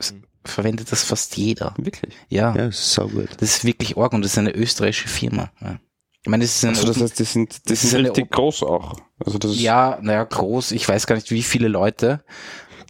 mhm 0.00 0.25
verwendet 0.48 0.90
das 0.92 1.02
fast 1.02 1.36
jeder. 1.36 1.74
Wirklich? 1.76 2.14
Ja. 2.28 2.54
Ja, 2.54 2.70
so 2.70 3.08
gut. 3.08 3.28
Das 3.38 3.56
ist 3.56 3.64
wirklich 3.64 3.96
arg 3.96 4.12
und 4.12 4.22
das 4.22 4.32
ist 4.32 4.38
eine 4.38 4.54
österreichische 4.54 5.08
Firma. 5.08 5.50
Ja. 5.60 5.78
Ich 6.22 6.30
meine, 6.30 6.44
das 6.44 6.56
ist 6.56 6.64
eine, 6.64 6.76
also 6.76 6.88
das 6.88 7.00
heißt, 7.00 7.18
die 7.20 7.24
sind, 7.24 7.52
das, 7.70 7.80
das 7.82 7.90
sind 7.90 8.04
richtig 8.04 8.30
groß 8.32 8.64
auch. 8.64 8.96
Also 9.24 9.38
das 9.38 9.52
ist 9.52 9.60
ja, 9.60 9.98
naja, 10.02 10.24
groß. 10.24 10.72
Ich 10.72 10.88
weiß 10.88 11.06
gar 11.06 11.14
nicht, 11.14 11.30
wie 11.30 11.42
viele 11.42 11.68
Leute. 11.68 12.24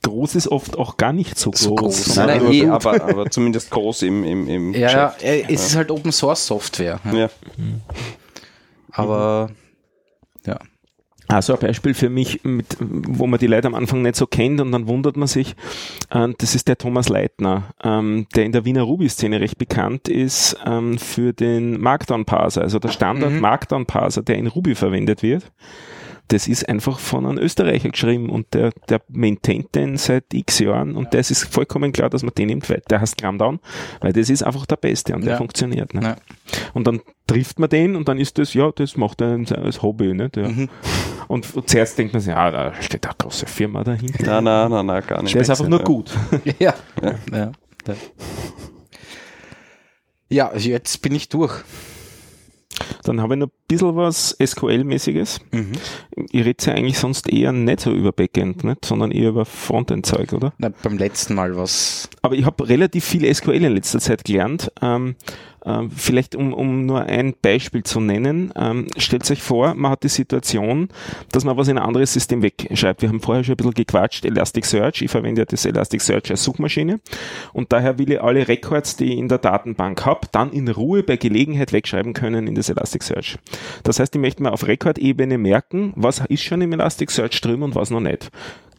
Groß 0.03 0.37
ist 0.37 0.49
oft 0.49 0.79
auch 0.79 0.97
gar 0.97 1.13
nicht 1.13 1.39
so 1.39 1.51
groß. 1.51 1.61
So 1.61 1.75
groß. 1.75 2.17
Nein, 2.17 2.27
nein, 2.43 2.53
eh, 2.53 2.67
aber, 2.69 3.03
aber 3.09 3.31
zumindest 3.31 3.71
groß 3.71 4.03
im, 4.03 4.25
im, 4.25 4.49
im 4.49 4.73
Ja, 4.73 5.09
Geschäft. 5.09 5.23
ja, 5.23 5.55
es 5.55 5.67
ist 5.67 5.77
halt 5.77 5.91
Open 5.91 6.13
Source 6.13 6.47
Software. 6.47 7.01
Ja. 7.05 7.15
ja. 7.15 7.31
Aber, 8.93 9.51
ja. 10.47 10.59
Also 11.29 11.55
ein 11.55 11.61
Beispiel 11.61 11.95
für 11.95 12.09
mich, 12.09 12.45
mit, 12.45 12.77
wo 12.79 13.27
man 13.27 13.41
die 13.41 13.47
Leute 13.47 13.67
am 13.67 13.75
Anfang 13.75 14.03
nicht 14.03 14.17
so 14.17 14.27
kennt 14.27 14.61
und 14.61 14.71
dann 14.73 14.87
wundert 14.87 15.17
man 15.17 15.29
sich, 15.29 15.57
äh, 16.11 16.29
das 16.39 16.55
ist 16.55 16.69
der 16.69 16.79
Thomas 16.79 17.09
Leitner, 17.09 17.75
ähm, 17.83 18.27
der 18.35 18.45
in 18.45 18.53
der 18.53 18.65
Wiener 18.65 18.83
Ruby-Szene 18.83 19.41
recht 19.41 19.59
bekannt 19.59 20.09
ist 20.09 20.57
ähm, 20.65 20.99
für 20.99 21.33
den 21.33 21.81
Markdown-Parser, 21.81 22.63
also 22.63 22.79
der 22.79 22.91
Standard 22.91 23.33
mhm. 23.33 23.41
Der 24.27 24.37
in 24.37 24.47
Ruby 24.47 24.75
verwendet 24.75 25.23
wird 25.23 25.51
das 26.29 26.49
ist 26.49 26.69
einfach 26.69 26.99
von 26.99 27.27
einem 27.27 27.39
Österreicher 27.39 27.91
geschrieben 27.91 28.31
und 28.31 28.53
der, 28.55 28.73
der 28.89 29.01
maintaint 29.09 29.75
den 29.75 29.97
seit 29.97 30.33
x 30.33 30.59
Jahren 30.59 30.97
und 30.97 31.15
das 31.15 31.31
ist 31.31 31.45
vollkommen 31.45 31.93
klar, 31.93 32.11
dass 32.11 32.23
man 32.23 32.35
den 32.35 32.49
nimmt, 32.49 32.69
weil 32.69 32.83
der 32.91 33.01
heißt 33.01 33.17
Gramdown, 33.19 33.61
weil 34.01 34.13
das 34.13 34.31
ist 34.31 34.43
einfach 34.43 34.67
der 34.67 34.77
Beste 34.77 35.15
und 35.15 35.25
der 35.25 35.33
ja. 35.33 35.39
funktioniert. 35.39 35.95
Ne? 35.95 36.03
Ja. 36.03 36.17
Und 36.75 36.87
dann 36.87 37.01
trifft 37.27 37.59
man 37.59 37.69
den 37.69 37.97
und 37.97 38.09
dann 38.09 38.19
ist 38.19 38.39
das, 38.39 38.55
ja, 38.55 38.71
das 38.73 38.97
macht 38.97 39.21
er 39.21 39.39
als 39.57 39.83
Hobby. 39.83 40.15
Nicht? 40.15 40.37
Ja. 40.37 40.49
Mhm. 40.49 40.69
Und, 41.29 41.69
zuerst 41.69 41.99
denkt 41.99 42.13
man 42.13 42.23
sich, 42.23 42.33
ja, 42.33 42.51
da 42.51 42.75
steht 42.81 43.05
eine 43.07 43.15
große 43.19 43.47
Firma 43.47 43.83
dahinter. 43.83 44.25
Nein, 44.25 44.45
nein, 44.45 44.71
nein, 44.71 44.87
nein 44.87 45.03
gar 45.07 45.23
nicht. 45.23 45.35
Der 45.35 45.43
ist 45.43 45.51
einfach 45.51 45.69
nur 45.69 45.81
gut. 45.81 46.11
ja. 46.59 46.75
ja. 47.03 47.15
ja. 47.33 47.53
Ja, 50.29 50.49
also 50.49 50.69
jetzt 50.69 51.03
bin 51.03 51.15
ich 51.15 51.29
durch. 51.29 51.63
Dann 53.05 53.21
habe 53.21 53.35
ich 53.35 53.41
noch 53.41 53.49
ein 53.49 53.53
bisschen 53.69 53.97
was 53.97 54.37
SQL-mäßiges. 54.39 55.41
Mhm. 55.53 55.73
Ich 56.31 56.45
rede 56.45 56.65
ja 56.65 56.73
eigentlich 56.75 56.99
sonst 56.99 57.29
eher 57.29 57.53
nicht 57.53 57.81
so 57.81 57.93
über 57.93 58.13
Backend, 58.13 58.65
nicht? 58.65 58.85
sondern 58.85 59.11
eher 59.11 59.31
über 59.31 59.45
Frontend-Zeug, 59.45 60.33
oder? 60.33 60.53
Na, 60.59 60.71
beim 60.83 60.99
letzten 60.99 61.35
Mal 61.35 61.57
was. 61.57 62.09
Aber 62.23 62.35
ich 62.35 62.45
habe 62.45 62.69
relativ 62.69 63.05
viel 63.05 63.33
SQL 63.33 63.65
in 63.65 63.75
letzter 63.75 64.01
Zeit 64.01 64.25
gelernt. 64.25 64.71
Ähm, 64.83 65.17
Ähm, 65.67 65.91
vielleicht 65.91 66.37
um, 66.37 66.53
um 66.53 66.87
nur 66.87 67.03
ein 67.03 67.35
Beispiel 67.43 67.83
zu 67.83 68.01
nennen, 68.01 68.53
ähm, 68.55 68.87
stellt 68.97 69.29
euch 69.31 69.43
vor, 69.43 69.75
man 69.75 69.91
hat 69.91 70.05
die 70.05 70.09
Situation, 70.09 70.89
dass 71.33 71.45
man 71.45 71.57
was 71.57 71.67
in 71.67 71.77
ein 71.77 71.85
anderes 71.85 72.13
System 72.13 72.43
wegschreibt. 72.43 73.03
Wir 73.03 73.09
haben 73.09 73.21
vorher 73.21 73.43
schon 73.43 73.55
ein 73.55 73.57
bisschen 73.57 73.75
gequatscht, 73.75 74.25
Elasticsearch, 74.25 75.03
ich 75.03 75.11
verwende 75.11 75.41
ja 75.41 75.45
das 75.45 75.65
Elasticsearch 75.65 76.31
als 76.31 76.45
Suchmaschine 76.45 77.01
und 77.53 77.73
daher 77.73 77.99
will 77.99 78.13
ich 78.13 78.23
alle 78.23 78.47
Records, 78.47 78.97
die 78.97 79.13
ich 79.13 79.19
in 79.19 79.29
der 79.29 79.39
Datenbank 79.39 80.07
habe, 80.07 80.29
dann 80.31 80.53
in 80.53 80.69
Ruhe 80.69 81.03
bei 81.03 81.17
Gelegenheit 81.17 81.73
wegschreiben 81.73 82.13
können 82.13 82.47
in 82.47 82.55
das 82.55 82.69
Elasticsearch. 82.69 83.37
Das 83.83 83.99
heißt, 83.99 84.15
ich 84.15 84.21
möchte 84.21 84.45
mir 84.45 84.53
auf 84.53 84.69
Rekordebene 84.69 85.37
merken, 85.37 85.93
was 85.97 86.21
ist 86.29 86.45
schon 86.45 86.63
im 86.63 86.73
Elasticsearch 86.73 87.41
drin 87.41 87.63
und 87.63 87.75
was 87.75 87.91
noch 87.91 88.01
nicht. 88.01 88.31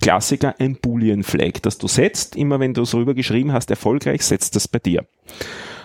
Klassiker, 0.02 0.56
ein 0.60 0.78
Boolean 0.82 1.24
Flag, 1.24 1.60
das 1.64 1.78
du 1.80 1.88
setzt, 1.88 2.36
immer 2.36 2.60
wenn 2.60 2.74
du 2.74 2.84
es 2.84 2.94
rüber 2.94 3.14
geschrieben 3.14 3.52
hast, 3.52 3.70
erfolgreich, 3.72 4.22
setzt 4.22 4.56
das 4.56 4.68
bei 4.68 4.80
dir. 4.80 5.06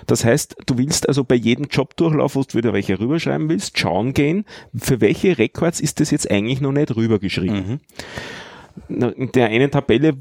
Das 0.07 0.25
heißt, 0.25 0.57
du 0.67 0.79
willst 0.79 1.09
also 1.09 1.25
bei 1.25 1.35
jedem 1.35 1.67
Jobdurchlauf, 1.67 2.35
wo 2.35 2.43
du 2.43 2.55
wieder 2.55 2.73
welche 2.73 2.99
rüberschreiben 2.99 3.49
willst, 3.49 3.79
schauen 3.79 4.15
gehen, 4.15 4.45
für 4.75 5.01
welche 5.01 5.39
Records 5.39 5.81
ist 5.81 6.01
das 6.01 6.11
jetzt 6.11 6.31
eigentlich 6.31 6.61
noch 6.61 6.73
nicht 6.73 6.95
rübergeschrieben. 6.95 7.69
Mhm. 7.69 7.81
In 8.89 9.33
der 9.33 9.49
einen 9.49 9.71
Tabelle, 9.71 10.15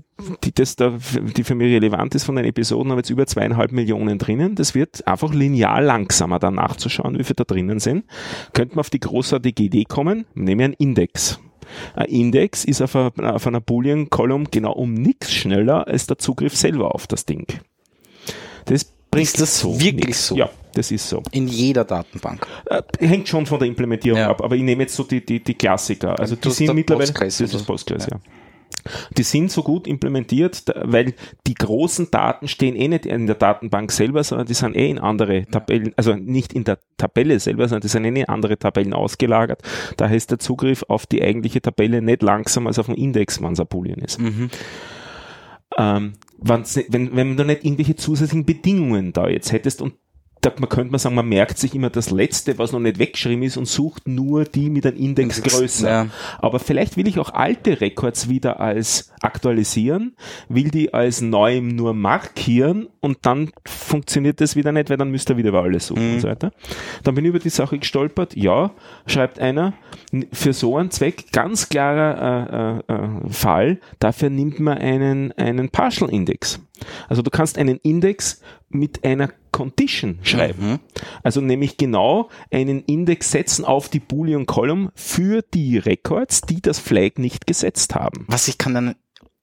die 0.44 0.54
das 0.54 0.76
da, 0.76 0.98
die 1.38 1.44
für 1.44 1.56
mich 1.56 1.74
relevant 1.74 2.16
ist 2.16 2.26
von 2.26 2.36
den 2.36 2.44
Episoden, 2.44 2.92
haben 2.92 3.00
jetzt 3.00 3.10
über 3.10 3.26
zweieinhalb 3.26 3.72
Millionen 3.72 4.18
drinnen. 4.18 4.56
Das 4.56 4.76
wird 4.76 5.08
einfach 5.08 5.34
linear 5.34 5.82
langsamer 5.82 6.38
dann 6.38 6.56
nachzuschauen, 6.56 7.18
wie 7.18 7.24
viele 7.24 7.36
da 7.36 7.44
drinnen 7.46 7.80
sind. 7.80 8.04
Könnte 8.54 8.76
man 8.76 8.82
auf 8.82 8.90
die 8.90 9.00
großartige 9.00 9.64
Idee 9.64 9.86
kommen, 9.86 10.26
nehmen 10.34 10.60
wir 10.60 10.66
einen 10.66 10.74
Index. 10.74 11.40
Ein 11.96 12.08
Index 12.08 12.66
ist 12.66 12.82
auf, 12.82 12.96
einer, 12.96 13.36
auf 13.36 13.48
einer 13.48 13.62
Boolean-Column 13.62 14.48
genau 14.52 14.74
um 14.74 14.94
nichts 14.94 15.32
schneller 15.32 15.88
als 15.88 16.08
der 16.08 16.18
Zugriff 16.18 16.56
selber 16.56 16.94
auf 16.94 17.08
das 17.08 17.26
Ding. 17.26 17.48
Das 18.66 18.94
bringt 19.12 19.28
ist 19.28 19.42
das 19.42 19.60
so 19.60 19.80
wirklich 19.80 20.18
so? 20.18 20.36
Ja, 20.36 20.50
das 20.74 20.90
ist 20.90 21.08
so. 21.08 21.22
In 21.32 21.48
jeder 21.48 21.84
Datenbank. 21.84 22.48
Äh, 22.66 22.82
hängt 23.00 23.28
schon 23.28 23.46
von 23.46 23.60
der 23.60 23.68
Implementierung 23.68 24.20
ja. 24.20 24.30
ab, 24.30 24.42
aber 24.42 24.56
ich 24.56 24.64
nehme 24.64 24.84
jetzt 24.84 24.96
so 24.96 25.04
die, 25.04 25.24
die, 25.24 25.44
die 25.44 25.54
Klassiker. 25.54 26.18
Also 26.18 26.36
die 26.36 26.50
sind 26.50 26.74
mittlerweile, 26.74 27.08
Postgres 27.08 27.38
das 27.38 27.54
ist 27.54 27.66
Postgres, 27.66 28.06
ja. 28.06 28.18
ja. 28.18 28.22
Die 29.18 29.24
sind 29.24 29.52
so 29.52 29.62
gut 29.62 29.86
implementiert, 29.86 30.64
weil 30.76 31.14
die 31.46 31.54
großen 31.54 32.10
Daten 32.10 32.48
stehen 32.48 32.76
eh 32.76 32.88
nicht 32.88 33.06
in 33.06 33.28
der 33.28 33.36
Datenbank 33.36 33.92
selber, 33.92 34.24
sondern 34.24 34.48
die 34.48 34.54
sind 34.54 34.76
eh 34.76 34.90
in 34.90 34.98
andere 34.98 35.46
Tabellen, 35.46 35.94
also 35.98 36.16
nicht 36.16 36.54
in 36.54 36.64
der 36.64 36.80
Tabelle 36.98 37.40
selber, 37.40 37.68
sondern 37.68 37.82
die 37.82 37.90
sind 37.90 38.06
eh 38.06 38.22
in 38.22 38.30
andere 38.30 38.58
Tabellen 38.58 38.94
ausgelagert. 38.94 39.62
Daher 39.98 40.18
ist 40.18 40.32
der 40.32 40.40
Zugriff 40.40 40.84
auf 40.88 41.06
die 41.06 41.22
eigentliche 41.22 41.62
Tabelle 41.62 42.02
nicht 42.02 42.24
langsamer 42.24 42.70
als 42.70 42.80
auf 42.80 42.88
dem 42.88 42.96
Index, 42.96 43.42
wenn 43.42 43.54
es 43.54 43.60
ein 43.60 43.68
Boolean 43.68 44.00
ist. 44.00 44.20
Mhm. 44.20 44.50
Ähm, 45.78 46.14
wenn, 46.42 47.16
wenn 47.16 47.38
du 47.38 47.46
nicht 47.46 47.64
irgendwelche 47.64 47.96
zusätzlichen 47.96 48.46
Bedingungen 48.46 49.14
da 49.14 49.28
jetzt 49.30 49.52
hättest 49.52 49.82
und 49.82 49.94
da, 50.42 50.52
man 50.58 50.70
könnte 50.70 50.92
man 50.92 51.00
sagen, 51.00 51.16
man 51.16 51.30
merkt 51.30 51.60
sich 51.60 51.76
immer 51.76 51.92
das 51.92 52.10
Letzte, 52.10 52.58
was 52.58 52.72
noch 52.72 52.80
nicht 52.80 52.98
weggeschrieben 52.98 53.44
ist 53.44 53.58
und 53.58 53.68
sucht 53.68 54.08
nur 54.08 54.44
die 54.44 54.72
mit 54.72 54.86
einem 54.88 54.98
Index, 54.98 55.38
Index 55.38 55.56
größer. 55.56 55.90
Ja. 55.90 56.08
Aber 56.40 56.60
vielleicht 56.60 56.98
will 56.98 57.08
ich 57.08 57.20
auch 57.20 57.34
alte 57.34 57.80
Records 57.80 58.28
wieder 58.28 58.60
als 58.60 59.12
aktualisieren, 59.22 60.16
will 60.50 60.72
die 60.72 60.96
als 60.96 61.22
neuem 61.22 61.68
nur 61.68 61.94
markieren 61.94 62.88
und 63.02 63.20
dann 63.22 63.52
funktioniert 63.66 64.42
das 64.42 64.56
wieder 64.56 64.72
nicht, 64.72 64.90
weil 64.90 64.98
dann 64.98 65.12
müsst 65.12 65.30
ihr 65.30 65.38
wieder 65.38 65.50
über 65.50 65.62
alles 65.62 65.88
suchen 65.88 66.08
mhm. 66.08 66.14
und 66.16 66.22
so 66.22 66.28
weiter. 66.28 66.52
Dann 67.04 67.14
bin 67.14 67.26
ich 67.26 67.30
über 67.30 67.40
die 67.40 67.50
Sache 67.50 67.78
gestolpert. 67.78 68.36
Ja, 68.36 68.72
schreibt 69.06 69.40
einer, 69.40 69.74
für 70.34 70.54
so 70.54 70.76
einen 70.76 70.90
Zweck 70.90 71.32
ganz 71.32 71.70
klarer 71.70 72.82
äh, 72.88 72.94
äh, 72.94 72.96
äh 72.96 73.30
Fall, 73.30 73.80
dafür 74.00 74.32
nimmt 74.32 74.60
man 74.60 74.80
einen, 74.80 75.32
einen 75.34 75.70
Partial 75.70 76.10
Index. 76.10 76.60
Also 77.08 77.22
du 77.22 77.30
kannst 77.30 77.60
einen 77.60 77.78
Index 77.78 78.42
mit 78.70 79.04
einer 79.04 79.30
Condition 79.52 80.20
schreiben. 80.24 80.72
Mhm. 80.72 80.80
Also 81.24 81.42
nämlich 81.42 81.78
genau 81.78 82.30
einen 82.52 82.84
Index 82.84 83.32
setzen 83.32 83.66
auf 83.66 83.90
die 83.90 84.00
Boolean 84.00 84.46
Column 84.46 84.92
für 84.96 85.42
die 85.42 85.78
Records, 85.78 86.42
die 86.42 86.62
das 86.62 86.80
Flag 86.80 87.18
nicht 87.18 87.48
gesetzt 87.48 87.96
haben. 87.96 88.26
Was 88.28 88.48
ich 88.48 88.58
kann 88.58 88.74
dann, 88.74 88.96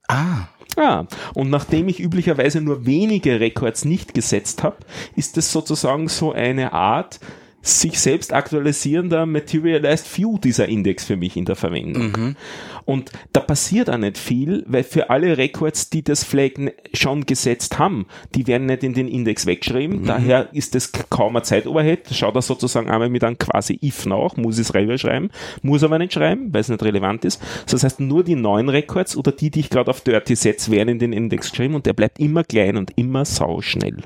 ah. 0.09 0.48
Ah, 0.76 1.06
und 1.34 1.50
nachdem 1.50 1.88
ich 1.88 1.98
üblicherweise 1.98 2.61
nur 2.61 2.86
wenige 2.86 3.40
Records 3.40 3.84
nicht 3.84 4.14
gesetzt 4.14 4.62
habe, 4.62 4.76
ist 5.16 5.36
das 5.36 5.50
sozusagen 5.50 6.06
so 6.06 6.32
eine 6.32 6.72
Art, 6.72 7.18
sich 7.61 7.98
selbst 7.98 8.32
aktualisierender 8.32 9.26
Materialized 9.26 10.16
View 10.16 10.38
dieser 10.38 10.68
Index 10.68 11.04
für 11.04 11.16
mich 11.16 11.36
in 11.36 11.44
der 11.44 11.56
Verwendung. 11.56 12.12
Mhm. 12.12 12.36
Und 12.84 13.12
da 13.32 13.40
passiert 13.40 13.90
auch 13.90 13.98
nicht 13.98 14.16
viel, 14.16 14.64
weil 14.66 14.84
für 14.84 15.11
alle 15.11 15.36
Records, 15.36 15.90
die 15.90 16.02
das 16.02 16.24
Flag 16.24 16.52
schon 16.94 17.26
gesetzt 17.26 17.78
haben, 17.78 18.06
die 18.34 18.46
werden 18.46 18.66
nicht 18.66 18.82
in 18.82 18.94
den 18.94 19.09
Index 19.09 19.44
weggeschrieben. 19.44 20.02
Mhm. 20.02 20.06
Daher 20.06 20.48
ist 20.54 20.74
das 20.74 20.92
kaum 21.11 21.36
ein 21.36 21.44
Zeitoverhead. 21.44 22.09
Schaut 22.12 22.34
er 22.36 22.42
sozusagen 22.42 22.88
einmal 22.88 23.11
mit 23.11 23.24
einem 23.24 23.36
quasi 23.36 23.78
if 23.82 24.06
nach, 24.06 24.36
muss 24.36 24.59
es 24.59 24.68
selber 24.68 24.96
schreiben, 24.96 25.30
muss 25.62 25.82
aber 25.82 25.98
nicht 25.98 26.14
schreiben, 26.14 26.52
weil 26.54 26.62
es 26.62 26.68
nicht 26.68 26.82
relevant 26.82 27.24
ist. 27.24 27.42
Das 27.70 27.84
heißt, 27.84 28.00
nur 28.00 28.24
die 28.24 28.36
neuen 28.36 28.68
Records 28.68 29.16
oder 29.16 29.32
die, 29.32 29.50
die 29.50 29.61
ich 29.61 29.70
gerade 29.70 29.90
auf 29.90 30.00
Dirty 30.00 30.36
setze, 30.36 30.70
werden 30.70 30.88
in 30.88 30.98
den 30.98 31.12
Index 31.12 31.50
geschrieben 31.50 31.74
und 31.74 31.86
der 31.86 31.92
bleibt 31.92 32.18
immer 32.18 32.44
klein 32.44 32.76
und 32.76 32.96
immer 32.96 33.24
sauschnell. 33.24 33.98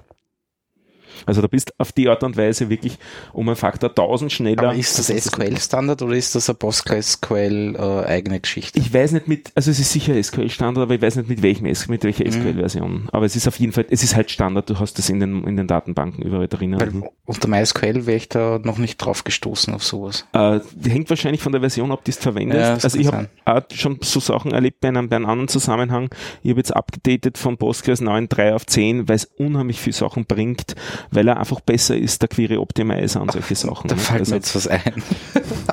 Also 1.27 1.41
da 1.41 1.47
bist 1.47 1.79
auf 1.79 1.93
die 1.93 2.09
Art 2.09 2.23
und 2.23 2.37
Weise 2.37 2.69
wirklich 2.69 2.99
um 3.33 3.49
einen 3.49 3.57
Faktor 3.57 3.91
1000 3.91 4.33
schneller. 4.33 4.63
Aber 4.63 4.75
ist 4.75 4.99
das 4.99 5.09
SQL-Standard 5.09 6.03
oder 6.03 6.15
ist 6.15 6.35
das 6.35 6.49
eine 6.49 6.57
PostgreSQL 6.57 7.77
äh, 7.77 8.07
eigene 8.07 8.41
Geschichte? 8.41 8.79
Ich 8.79 8.93
weiß 8.93 9.13
nicht 9.13 9.29
mit, 9.29 9.53
also 9.55 9.71
es 9.71 9.79
ist 9.79 9.93
sicher 9.93 10.21
SQL-Standard, 10.23 10.83
aber 10.83 10.95
ich 10.95 11.03
weiß 11.03 11.17
nicht 11.17 11.29
mit 11.29 11.43
welchem 11.43 11.67
mit 11.89 12.05
welcher 12.05 12.31
SQL-Version. 12.31 13.09
Aber 13.13 13.27
es 13.27 13.37
ist 13.37 13.49
auf 13.49 13.59
jeden 13.59 13.73
Fall, 13.73 13.87
es 13.91 14.03
ist 14.03 14.17
halt 14.17 14.31
Standard, 14.31 14.69
du 14.69 14.79
hast 14.79 14.99
das 14.99 15.09
in 15.09 15.21
den, 15.21 15.45
in 15.45 15.57
den 15.57 15.67
Datenbanken 15.67 16.23
überall 16.23 16.49
drinnen. 16.49 16.81
Weil 16.81 17.11
unter 17.25 17.49
MySQL 17.49 18.07
wäre 18.07 18.17
ich 18.17 18.29
da 18.29 18.61
noch 18.63 18.79
nicht 18.79 18.99
drauf 18.99 19.25
gestoßen 19.25 19.75
auf 19.75 19.85
sowas. 19.85 20.27
Äh, 20.33 20.61
hängt 20.89 21.09
wahrscheinlich 21.11 21.43
von 21.43 21.53
der 21.53 21.61
Version 21.61 21.93
ab, 21.93 22.05
die 22.05 22.13
du 22.13 22.19
verwendest. 22.19 22.61
Ja, 22.61 22.75
also 22.75 22.99
ich 22.99 23.09
habe 23.09 23.67
schon 23.75 23.99
so 24.03 24.21
Sachen 24.21 24.53
erlebt 24.53 24.81
bei 24.81 24.89
einem, 24.89 25.09
bei 25.09 25.17
einem 25.17 25.27
anderen 25.27 25.49
Zusammenhang. 25.49 26.11
Ich 26.43 26.51
habe 26.51 26.61
jetzt 26.61 26.75
abgedatet 26.75 27.39
von 27.39 27.57
Postgres 27.57 28.03
9.3 28.03 28.55
auf 28.55 28.67
10, 28.67 29.09
weil 29.09 29.17
es 29.17 29.25
unheimlich 29.25 29.81
viele 29.81 29.95
Sachen 29.95 30.27
bringt, 30.27 30.75
weil 31.13 31.29
er 31.29 31.39
einfach 31.39 31.61
besser 31.61 31.97
ist, 31.97 32.23
der 32.23 32.29
Query 32.29 32.57
Optimizer 32.57 33.21
und 33.21 33.31
solche 33.33 33.55
Sachen. 33.55 33.89
Da 33.89 33.95
ne? 33.95 34.01
fällt 34.01 34.21
also, 34.21 34.33
mir 34.33 34.37
jetzt 34.39 34.55
was 34.57 34.67
ein. 34.67 35.03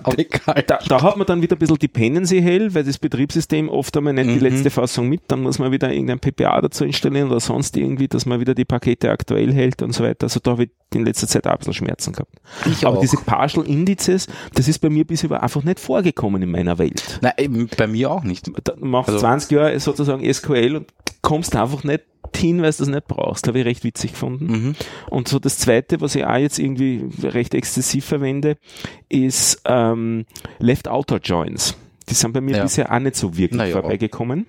da, 0.68 0.80
da, 0.88 1.02
hat 1.02 1.18
man 1.18 1.26
dann 1.26 1.42
wieder 1.42 1.56
ein 1.56 1.60
bisschen 1.60 1.78
Dependency 1.78 2.42
Hell, 2.42 2.74
weil 2.76 2.84
das 2.84 2.98
Betriebssystem 2.98 3.70
oft 3.70 3.96
einmal 3.98 4.14
nicht 4.14 4.28
mhm. 4.28 4.34
die 4.34 4.40
letzte 4.40 4.70
Fassung 4.70 5.08
mit, 5.08 5.22
dann 5.30 5.42
muss 5.42 5.58
man 5.58 5.72
wieder 5.72 5.92
irgendein 5.92 6.20
PPA 6.20 6.62
dazu 6.62 6.86
installieren 6.86 7.30
oder 7.30 7.40
sonst 7.40 7.76
irgendwie, 7.78 8.08
dass 8.08 8.26
man 8.26 8.40
wieder 8.40 8.54
die 8.54 8.66
Pakete 8.66 9.10
aktuell 9.10 9.54
hält 9.54 9.82
und 9.82 9.94
so 9.94 10.04
weiter. 10.04 10.26
Also 10.26 10.40
da 10.42 10.52
habe 10.52 10.66
ich 10.66 10.70
in 10.94 11.06
letzter 11.06 11.28
Zeit 11.28 11.48
auch 11.48 11.52
ein 11.52 11.58
bisschen 11.60 11.74
Schmerzen 11.74 12.14
gehabt. 12.14 12.34
Ich 12.66 12.86
Aber 12.86 12.98
auch. 12.98 13.02
diese 13.02 13.18
Partial 13.18 13.66
Indices, 13.66 14.28
das 14.56 14.68
ist 14.68 14.80
bei 14.80 14.90
mir 14.90 15.06
bisher 15.06 15.42
einfach 15.42 15.64
nicht 15.64 15.80
vorgekommen 15.80 16.42
in 16.42 16.52
meiner 16.52 16.78
Welt. 16.78 17.20
Nein, 17.22 17.70
bei 17.78 17.88
mir 17.88 18.12
auch 18.12 18.24
nicht. 18.24 18.50
Da 18.64 18.74
machst 18.78 19.10
also, 19.10 19.20
20 19.20 19.52
Jahre 19.52 19.80
sozusagen 19.80 20.34
SQL 20.34 20.76
und 20.78 20.88
kommst 21.22 21.56
einfach 21.56 21.84
nicht 21.84 22.04
hin, 22.38 22.62
weil 22.62 22.72
du 22.72 22.78
das 22.78 22.88
nicht 22.88 23.08
brauchst. 23.08 23.48
Habe 23.48 23.60
ich 23.60 23.66
recht 23.66 23.84
witzig 23.84 24.12
gefunden. 24.12 24.46
Mhm. 24.46 24.76
Und 25.10 25.28
so 25.28 25.40
das 25.40 25.58
zweite, 25.58 26.02
was 26.02 26.16
ich 26.16 26.26
auch 26.26 26.38
jetzt 26.38 26.60
irgendwie 26.60 27.06
recht 27.24 27.54
exzessiv 27.54 28.06
verwende, 28.06 28.58
ist 29.08 29.62
ähm, 29.66 30.26
Left 30.60 30.88
Outer 30.88 31.20
Joins. 31.20 31.76
Die 32.10 32.14
sind 32.14 32.34
bei 32.34 32.42
mir 32.42 32.58
ja. 32.58 32.64
bisher 32.64 32.92
auch 32.92 33.00
nicht 33.00 33.16
so 33.16 33.38
wirklich 33.38 33.60
naja. 33.60 33.74
vorbeigekommen. 33.74 34.46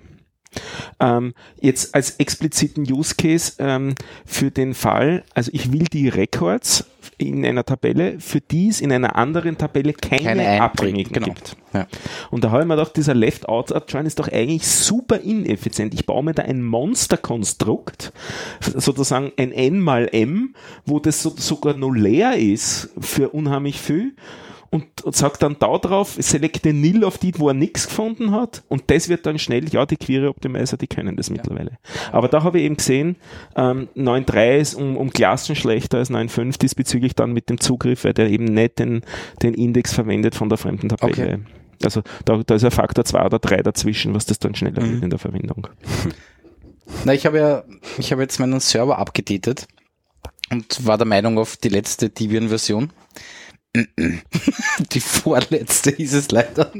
Ähm, 0.99 1.33
jetzt 1.61 1.95
als 1.95 2.11
expliziten 2.17 2.83
Use 2.91 3.15
Case 3.15 3.53
ähm, 3.59 3.95
für 4.25 4.51
den 4.51 4.73
Fall, 4.73 5.23
also 5.33 5.49
ich 5.53 5.71
will 5.71 5.85
die 5.85 6.09
Records 6.09 6.85
in 7.29 7.45
einer 7.45 7.65
Tabelle, 7.65 8.19
für 8.19 8.41
die 8.41 8.69
es 8.69 8.81
in 8.81 8.91
einer 8.91 9.15
anderen 9.15 9.57
Tabelle 9.57 9.93
keine, 9.93 10.23
keine 10.23 10.61
Abhängigen 10.61 11.13
genau. 11.13 11.27
gibt. 11.27 11.55
Ja. 11.73 11.87
Und 12.29 12.43
da 12.43 12.51
habe 12.51 12.61
ich 12.61 12.67
mir 12.67 12.75
gedacht, 12.75 12.97
dieser 12.97 13.13
Left-Out-Join 13.13 14.05
ist 14.05 14.19
doch 14.19 14.27
eigentlich 14.27 14.67
super 14.67 15.19
ineffizient. 15.19 15.93
Ich 15.93 16.05
baue 16.05 16.23
mir 16.23 16.33
da 16.33 16.43
ein 16.43 16.61
Monster-Konstrukt, 16.63 18.13
sozusagen 18.59 19.31
ein 19.37 19.51
N 19.51 19.79
mal 19.79 20.09
M, 20.11 20.55
wo 20.85 20.99
das 20.99 21.21
so, 21.21 21.33
sogar 21.35 21.75
nur 21.75 21.95
leer 21.95 22.37
ist 22.37 22.89
für 22.99 23.29
unheimlich 23.29 23.79
viel 23.79 24.13
und, 24.71 25.01
und 25.03 25.15
sagt 25.15 25.43
dann 25.43 25.57
da 25.59 25.77
drauf, 25.77 26.15
selekte 26.17 26.73
nil 26.73 27.03
auf 27.03 27.17
die, 27.17 27.33
wo 27.37 27.49
er 27.49 27.53
nichts 27.53 27.87
gefunden 27.87 28.31
hat 28.31 28.63
und 28.69 28.83
das 28.87 29.09
wird 29.09 29.25
dann 29.25 29.37
schnell, 29.37 29.67
ja, 29.69 29.85
die 29.85 29.97
Query 29.97 30.27
Optimizer, 30.27 30.77
die 30.77 30.87
können 30.87 31.17
das 31.17 31.27
ja. 31.27 31.33
mittlerweile. 31.33 31.77
Aber 32.11 32.29
da 32.29 32.43
habe 32.43 32.59
ich 32.59 32.65
eben 32.65 32.77
gesehen, 32.77 33.17
ähm, 33.55 33.89
9.3 33.95 34.57
ist 34.57 34.73
um, 34.75 34.95
um 34.95 35.11
Klassen 35.11 35.55
schlechter 35.55 35.97
als 35.97 36.09
9.5 36.09 36.57
diesbezüglich 36.57 37.15
dann 37.15 37.33
mit 37.33 37.49
dem 37.49 37.59
Zugriff, 37.59 38.05
weil 38.05 38.13
der 38.13 38.29
eben 38.29 38.45
nicht 38.45 38.79
den, 38.79 39.01
den 39.43 39.53
Index 39.53 39.93
verwendet 39.93 40.35
von 40.35 40.49
der 40.49 40.57
fremden 40.57 40.89
Tabelle. 40.89 41.11
Okay. 41.11 41.39
Also 41.83 42.01
da, 42.25 42.41
da 42.45 42.55
ist 42.55 42.63
ein 42.63 42.71
Faktor 42.71 43.03
2 43.03 43.25
oder 43.25 43.39
3 43.39 43.57
dazwischen, 43.63 44.13
was 44.13 44.25
das 44.25 44.39
dann 44.39 44.55
schneller 44.55 44.83
mhm. 44.83 44.93
wird 44.93 45.03
in 45.03 45.09
der 45.09 45.19
Verwendung. 45.19 45.67
Na, 47.05 47.13
ich 47.13 47.25
habe 47.25 47.37
ja, 47.37 47.63
ich 47.97 48.11
habe 48.11 48.21
jetzt 48.21 48.39
meinen 48.39 48.59
Server 48.59 48.97
abgedatet 48.97 49.67
und 50.49 50.85
war 50.85 50.97
der 50.97 51.07
Meinung 51.07 51.37
auf 51.37 51.57
die 51.57 51.69
letzte 51.69 52.09
Debian-Version. 52.09 52.91
Die 54.91 54.99
vorletzte 54.99 55.91
ist 55.91 56.13
es 56.13 56.31
leider. 56.31 56.71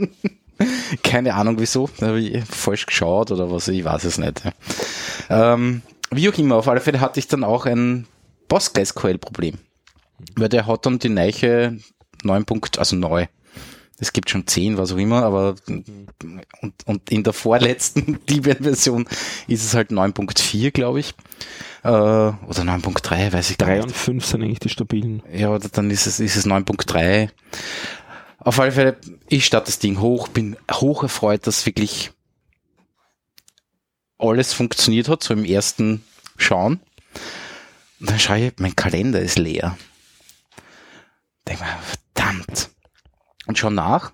Keine 1.04 1.34
Ahnung 1.34 1.56
wieso. 1.60 1.90
Da 1.98 2.08
habe 2.08 2.20
ich 2.20 2.44
falsch 2.46 2.86
geschaut 2.86 3.32
oder 3.32 3.52
was, 3.52 3.68
ich 3.68 3.84
weiß 3.84 4.04
es 4.04 4.18
nicht. 4.18 4.42
Ähm, 5.30 5.82
wie 6.12 6.30
auch 6.30 6.38
immer, 6.38 6.58
auf 6.58 6.68
alle 6.68 6.82
Fälle 6.82 7.00
hatte 7.00 7.20
ich 7.20 7.28
dann 7.28 7.44
auch 7.44 7.66
ein 7.66 8.06
PostgreSQL-Problem. 8.48 9.58
weil 10.36 10.50
der 10.50 10.68
hat 10.68 10.86
dann 10.86 11.00
die 11.00 11.10
Neiche 11.10 11.78
9 12.24 12.46
Punkt, 12.46 12.78
also 12.78 12.96
neu. 12.96 13.28
Es 13.98 14.14
gibt 14.14 14.30
schon 14.30 14.48
10, 14.48 14.78
was 14.78 14.92
auch 14.92 14.98
immer, 14.98 15.24
aber 15.24 15.56
und, 15.68 16.74
und 16.86 17.10
in 17.10 17.24
der 17.24 17.34
vorletzten 17.34 18.20
Debian-Version 18.30 19.08
ist 19.48 19.64
es 19.64 19.74
halt 19.74 19.92
9.4, 19.92 20.72
glaube 20.72 21.00
ich. 21.00 21.14
Äh, 21.84 21.88
oder 21.88 22.62
9.3, 22.62 23.34
weiß 23.34 23.50
ich 23.50 23.58
gar 23.58 23.70
3 23.70 23.76
nicht. 23.76 23.84
und 23.86 23.96
5 23.96 24.26
sind 24.26 24.44
eigentlich 24.44 24.60
die 24.60 24.70
stabilen. 24.70 25.24
Ja, 25.32 25.50
oder 25.50 25.70
dann 25.70 25.90
ist 25.90 26.06
es, 26.06 26.20
ist 26.20 26.36
es 26.36 26.46
9.3. 26.46 27.30
Auf 28.40 28.60
alle 28.60 28.72
Fälle, 28.72 28.98
ich 29.28 29.46
starte 29.46 29.68
das 29.68 29.80
Ding 29.80 30.00
hoch, 30.00 30.28
bin 30.28 30.58
hoch 30.72 31.04
erfreut, 31.04 31.46
dass 31.48 31.66
wirklich 31.66 32.12
alles 34.18 34.54
funktioniert 34.54 35.10
hat, 35.10 35.24
so 35.24 35.34
im 35.34 35.46
ersten 35.46 36.04
Schauen. 36.38 36.80
Und 38.00 38.10
dann 38.10 38.20
schaue 38.20 38.48
ich, 38.48 38.54
mein 38.58 38.76
Kalender 38.76 39.20
ist 39.20 39.38
leer. 39.38 39.78
Denk 41.48 41.60
mir, 41.60 41.68
verdammt. 42.14 42.70
Und 43.48 43.58
schau 43.58 43.70
nach. 43.70 44.12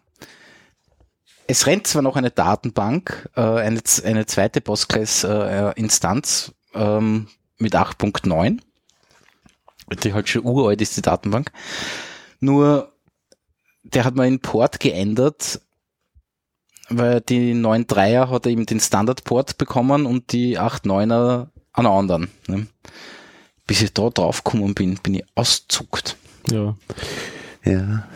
Es 1.48 1.66
rennt 1.66 1.88
zwar 1.88 2.02
noch 2.02 2.16
eine 2.18 2.32
Datenbank, 2.32 3.30
äh, 3.36 3.42
eine, 3.42 4.26
zweite 4.26 4.60
Postgres-Instanz 4.60 6.54
ähm, 6.74 7.28
mit 7.58 7.76
8.9 7.76 8.60
die 9.96 10.14
halt 10.14 10.30
schon 10.30 10.46
uralt 10.46 10.82
ist, 10.82 10.98
die 10.98 11.02
Datenbank. 11.02 11.52
Nur, 12.40 12.92
der 13.84 14.04
hat 14.04 14.16
mal 14.16 14.28
einen 14.28 14.42
Port 14.42 14.80
geändert, 14.80 15.62
weil 16.90 17.22
die 17.22 17.54
9.3er 17.54 18.30
hat 18.30 18.48
eben 18.48 18.66
den 18.66 18.80
Standardport 18.80 19.58
bekommen 19.58 20.06
und 20.06 20.32
die 20.32 20.60
8.9er 20.60 21.48
an 21.74 21.86
einen 21.86 21.88
anderen. 21.88 22.32
Ne? 22.48 22.68
Bis 23.66 23.82
ich 23.82 23.94
da 23.94 24.10
drauf 24.10 24.44
gekommen 24.44 24.74
bin, 24.74 24.96
bin 24.96 25.16
ich 25.16 25.26
auszuckt. 25.36 26.16
Ja. 26.50 26.76
Ja. 27.64 28.08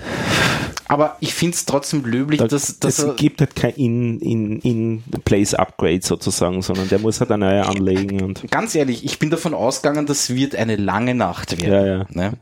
Aber 0.92 1.16
ich 1.22 1.34
finde 1.34 1.56
es 1.56 1.64
trotzdem 1.64 2.04
löblich, 2.04 2.42
Da, 2.42 2.48
dass, 2.48 2.78
dass 2.80 3.00
es 3.00 3.16
gibt 3.16 3.40
halt 3.40 3.56
kein 3.56 3.72
in, 3.76 4.20
in, 4.20 4.60
in 4.60 5.04
Place 5.24 5.54
Upgrade 5.54 6.02
sozusagen, 6.04 6.62
sondern 6.62 6.90
der 6.90 7.00
muss 7.00 7.22
halt 7.22 7.32
eine 7.32 7.46
neue 7.46 7.66
anlegen 7.66 8.22
und 8.22 8.52
ganz 8.52 8.76
ehrlich, 8.76 9.06
ich 9.06 9.18
bin 9.18 9.30
davon 9.30 9.54
ausgegangen, 9.54 10.06
das 10.06 10.36
wird 10.36 10.54
eine 10.54 10.76
lange 10.76 11.16
Nacht 11.16 11.62
werden. 11.62 11.74
ja, 11.74 11.86
ja. 11.86 12.06
Ne? 12.10 12.34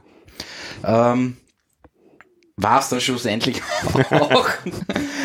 Ähm, 0.84 1.38
war 2.58 2.80
es 2.80 2.90
dann 2.90 3.00
schlussendlich 3.00 3.62
auch. 4.10 4.50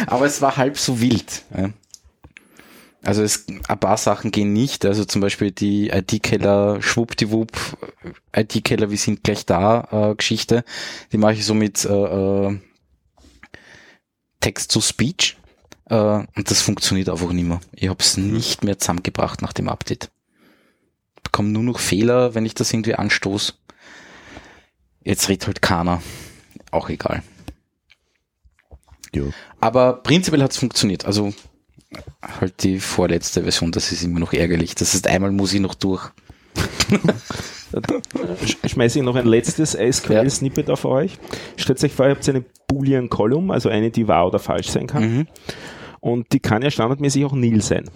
Aber 0.06 0.26
es 0.26 0.42
war 0.42 0.58
halb 0.58 0.78
so 0.78 1.00
wild. 1.00 1.44
Ja. 1.56 1.70
Also 3.02 3.22
es, 3.22 3.46
ein 3.68 3.80
paar 3.80 3.96
Sachen 3.96 4.32
gehen 4.32 4.52
nicht. 4.52 4.84
Also 4.84 5.06
zum 5.06 5.22
Beispiel 5.22 5.50
die 5.50 5.88
IT-Keller, 5.88 6.82
schwuppdiwupp, 6.82 7.52
IT-Keller, 8.36 8.90
wir 8.90 8.98
sind 8.98 9.24
gleich 9.24 9.46
da, 9.46 10.10
äh, 10.10 10.14
Geschichte. 10.14 10.62
Die 11.10 11.16
mache 11.16 11.32
ich 11.32 11.46
so 11.46 11.54
mit 11.54 11.86
äh, 11.86 11.88
äh, 11.88 12.58
Text-to-Speech. 14.44 15.38
Äh, 15.86 15.94
und 15.94 16.50
das 16.50 16.60
funktioniert 16.60 17.08
einfach 17.08 17.32
nicht 17.32 17.46
mehr. 17.46 17.60
Ich 17.72 17.88
habe 17.88 18.02
es 18.02 18.18
nicht 18.18 18.62
mehr 18.62 18.78
zusammengebracht 18.78 19.40
nach 19.40 19.54
dem 19.54 19.70
Update. 19.70 20.10
Bekomme 21.22 21.48
nur 21.48 21.62
noch 21.62 21.78
Fehler, 21.78 22.34
wenn 22.34 22.44
ich 22.44 22.54
das 22.54 22.72
irgendwie 22.72 22.94
anstoße. 22.94 23.54
Jetzt 25.02 25.28
redet 25.30 25.46
halt 25.46 25.62
keiner. 25.62 26.02
Auch 26.70 26.90
egal. 26.90 27.22
Jo. 29.14 29.32
Aber 29.60 30.02
prinzipiell 30.02 30.42
hat 30.42 30.50
es 30.50 30.58
funktioniert. 30.58 31.06
Also 31.06 31.32
halt 32.20 32.62
die 32.64 32.80
vorletzte 32.80 33.44
Version, 33.44 33.72
das 33.72 33.92
ist 33.92 34.02
immer 34.02 34.20
noch 34.20 34.34
ärgerlich. 34.34 34.74
Das 34.74 34.94
ist 34.94 35.06
einmal 35.06 35.32
muss 35.32 35.54
ich 35.54 35.60
noch 35.60 35.74
durch. 35.74 36.10
Sch- 37.80 38.68
Schmeiße 38.68 38.98
ich 38.98 39.04
noch 39.04 39.16
ein 39.16 39.26
letztes 39.26 39.72
SQL-Snippet 39.72 40.70
auf 40.70 40.84
euch. 40.84 41.18
Stellt 41.56 41.82
euch 41.82 41.92
vor, 41.92 42.06
ihr 42.06 42.12
habt 42.14 42.28
eine 42.28 42.44
Boolean 42.68 43.08
Column, 43.08 43.50
also 43.50 43.68
eine, 43.68 43.90
die 43.90 44.08
wahr 44.08 44.26
oder 44.26 44.38
falsch 44.38 44.68
sein 44.68 44.86
kann. 44.86 45.16
Mhm. 45.18 45.26
Und 46.00 46.32
die 46.32 46.40
kann 46.40 46.62
ja 46.62 46.70
standardmäßig 46.70 47.24
auch 47.24 47.32
nil 47.32 47.62
sein. 47.62 47.90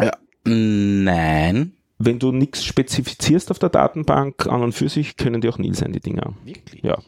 Ja. 0.00 0.12
Nein. 0.46 1.72
Wenn 1.98 2.18
du 2.18 2.32
nichts 2.32 2.64
spezifizierst 2.64 3.50
auf 3.50 3.58
der 3.58 3.68
Datenbank 3.68 4.46
an 4.46 4.62
und 4.62 4.72
für 4.72 4.88
sich, 4.88 5.16
können 5.16 5.40
die 5.40 5.48
auch 5.48 5.58
nil 5.58 5.74
sein, 5.74 5.92
die 5.92 6.00
Dinger. 6.00 6.34
Wirklich? 6.44 6.82
Ja. 6.82 6.98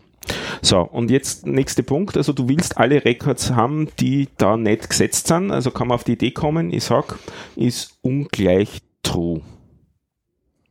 So, 0.62 0.80
und 0.80 1.10
jetzt 1.10 1.46
nächster 1.46 1.82
Punkt. 1.82 2.16
Also 2.16 2.32
du 2.32 2.48
willst 2.48 2.78
alle 2.78 3.04
Records 3.04 3.52
haben, 3.52 3.88
die 4.00 4.28
da 4.38 4.56
nicht 4.56 4.88
gesetzt 4.90 5.28
sind. 5.28 5.50
Also 5.50 5.70
kann 5.70 5.88
man 5.88 5.96
auf 5.96 6.04
die 6.04 6.12
Idee 6.12 6.30
kommen, 6.30 6.72
ich 6.72 6.84
sag, 6.84 7.18
ist 7.56 7.98
ungleich 8.02 8.80
true. 9.02 9.40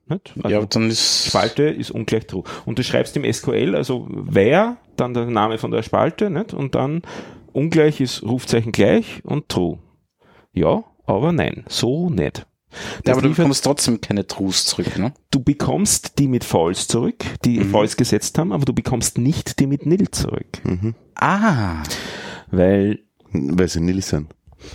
Nicht? 0.08 0.34
Also 0.44 0.50
ja, 0.56 0.66
dann 0.66 0.90
ist 0.90 1.26
Spalte 1.28 1.64
ist 1.64 1.92
ungleich 1.92 2.28
true. 2.28 2.44
Und 2.66 2.78
du 2.78 2.84
schreibst 2.84 3.18
im 3.18 3.32
SQL, 3.32 3.76
also 3.76 4.08
wer, 4.10 4.78
dann 4.98 5.14
der 5.14 5.26
Name 5.26 5.58
von 5.58 5.72
der 5.72 5.82
Spalte, 5.84 6.30
nicht? 6.30 6.54
Und 6.54 6.76
dann 6.76 7.02
ungleich 7.54 8.02
ist 8.02 8.22
Rufzeichen 8.24 8.72
gleich 8.72 9.22
und 9.24 9.50
true. 9.50 9.80
Ja, 10.54 10.84
aber 11.08 11.32
nein, 11.32 11.66
so 11.68 12.10
nicht. 12.10 12.46
Ja, 13.06 13.14
aber 13.14 13.22
du 13.22 13.30
liefert- 13.30 13.38
bekommst 13.46 13.64
trotzdem 13.64 14.02
keine 14.02 14.28
Trues 14.28 14.66
zurück, 14.66 14.98
ne? 14.98 15.14
du 15.32 15.40
bekommst 15.40 16.20
die 16.20 16.28
mit 16.28 16.44
false 16.44 16.88
zurück, 16.88 17.24
die 17.46 17.60
Mhm. 17.62 17.70
false 17.72 17.96
gesetzt 17.96 18.38
haben, 18.38 18.52
aber 18.52 18.66
du 18.66 18.74
bekommst 18.74 19.18
nicht 19.18 19.60
die 19.60 19.66
mit 19.68 19.86
nil 19.86 20.12
zurück. 20.12 20.62
Ah. 21.16 21.82
Weil, 22.52 23.00
Weil 23.32 23.68
sie 23.70 23.80
nil 23.82 24.02
sind. 24.02 24.28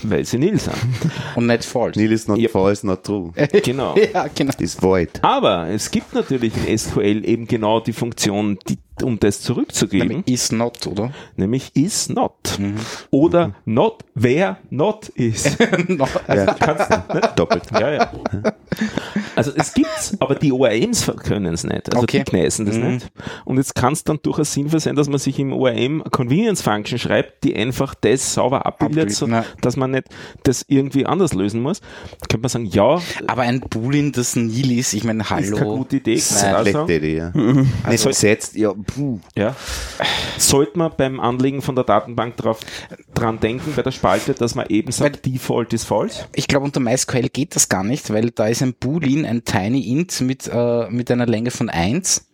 Weil 0.02 0.24
sie 0.24 0.38
nil 0.38 0.58
sind. 0.58 0.74
Und 1.36 1.46
nicht 1.46 1.64
falsch. 1.64 1.96
Nil 1.96 2.12
ist 2.12 2.28
not 2.28 2.38
Ja. 2.38 2.48
false, 2.48 2.86
not 2.86 3.04
true. 3.04 3.32
genau. 3.64 3.94
Ja, 3.96 4.26
genau. 4.34 4.52
Ist 4.58 4.82
void. 4.82 5.10
Aber 5.22 5.68
es 5.68 5.90
gibt 5.90 6.14
natürlich 6.14 6.52
in 6.66 6.76
SQL 6.78 7.24
eben 7.24 7.46
genau 7.46 7.80
die 7.80 7.92
Funktion, 7.92 8.58
die, 8.68 8.78
um 9.02 9.18
das 9.18 9.40
zurückzugeben, 9.40 10.22
Is 10.26 10.52
not, 10.52 10.86
oder? 10.86 11.12
nämlich 11.36 11.70
is 11.74 12.08
not. 12.10 12.58
Mhm. 12.58 12.74
Oder 13.10 13.54
not, 13.64 14.04
wer 14.14 14.58
not 14.70 15.08
is. 15.10 15.56
No. 15.88 16.06
Ja. 16.28 16.46
Kannst 16.54 16.90
du, 16.90 17.14
ne? 17.14 17.20
Doppelt. 17.36 17.62
Ja, 17.72 17.90
ja. 17.92 18.12
Also 19.36 19.52
es 19.56 19.72
gibt's, 19.74 20.16
aber 20.20 20.34
die 20.34 20.52
ORMs 20.52 21.10
können 21.24 21.54
es 21.54 21.64
nicht. 21.64 21.88
Also 21.92 22.02
Okay. 22.02 22.18
die 22.18 22.24
kneißen 22.24 22.66
das 22.66 22.76
Mhm. 22.76 22.94
nicht. 22.94 23.10
Und 23.44 23.56
jetzt 23.56 23.74
kann 23.74 23.92
es 23.94 24.04
dann 24.04 24.18
durchaus 24.22 24.52
sinnvoll 24.52 24.80
sein, 24.80 24.96
dass 24.96 25.08
man 25.08 25.18
sich 25.18 25.38
im 25.38 25.52
ORM 25.52 26.02
eine 26.02 26.10
Convenience 26.10 26.62
Function 26.62 26.98
schreibt, 26.98 27.44
die 27.44 27.56
einfach 27.56 27.94
das 27.94 28.34
sauber 28.34 28.66
abbildet, 28.66 29.12
so, 29.12 29.28
dass 29.62 29.76
man 29.76 29.92
nicht 29.92 30.04
das 30.42 30.64
irgendwie 30.68 31.06
anders 31.06 31.32
lösen 31.34 31.62
muss. 31.62 31.80
Könnte 32.28 32.38
man 32.38 32.48
sagen, 32.50 32.66
ja, 32.66 33.00
Aber 33.26 33.42
ein 33.42 33.60
Boolean, 33.60 34.12
das 34.12 34.36
nil 34.36 34.78
ist, 34.78 34.92
ich 34.92 35.04
meine, 35.04 35.22
ist 35.22 35.28
keine 35.28 35.58
hallo. 35.58 35.76
gute 35.78 35.96
Idee. 35.96 36.10
Nein. 36.14 36.20
Sagen. 36.20 36.66
Schlechte 36.70 36.92
Idee, 36.94 37.16
ja. 37.16 37.32
Also- 37.84 37.90
Nicht 37.90 38.06
gesetzt, 38.20 38.56
ja, 38.56 38.72
puh. 38.94 39.20
Ja. 39.36 39.54
Sollte 40.38 40.78
man 40.78 40.92
beim 40.96 41.20
Anlegen 41.20 41.62
von 41.62 41.74
der 41.74 41.84
Datenbank 41.84 42.36
drauf, 42.36 42.60
dran 43.14 43.40
denken, 43.40 43.72
bei 43.76 43.82
der 43.82 43.90
Spalte, 43.90 44.34
dass 44.34 44.54
man 44.54 44.66
eben 44.68 44.92
sagt, 44.92 45.26
Default 45.26 45.72
ist 45.72 45.84
false? 45.84 46.24
Ich 46.34 46.48
glaube, 46.48 46.64
unter 46.64 46.80
MySQL 46.80 47.28
geht 47.28 47.54
das 47.56 47.68
gar 47.68 47.84
nicht, 47.84 48.10
weil 48.12 48.30
da 48.30 48.46
ist 48.46 48.62
ein 48.62 48.74
Boolean, 48.74 49.24
ein 49.24 49.44
Tiny 49.44 49.88
Int 49.90 50.20
mit, 50.22 50.48
äh, 50.52 50.88
mit 50.90 51.10
einer 51.10 51.26
Länge 51.26 51.50
von 51.50 51.68
1 51.68 52.26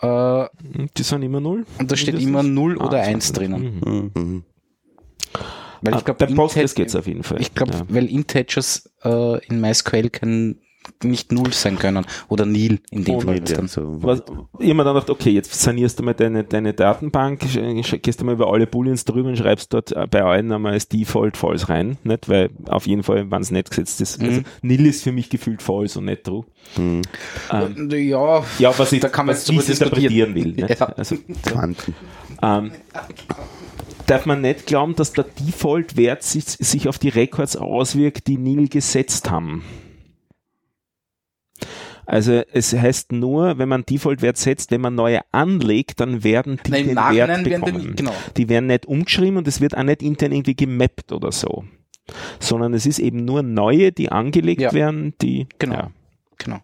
äh, 0.00 0.06
und 0.06 0.48
Die 0.96 1.02
sind 1.02 1.22
immer 1.22 1.40
null. 1.40 1.64
da 1.78 1.96
steht 1.96 2.14
Mindestens. 2.14 2.28
immer 2.28 2.42
0 2.42 2.78
Ah, 2.80 2.84
oder 2.86 2.98
das 2.98 3.06
1 3.08 3.24
ist- 3.26 3.36
drinnen. 3.36 3.80
Mhm. 3.84 4.10
Mhm. 4.14 4.44
Weil 5.80 5.94
Ah, 5.94 5.98
ich 5.98 6.04
glaube, 6.04 6.26
bei 6.26 6.34
Postgres 6.34 6.74
geht's 6.74 6.96
auf 6.96 7.06
jeden 7.06 7.22
Fall. 7.22 7.40
Ich 7.40 7.54
glaube, 7.54 7.72
Ja. 7.72 7.82
weil 7.88 8.06
Integers 8.06 8.90
äh, 9.04 9.44
in 9.46 9.60
MySQL 9.60 10.10
können 10.10 10.60
nicht 11.02 11.32
0 11.32 11.52
sein 11.52 11.78
können 11.78 12.04
oder 12.28 12.46
nil 12.46 12.80
in 12.90 13.04
dem 13.04 13.16
Und 13.16 13.24
Fall. 13.24 13.36
Ja, 13.36 13.56
Dann. 13.56 13.68
so. 13.68 14.02
Was, 14.02 14.22
ich 14.58 14.72
mir 14.74 14.84
dann 14.84 14.94
gedacht, 14.94 15.10
okay, 15.10 15.30
jetzt 15.30 15.52
sanierst 15.54 15.98
du 15.98 16.02
mal 16.02 16.14
deine, 16.14 16.44
deine 16.44 16.74
Datenbank, 16.74 17.40
gehst 18.02 18.20
du 18.20 18.24
mal 18.24 18.32
über 18.32 18.52
alle 18.52 18.66
Booleans 18.66 19.04
drüber 19.04 19.28
und 19.28 19.36
schreibst 19.36 19.72
dort 19.72 19.92
äh, 19.92 20.06
bei 20.10 20.22
allen 20.22 20.50
einmal 20.52 20.72
als 20.72 20.88
Default 20.88 21.36
false 21.36 21.68
rein, 21.68 21.98
nicht? 22.04 22.28
Weil 22.28 22.50
auf 22.68 22.86
jeden 22.86 23.02
Fall, 23.02 23.30
wenn 23.30 23.42
es 23.42 23.50
nicht 23.50 23.70
gesetzt 23.70 24.00
ist. 24.00 24.20
Also, 24.22 24.42
nil 24.62 24.86
ist 24.86 25.02
für 25.02 25.12
mich 25.12 25.30
gefühlt 25.30 25.62
false 25.62 25.98
und 25.98 26.06
nicht 26.06 26.24
true. 26.24 26.44
Mhm. 26.76 27.02
Ähm, 27.52 27.90
Ja, 27.90 28.44
ja, 28.58 28.78
was 28.78 28.92
ich, 28.92 29.00
da 29.00 29.08
kann 29.08 29.26
man 29.26 29.34
was 29.36 29.48
interpretieren 29.48 30.34
will. 30.34 30.52
Nicht? 30.52 30.80
Ja. 30.80 30.86
Also, 30.96 31.16
Quanten. 31.46 31.94
ähm, 32.42 32.70
darf 34.06 34.26
man 34.26 34.40
nicht 34.40 34.66
glauben, 34.66 34.94
dass 34.94 35.12
der 35.12 35.24
Default-Wert 35.24 36.22
sich, 36.22 36.44
sich 36.44 36.88
auf 36.88 36.98
die 36.98 37.10
Records 37.10 37.56
auswirkt, 37.56 38.26
die 38.26 38.38
nil 38.38 38.68
gesetzt 38.68 39.30
haben. 39.30 39.62
Also 42.10 42.40
es 42.52 42.72
heißt 42.72 43.12
nur, 43.12 43.58
wenn 43.58 43.68
man 43.68 43.84
Default-Wert 43.84 44.38
setzt, 44.38 44.70
wenn 44.70 44.80
man 44.80 44.94
neue 44.94 45.20
anlegt, 45.30 46.00
dann 46.00 46.24
werden 46.24 46.58
die 46.66 46.70
Nein, 46.70 46.86
den 46.88 46.96
Wert 46.96 47.14
werden 47.28 47.44
bekommen. 47.44 47.88
die, 47.90 47.96
genau. 47.96 48.12
Die 48.38 48.48
werden 48.48 48.66
nicht 48.68 48.86
umgeschrieben 48.86 49.36
und 49.36 49.46
es 49.46 49.60
wird 49.60 49.76
auch 49.76 49.82
nicht 49.82 50.02
intern 50.02 50.32
irgendwie 50.32 50.56
gemappt 50.56 51.12
oder 51.12 51.30
so. 51.32 51.64
Sondern 52.40 52.72
es 52.72 52.86
ist 52.86 52.98
eben 52.98 53.26
nur 53.26 53.42
neue, 53.42 53.92
die 53.92 54.10
angelegt 54.10 54.62
Ja. 54.62 54.72
werden, 54.72 55.12
die 55.20 55.46
Genau. 55.58 55.74
Ja. 55.74 55.90
Genau. 56.38 56.58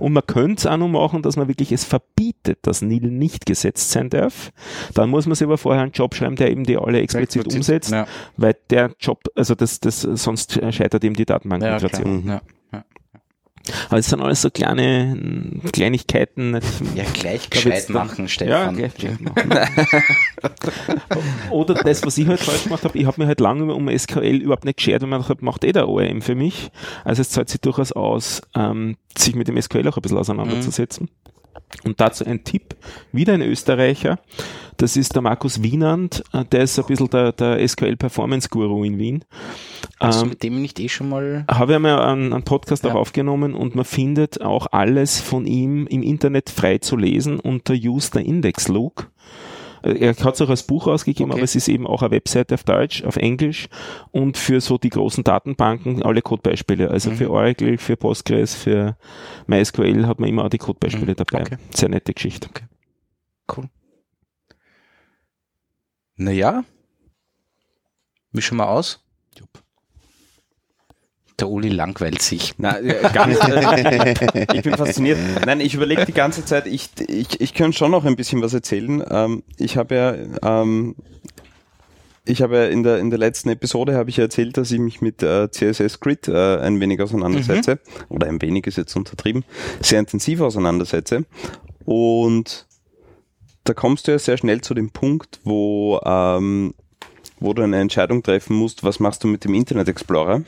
Und 0.00 0.12
man 0.12 0.26
könnte 0.26 0.58
es 0.62 0.66
auch 0.66 0.76
noch 0.76 0.88
machen, 0.88 1.22
dass 1.22 1.36
man 1.36 1.46
wirklich 1.46 1.70
es 1.70 1.84
verbietet, 1.84 2.58
dass 2.62 2.82
NIL 2.82 3.12
nicht 3.12 3.46
gesetzt 3.46 3.92
sein 3.92 4.10
darf. 4.10 4.50
Dann 4.94 5.08
muss 5.10 5.26
man 5.26 5.36
sich 5.36 5.44
aber 5.46 5.58
vorher 5.58 5.82
einen 5.84 5.92
Job 5.92 6.16
schreiben, 6.16 6.34
der 6.34 6.50
eben 6.50 6.64
die 6.64 6.76
alle 6.76 7.00
explizit 7.00 7.46
umsetzt, 7.54 7.92
Ja, 7.92 8.08
weil 8.36 8.56
der 8.70 8.90
Job, 8.98 9.20
also 9.36 9.54
das, 9.54 9.78
das, 9.78 10.00
sonst 10.00 10.58
scheitert 10.72 11.04
eben 11.04 11.14
die. 11.14 11.24
Datenbankmigration. 11.26 12.26
Ja. 12.26 12.42
Aber 13.88 13.98
es 13.98 14.08
sind 14.08 14.20
alles 14.20 14.42
so 14.42 14.50
kleine 14.50 15.16
Kleinigkeiten. 15.72 16.58
Ja, 16.94 17.04
gleich 17.14 17.50
gescheit 17.50 17.84
dann- 17.88 17.94
machen, 17.94 18.24
Ja, 18.24 18.28
Stefan. 18.28 18.76
gleich 18.76 18.94
gescheit 18.94 19.20
machen. 19.20 19.50
Oder 21.50 21.74
das, 21.74 22.04
was 22.04 22.16
ich 22.18 22.26
halt 22.26 22.40
falsch 22.40 22.64
gemacht 22.64 22.84
habe, 22.84 22.96
ich 22.98 23.06
habe 23.06 23.20
mir 23.20 23.26
halt 23.26 23.40
lange 23.40 23.72
um 23.74 23.88
SQL 23.96 24.36
überhaupt 24.42 24.64
nicht 24.64 24.76
geschert, 24.78 25.02
weil 25.02 25.08
man 25.08 25.26
hat, 25.28 25.42
macht 25.42 25.64
eh 25.64 25.72
der 25.72 25.88
ORM 25.88 26.22
für 26.22 26.34
mich. 26.34 26.70
Also 27.04 27.22
es 27.22 27.30
zahlt 27.30 27.48
sich 27.48 27.60
durchaus 27.60 27.92
aus, 27.92 28.42
ähm, 28.54 28.96
sich 29.16 29.34
mit 29.34 29.48
dem 29.48 29.60
SQL 29.60 29.86
auch 29.88 29.96
ein 29.96 30.02
bisschen 30.02 30.18
auseinanderzusetzen. 30.18 31.08
Und 31.84 32.00
dazu 32.00 32.24
ein 32.26 32.44
Tipp, 32.44 32.74
wieder 33.12 33.32
ein 33.34 33.42
Österreicher, 33.42 34.18
das 34.76 34.96
ist 34.96 35.14
der 35.14 35.22
Markus 35.22 35.62
Wienand, 35.62 36.22
der 36.52 36.62
ist 36.62 36.78
ein 36.78 36.86
bisschen 36.86 37.10
der, 37.10 37.32
der 37.32 37.66
SQL 37.68 37.96
Performance 37.96 38.48
Guru 38.48 38.82
in 38.84 38.98
Wien. 38.98 39.24
Hast 39.98 40.20
du 40.20 40.24
Ähm, 40.24 40.30
mit 40.30 40.42
dem 40.42 40.60
nicht 40.62 40.80
eh 40.80 40.88
schon 40.88 41.08
mal? 41.10 41.44
habe 41.50 41.72
ich 41.72 41.76
einmal 41.76 42.00
einen, 42.00 42.32
einen 42.32 42.42
Podcast 42.44 42.84
Ja. 42.84 42.90
auch 42.92 42.96
aufgenommen 42.96 43.54
und 43.54 43.74
man 43.74 43.84
findet 43.84 44.40
auch 44.40 44.68
alles 44.72 45.20
von 45.20 45.46
ihm 45.46 45.86
im 45.86 46.02
Internet 46.02 46.48
frei 46.50 46.78
zu 46.78 46.96
lesen 46.96 47.38
unter 47.40 47.74
Use 47.74 48.10
the 48.14 48.20
Index 48.20 48.68
Look. 48.68 49.09
Er 49.82 50.10
hat 50.14 50.34
es 50.34 50.40
auch 50.42 50.48
als 50.50 50.62
Buch 50.62 50.86
ausgegeben, 50.86 51.30
Okay. 51.30 51.38
aber 51.40 51.44
es 51.44 51.54
ist 51.56 51.68
eben 51.68 51.86
auch 51.86 52.02
eine 52.02 52.10
Webseite 52.10 52.54
auf 52.54 52.64
Deutsch, 52.64 53.02
auf 53.04 53.16
Englisch 53.16 53.68
und 54.10 54.36
für 54.36 54.60
so 54.60 54.78
die 54.78 54.90
großen 54.90 55.24
Datenbanken 55.24 56.02
alle 56.02 56.22
Codebeispiele. 56.22 56.86
Mhm. 56.86 56.92
Also 56.92 57.10
für 57.12 57.30
Oracle, 57.30 57.78
für 57.78 57.96
Postgres, 57.96 58.54
für 58.54 58.96
MySQL 59.46 60.06
hat 60.06 60.20
man 60.20 60.28
immer 60.28 60.44
auch 60.44 60.50
die 60.50 60.58
Codebeispiele 60.58 61.12
Mhm. 61.12 61.16
dabei. 61.16 61.42
Okay. 61.42 61.56
Sehr 61.74 61.88
nette 61.88 62.12
Geschichte. 62.14 62.48
Cool. 63.56 63.68
Naja. 66.16 66.64
Mischen 68.32 68.58
wir 68.58 68.68
aus. 68.68 69.04
Der 71.40 71.48
Uli 71.48 71.68
langweilt 71.68 72.22
sich. 72.22 72.54
Na, 72.58 72.78
ja, 72.80 73.08
ganz, 73.08 73.38
äh, 73.40 74.46
ich 74.54 74.62
bin 74.62 74.76
fasziniert. 74.76 75.18
Nein, 75.46 75.60
ich 75.60 75.74
überlege 75.74 76.04
die 76.04 76.12
ganze 76.12 76.44
Zeit, 76.44 76.66
ich, 76.66 76.90
ich, 77.08 77.40
ich 77.40 77.54
könnte 77.54 77.78
schon 77.78 77.90
noch 77.90 78.04
ein 78.04 78.16
bisschen 78.16 78.42
was 78.42 78.52
erzählen. 78.52 79.02
Ähm, 79.10 79.42
ich 79.56 79.76
habe 79.76 79.94
ja, 79.94 80.14
ähm, 80.62 80.96
ich 82.24 82.42
habe 82.42 82.56
ja 82.56 82.64
in 82.66 82.82
der, 82.82 82.98
in 82.98 83.10
der 83.10 83.18
letzten 83.18 83.48
Episode 83.48 83.94
habe 83.94 84.10
ich 84.10 84.18
ja 84.18 84.24
erzählt, 84.24 84.56
dass 84.56 84.70
ich 84.70 84.78
mich 84.78 85.00
mit 85.00 85.22
äh, 85.22 85.50
CSS 85.50 86.00
Grid 86.00 86.28
äh, 86.28 86.58
ein 86.58 86.78
wenig 86.78 87.00
auseinandersetze. 87.00 87.80
Oder 88.08 88.26
ein 88.26 88.42
wenig 88.42 88.66
ist 88.66 88.76
jetzt 88.76 88.94
untertrieben. 88.94 89.44
Sehr 89.80 89.98
intensiv 89.98 90.40
auseinandersetze. 90.40 91.24
Und 91.84 92.66
da 93.64 93.74
kommst 93.74 94.06
du 94.06 94.12
ja 94.12 94.18
sehr 94.18 94.36
schnell 94.36 94.60
zu 94.60 94.74
dem 94.74 94.90
Punkt, 94.90 95.40
wo, 95.44 96.00
ähm, 96.04 96.74
wo 97.40 97.52
du 97.54 97.62
eine 97.62 97.80
Entscheidung 97.80 98.22
treffen 98.22 98.54
musst, 98.56 98.84
was 98.84 99.00
machst 99.00 99.24
du 99.24 99.28
mit 99.28 99.44
dem 99.44 99.54
Internet 99.54 99.88
Explorer? 99.88 100.42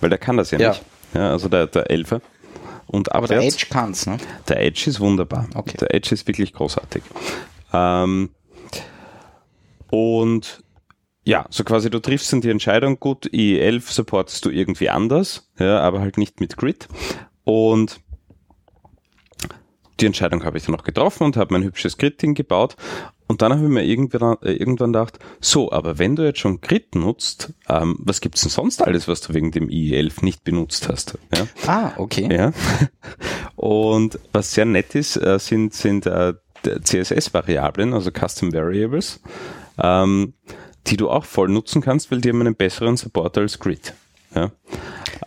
Weil 0.00 0.10
der 0.10 0.18
kann 0.18 0.36
das 0.36 0.50
ja, 0.50 0.58
Ja. 0.58 0.68
nicht. 0.70 0.82
Ja, 1.14 1.30
also 1.30 1.48
der, 1.48 1.66
der 1.66 1.90
Elfer. 1.90 2.20
Und 2.86 3.12
Aber 3.12 3.26
der 3.26 3.38
abwärts, 3.38 3.56
Edge 3.56 3.66
kann's, 3.70 4.06
ne? 4.06 4.18
der 4.48 4.62
Edge 4.62 4.84
ist 4.90 5.00
wunderbar. 5.00 5.48
Okay. 5.54 5.76
Der 5.80 5.94
Edge 5.94 6.12
ist 6.14 6.26
wirklich 6.26 6.52
großartig. 6.52 7.02
Ähm, 7.72 8.30
und 9.90 10.62
ja, 11.24 11.46
so 11.48 11.64
quasi 11.64 11.88
du 11.88 12.00
triffst 12.00 12.32
dann 12.32 12.40
die 12.42 12.50
Entscheidung, 12.50 13.00
gut, 13.00 13.26
IE11 13.26 13.90
supportest 13.90 14.44
du 14.44 14.50
irgendwie 14.50 14.90
anders, 14.90 15.50
ja, 15.58 15.80
aber 15.80 16.00
halt 16.00 16.18
nicht 16.18 16.40
mit 16.40 16.56
Grid. 16.56 16.88
Und 17.44 18.00
die 20.00 20.06
Entscheidung 20.06 20.44
habe 20.44 20.58
ich 20.58 20.64
dann 20.64 20.74
noch 20.74 20.84
getroffen 20.84 21.24
und 21.24 21.36
habe 21.36 21.54
mein 21.54 21.62
hübsches 21.62 21.98
Grid-Ding 21.98 22.34
gebaut. 22.34 22.76
Und 23.26 23.40
dann 23.40 23.52
habe 23.52 23.62
ich 23.62 23.70
mir 23.70 23.84
irgendwann, 23.84 24.36
äh, 24.42 24.52
irgendwann 24.52 24.92
gedacht, 24.92 25.18
so, 25.40 25.72
aber 25.72 25.98
wenn 25.98 26.14
du 26.14 26.24
jetzt 26.24 26.40
schon 26.40 26.60
Grid 26.60 26.94
nutzt, 26.94 27.54
ähm, 27.68 27.96
was 28.00 28.20
gibt's 28.20 28.42
denn 28.42 28.50
sonst 28.50 28.82
alles, 28.82 29.08
was 29.08 29.22
du 29.22 29.32
wegen 29.32 29.50
dem 29.50 29.68
IE11 29.68 30.24
nicht 30.24 30.44
benutzt 30.44 30.88
hast? 30.88 31.18
Ja? 31.34 31.46
Ah, 31.66 31.92
okay. 31.96 32.28
Ja. 32.30 32.52
Und 33.56 34.18
was 34.32 34.52
sehr 34.52 34.66
nett 34.66 34.94
ist, 34.94 35.16
äh, 35.16 35.38
sind, 35.38 35.72
sind 35.72 36.06
äh, 36.06 36.34
CSS-Variablen, 36.62 37.94
also 37.94 38.10
Custom 38.10 38.52
Variables, 38.52 39.20
ähm, 39.78 40.34
die 40.86 40.96
du 40.98 41.08
auch 41.08 41.24
voll 41.24 41.48
nutzen 41.48 41.80
kannst, 41.80 42.10
weil 42.10 42.20
die 42.20 42.28
haben 42.28 42.40
einen 42.40 42.56
besseren 42.56 42.96
Support 42.98 43.38
als 43.38 43.58
Grid. 43.58 43.94
Ja. 44.34 44.50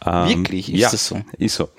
Ähm, 0.06 0.30
Wirklich? 0.30 0.74
Ist 0.74 0.80
ja, 0.80 0.92
das 0.92 1.08
so? 1.08 1.22
Ist 1.38 1.56
so. 1.56 1.70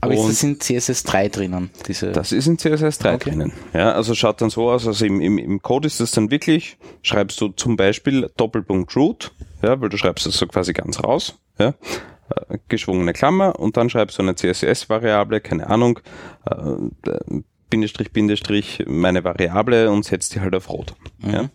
Aber 0.00 0.12
ist 0.14 0.20
Und 0.20 0.28
das 0.30 0.42
in 0.42 0.60
CSS 0.60 1.02
3 1.04 1.28
drinnen? 1.28 1.70
Diese 1.86 2.12
das 2.12 2.32
ist 2.32 2.46
in 2.46 2.58
CSS 2.58 2.98
3 2.98 3.14
Okay. 3.14 3.30
drinnen. 3.30 3.52
Ja, 3.72 3.92
also 3.92 4.14
schaut 4.14 4.40
dann 4.40 4.50
so 4.50 4.70
aus, 4.70 4.86
also 4.86 5.04
im, 5.04 5.20
im, 5.20 5.38
im 5.38 5.62
Code 5.62 5.86
ist 5.86 6.00
das 6.00 6.10
dann 6.12 6.30
wirklich, 6.30 6.76
schreibst 7.02 7.40
du 7.40 7.48
zum 7.48 7.76
Beispiel 7.76 8.30
Doppelpunkt 8.36 8.94
root, 8.96 9.32
ja, 9.62 9.80
weil 9.80 9.88
du 9.88 9.96
schreibst 9.96 10.26
das 10.26 10.36
so 10.36 10.46
quasi 10.46 10.72
ganz 10.72 11.02
raus, 11.02 11.38
ja, 11.58 11.68
äh, 11.68 12.58
geschwungene 12.68 13.12
Klammer 13.12 13.58
und 13.58 13.76
dann 13.76 13.90
schreibst 13.90 14.18
du 14.18 14.22
eine 14.22 14.34
CSS-Variable, 14.34 15.40
keine 15.40 15.68
Ahnung, 15.68 16.00
äh, 16.46 17.40
Bindestrich, 17.70 18.12
Bindestrich, 18.12 18.84
meine 18.86 19.24
Variable 19.24 19.90
und 19.90 20.04
setzt 20.04 20.34
die 20.34 20.40
halt 20.40 20.54
auf 20.54 20.70
rot. 20.70 20.94
Ja. 21.20 21.50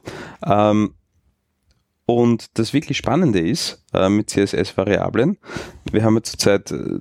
Ähm, 0.45 0.93
und 2.05 2.57
das 2.57 2.73
wirklich 2.73 2.97
Spannende 2.97 3.39
ist 3.39 3.83
äh, 3.93 4.09
mit 4.09 4.29
CSS-Variablen, 4.29 5.37
wir 5.91 6.03
haben 6.03 6.15
ja 6.15 6.23
zurzeit 6.23 6.71
äh, 6.71 6.99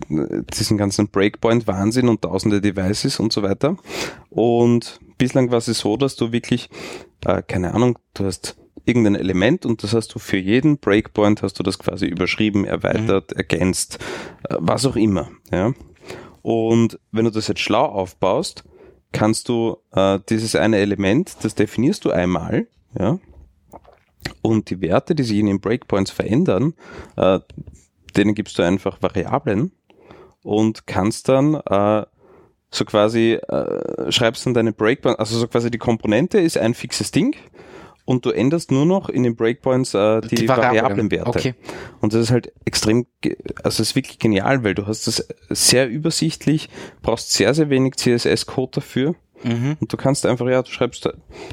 diesen 0.55 0.79
ganzen 0.79 1.09
Breakpoint-Wahnsinn 1.09 2.09
und 2.09 2.23
tausende 2.23 2.61
Devices 2.61 3.19
und 3.19 3.33
so 3.33 3.43
weiter. 3.43 3.77
Und 4.31 5.01
bislang 5.19 5.51
war 5.51 5.59
es 5.59 5.67
so, 5.67 5.97
dass 5.97 6.15
du 6.15 6.31
wirklich, 6.31 6.71
äh, 7.25 7.43
keine 7.43 7.75
Ahnung, 7.75 7.99
du 8.15 8.25
hast 8.25 8.57
irgendein 8.85 9.17
Element 9.17 9.67
und 9.67 9.83
das 9.83 9.93
hast 9.93 10.15
du 10.15 10.19
für 10.19 10.37
jeden 10.37 10.79
Breakpoint 10.79 11.43
hast 11.43 11.59
du 11.59 11.63
das 11.63 11.79
quasi 11.79 12.07
überschrieben, 12.07 12.65
erweitert, 12.65 13.33
ergänzt, 13.33 13.99
äh, 14.49 14.57
was 14.59 14.87
auch 14.87 14.97
immer. 14.97 15.31
Ja? 15.51 15.73
Und 16.43 16.99
wenn 17.11 17.25
du 17.25 17.31
das 17.31 17.49
jetzt 17.49 17.61
schlau 17.61 17.85
aufbaust, 17.85 18.65
kannst 19.13 19.49
du 19.49 19.79
äh, 19.93 20.19
dieses 20.29 20.57
eine 20.57 20.79
Element, 20.79 21.37
das 21.43 21.55
definierst 21.55 22.05
du 22.05 22.11
einmal, 22.11 22.67
ja, 22.99 23.19
und 24.43 24.71
die 24.71 24.81
Werte, 24.81 25.15
die 25.15 25.23
sich 25.23 25.39
in 25.39 25.47
den 25.47 25.61
Breakpoints 25.61 26.11
verändern, 26.11 26.75
äh, 27.17 27.41
denen 28.17 28.35
gibst 28.35 28.59
du 28.59 28.63
einfach 28.63 29.01
Variablen 29.03 29.73
und 30.43 30.87
kannst 30.87 31.29
dann 31.29 31.55
äh, 31.55 32.05
so 32.71 32.85
quasi, 32.85 33.35
äh, 33.35 34.11
schreibst 34.11 34.47
dann 34.47 34.55
deine 34.55 34.73
Breakpoints, 34.73 35.19
also 35.19 35.39
so 35.39 35.47
quasi 35.47 35.71
die 35.71 35.79
Komponente 35.79 36.41
ist 36.41 36.59
ein 36.59 36.75
fixes 36.75 37.11
Ding 37.11 37.37
und 38.05 38.27
du 38.27 38.31
änderst 38.31 38.71
nur 38.71 38.87
noch 38.87 39.09
in 39.09 39.23
den 39.23 39.37
Breakpoints 39.37 39.95
äh, 39.95 40.21
die, 40.23 40.35
Die 40.35 40.49
Variablen. 40.49 40.83
Variablenwerte. 40.83 41.29
Okay. 41.29 41.55
Und 42.01 42.13
das 42.15 42.23
ist 42.23 42.31
halt 42.31 42.53
extrem, 42.65 43.07
also 43.63 43.83
es 43.83 43.91
ist 43.91 43.95
wirklich 43.95 44.19
genial, 44.19 44.65
weil 44.65 44.75
du 44.75 44.87
hast 44.87 45.07
das 45.07 45.27
sehr 45.51 45.89
übersichtlich, 45.89 46.69
brauchst 47.03 47.33
sehr, 47.33 47.55
sehr 47.55 47.71
wenig 47.71 47.97
CSS-Code 47.97 48.73
dafür. 48.77 49.15
Mhm. 49.45 49.77
Und 49.81 49.93
du 49.93 49.97
kannst 49.97 50.27
einfach, 50.27 50.49
ja, 50.49 50.63
du 50.63 50.71
schreibst 50.71 51.09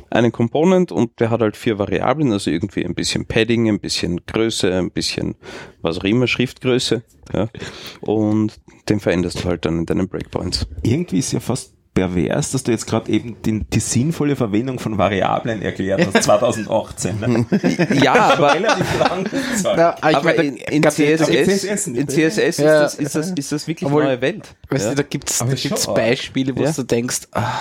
einen 0.09 0.31
Component 0.31 0.91
und 0.91 1.19
der 1.19 1.29
hat 1.29 1.41
halt 1.41 1.57
vier 1.57 1.79
Variablen, 1.79 2.31
also 2.31 2.51
irgendwie 2.51 2.85
ein 2.85 2.95
bisschen 2.95 3.25
Padding, 3.25 3.67
ein 3.67 3.79
bisschen 3.79 4.25
Größe, 4.25 4.73
ein 4.73 4.91
bisschen 4.91 5.35
was 5.81 5.99
auch 5.99 6.03
immer, 6.03 6.27
Schriftgröße. 6.27 7.03
Ja. 7.33 7.49
Und 8.01 8.59
den 8.89 8.99
veränderst 8.99 9.43
du 9.43 9.49
halt 9.49 9.65
dann 9.65 9.79
in 9.79 9.85
deinen 9.85 10.07
Breakpoints. 10.07 10.67
Irgendwie 10.83 11.19
ist 11.19 11.31
ja 11.31 11.39
fast 11.39 11.73
pervers, 11.93 12.51
dass 12.51 12.63
du 12.63 12.71
jetzt 12.71 12.85
gerade 12.87 13.11
eben 13.11 13.41
die, 13.43 13.63
die 13.65 13.79
sinnvolle 13.79 14.35
Verwendung 14.35 14.79
von 14.79 14.97
Variablen 14.97 15.61
erklärt 15.61 16.07
hast, 16.13 16.23
2018. 16.23 17.19
Ne? 17.19 17.45
Ja, 18.03 18.13
aber, 18.33 18.53
Relativ 18.53 18.99
lang. 18.99 19.29
Na, 19.63 19.95
aber 20.01 20.35
in, 20.35 20.83
CSS, 20.83 21.87
in 21.87 22.07
CSS 22.07 22.37
ist, 22.37 22.59
Ja. 22.59 22.81
das, 22.81 22.95
ist, 22.95 23.15
das, 23.15 23.31
ist 23.31 23.51
das 23.51 23.67
wirklich 23.67 23.87
Obwohl- 23.87 24.03
neue 24.05 24.21
Welt. 24.21 24.55
Weißt 24.69 24.85
ja. 24.85 24.89
du, 24.91 24.95
da 24.97 25.01
ist 25.03 25.09
gibt's 25.63 25.87
arg. 25.87 25.95
Beispiele, 25.95 26.55
wo 26.55 26.63
Ja. 26.63 26.71
du 26.71 26.83
denkst, 26.83 27.27
ah, 27.33 27.51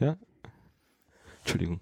Ja. 0.00 0.16
Entschuldigung. 1.40 1.80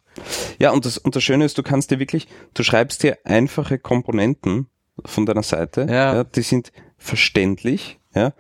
Ja, 0.59 0.71
und 0.73 0.85
das, 0.85 0.99
und 0.99 1.17
das 1.17 1.23
Schöne 1.23 1.45
ist, 1.45 1.57
du 1.57 1.63
kannst 1.63 1.91
dir 1.91 1.99
wirklich, 1.99 2.29
du 2.55 2.63
schreibst 2.63 3.03
dir 3.03 3.19
einfache 3.25 3.79
Komponenten 3.79 4.67
von 5.05 5.27
deiner 5.27 5.43
Seite, 5.43 5.87
Ja. 5.91 6.25
die 6.25 6.43
sind 6.43 6.71
verständlich, 6.99 7.99
ja. 8.15 8.33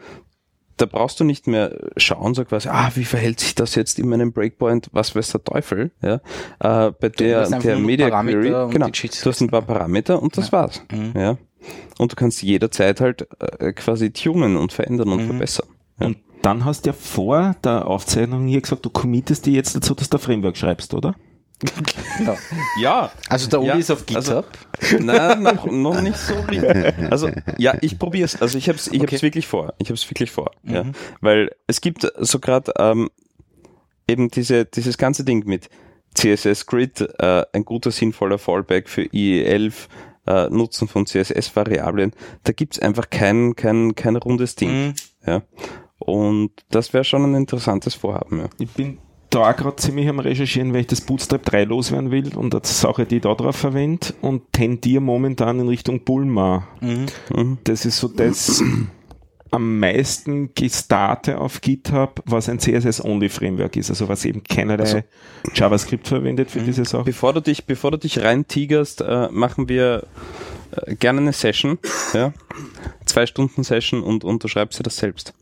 Da 0.76 0.86
brauchst 0.86 1.20
du 1.20 1.24
nicht 1.24 1.46
mehr 1.46 1.76
schauen, 1.96 2.34
so 2.34 2.44
quasi, 2.44 2.68
ah, 2.68 2.90
wie 2.94 3.05
verhält 3.05 3.38
sich 3.40 3.55
das 3.55 3.74
jetzt 3.76 3.98
in 4.01 4.09
meinem 4.09 4.32
Breakpoint, 4.32 4.88
was 4.92 5.14
weiß 5.14 5.30
der 5.30 5.44
Teufel, 5.44 5.92
ja. 6.02 6.14
Äh, 6.59 6.90
bei 7.01 7.09
der, 7.10 7.42
einfach 7.42 7.60
der 7.60 7.76
nur 7.76 7.86
Media 7.86 8.09
Parameter 8.09 8.40
Query, 8.40 8.55
und 8.64 8.70
genau, 8.72 8.86
du 8.88 9.30
hast 9.30 9.40
ein 9.40 9.51
paar 9.51 9.62
Parameter 9.62 10.20
und 10.20 10.36
das 10.36 10.51
war's, 10.52 10.82
Mhm. 10.92 11.12
ja. 11.16 11.36
Und 11.98 12.12
du 12.12 12.16
kannst 12.16 12.42
jederzeit 12.42 13.01
halt 13.01 13.28
äh, 13.60 13.72
quasi 13.72 14.10
tunen 14.10 14.56
und 14.56 14.72
verändern 14.72 15.10
und 15.12 15.22
Mhm. 15.22 15.26
verbessern. 15.28 15.68
Ja. 16.01 16.06
Und 16.09 16.18
dann 16.42 16.64
hast 16.64 16.84
du 16.84 16.90
ja 16.90 16.92
vor 16.92 17.55
der 17.64 17.86
Aufzeichnung 17.86 18.46
hier 18.46 18.60
gesagt, 18.60 18.84
du 18.84 18.90
committest 18.90 19.46
dir 19.46 19.52
jetzt 19.52 19.74
dazu, 19.76 19.94
dass 19.94 20.10
du 20.10 20.16
ein 20.18 20.20
Framework 20.20 20.56
schreibst, 20.56 20.92
oder? 20.92 21.14
Ja. 22.24 22.36
Ja, 22.81 23.12
Also 23.28 23.48
der 23.48 23.60
Uli 23.60 23.68
Ja, 23.68 23.74
ist 23.76 23.90
auf 23.90 24.05
GitHub. 24.06 24.47
also- 24.81 24.98
Nein, 24.98 25.43
noch, 25.43 25.66
noch 25.66 26.01
nicht 26.02 26.18
so 26.18 26.35
richtig. 26.35 26.94
Also 27.10 27.31
ja, 27.59 27.74
ich 27.81 27.98
probiere 27.98 28.24
es. 28.26 28.40
Also 28.40 28.59
ich 28.59 28.68
habe 28.68 28.76
es 28.78 28.89
ich 28.89 29.01
Okay. 29.01 29.12
hab's 29.14 29.22
wirklich 29.22 29.47
vor. 29.47 29.72
Ich 29.78 29.89
habe 29.89 29.94
es 29.94 30.09
wirklich 30.10 30.31
vor. 30.31 30.51
Ja. 30.64 30.85
Mhm. 30.85 30.93
Weil 31.20 31.51
es 31.66 31.81
gibt 31.81 32.10
so 32.18 32.39
gerade 32.40 32.72
ähm, 32.78 33.09
eben 34.09 34.28
diese, 34.31 34.64
dieses 34.64 34.98
ganze 34.98 35.24
Ding 35.24 35.47
mit 35.47 35.68
CSS 36.14 36.66
Grid, 36.66 37.01
äh, 37.18 37.44
ein 37.52 37.64
guter, 37.64 37.90
sinnvoller 37.90 38.39
Fallback 38.39 38.89
für 38.89 39.02
IE11, 39.02 39.72
äh, 40.26 40.48
Nutzen 40.51 40.86
von 40.89 41.06
CSS-Variablen. 41.06 42.12
Da 42.44 42.52
gibt's 42.52 42.78
einfach 42.78 43.10
kein, 43.10 43.56
kein, 43.56 43.94
kein 43.94 44.16
rundes 44.16 44.55
Ding. 44.56 44.70
Mhm. 44.89 44.94
Ja. 45.26 45.43
Und 45.98 46.51
das 46.70 46.93
wäre 46.93 47.05
schon 47.05 47.24
ein 47.24 47.35
interessantes 47.35 47.94
Vorhaben. 47.94 48.40
Ja. 48.40 48.47
Ich 48.59 48.70
bin 48.70 48.98
da 49.35 49.52
gerade 49.52 49.77
ziemlich 49.77 50.09
am 50.09 50.20
Recherchieren, 50.20 50.73
weil 50.73 50.82
ich 50.82 50.86
das 50.86 51.01
Bootstrap 51.01 51.44
3 51.44 51.65
loswerden 51.65 52.11
will 52.11 52.36
und 52.36 52.55
eine 52.55 52.65
Sache, 52.65 53.05
die 53.05 53.16
ich 53.16 53.23
da 53.23 53.35
drauf 53.35 53.56
verwende 53.56 54.09
und 54.20 54.52
tendiere 54.52 55.02
momentan 55.02 55.61
in 55.61 55.69
Richtung 55.69 56.05
Bulma. 56.05 56.69
Mhm. 56.81 57.59
Das 57.65 57.85
ist 57.85 57.98
so 57.98 58.09
das 58.09 58.62
am 59.51 59.78
meisten 59.78 60.52
gestarte 60.55 61.39
auf 61.39 61.61
GitHub, 61.61 62.20
was 62.27 62.48
ein 62.48 62.59
CSS-Only-Framework 62.59 63.77
ist, 63.77 63.89
also 63.89 64.09
was 64.09 64.24
eben 64.24 64.43
keinerlei 64.43 65.05
JavaScript 65.55 66.09
verwendet 66.09 66.51
für 66.51 66.61
diese 66.61 66.85
Sache. 66.85 67.05
Bevor 67.05 67.32
du 67.32 67.40
dich, 67.40 67.65
bevor 67.65 67.93
du 67.93 67.98
dich 67.98 68.20
reintigerst, 68.20 69.02
äh, 69.02 69.28
machen 69.31 69.69
wir 69.69 70.06
äh, 70.73 70.97
gerne 70.97 71.20
eine 71.20 71.32
Session, 71.32 71.78
ja, 72.12 72.32
zwei 73.05 73.27
Stunden 73.27 73.62
Session 73.62 74.02
und 74.02 74.24
unterschreibst 74.24 74.81
dir 74.81 74.82
das 74.82 74.97
selbst. 74.97 75.35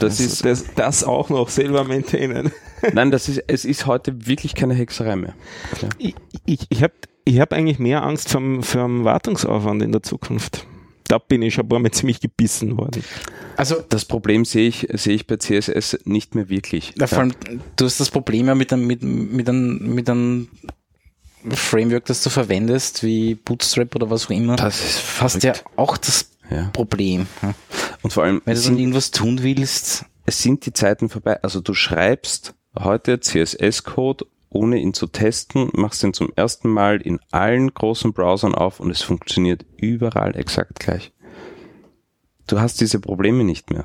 Das 0.00 0.20
ist 0.20 0.44
das, 0.44 0.64
das 0.74 1.04
auch 1.04 1.28
noch 1.28 1.48
selber 1.48 1.84
maintainen. 1.84 2.52
Nein, 2.92 3.10
das 3.10 3.28
ist, 3.28 3.42
es 3.46 3.64
ist 3.64 3.86
heute 3.86 4.26
wirklich 4.26 4.54
keine 4.54 4.74
Hexerei 4.74 5.16
mehr. 5.16 5.34
Ich, 5.98 6.14
ich, 6.44 6.66
ich 6.68 6.82
habe 6.82 6.94
ich 7.24 7.40
hab 7.40 7.52
eigentlich 7.52 7.78
mehr 7.78 8.02
Angst 8.04 8.30
vom, 8.30 8.62
vom 8.62 9.04
Wartungsaufwand 9.04 9.82
in 9.82 9.92
der 9.92 10.02
Zukunft. 10.02 10.64
Da 11.08 11.18
bin 11.18 11.42
ich 11.42 11.54
schon 11.54 11.64
ein 11.64 11.68
paar 11.68 11.78
Mal 11.78 11.90
ziemlich 11.90 12.20
gebissen 12.20 12.76
worden. 12.78 13.02
Also, 13.56 13.76
Das 13.88 14.04
Problem 14.04 14.44
sehe 14.44 14.68
ich, 14.68 14.86
sehe 14.92 15.14
ich 15.14 15.26
bei 15.26 15.36
CSS 15.36 15.98
nicht 16.04 16.34
mehr 16.34 16.48
wirklich. 16.48 16.92
na, 16.96 17.06
vor 17.06 17.20
allem, 17.20 17.32
du 17.76 17.84
hast 17.84 17.98
das 18.00 18.10
Problem 18.10 18.46
ja 18.46 18.54
mit 18.54 18.72
einem, 18.72 18.86
mit, 18.86 19.02
mit 19.02 19.48
einem, 19.48 19.94
mit 19.94 20.10
einem 20.10 20.48
Framework, 21.48 22.04
das 22.06 22.22
du 22.22 22.30
verwendest, 22.30 23.02
wie 23.02 23.34
Bootstrap 23.34 23.94
oder 23.94 24.10
was 24.10 24.26
auch 24.26 24.30
immer. 24.30 24.56
Das 24.56 24.80
ist 24.80 25.20
hast 25.20 25.42
ja 25.42 25.54
auch 25.76 25.96
das 25.96 26.30
Ja. 26.50 26.70
Problem. 26.72 27.26
Und 28.02 28.12
vor 28.12 28.24
allem, 28.24 28.42
Wenn 28.44 28.54
du 28.54 28.60
dann 28.60 28.62
sind, 28.62 28.78
irgendwas 28.78 29.10
tun 29.10 29.42
willst, 29.42 30.04
es 30.26 30.42
sind 30.42 30.66
die 30.66 30.72
Zeiten 30.72 31.08
vorbei. 31.08 31.42
Also 31.42 31.60
du 31.60 31.74
schreibst 31.74 32.54
heute 32.78 33.20
CSS-Code, 33.20 34.26
ohne 34.50 34.78
ihn 34.78 34.94
zu 34.94 35.06
testen, 35.06 35.70
machst 35.72 36.02
ihn 36.02 36.12
zum 36.12 36.32
ersten 36.36 36.68
Mal 36.68 37.00
in 37.00 37.20
allen 37.30 37.72
großen 37.72 38.12
Browsern 38.12 38.54
auf 38.54 38.80
und 38.80 38.90
es 38.90 39.02
funktioniert 39.02 39.64
überall 39.76 40.36
exakt 40.36 40.80
gleich. 40.80 41.12
Du 42.46 42.60
hast 42.60 42.80
diese 42.80 43.00
Probleme 43.00 43.44
nicht 43.44 43.70
mehr. 43.70 43.84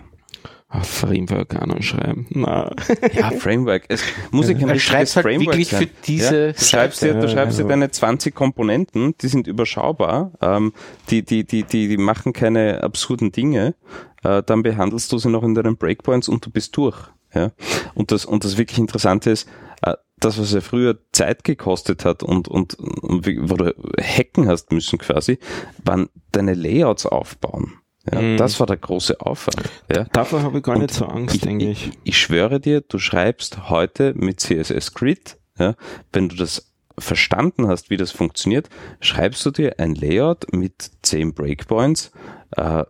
Ah, 0.74 0.84
Framework 0.84 1.54
an 1.56 1.72
und 1.72 1.84
schreiben. 1.84 2.28
Na. 2.30 2.72
Ja, 3.14 3.32
Framework. 3.32 3.84
Es 3.90 4.04
muss 4.32 4.48
ja 4.48 4.54
kein 4.54 4.70
Er 4.70 4.76
richtiges 4.76 5.12
schreibt 5.12 5.16
halt 5.18 5.24
Framework 5.26 5.58
wirklich 5.58 5.68
sein. 5.68 5.82
für 5.82 5.90
diese 6.06 6.46
ja, 6.48 6.52
du 6.54 6.64
schreibst 6.64 7.02
dir, 7.02 7.14
du 7.16 7.28
schreibst 7.28 7.60
dir 7.60 7.64
Ja, 7.64 7.70
deine 7.70 7.92
20 7.92 8.34
Komponenten, 8.34 9.14
die 9.22 9.28
sind 9.28 9.48
überschaubar, 9.48 10.32
ähm, 10.42 10.72
die, 11.10 11.24
die, 11.26 11.44
die, 11.44 11.64
die, 11.64 11.90
die 11.90 11.98
machen 11.98 12.32
keine 12.32 12.84
absurden 12.84 13.34
Dinge, 13.34 13.76
äh, 14.24 14.42
dann 14.44 14.64
behandelst 14.64 15.12
du 15.12 15.18
sie 15.18 15.30
noch 15.30 15.44
in 15.44 15.56
deinen 15.56 15.76
Breakpoints 15.76 16.30
und 16.30 16.46
du 16.46 16.50
bist 16.50 16.78
durch. 16.78 16.98
Ja? 17.34 17.52
Und 17.94 18.12
das, 18.14 18.24
und 18.24 18.46
das 18.46 18.58
wirklich 18.58 18.80
Interessante 18.80 19.30
ist, 19.32 19.50
äh, 19.82 19.96
das, 20.20 20.40
was 20.40 20.54
ja 20.54 20.62
früher 20.62 21.00
Zeit 21.12 21.44
gekostet 21.44 22.06
hat 22.06 22.24
und, 22.24 22.48
und, 22.48 22.76
und 22.76 23.28
wo 23.28 23.56
du 23.58 23.74
hacken 24.00 24.48
hast 24.48 24.72
müssen 24.72 25.00
quasi, 25.00 25.38
waren 25.84 26.08
deine 26.32 26.54
Layouts 26.54 27.06
aufbauen. 27.06 27.74
Ja, 28.12 28.22
Mhm. 28.22 28.38
Das 28.38 28.60
war 28.60 28.68
der 28.68 28.78
große 28.78 29.20
Aufwand. 29.22 29.62
Ja. 29.94 30.06
Davor 30.14 30.42
habe 30.44 30.58
ich 30.60 30.64
gar 30.64 30.76
Und 30.76 30.82
nicht 30.84 30.94
so 30.94 31.06
Angst, 31.06 31.44
denke 31.46 31.70
ich. 31.70 31.92
Ich 32.04 32.18
schwöre 32.18 32.60
dir, 32.60 32.82
du 32.82 32.98
schreibst 32.98 33.70
heute 33.70 34.14
mit 34.16 34.40
CSS 34.40 34.94
Grid, 34.94 35.38
ja, 35.60 35.76
wenn 36.14 36.30
du 36.30 36.36
das 36.36 36.72
verstanden 36.98 37.68
hast, 37.68 37.90
wie 37.90 37.98
das 37.98 38.12
funktioniert, 38.12 38.70
schreibst 39.00 39.46
du 39.46 39.52
dir 39.52 39.80
ein 39.80 39.96
Layout 39.96 40.52
mit 40.54 40.92
10 41.04 41.34
Breakpoints 41.34 42.12
äh, 42.58 42.84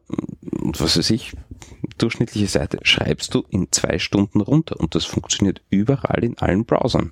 und 0.52 0.80
was 0.82 0.98
weiß 0.98 1.10
ich, 1.12 1.34
durchschnittliche 1.98 2.48
Seite, 2.48 2.80
schreibst 2.84 3.34
du 3.36 3.44
in 3.50 3.68
zwei 3.72 4.00
Stunden 4.00 4.42
runter 4.42 4.80
und 4.80 4.96
das 4.96 5.06
funktioniert 5.06 5.62
überall 5.70 6.24
in 6.24 6.38
allen 6.40 6.66
Browsern. 6.66 7.12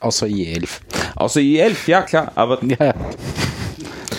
außer 0.00 0.26
i11. 0.26 0.68
Außer 1.16 1.40
i11, 1.40 1.76
ja 1.88 2.02
klar, 2.02 2.32
aber 2.34 2.62
Ja, 2.64 2.76
ja. 2.86 2.94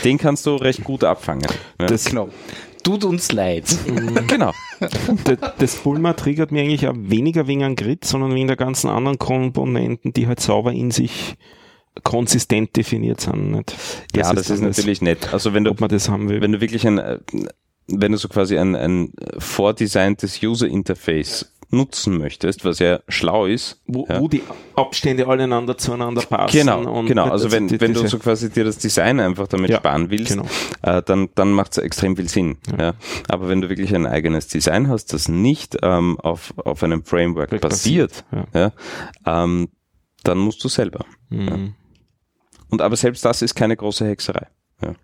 Den 0.03 0.17
kannst 0.17 0.45
du 0.45 0.55
recht 0.55 0.83
gut 0.83 1.03
abfangen. 1.03 1.47
Ja. 1.79 1.87
Das, 1.87 2.05
genau. 2.05 2.29
Tut 2.83 3.03
uns 3.03 3.31
leid. 3.31 3.65
genau. 4.27 4.53
das, 5.25 5.37
das 5.57 5.75
Bulma 5.75 6.13
triggert 6.13 6.51
mir 6.51 6.61
eigentlich 6.61 6.87
auch 6.87 6.95
weniger 6.95 7.47
wegen 7.47 7.63
einem 7.63 7.75
Grid, 7.75 8.05
sondern 8.05 8.33
wegen 8.33 8.47
der 8.47 8.55
ganzen 8.55 8.89
anderen 8.89 9.19
Komponenten, 9.19 10.13
die 10.13 10.27
halt 10.27 10.39
sauber 10.39 10.71
in 10.71 10.91
sich 10.91 11.35
konsistent 12.03 12.75
definiert 12.75 13.21
sind. 13.21 13.51
Nicht? 13.51 13.75
ja, 14.15 14.33
das 14.33 14.49
ist 14.49 14.61
dann 14.61 14.69
natürlich 14.69 15.01
nett. 15.01 15.33
Also 15.33 15.53
wenn 15.53 15.65
du 15.65 15.71
ob 15.71 15.81
man 15.81 15.89
das 15.89 16.09
haben 16.09 16.29
will. 16.29 16.41
wenn 16.41 16.53
du 16.53 16.61
wirklich 16.61 16.87
ein, 16.87 16.97
äh, 16.97 17.19
wenn 17.87 18.11
du 18.11 18.17
so 18.17 18.29
quasi 18.29 18.57
ein, 18.57 18.75
ein 18.75 19.13
vordesigntes 19.37 20.41
User 20.41 20.67
Interface 20.67 21.51
nutzen 21.71 22.17
möchtest, 22.17 22.65
was 22.65 22.79
ja 22.79 22.99
schlau 23.07 23.45
ist. 23.45 23.81
wo, 23.85 24.05
ja. 24.09 24.19
wo 24.19 24.27
die 24.27 24.41
Abstände 24.75 25.27
alleinander 25.27 25.77
zueinander 25.77 26.21
passen. 26.21 26.57
Genau, 26.57 26.79
und 26.91 27.05
genau. 27.05 27.25
nicht, 27.25 27.31
Also 27.31 27.51
wenn, 27.51 27.67
die- 27.67 27.79
wenn 27.79 27.93
du 27.93 28.07
so 28.07 28.17
quasi 28.17 28.49
dir 28.49 28.63
das 28.63 28.77
Design 28.77 29.19
einfach 29.19 29.47
damit 29.47 29.69
Ja, 29.69 29.77
sparen 29.77 30.09
willst, 30.09 30.33
genau. 30.33 30.47
äh, 30.81 31.01
dann, 31.03 31.29
dann 31.35 31.51
macht 31.51 31.73
es 31.73 31.77
extrem 31.77 32.15
viel 32.15 32.27
Sinn. 32.27 32.57
Ja. 32.77 32.93
Aber 33.27 33.49
wenn 33.49 33.61
du 33.61 33.69
wirklich 33.69 33.93
ein 33.95 34.07
eigenes 34.07 34.47
Design 34.47 34.87
hast, 34.87 35.13
das 35.13 35.27
nicht 35.27 35.77
ähm, 35.83 36.19
auf, 36.19 36.53
auf 36.57 36.83
einem 36.83 37.03
Framework 37.03 37.49
Framework 37.49 37.61
basiert, 37.61 38.25
ja. 38.53 38.71
ähm, 39.25 39.69
dann 40.23 40.37
musst 40.37 40.63
du 40.63 40.67
selber. 40.67 41.05
Mhm. 41.29 41.75
Und 42.69 42.81
aber 42.81 42.95
selbst 42.95 43.25
das 43.25 43.41
ist 43.41 43.55
keine 43.55 43.75
große 43.75 44.05
Hexerei. 44.07 44.47
Ja. 44.81 44.95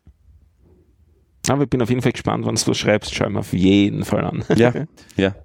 Aber 1.49 1.63
ich 1.63 1.69
bin 1.69 1.81
auf 1.81 1.89
jeden 1.89 2.01
Fall 2.01 2.11
gespannt, 2.11 2.45
wenn 2.45 2.55
du 2.55 2.73
schreibst, 2.73 3.13
schau 3.13 3.29
mir 3.29 3.39
auf 3.39 3.53
jeden 3.53 4.03
Fall 4.05 4.25
an. 4.25 4.43
Ja, 4.55 4.73
ja. 5.15 5.35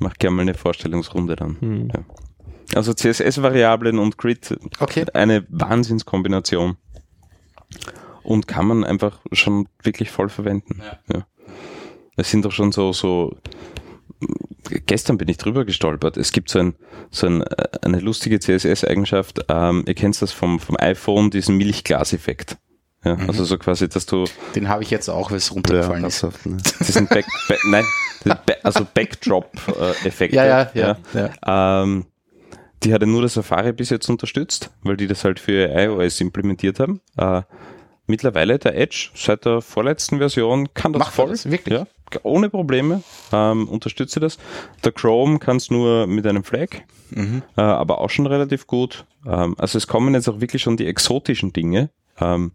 Mach 0.00 0.14
gerne 0.14 0.36
mal 0.36 0.42
eine 0.42 0.54
Vorstellungsrunde 0.54 1.36
dann. 1.36 1.56
Hm. 1.60 1.88
Ja. 1.94 2.04
Also 2.74 2.92
CSS-Variablen 2.92 3.98
und 3.98 4.18
Grid, 4.18 4.58
Okay. 4.78 5.06
eine 5.14 5.46
Wahnsinnskombination. 5.48 6.76
Und 8.22 8.46
kann 8.46 8.66
man 8.66 8.84
einfach 8.84 9.20
schon 9.32 9.68
wirklich 9.82 10.10
voll 10.10 10.28
verwenden. 10.28 10.82
Ja. 11.12 11.26
Es 12.16 12.30
sind 12.30 12.44
doch 12.44 12.52
schon 12.52 12.72
so, 12.72 12.92
so, 12.92 13.36
gestern 14.86 15.16
bin 15.18 15.28
ich 15.28 15.38
drüber 15.38 15.64
gestolpert. 15.64 16.16
Es 16.16 16.32
gibt 16.32 16.50
so, 16.50 16.58
ein, 16.58 16.74
so 17.10 17.26
ein, 17.26 17.42
äh, 17.42 17.68
eine 17.82 18.00
lustige 18.00 18.38
CSS-Eigenschaft. 18.38 19.46
Ähm, 19.48 19.84
ihr 19.86 19.94
kennt 19.94 20.20
das 20.20 20.32
vom, 20.32 20.60
vom 20.60 20.76
iPhone, 20.78 21.30
diesen 21.30 21.56
Milchglas-Effekt. 21.56 22.58
Ja, 23.04 23.14
Also 23.28 23.44
so 23.44 23.56
quasi, 23.56 23.88
dass 23.88 24.04
du 24.06 24.24
Den 24.56 24.68
habe 24.68 24.82
ich 24.82 24.90
jetzt 24.90 25.08
auch, 25.08 25.30
weil 25.30 25.38
es 25.38 25.48
Ja, 25.48 25.54
runtergefallen 25.54 26.04
ist. 26.04 26.22
herzhaft, 26.22 26.44
ne? 26.46 26.56
diesen 26.80 27.06
Back, 27.06 27.24
Back, 27.48 27.60
nein, 27.70 27.84
also 28.62 28.86
Backdrop-Effekte. 28.94 30.36
Ja, 30.36 30.44
ja, 30.44 30.70
ja. 30.74 30.96
ja. 31.14 31.82
Ähm, 31.82 32.06
die 32.82 32.92
hatte 32.94 33.06
nur 33.06 33.20
der 33.22 33.28
Safari 33.30 33.72
bis 33.72 33.90
jetzt 33.90 34.08
unterstützt, 34.08 34.70
weil 34.82 34.96
die 34.96 35.06
das 35.06 35.24
halt 35.24 35.40
für 35.40 35.68
iOS 35.74 36.20
implementiert 36.20 36.78
haben. 36.80 37.00
Äh, 37.16 37.42
mittlerweile 38.06 38.58
der 38.58 38.76
Edge 38.76 39.10
seit 39.14 39.44
der 39.44 39.60
vorletzten 39.60 40.18
Version 40.18 40.72
kann 40.74 40.92
das 40.92 41.00
Macht 41.00 41.14
voll. 41.14 41.30
das, 41.30 41.50
wirklich? 41.50 41.78
Ja, 41.78 41.86
ohne 42.22 42.48
Probleme 42.50 43.02
ähm, 43.32 43.68
unterstütze 43.68 44.20
das. 44.20 44.38
Der 44.84 44.92
Chrome 44.92 45.38
kann 45.38 45.56
es 45.56 45.70
nur 45.70 46.06
mit 46.06 46.26
einem 46.26 46.44
Flag, 46.44 46.68
Mhm. 47.10 47.42
äh, 47.56 47.60
aber 47.62 48.00
auch 48.00 48.10
schon 48.10 48.26
relativ 48.26 48.66
gut. 48.66 49.04
Ähm, 49.26 49.54
also 49.58 49.78
es 49.78 49.86
kommen 49.86 50.14
jetzt 50.14 50.28
auch 50.28 50.40
wirklich 50.40 50.62
schon 50.62 50.76
die 50.76 50.86
exotischen 50.86 51.52
Dinge. 51.52 51.90
Ähm, 52.20 52.52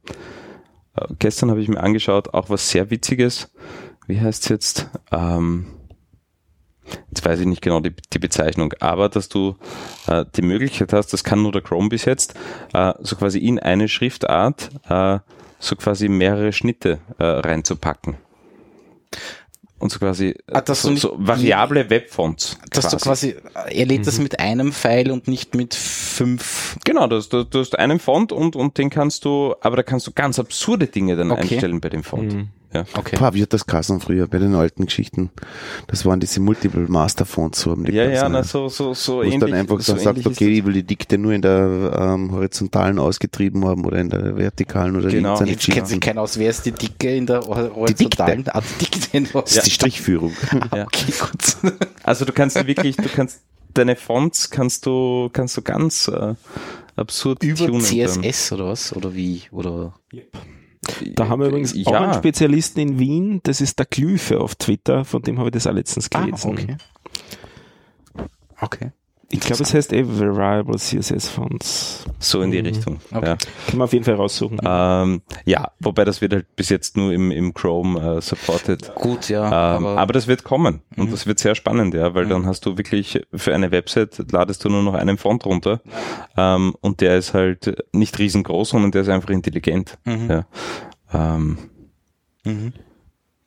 äh, 0.95 1.05
gestern 1.19 1.49
habe 1.49 1.61
ich 1.61 1.67
mir 1.67 1.81
angeschaut, 1.81 2.33
auch 2.33 2.49
was 2.49 2.69
sehr 2.69 2.89
Witziges. 2.89 3.51
Wie 4.07 4.19
heißt 4.19 4.43
es 4.43 4.49
jetzt? 4.49 4.87
Ähm, 5.11 5.67
jetzt 7.09 7.25
weiß 7.25 7.39
ich 7.39 7.45
nicht 7.45 7.61
genau 7.61 7.79
die, 7.79 7.93
die 8.11 8.19
Bezeichnung, 8.19 8.73
aber 8.79 9.09
dass 9.09 9.29
du 9.29 9.55
äh, 10.07 10.25
die 10.35 10.41
Möglichkeit 10.41 10.91
hast, 10.93 11.13
das 11.13 11.23
kann 11.23 11.41
nur 11.41 11.51
der 11.51 11.61
Chrome 11.61 11.89
bis 11.89 12.05
jetzt, 12.05 12.33
äh, 12.73 12.93
so 12.99 13.15
quasi 13.15 13.39
in 13.39 13.59
eine 13.59 13.87
Schriftart 13.87 14.69
äh, 14.89 15.19
so 15.59 15.75
quasi 15.77 16.09
mehrere 16.09 16.51
Schnitte 16.51 16.99
äh, 17.19 17.23
reinzupacken. 17.23 18.17
Und 19.79 19.91
so 19.91 19.99
quasi 19.99 20.35
Ah, 20.51 20.61
dass 20.61 20.81
so, 20.81 20.87
du 20.89 20.93
nicht- 20.93 21.01
so 21.01 21.15
variable 21.17 21.89
Webfonts. 21.89 22.57
Dass 22.71 22.89
du 22.89 22.97
quasi, 22.97 23.35
er 23.69 23.85
lädt 23.85 24.07
das 24.07 24.17
mit 24.19 24.39
einem 24.39 24.71
Pfeil 24.71 25.11
und 25.11 25.27
nicht 25.27 25.55
mit 25.55 25.73
fünf. 25.75 26.77
Genau, 26.85 27.07
du 27.07 27.17
hast, 27.17 27.29
du, 27.33 27.43
du 27.43 27.59
hast 27.59 27.77
einen 27.77 27.99
Font 27.99 28.31
und, 28.31 28.55
und 28.55 28.77
den 28.77 28.89
kannst 28.89 29.25
du, 29.25 29.55
aber 29.61 29.75
da 29.77 29.83
kannst 29.83 30.07
du 30.07 30.11
ganz 30.11 30.39
absurde 30.39 30.87
Dinge 30.87 31.15
dann 31.17 31.31
Okay. 31.31 31.41
einstellen 31.53 31.81
bei 31.81 31.89
dem 31.89 32.03
Font. 32.03 32.33
Mhm. 32.33 32.47
Ja. 32.73 32.85
Okay. 32.95 33.15
Pah, 33.15 33.33
wie 33.33 33.41
hat 33.41 33.53
das 33.53 33.65
Kassen 33.65 33.99
früher 33.99 34.27
bei 34.27 34.39
den 34.39 34.55
alten 34.55 34.85
Geschichten? 34.85 35.29
Das 35.87 36.05
waren 36.05 36.19
diese 36.19 36.39
Multiple 36.39 36.85
Master 36.87 37.25
Fonts 37.25 37.61
so 37.61 37.71
am 37.73 37.85
Ja, 37.85 38.05
ja, 38.09 38.27
na, 38.29 38.43
so, 38.43 38.67
so, 38.69 38.93
so 38.93 39.21
ähnlich. 39.21 39.39
dann 39.39 39.53
einfach 39.53 39.79
so 39.81 39.95
sagt, 39.97 40.25
okay, 40.25 40.49
ich 40.59 40.65
will 40.65 40.73
die 40.73 40.83
Dikte 40.83 41.17
nur 41.17 41.33
in 41.33 41.41
der 41.41 41.93
ähm, 41.97 42.31
horizontalen 42.31 42.99
ausgetrieben 42.99 43.65
haben 43.65 43.85
oder 43.85 43.97
in 43.97 44.09
der 44.09 44.35
vertikalen 44.35 44.95
oder 44.95 45.09
Genau. 45.09 45.39
links 45.41 45.65
Jetzt 45.67 45.75
kennt 45.75 45.87
sich 45.87 45.99
keiner 45.99 46.21
aus. 46.21 46.37
Wer 46.39 46.49
ist 46.49 46.65
die 46.65 46.71
Dicke 46.71 47.15
in 47.15 47.25
der 47.27 47.41
horizontalen? 47.41 48.45
Ah, 48.49 48.61
die 48.79 48.85
Dicke 48.85 49.17
in 49.17 49.23
der 49.25 49.41
Das 49.41 49.55
ist 49.57 49.65
die 49.67 49.71
Strichführung. 49.71 50.33
Ja. 50.73 50.85
Okay, 50.85 51.13
gut. 51.19 51.73
Also 52.03 52.25
du 52.25 52.31
kannst 52.33 52.55
wirklich, 52.67 52.95
du 52.95 53.07
kannst 53.13 53.41
deine 53.73 53.95
Fonts 53.95 54.49
kannst 54.49 54.85
du 54.85 55.29
kannst 55.33 55.57
du 55.57 55.61
ganz 55.61 56.07
äh, 56.07 56.33
absurd 56.95 57.43
Über 57.43 57.65
tunen 57.67 57.81
dann. 57.81 58.23
CSS 58.23 58.51
oder 58.53 58.67
was? 58.67 58.95
Oder 58.95 59.13
wie? 59.13 59.41
Oder 59.51 59.93
Da 61.15 61.27
haben 61.27 61.39
wir 61.41 61.47
übrigens 61.47 61.73
ja. 61.75 61.87
auch 61.87 61.93
einen 62.01 62.13
Spezialisten 62.13 62.79
in 62.79 62.99
Wien, 62.99 63.39
das 63.43 63.61
ist 63.61 63.79
der 63.79 63.85
Glüfe 63.85 64.39
auf 64.41 64.55
Twitter, 64.55 65.05
von 65.05 65.21
dem 65.21 65.37
habe 65.39 65.49
ich 65.49 65.53
das 65.53 65.67
auch 65.67 65.73
letztens 65.73 66.09
Ah, 66.13 66.21
gelesen. 66.25 66.51
okay. 66.51 66.77
Okay. 68.59 68.91
Ich 69.33 69.39
glaube, 69.39 69.63
es 69.63 69.73
heißt 69.73 69.93
eh 69.93 70.05
Variable 70.07 70.77
CSS 70.77 71.27
Fonts. 71.27 72.05
So 72.19 72.41
in 72.43 72.51
die 72.51 72.59
Mhm. 72.59 72.65
Richtung. 72.67 72.99
Okay. 73.11 73.25
Ja. 73.29 73.35
Kann 73.35 73.77
man 73.79 73.81
auf 73.85 73.93
jeden 73.93 74.05
Fall 74.05 74.13
raussuchen. 74.13 74.59
Ähm, 74.63 75.23
ja, 75.45 75.71
wobei 75.79 76.05
das 76.05 76.21
wird 76.21 76.33
halt 76.33 76.55
bis 76.55 76.69
jetzt 76.69 76.95
nur 76.97 77.11
im, 77.11 77.31
im 77.31 77.51
Chrome 77.53 78.17
äh, 78.17 78.21
supported. 78.21 78.93
Gut, 78.93 79.29
ja. 79.29 79.45
Ähm, 79.47 79.85
aber, 79.87 79.97
aber, 79.97 80.13
das 80.13 80.27
wird 80.27 80.43
kommen 80.43 80.81
und 80.97 81.07
Mhm. 81.07 81.11
das 81.11 81.25
wird 81.25 81.39
sehr 81.39 81.55
spannend, 81.55 81.95
ja, 81.95 82.13
weil 82.13 82.27
dann 82.27 82.45
hast 82.45 82.65
du 82.67 82.77
wirklich 82.77 83.21
für 83.33 83.55
eine 83.55 83.71
Website 83.71 84.31
ladest 84.31 84.63
du 84.65 84.69
nur 84.69 84.83
noch 84.83 84.93
einen 84.93 85.17
Font 85.17 85.45
runter 85.47 85.81
ähm, 86.37 86.75
und 86.81 87.01
der 87.01 87.17
ist 87.17 87.33
halt 87.33 87.75
nicht 87.91 88.19
riesengroß, 88.19 88.69
sondern 88.69 88.91
der 88.91 89.01
ist 89.01 89.09
einfach 89.09 89.31
intelligent. 89.31 89.97
Mhm. 90.05 90.29
Ja. 90.29 90.45
Ähm, 91.11 91.57
Mhm. 92.45 92.73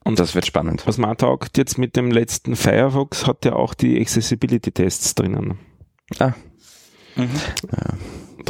und 0.04 0.18
das 0.18 0.34
wird 0.34 0.46
spannend. 0.46 0.84
Was 0.86 0.98
man 0.98 1.16
taugt 1.16 1.56
jetzt 1.58 1.78
mit 1.78 1.94
dem 1.96 2.10
letzten 2.10 2.56
Firefox, 2.56 3.26
hat 3.26 3.44
ja 3.44 3.52
auch 3.54 3.72
die 3.74 4.00
Accessibility-Tests 4.00 5.14
drinnen. 5.14 5.58
Ah, 6.18 6.32
Mhm. 7.16 7.30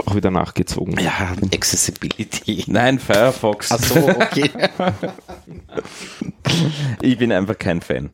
Auch 0.07 0.15
wieder 0.17 0.31
nachgezogen. 0.33 0.99
Ja, 0.99 1.35
Accessibility. 1.55 2.65
nein, 2.67 2.99
Firefox. 2.99 3.71
Ach 3.73 3.79
so, 3.79 4.09
okay. 4.09 4.51
Ich 7.01 7.17
bin 7.19 7.33
einfach 7.33 7.59
kein 7.59 7.81
Fan. 7.81 8.11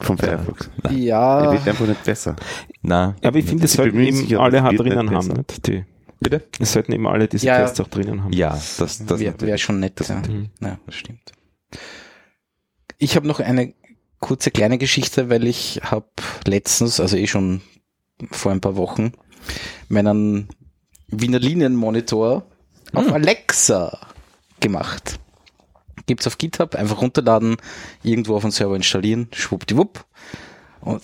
Vom 0.00 0.18
Firefox. 0.18 0.68
Er 0.82 0.90
ja. 0.92 1.52
wird 1.52 1.66
einfach 1.68 1.86
nicht 1.86 2.02
besser. 2.04 2.36
Na, 2.82 3.14
Ja, 3.22 3.28
aber 3.28 3.38
ich 3.38 3.44
finde, 3.46 3.64
es 3.64 3.72
sollten 3.74 4.00
eben 4.00 4.36
alle 4.38 4.60
drinnen 4.76 5.10
haben. 5.10 5.28
Nicht? 5.28 5.66
Die, 5.66 5.84
bitte? 6.20 6.42
es 6.58 6.72
sollten 6.72 6.92
eben 6.92 7.06
alle 7.06 7.28
diese 7.28 7.46
Ja, 7.46 7.58
ja. 7.58 7.64
Tests 7.64 7.80
auch 7.80 7.88
drinnen 7.88 8.24
haben. 8.24 8.32
Ja, 8.32 8.50
das, 8.50 9.04
das 9.06 9.20
Wäre 9.20 9.40
wär 9.40 9.58
schon 9.58 9.80
nett. 9.80 10.00
Ja. 10.08 10.16
Mhm. 10.16 10.50
ja, 10.60 10.78
das 10.86 10.94
stimmt. 10.96 11.32
Ich 12.98 13.16
habe 13.16 13.26
noch 13.26 13.40
eine 13.40 13.74
kurze 14.18 14.50
kleine 14.50 14.78
Geschichte, 14.78 15.30
weil 15.30 15.46
ich 15.46 15.80
habe 15.84 16.06
letztens, 16.46 16.98
also 17.00 17.16
eh 17.16 17.26
schon 17.26 17.60
vor 18.30 18.52
ein 18.52 18.60
paar 18.60 18.76
Wochen, 18.76 19.12
meinen 19.88 20.48
Wiener 21.08 21.38
Linienmonitor 21.38 22.44
auf 22.92 23.12
Alexa 23.12 23.98
gemacht. 24.60 25.18
Gibt's 26.06 26.26
auf 26.26 26.38
GitHub, 26.38 26.74
einfach 26.74 27.00
runterladen, 27.00 27.56
irgendwo 28.02 28.36
auf 28.36 28.42
den 28.42 28.50
Server 28.50 28.76
installieren, 28.76 29.28
schwuppdiwupp. 29.32 30.04
Und 30.80 31.02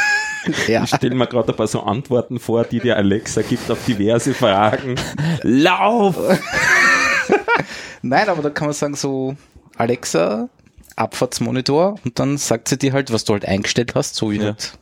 ja. 0.68 0.82
Ich 0.84 0.90
stelle 0.90 1.14
mir 1.14 1.26
gerade 1.26 1.52
ein 1.52 1.56
paar 1.56 1.66
so 1.68 1.82
Antworten 1.82 2.38
vor, 2.40 2.64
die 2.64 2.80
dir 2.80 2.96
Alexa 2.96 3.42
gibt 3.42 3.70
auf 3.70 3.84
diverse 3.86 4.34
Fragen. 4.34 4.96
Lauf! 5.42 6.16
Nein, 8.02 8.28
aber 8.28 8.42
da 8.42 8.50
kann 8.50 8.66
man 8.68 8.74
sagen 8.74 8.94
so, 8.96 9.36
Alexa, 9.76 10.48
Abfahrtsmonitor 10.96 11.96
und 12.04 12.18
dann 12.18 12.36
sagt 12.36 12.68
sie 12.68 12.78
dir 12.78 12.92
halt, 12.92 13.12
was 13.12 13.24
du 13.24 13.32
halt 13.34 13.44
eingestellt 13.44 13.94
hast, 13.94 14.16
so 14.16 14.30
wie 14.32 14.38
Ja. 14.38 14.44
halt, 14.46 14.78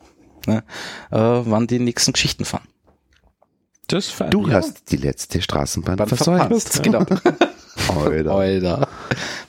ne, 0.46 0.64
äh, 1.10 1.16
wann 1.18 1.66
die 1.66 1.78
nächsten 1.78 2.12
Geschichten 2.12 2.44
fahren. 2.44 2.66
Das. 3.86 4.14
Du 4.30 4.46
ja. 4.46 4.54
hast 4.54 4.92
die 4.92 4.96
letzte 4.96 5.42
Straßenbahn 5.42 5.98
Wann 5.98 6.08
versäumt. 6.08 6.40
verpasst, 6.40 6.82
genau. 6.82 7.04
Alter. 7.88 8.30
Alter. 8.34 8.88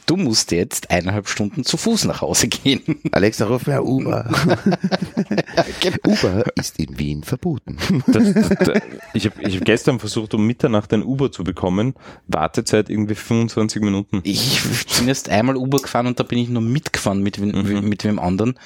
Du 0.05 0.17
musst 0.17 0.51
jetzt 0.51 0.89
eineinhalb 0.91 1.29
Stunden 1.29 1.63
zu 1.63 1.77
Fuß 1.77 2.05
nach 2.05 2.21
Hause 2.21 2.47
gehen. 2.47 2.81
Alexa, 3.11 3.45
ruf 3.45 3.67
mir 3.67 3.81
Uber. 3.83 4.29
Uber 6.05 6.43
ist 6.55 6.79
in 6.79 6.97
Wien 6.99 7.23
verboten. 7.23 7.77
Das, 8.07 8.33
das, 8.33 8.49
das, 8.49 8.81
ich 9.13 9.25
habe 9.25 9.41
ich 9.47 9.57
hab 9.57 9.65
gestern 9.65 9.99
versucht, 9.99 10.33
um 10.33 10.45
Mitternacht 10.45 10.93
ein 10.93 11.03
Uber 11.03 11.31
zu 11.31 11.43
bekommen. 11.43 11.93
Wartezeit 12.27 12.89
irgendwie 12.89 13.15
25 13.15 13.81
Minuten. 13.81 14.21
Ich 14.23 14.61
bin 14.97 15.07
erst 15.07 15.29
einmal 15.29 15.55
Uber 15.55 15.79
gefahren 15.79 16.07
und 16.07 16.19
da 16.19 16.23
bin 16.23 16.39
ich 16.39 16.49
nur 16.49 16.61
mitgefahren 16.61 17.21
mit, 17.21 17.39
wem- 17.39 17.51
Mhm. 17.51 17.87
mit 17.87 18.03
wem 18.03 18.19
anderen. 18.19 18.57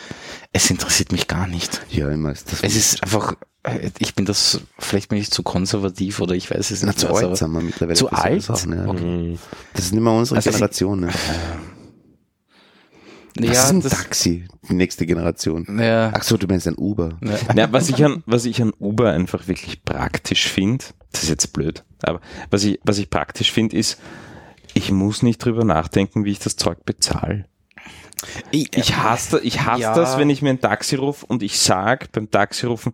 Es 0.53 0.69
interessiert 0.69 1.11
mich 1.11 1.27
gar 1.27 1.47
nicht. 1.47 1.81
Ja, 1.91 2.09
immer 2.09 2.31
ist 2.31 2.51
das. 2.51 2.61
Es 2.63 2.75
ist 2.75 3.03
einfach, 3.03 3.35
ich 3.99 4.15
bin 4.15 4.25
das, 4.25 4.61
vielleicht 4.79 5.09
bin 5.09 5.17
ich 5.17 5.31
zu 5.31 5.43
konservativ 5.43 6.19
oder 6.19 6.35
ich 6.35 6.49
weiß 6.51 6.71
es 6.71 6.81
Na, 6.81 6.87
nicht. 6.89 6.99
zu 6.99 7.09
was, 7.09 7.23
alt 7.23 7.37
sind 7.37 7.51
wir 7.51 7.61
mittlerweile. 7.61 7.95
Zu 7.97 8.09
alt? 8.11 8.41
Sachen, 8.43 8.73
ja. 8.73 8.91
Mhm. 8.93 9.37
Das 9.73 9.85
ist 9.85 9.93
nicht 9.93 10.01
mehr 10.01 10.13
unsere 10.13 10.37
Also 10.37 10.49
Generation. 10.51 10.99
Ne? 11.01 11.07
Was 13.37 13.45
ist 13.49 13.53
Ja, 13.55 13.67
ein 13.69 13.81
das, 13.81 13.91
Taxi? 13.91 14.47
Die 14.69 14.73
nächste 14.73 15.05
Generation. 15.05 15.65
ja, 15.79 16.11
Ach 16.13 16.23
so, 16.23 16.37
du 16.37 16.47
meinst 16.47 16.67
ein 16.67 16.75
Uber. 16.77 17.17
ja. 17.21 17.35
Ja, 17.55 17.71
was 17.73 17.89
ich 17.89 18.03
an, 18.03 18.23
was 18.25 18.45
ich 18.45 18.61
an 18.61 18.71
Uber 18.79 19.11
einfach 19.11 19.47
wirklich 19.47 19.83
praktisch 19.83 20.47
finde, 20.47 20.85
das 21.11 21.23
ist 21.23 21.29
jetzt 21.29 21.53
blöd, 21.53 21.83
aber 22.01 22.21
was 22.49 22.63
ich, 22.63 22.79
was 22.83 22.97
ich 22.97 23.09
praktisch 23.09 23.51
finde, 23.51 23.77
ist, 23.77 23.99
ich 24.73 24.91
muss 24.91 25.21
nicht 25.21 25.43
drüber 25.43 25.63
nachdenken, 25.65 26.23
wie 26.25 26.31
ich 26.31 26.39
das 26.39 26.55
Zeug 26.55 26.85
bezahle. 26.85 27.45
Ich, 28.51 28.69
Ich 28.75 28.95
hasse, 28.97 29.39
ich 29.41 29.61
hasse 29.61 29.81
Ja. 29.81 29.93
das, 29.95 30.17
wenn 30.17 30.29
ich 30.29 30.41
mir 30.41 30.49
ein 30.51 30.61
Taxi 30.61 30.95
rufe 30.95 31.25
und 31.25 31.43
ich 31.43 31.59
sag 31.59 32.11
beim 32.11 32.29
Taxirufen, 32.29 32.93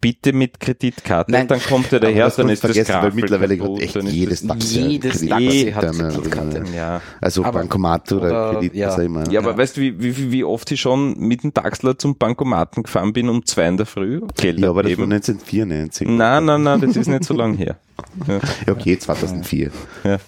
bitte 0.00 0.32
mit 0.32 0.58
Kreditkarte. 0.58 1.30
Nein. 1.30 1.46
dann 1.46 1.62
kommt 1.62 1.92
er 1.92 1.98
Aber 1.98 2.06
daher, 2.08 2.24
das 2.24 2.34
dann 2.36 2.48
ist 2.48 2.64
das 2.64 2.72
vergessen, 2.72 2.94
weil 3.02 3.12
mittlerweile 3.12 3.56
kaputt, 3.56 3.80
echt 3.82 3.94
jedes 4.02 4.44
Taxi 4.44 4.80
Jedes 4.80 5.24
Taxi 5.24 5.72
hat 5.72 5.92
Kreditkarte. 5.92 6.64
Ja. 6.74 7.00
Also 7.20 7.44
Aber- 7.44 7.60
Bankomat 7.60 8.10
oder, 8.10 8.26
oder- 8.26 8.52
Kredit, 8.54 8.74
ja. 8.74 8.88
was 8.88 8.94
auch 8.96 8.98
immer. 8.98 9.30
Ja, 9.30 9.38
aber 9.38 9.56
weißt 9.56 9.76
du, 9.76 9.80
wie, 9.80 10.02
wie, 10.02 10.32
wie 10.32 10.42
oft 10.44 10.68
ich 10.72 10.80
schon 10.80 11.16
mit 11.20 11.44
dem 11.44 11.54
Taxler 11.54 11.96
zum 11.96 12.16
Bankomaten 12.16 12.82
gefahren 12.82 13.12
bin 13.12 13.28
um 13.28 13.46
zwei 13.46 13.68
in 13.68 13.76
der 13.76 13.86
Früh? 13.86 14.20
Geld 14.36 14.58
Ja, 14.58 14.70
aber 14.70 14.82
das 14.82 14.90
war 14.98 15.04
abgeben. 15.04 15.12
1994. 15.12 16.08
Nein, 16.08 16.44
nein, 16.46 16.62
nein, 16.64 16.80
das 16.80 16.96
ist 16.96 17.06
nicht 17.06 17.22
so 17.24 17.34
lang 17.34 17.54
her. 17.56 17.76
Ja. 18.26 18.40
Ja, 18.66 18.72
okay, 18.72 18.98
2004. 18.98 19.70
Ja. 20.02 20.18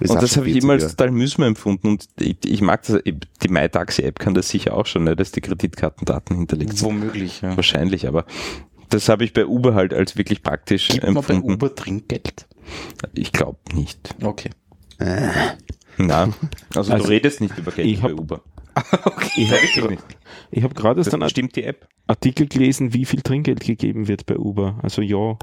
Ist 0.00 0.10
Und 0.10 0.22
das 0.22 0.36
habe 0.36 0.46
ich 0.46 0.54
40 0.54 0.62
immer 0.64 0.72
als 0.74 0.88
total 0.96 1.10
mühsam 1.10 1.44
empfunden 1.44 1.88
und 1.88 2.06
ich, 2.18 2.36
ich 2.46 2.60
mag 2.62 2.82
das, 2.84 3.00
die 3.04 3.48
MyTaxi-App 3.48 4.18
kann 4.18 4.34
das 4.34 4.48
sicher 4.48 4.74
auch 4.74 4.86
schon, 4.86 5.04
ne, 5.04 5.14
dass 5.14 5.30
die 5.32 5.40
Kreditkartendaten 5.40 6.36
hinterlegt 6.36 6.76
sind. 6.78 6.86
womöglich, 6.86 7.42
ja. 7.42 7.54
Wahrscheinlich, 7.56 8.08
aber 8.08 8.24
das 8.88 9.08
habe 9.08 9.24
ich 9.24 9.32
bei 9.32 9.46
Uber 9.46 9.74
halt 9.74 9.94
als 9.94 10.16
wirklich 10.16 10.42
praktisch 10.42 10.88
Gibt 10.88 11.04
man 11.04 11.14
bei 11.14 11.20
empfunden. 11.20 11.52
Uber 11.52 11.74
Trinkgeld? 11.74 12.46
Ich 13.14 13.32
glaube 13.32 13.58
nicht. 13.74 14.14
Okay. 14.22 14.50
Na, 14.98 16.24
also, 16.74 16.92
Also, 16.92 16.96
du 16.96 17.08
redest 17.10 17.40
nicht 17.40 17.56
über 17.58 17.70
Geld 17.72 17.86
ich 17.88 18.00
bei 18.00 18.14
Uber. 18.14 18.42
Ich 19.36 19.52
habe 19.52 19.98
hab 20.62 20.74
gerade 20.74 21.00
erst 21.00 21.08
Das 21.08 21.14
einen 21.14 21.22
bestimmt 21.24 21.56
die 21.56 21.64
App. 21.64 21.88
Artikel 22.06 22.46
gelesen, 22.46 22.94
wie 22.94 23.04
viel 23.04 23.20
Trinkgeld 23.20 23.60
gegeben 23.60 24.08
wird 24.08 24.26
bei 24.26 24.36
Uber. 24.36 24.78
Also 24.82 25.02
ja. 25.02 25.38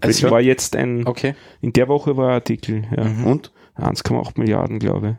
Es 0.00 0.16
Also, 0.22 0.30
war 0.30 0.40
jetzt 0.40 0.76
ein, 0.76 1.06
okay. 1.06 1.34
in 1.60 1.72
der 1.72 1.88
Woche 1.88 2.16
war 2.16 2.28
ein 2.28 2.34
Artikel, 2.34 2.84
ja. 2.96 3.04
Mhm. 3.04 3.26
Und? 3.26 3.52
1,8 3.78 4.38
Milliarden, 4.38 4.78
glaube 4.78 5.18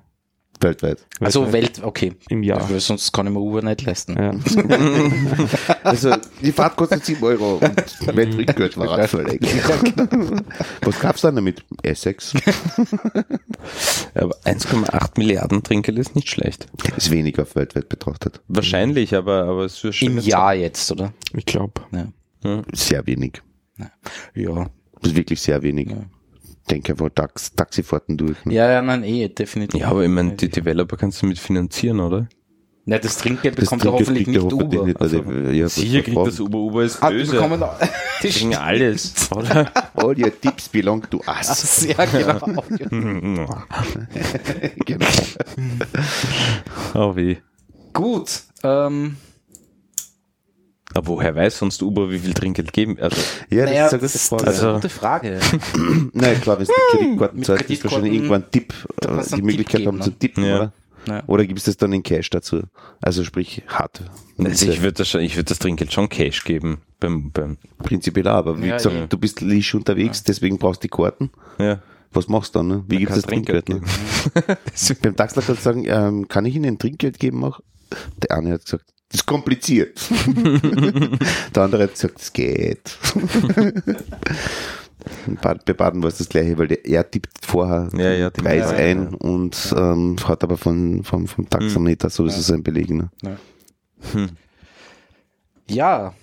Weltweit. 0.61 1.05
ich. 1.13 1.25
Also 1.25 1.53
Weltweit. 1.53 1.77
Welt, 1.77 1.83
okay. 1.85 2.13
im 2.29 2.43
Jahr. 2.43 2.69
Weil 2.69 2.79
sonst 2.79 3.11
kann 3.13 3.27
ich 3.27 3.33
mir 3.33 3.39
Uber 3.39 3.61
nicht 3.61 3.81
leisten. 3.83 4.15
Ja. 4.17 4.33
Also, 5.83 6.15
die 6.41 6.51
Fahrt 6.51 6.75
kostet 6.75 7.05
7 7.05 7.23
Euro 7.23 7.55
und 7.55 8.15
mein 8.15 8.31
Trinkgeld 8.31 8.77
war 8.77 8.89
Radverleg. 8.89 9.41
Was 10.81 10.99
gab's 10.99 11.21
dann 11.21 11.35
damit? 11.35 11.63
Essex. 11.81 12.33
Aber 14.13 14.35
1,8 14.43 15.17
Milliarden 15.17 15.63
Trinkgeld 15.63 15.97
ist 15.97 16.15
nicht 16.15 16.29
schlecht. 16.29 16.67
Ist 16.95 17.11
wenig 17.11 17.39
auf 17.39 17.55
weltweit 17.55 17.89
betrachtet. 17.89 18.41
Wahrscheinlich, 18.47 19.15
aber, 19.15 19.45
aber 19.45 19.65
es 19.65 19.83
ist 19.83 20.01
Im 20.01 20.19
Jahr 20.19 20.53
jetzt, 20.53 20.91
oder? 20.91 21.13
Ich 21.33 21.45
glaube. 21.45 21.81
Ja. 22.43 22.63
Sehr 22.73 23.07
wenig. 23.07 23.41
Ja. 24.35 24.69
Das 25.01 25.11
ist 25.11 25.15
wirklich 25.15 25.41
sehr 25.41 25.61
wenig. 25.63 25.89
Ja. 25.89 26.03
Denke 26.69 26.93
einfach 26.93 27.09
Tax 27.09 27.53
Taxifahrten 27.55 28.17
durch. 28.17 28.37
Ja, 28.45 28.69
ja, 28.69 28.81
nein, 28.81 29.03
eh, 29.03 29.27
definitiv. 29.29 29.81
Ja, 29.81 29.87
aber 29.89 30.03
ich 30.03 30.09
meine, 30.09 30.33
die 30.35 30.49
Developer 30.49 30.97
kannst 30.97 31.21
du 31.21 31.25
mit 31.25 31.39
finanzieren, 31.39 31.99
oder? 31.99 32.27
Ja, 32.85 32.97
das 32.97 33.17
Trinkgeld 33.17 33.57
Das 33.57 33.65
bekommt 33.65 33.85
er 33.85 33.91
Trinkgeld 33.91 34.07
hoffentlich 34.07 34.27
er 34.27 34.33
nicht 34.33 34.53
hoffentlich 34.53 34.79
Uber. 34.79 34.87
nicht, 34.87 35.01
also, 35.01 35.21
ja, 35.51 35.69
Sicher 35.69 36.01
kriegt 36.01 36.17
das 36.17 36.39
Uber. 36.39 36.57
Uber 36.57 36.83
ist 36.83 37.03
Ah, 37.03 37.09
die 37.11 37.17
böse. 37.17 37.49
Die 38.23 38.29
kriegen 38.29 38.55
alles, 38.55 39.31
oder? 39.35 39.71
All 39.95 40.19
your 40.19 40.41
tips 40.41 40.69
belong 40.69 41.07
to 41.09 41.21
us. 41.27 41.85
Ja, 41.85 42.05
genau. 42.05 42.63
genau. 44.85 45.05
oh 46.95 47.15
weh. 47.15 47.37
Gut. 47.93 48.41
Ähm, 48.63 49.17
Aber 50.95 51.07
woher 51.07 51.35
weiß 51.35 51.59
sonst 51.59 51.81
Uber, 51.83 52.09
wie 52.09 52.19
viel 52.19 52.33
Trinkgeld 52.33 52.73
geben? 52.73 52.97
Also, 52.99 53.17
Ja, 53.49 53.65
das 53.65 53.69
naja, 53.69 53.85
ist 53.87 53.93
eine 53.93 54.01
das 54.01 54.29
gute 54.29 54.43
Frage. 54.43 54.45
das 54.45 54.55
ist 54.55 54.61
eine 54.63 54.69
Also- 54.73 54.75
gute 54.81 54.89
Frage. 54.89 55.39
Nein, 56.13 56.41
klar, 56.41 56.55
wenn 56.57 56.63
es 56.63 56.69
die 56.69 56.97
Kreditkarten 56.97 57.37
Mit 57.37 57.45
zahlt, 57.45 57.69
ist 57.69 57.83
wahrscheinlich 57.83 58.13
irgendwann 58.13 58.43
ein 58.43 58.51
Tipp, 58.51 58.73
äh, 59.01 59.35
die 59.35 59.41
Möglichkeit 59.41 59.85
haben 59.85 60.01
zu 60.01 60.09
ne? 60.09 60.15
tippen, 60.19 60.43
Ja. 60.45 60.55
oder? 60.55 60.73
Ja. 61.07 61.23
Oder 61.27 61.45
gibst 61.45 61.65
du 61.67 61.71
es 61.71 61.77
dann 61.77 61.93
in 61.93 62.03
Cash 62.03 62.29
dazu? 62.29 62.61
Also 63.01 63.23
sprich 63.23 63.63
hart. 63.67 64.01
also 64.37 64.67
ich 64.69 64.81
würde 64.81 64.93
das, 64.93 65.07
schon- 65.07 65.21
ich 65.21 65.35
würd 65.37 65.49
das 65.49 65.59
Trinkgeld 65.59 65.93
schon 65.93 66.09
Cash 66.09 66.43
geben. 66.43 66.79
Beim, 66.99 67.31
beim, 67.31 67.57
Prinzipiell 67.81 68.27
auch, 68.27 68.33
aber 68.35 68.61
wie 68.61 68.67
Ja, 68.67 68.77
gesagt, 68.77 68.95
ja. 68.95 69.07
du 69.07 69.17
bist 69.17 69.39
lisch 69.41 69.73
unterwegs, 69.73 70.23
deswegen 70.23 70.57
brauchst 70.57 70.83
du 70.83 70.87
die 70.87 70.89
Karten. 70.89 71.29
ja. 71.59 71.79
Was 72.11 72.27
machst 72.27 72.55
du 72.55 72.59
dann? 72.59 72.67
Ne? 72.69 72.83
Wie 72.87 72.97
gibst 72.97 73.15
du 73.15 73.21
das 73.21 73.29
kann 73.29 73.45
Trinkgeld? 73.45 73.69
Ne? 73.69 73.81
Beim 75.03 75.15
Taxler 75.15 75.43
kannst 75.43 75.61
du 75.61 75.63
sagen, 75.63 75.85
ähm, 75.87 76.27
kann 76.27 76.43
ich 76.43 76.55
Ihnen 76.55 76.79
Trinkgeld 76.79 77.19
geben 77.19 77.43
auch? 77.45 77.59
Der 78.17 78.35
eine 78.35 78.53
hat 78.53 78.65
gesagt, 78.65 78.85
das 79.09 79.21
ist 79.21 79.25
kompliziert. 79.25 79.99
Der 81.55 81.63
andere 81.63 81.83
hat 81.83 81.93
gesagt, 81.93 82.21
es 82.21 82.31
geht. 82.31 82.97
Bei 85.41 85.55
Baden 85.55 86.03
war 86.03 86.09
es 86.09 86.19
das 86.19 86.29
gleiche, 86.29 86.57
weil 86.57 86.67
der, 86.67 86.85
er 86.85 87.09
tippt 87.09 87.45
vorher 87.45 87.89
Ja, 87.93 88.11
ja, 88.11 88.29
den 88.29 88.43
Preis 88.43 88.69
ja, 88.71 88.77
ein 88.77 89.15
und 89.15 89.73
ähm, 89.75 90.17
hat 90.25 90.43
aber 90.43 90.57
von, 90.57 91.03
vom, 91.03 91.27
vom 91.27 91.49
Taxameter 91.49 92.09
sowieso 92.09 92.41
sein 92.41 92.61
Beleg. 92.61 92.89
Ne? 92.91 93.09
Hm. 94.11 94.29
Ja. 95.67 96.13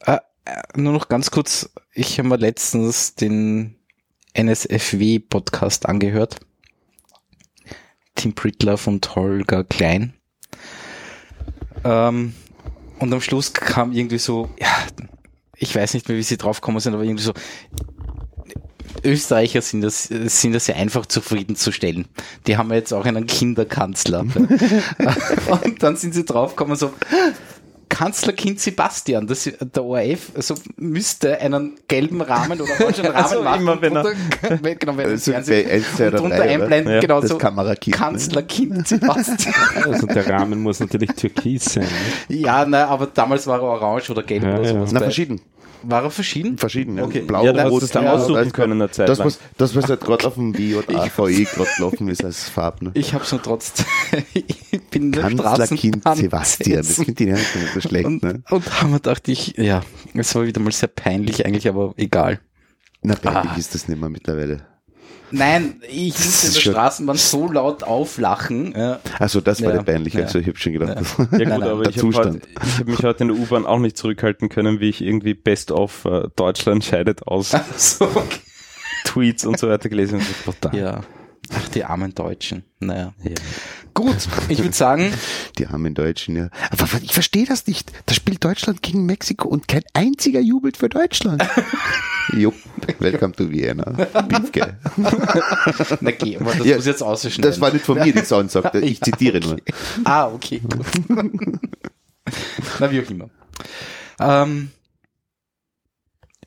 Äh, 0.00 0.18
äh, 0.46 0.62
nur 0.76 0.92
noch 0.92 1.08
ganz 1.08 1.30
kurz. 1.30 1.70
Ich 1.92 2.18
habe 2.18 2.28
mir 2.28 2.38
letztens 2.38 3.14
den 3.14 3.76
NSFW-Podcast 4.34 5.86
angehört. 5.86 6.40
Tim 8.14 8.34
Prittler 8.34 8.78
und 8.86 9.14
Holger 9.14 9.62
Klein. 9.64 10.17
Ähm, 11.84 12.34
und 12.98 13.12
am 13.12 13.20
Schluss 13.20 13.52
kam 13.52 13.92
irgendwie 13.92 14.18
so, 14.18 14.48
ja, 14.58 14.68
ich 15.56 15.74
weiß 15.74 15.94
nicht 15.94 16.08
mehr, 16.08 16.18
wie 16.18 16.22
sie 16.22 16.36
draufgekommen 16.36 16.80
sind, 16.80 16.94
aber 16.94 17.04
irgendwie 17.04 17.22
so, 17.22 17.32
Österreicher 19.04 19.62
sind 19.62 19.82
das, 19.82 20.04
sind 20.04 20.52
das 20.52 20.66
ja 20.66 20.74
einfach 20.74 21.06
zufriedenzustellen. 21.06 22.06
Die 22.46 22.56
haben 22.56 22.70
ja 22.70 22.76
jetzt 22.76 22.92
auch 22.92 23.04
einen 23.04 23.26
Kinderkanzler. 23.26 24.20
und 25.62 25.82
dann 25.82 25.96
sind 25.96 26.14
sie 26.14 26.24
draufgekommen 26.24 26.76
so, 26.76 26.92
Kanzlerkind 27.88 28.60
Sebastian, 28.60 29.26
das, 29.26 29.50
der 29.60 29.84
ORF, 29.84 30.32
also 30.34 30.54
müsste 30.76 31.38
einen 31.40 31.78
gelben 31.88 32.20
Rahmen 32.20 32.60
oder 32.60 32.70
orangen 32.80 33.06
Rahmen 33.06 33.14
Also 33.16 33.42
machen. 33.42 33.60
immer, 33.60 33.82
wenn 33.82 33.96
er- 33.96 34.02
drunter- 34.04 34.58
wenn, 34.62 34.78
genau, 34.78 34.96
wenn 34.96 35.06
er 35.06 35.10
Also 35.12 35.32
Fernsehen- 35.32 35.66
bei 35.66 35.72
1, 35.74 35.96
2 35.96 36.06
und 36.08 36.12
drunter 36.20 36.36
3, 36.36 36.42
oder? 36.44 36.50
einblenden, 36.62 36.92
Ja, 36.94 37.00
genau 37.00 37.20
das 37.20 37.30
so. 37.30 37.38
Kamerakind, 37.38 37.96
ne? 37.96 38.04
Kanzlerkind 38.04 38.88
Sebastian. 38.88 39.54
Also 39.84 40.06
der 40.06 40.28
Rahmen 40.28 40.60
muss 40.62 40.80
natürlich 40.80 41.10
türkis 41.10 41.64
sein. 41.64 41.84
Ne? 42.28 42.36
ja, 42.36 42.64
nein, 42.64 42.84
aber 42.86 43.06
damals 43.06 43.46
war 43.46 43.58
er 43.60 43.64
orange 43.64 44.10
oder 44.10 44.22
gelb 44.22 44.42
Ja, 44.44 44.54
oder 44.58 44.62
ja. 44.62 44.72
sowas. 44.74 44.92
Na, 44.92 44.98
Bei- 45.00 45.04
verschieden. 45.06 45.40
War 45.82 46.02
er 46.04 46.10
verschieden? 46.10 46.58
Verschieden. 46.58 46.98
Okay. 47.00 47.20
Blau, 47.22 47.44
Ja, 47.44 47.52
du 47.52 47.62
rot, 47.68 47.82
es 47.82 47.90
dann 47.90 48.06
aussuchen 48.06 48.52
können 48.52 48.74
eine 48.80 48.90
Zeit 48.90 49.08
Das, 49.08 49.18
lang. 49.18 49.26
was, 49.28 49.38
das, 49.56 49.74
was 49.76 49.88
halt 49.88 50.00
gerade 50.00 50.26
auf 50.26 50.34
dem 50.34 50.56
WJAVE 50.56 50.84
gerade 51.44 51.70
gelaufen 51.76 52.08
ist 52.08 52.24
als 52.24 52.48
Farben. 52.48 52.86
Ne? 52.86 52.90
Ich 52.94 53.14
hab's 53.14 53.32
nur 53.32 53.42
trotzdem. 53.42 53.86
ich 54.34 54.80
bin 54.90 55.04
in 55.04 55.12
der 55.12 55.30
Straßenbahn 55.30 56.16
Sebastian. 56.16 56.78
Das 56.78 56.94
finde 56.94 57.24
ich 57.24 57.30
nicht 57.30 57.74
so 57.74 57.80
schlecht. 57.80 58.06
Und, 58.06 58.22
Ne? 58.22 58.42
und 58.50 58.82
haben 58.82 58.92
wir 58.92 58.98
dachte 59.00 59.30
ich, 59.32 59.56
ja, 59.56 59.82
es 60.14 60.34
war 60.34 60.44
wieder 60.44 60.60
mal 60.60 60.72
sehr 60.72 60.88
peinlich 60.88 61.44
eigentlich, 61.46 61.68
aber 61.68 61.94
egal. 61.96 62.40
Na, 63.02 63.14
peinlich 63.14 63.58
ist 63.58 63.74
das 63.74 63.86
nicht 63.88 64.00
mehr 64.00 64.08
mittlerweile. 64.08 64.66
Nein, 65.30 65.82
ich 65.88 66.14
musste 66.14 66.46
in 66.48 66.52
der 66.54 66.60
schon- 66.60 66.72
Straßenbahn 66.72 67.16
so 67.16 67.50
laut 67.52 67.82
auflachen. 67.82 68.72
Ja. 68.76 69.00
Also 69.18 69.40
das 69.40 69.60
war 69.62 69.70
Ja. 69.74 69.82
der 69.82 69.92
peinliche. 69.92 70.18
Ja. 70.20 70.24
Also 70.26 70.38
ich 70.38 70.46
habe 70.46 70.58
schon 70.58 70.72
gedacht, 70.72 70.96
das 71.00 71.16
Ja 71.18 71.24
gut, 71.24 71.32
Nein, 71.32 71.48
nein, 71.48 71.62
aber 71.62 71.82
der 71.82 71.90
ich 71.90 71.98
habe 71.98 72.12
Zustand. 72.12 72.48
hab 72.78 72.86
mich 72.86 73.02
heute 73.02 73.24
in 73.24 73.28
der 73.28 73.36
U-Bahn 73.38 73.66
auch 73.66 73.78
nicht 73.78 73.96
zurückhalten 73.96 74.48
können, 74.48 74.80
wie 74.80 74.88
ich 74.88 75.00
irgendwie 75.02 75.34
Best 75.34 75.70
of 75.70 76.04
äh, 76.04 76.28
Deutschland 76.36 76.84
scheidet 76.84 77.26
aus 77.26 77.54
So, 77.76 78.04
okay. 78.06 78.38
Tweets 79.04 79.44
und 79.46 79.58
so 79.58 79.68
weiter 79.68 79.88
gelesen 79.88 80.20
habe. 80.60 80.76
Ja. 80.76 81.00
Ach, 81.54 81.68
die 81.70 81.84
armen 81.84 82.14
Deutschen. 82.14 82.64
Naja. 82.80 83.14
Ja. 83.22 83.30
Gut, 83.98 84.28
ich 84.48 84.58
würde 84.60 84.76
sagen, 84.76 85.12
die 85.58 85.66
armen 85.66 85.92
Deutschen, 85.92 86.36
ja. 86.36 86.50
Aber 86.70 86.86
ich 87.02 87.12
verstehe 87.12 87.46
das 87.46 87.66
nicht. 87.66 87.90
Da 88.06 88.14
spielt 88.14 88.44
Deutschland 88.44 88.80
gegen 88.80 89.06
Mexiko 89.06 89.48
und 89.48 89.66
kein 89.66 89.82
einziger 89.92 90.38
jubelt 90.38 90.76
für 90.76 90.88
Deutschland. 90.88 91.44
Jupp, 92.32 92.54
welcome 93.00 93.32
to 93.32 93.50
Vienna. 93.50 93.90
Biefke. 94.28 94.76
na 96.00 96.12
geh, 96.12 96.36
aber 96.36 96.54
das 96.54 96.64
Ja, 96.64 96.76
muss 96.76 96.86
jetzt 96.86 97.02
ausschneiden. 97.02 97.42
Das 97.42 97.60
war 97.60 97.72
nicht 97.72 97.84
von 97.84 97.98
mir 97.98 98.12
die 98.12 98.24
Soundsage, 98.24 98.78
ich 98.82 99.00
zitiere 99.00 99.40
nur. 99.40 99.56
Ah, 100.04 100.28
okay, 100.28 100.60
gut. 100.60 100.86
Na, 102.78 102.92
wie 102.92 103.00
auch 103.00 103.10
immer. 103.10 103.30
Ähm, 104.20 104.70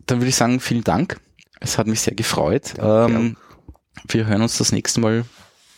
dann 0.06 0.20
würde 0.20 0.30
ich 0.30 0.38
sagen, 0.38 0.62
vielen 0.62 0.86
Dank. 0.86 1.20
Es 1.60 1.78
hat 1.78 1.88
mich 1.88 2.00
sehr 2.00 2.16
gefreut. 2.16 2.76
ähm, 2.80 3.36
wir 4.08 4.26
hören 4.26 4.42
uns 4.42 4.58
das 4.58 4.72
nächste 4.72 5.02
Mal. 5.02 5.26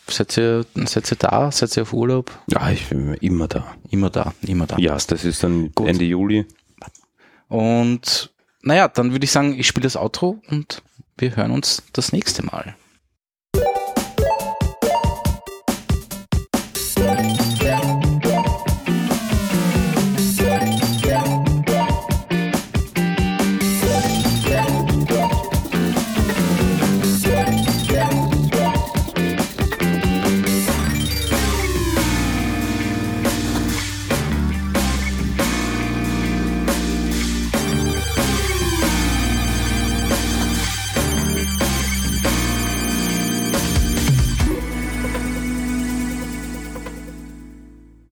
Seid 0.08 0.38
ihr, 0.38 0.66
seid 0.86 1.12
ihr 1.12 1.18
da? 1.18 1.52
Seid 1.52 1.76
ihr 1.78 1.84
auf 1.84 1.94
Urlaub? 1.94 2.32
Ja, 2.48 2.70
ich 2.70 2.88
bin 2.88 3.14
immer 3.16 3.48
da. 3.48 3.76
Immer 3.90 4.10
da, 4.10 4.34
immer 4.42 4.68
da. 4.68 4.78
Ja, 4.78 4.94
das 4.94 5.24
ist 5.24 5.44
dann 5.44 5.72
Gut. 5.74 5.88
Ende 5.88 6.06
Juli. 6.06 6.46
Und 7.48 8.32
naja, 8.62 8.88
dann 8.88 9.12
würde 9.12 9.26
ich 9.26 9.32
sagen, 9.32 9.58
ich 9.58 9.68
spiele 9.68 9.84
das 9.84 9.96
Outro 9.96 10.42
und 10.50 10.82
wir 11.18 11.36
hören 11.36 11.52
uns 11.52 11.84
das 11.94 12.12
nächste 12.12 12.44
Mal. 12.44 12.76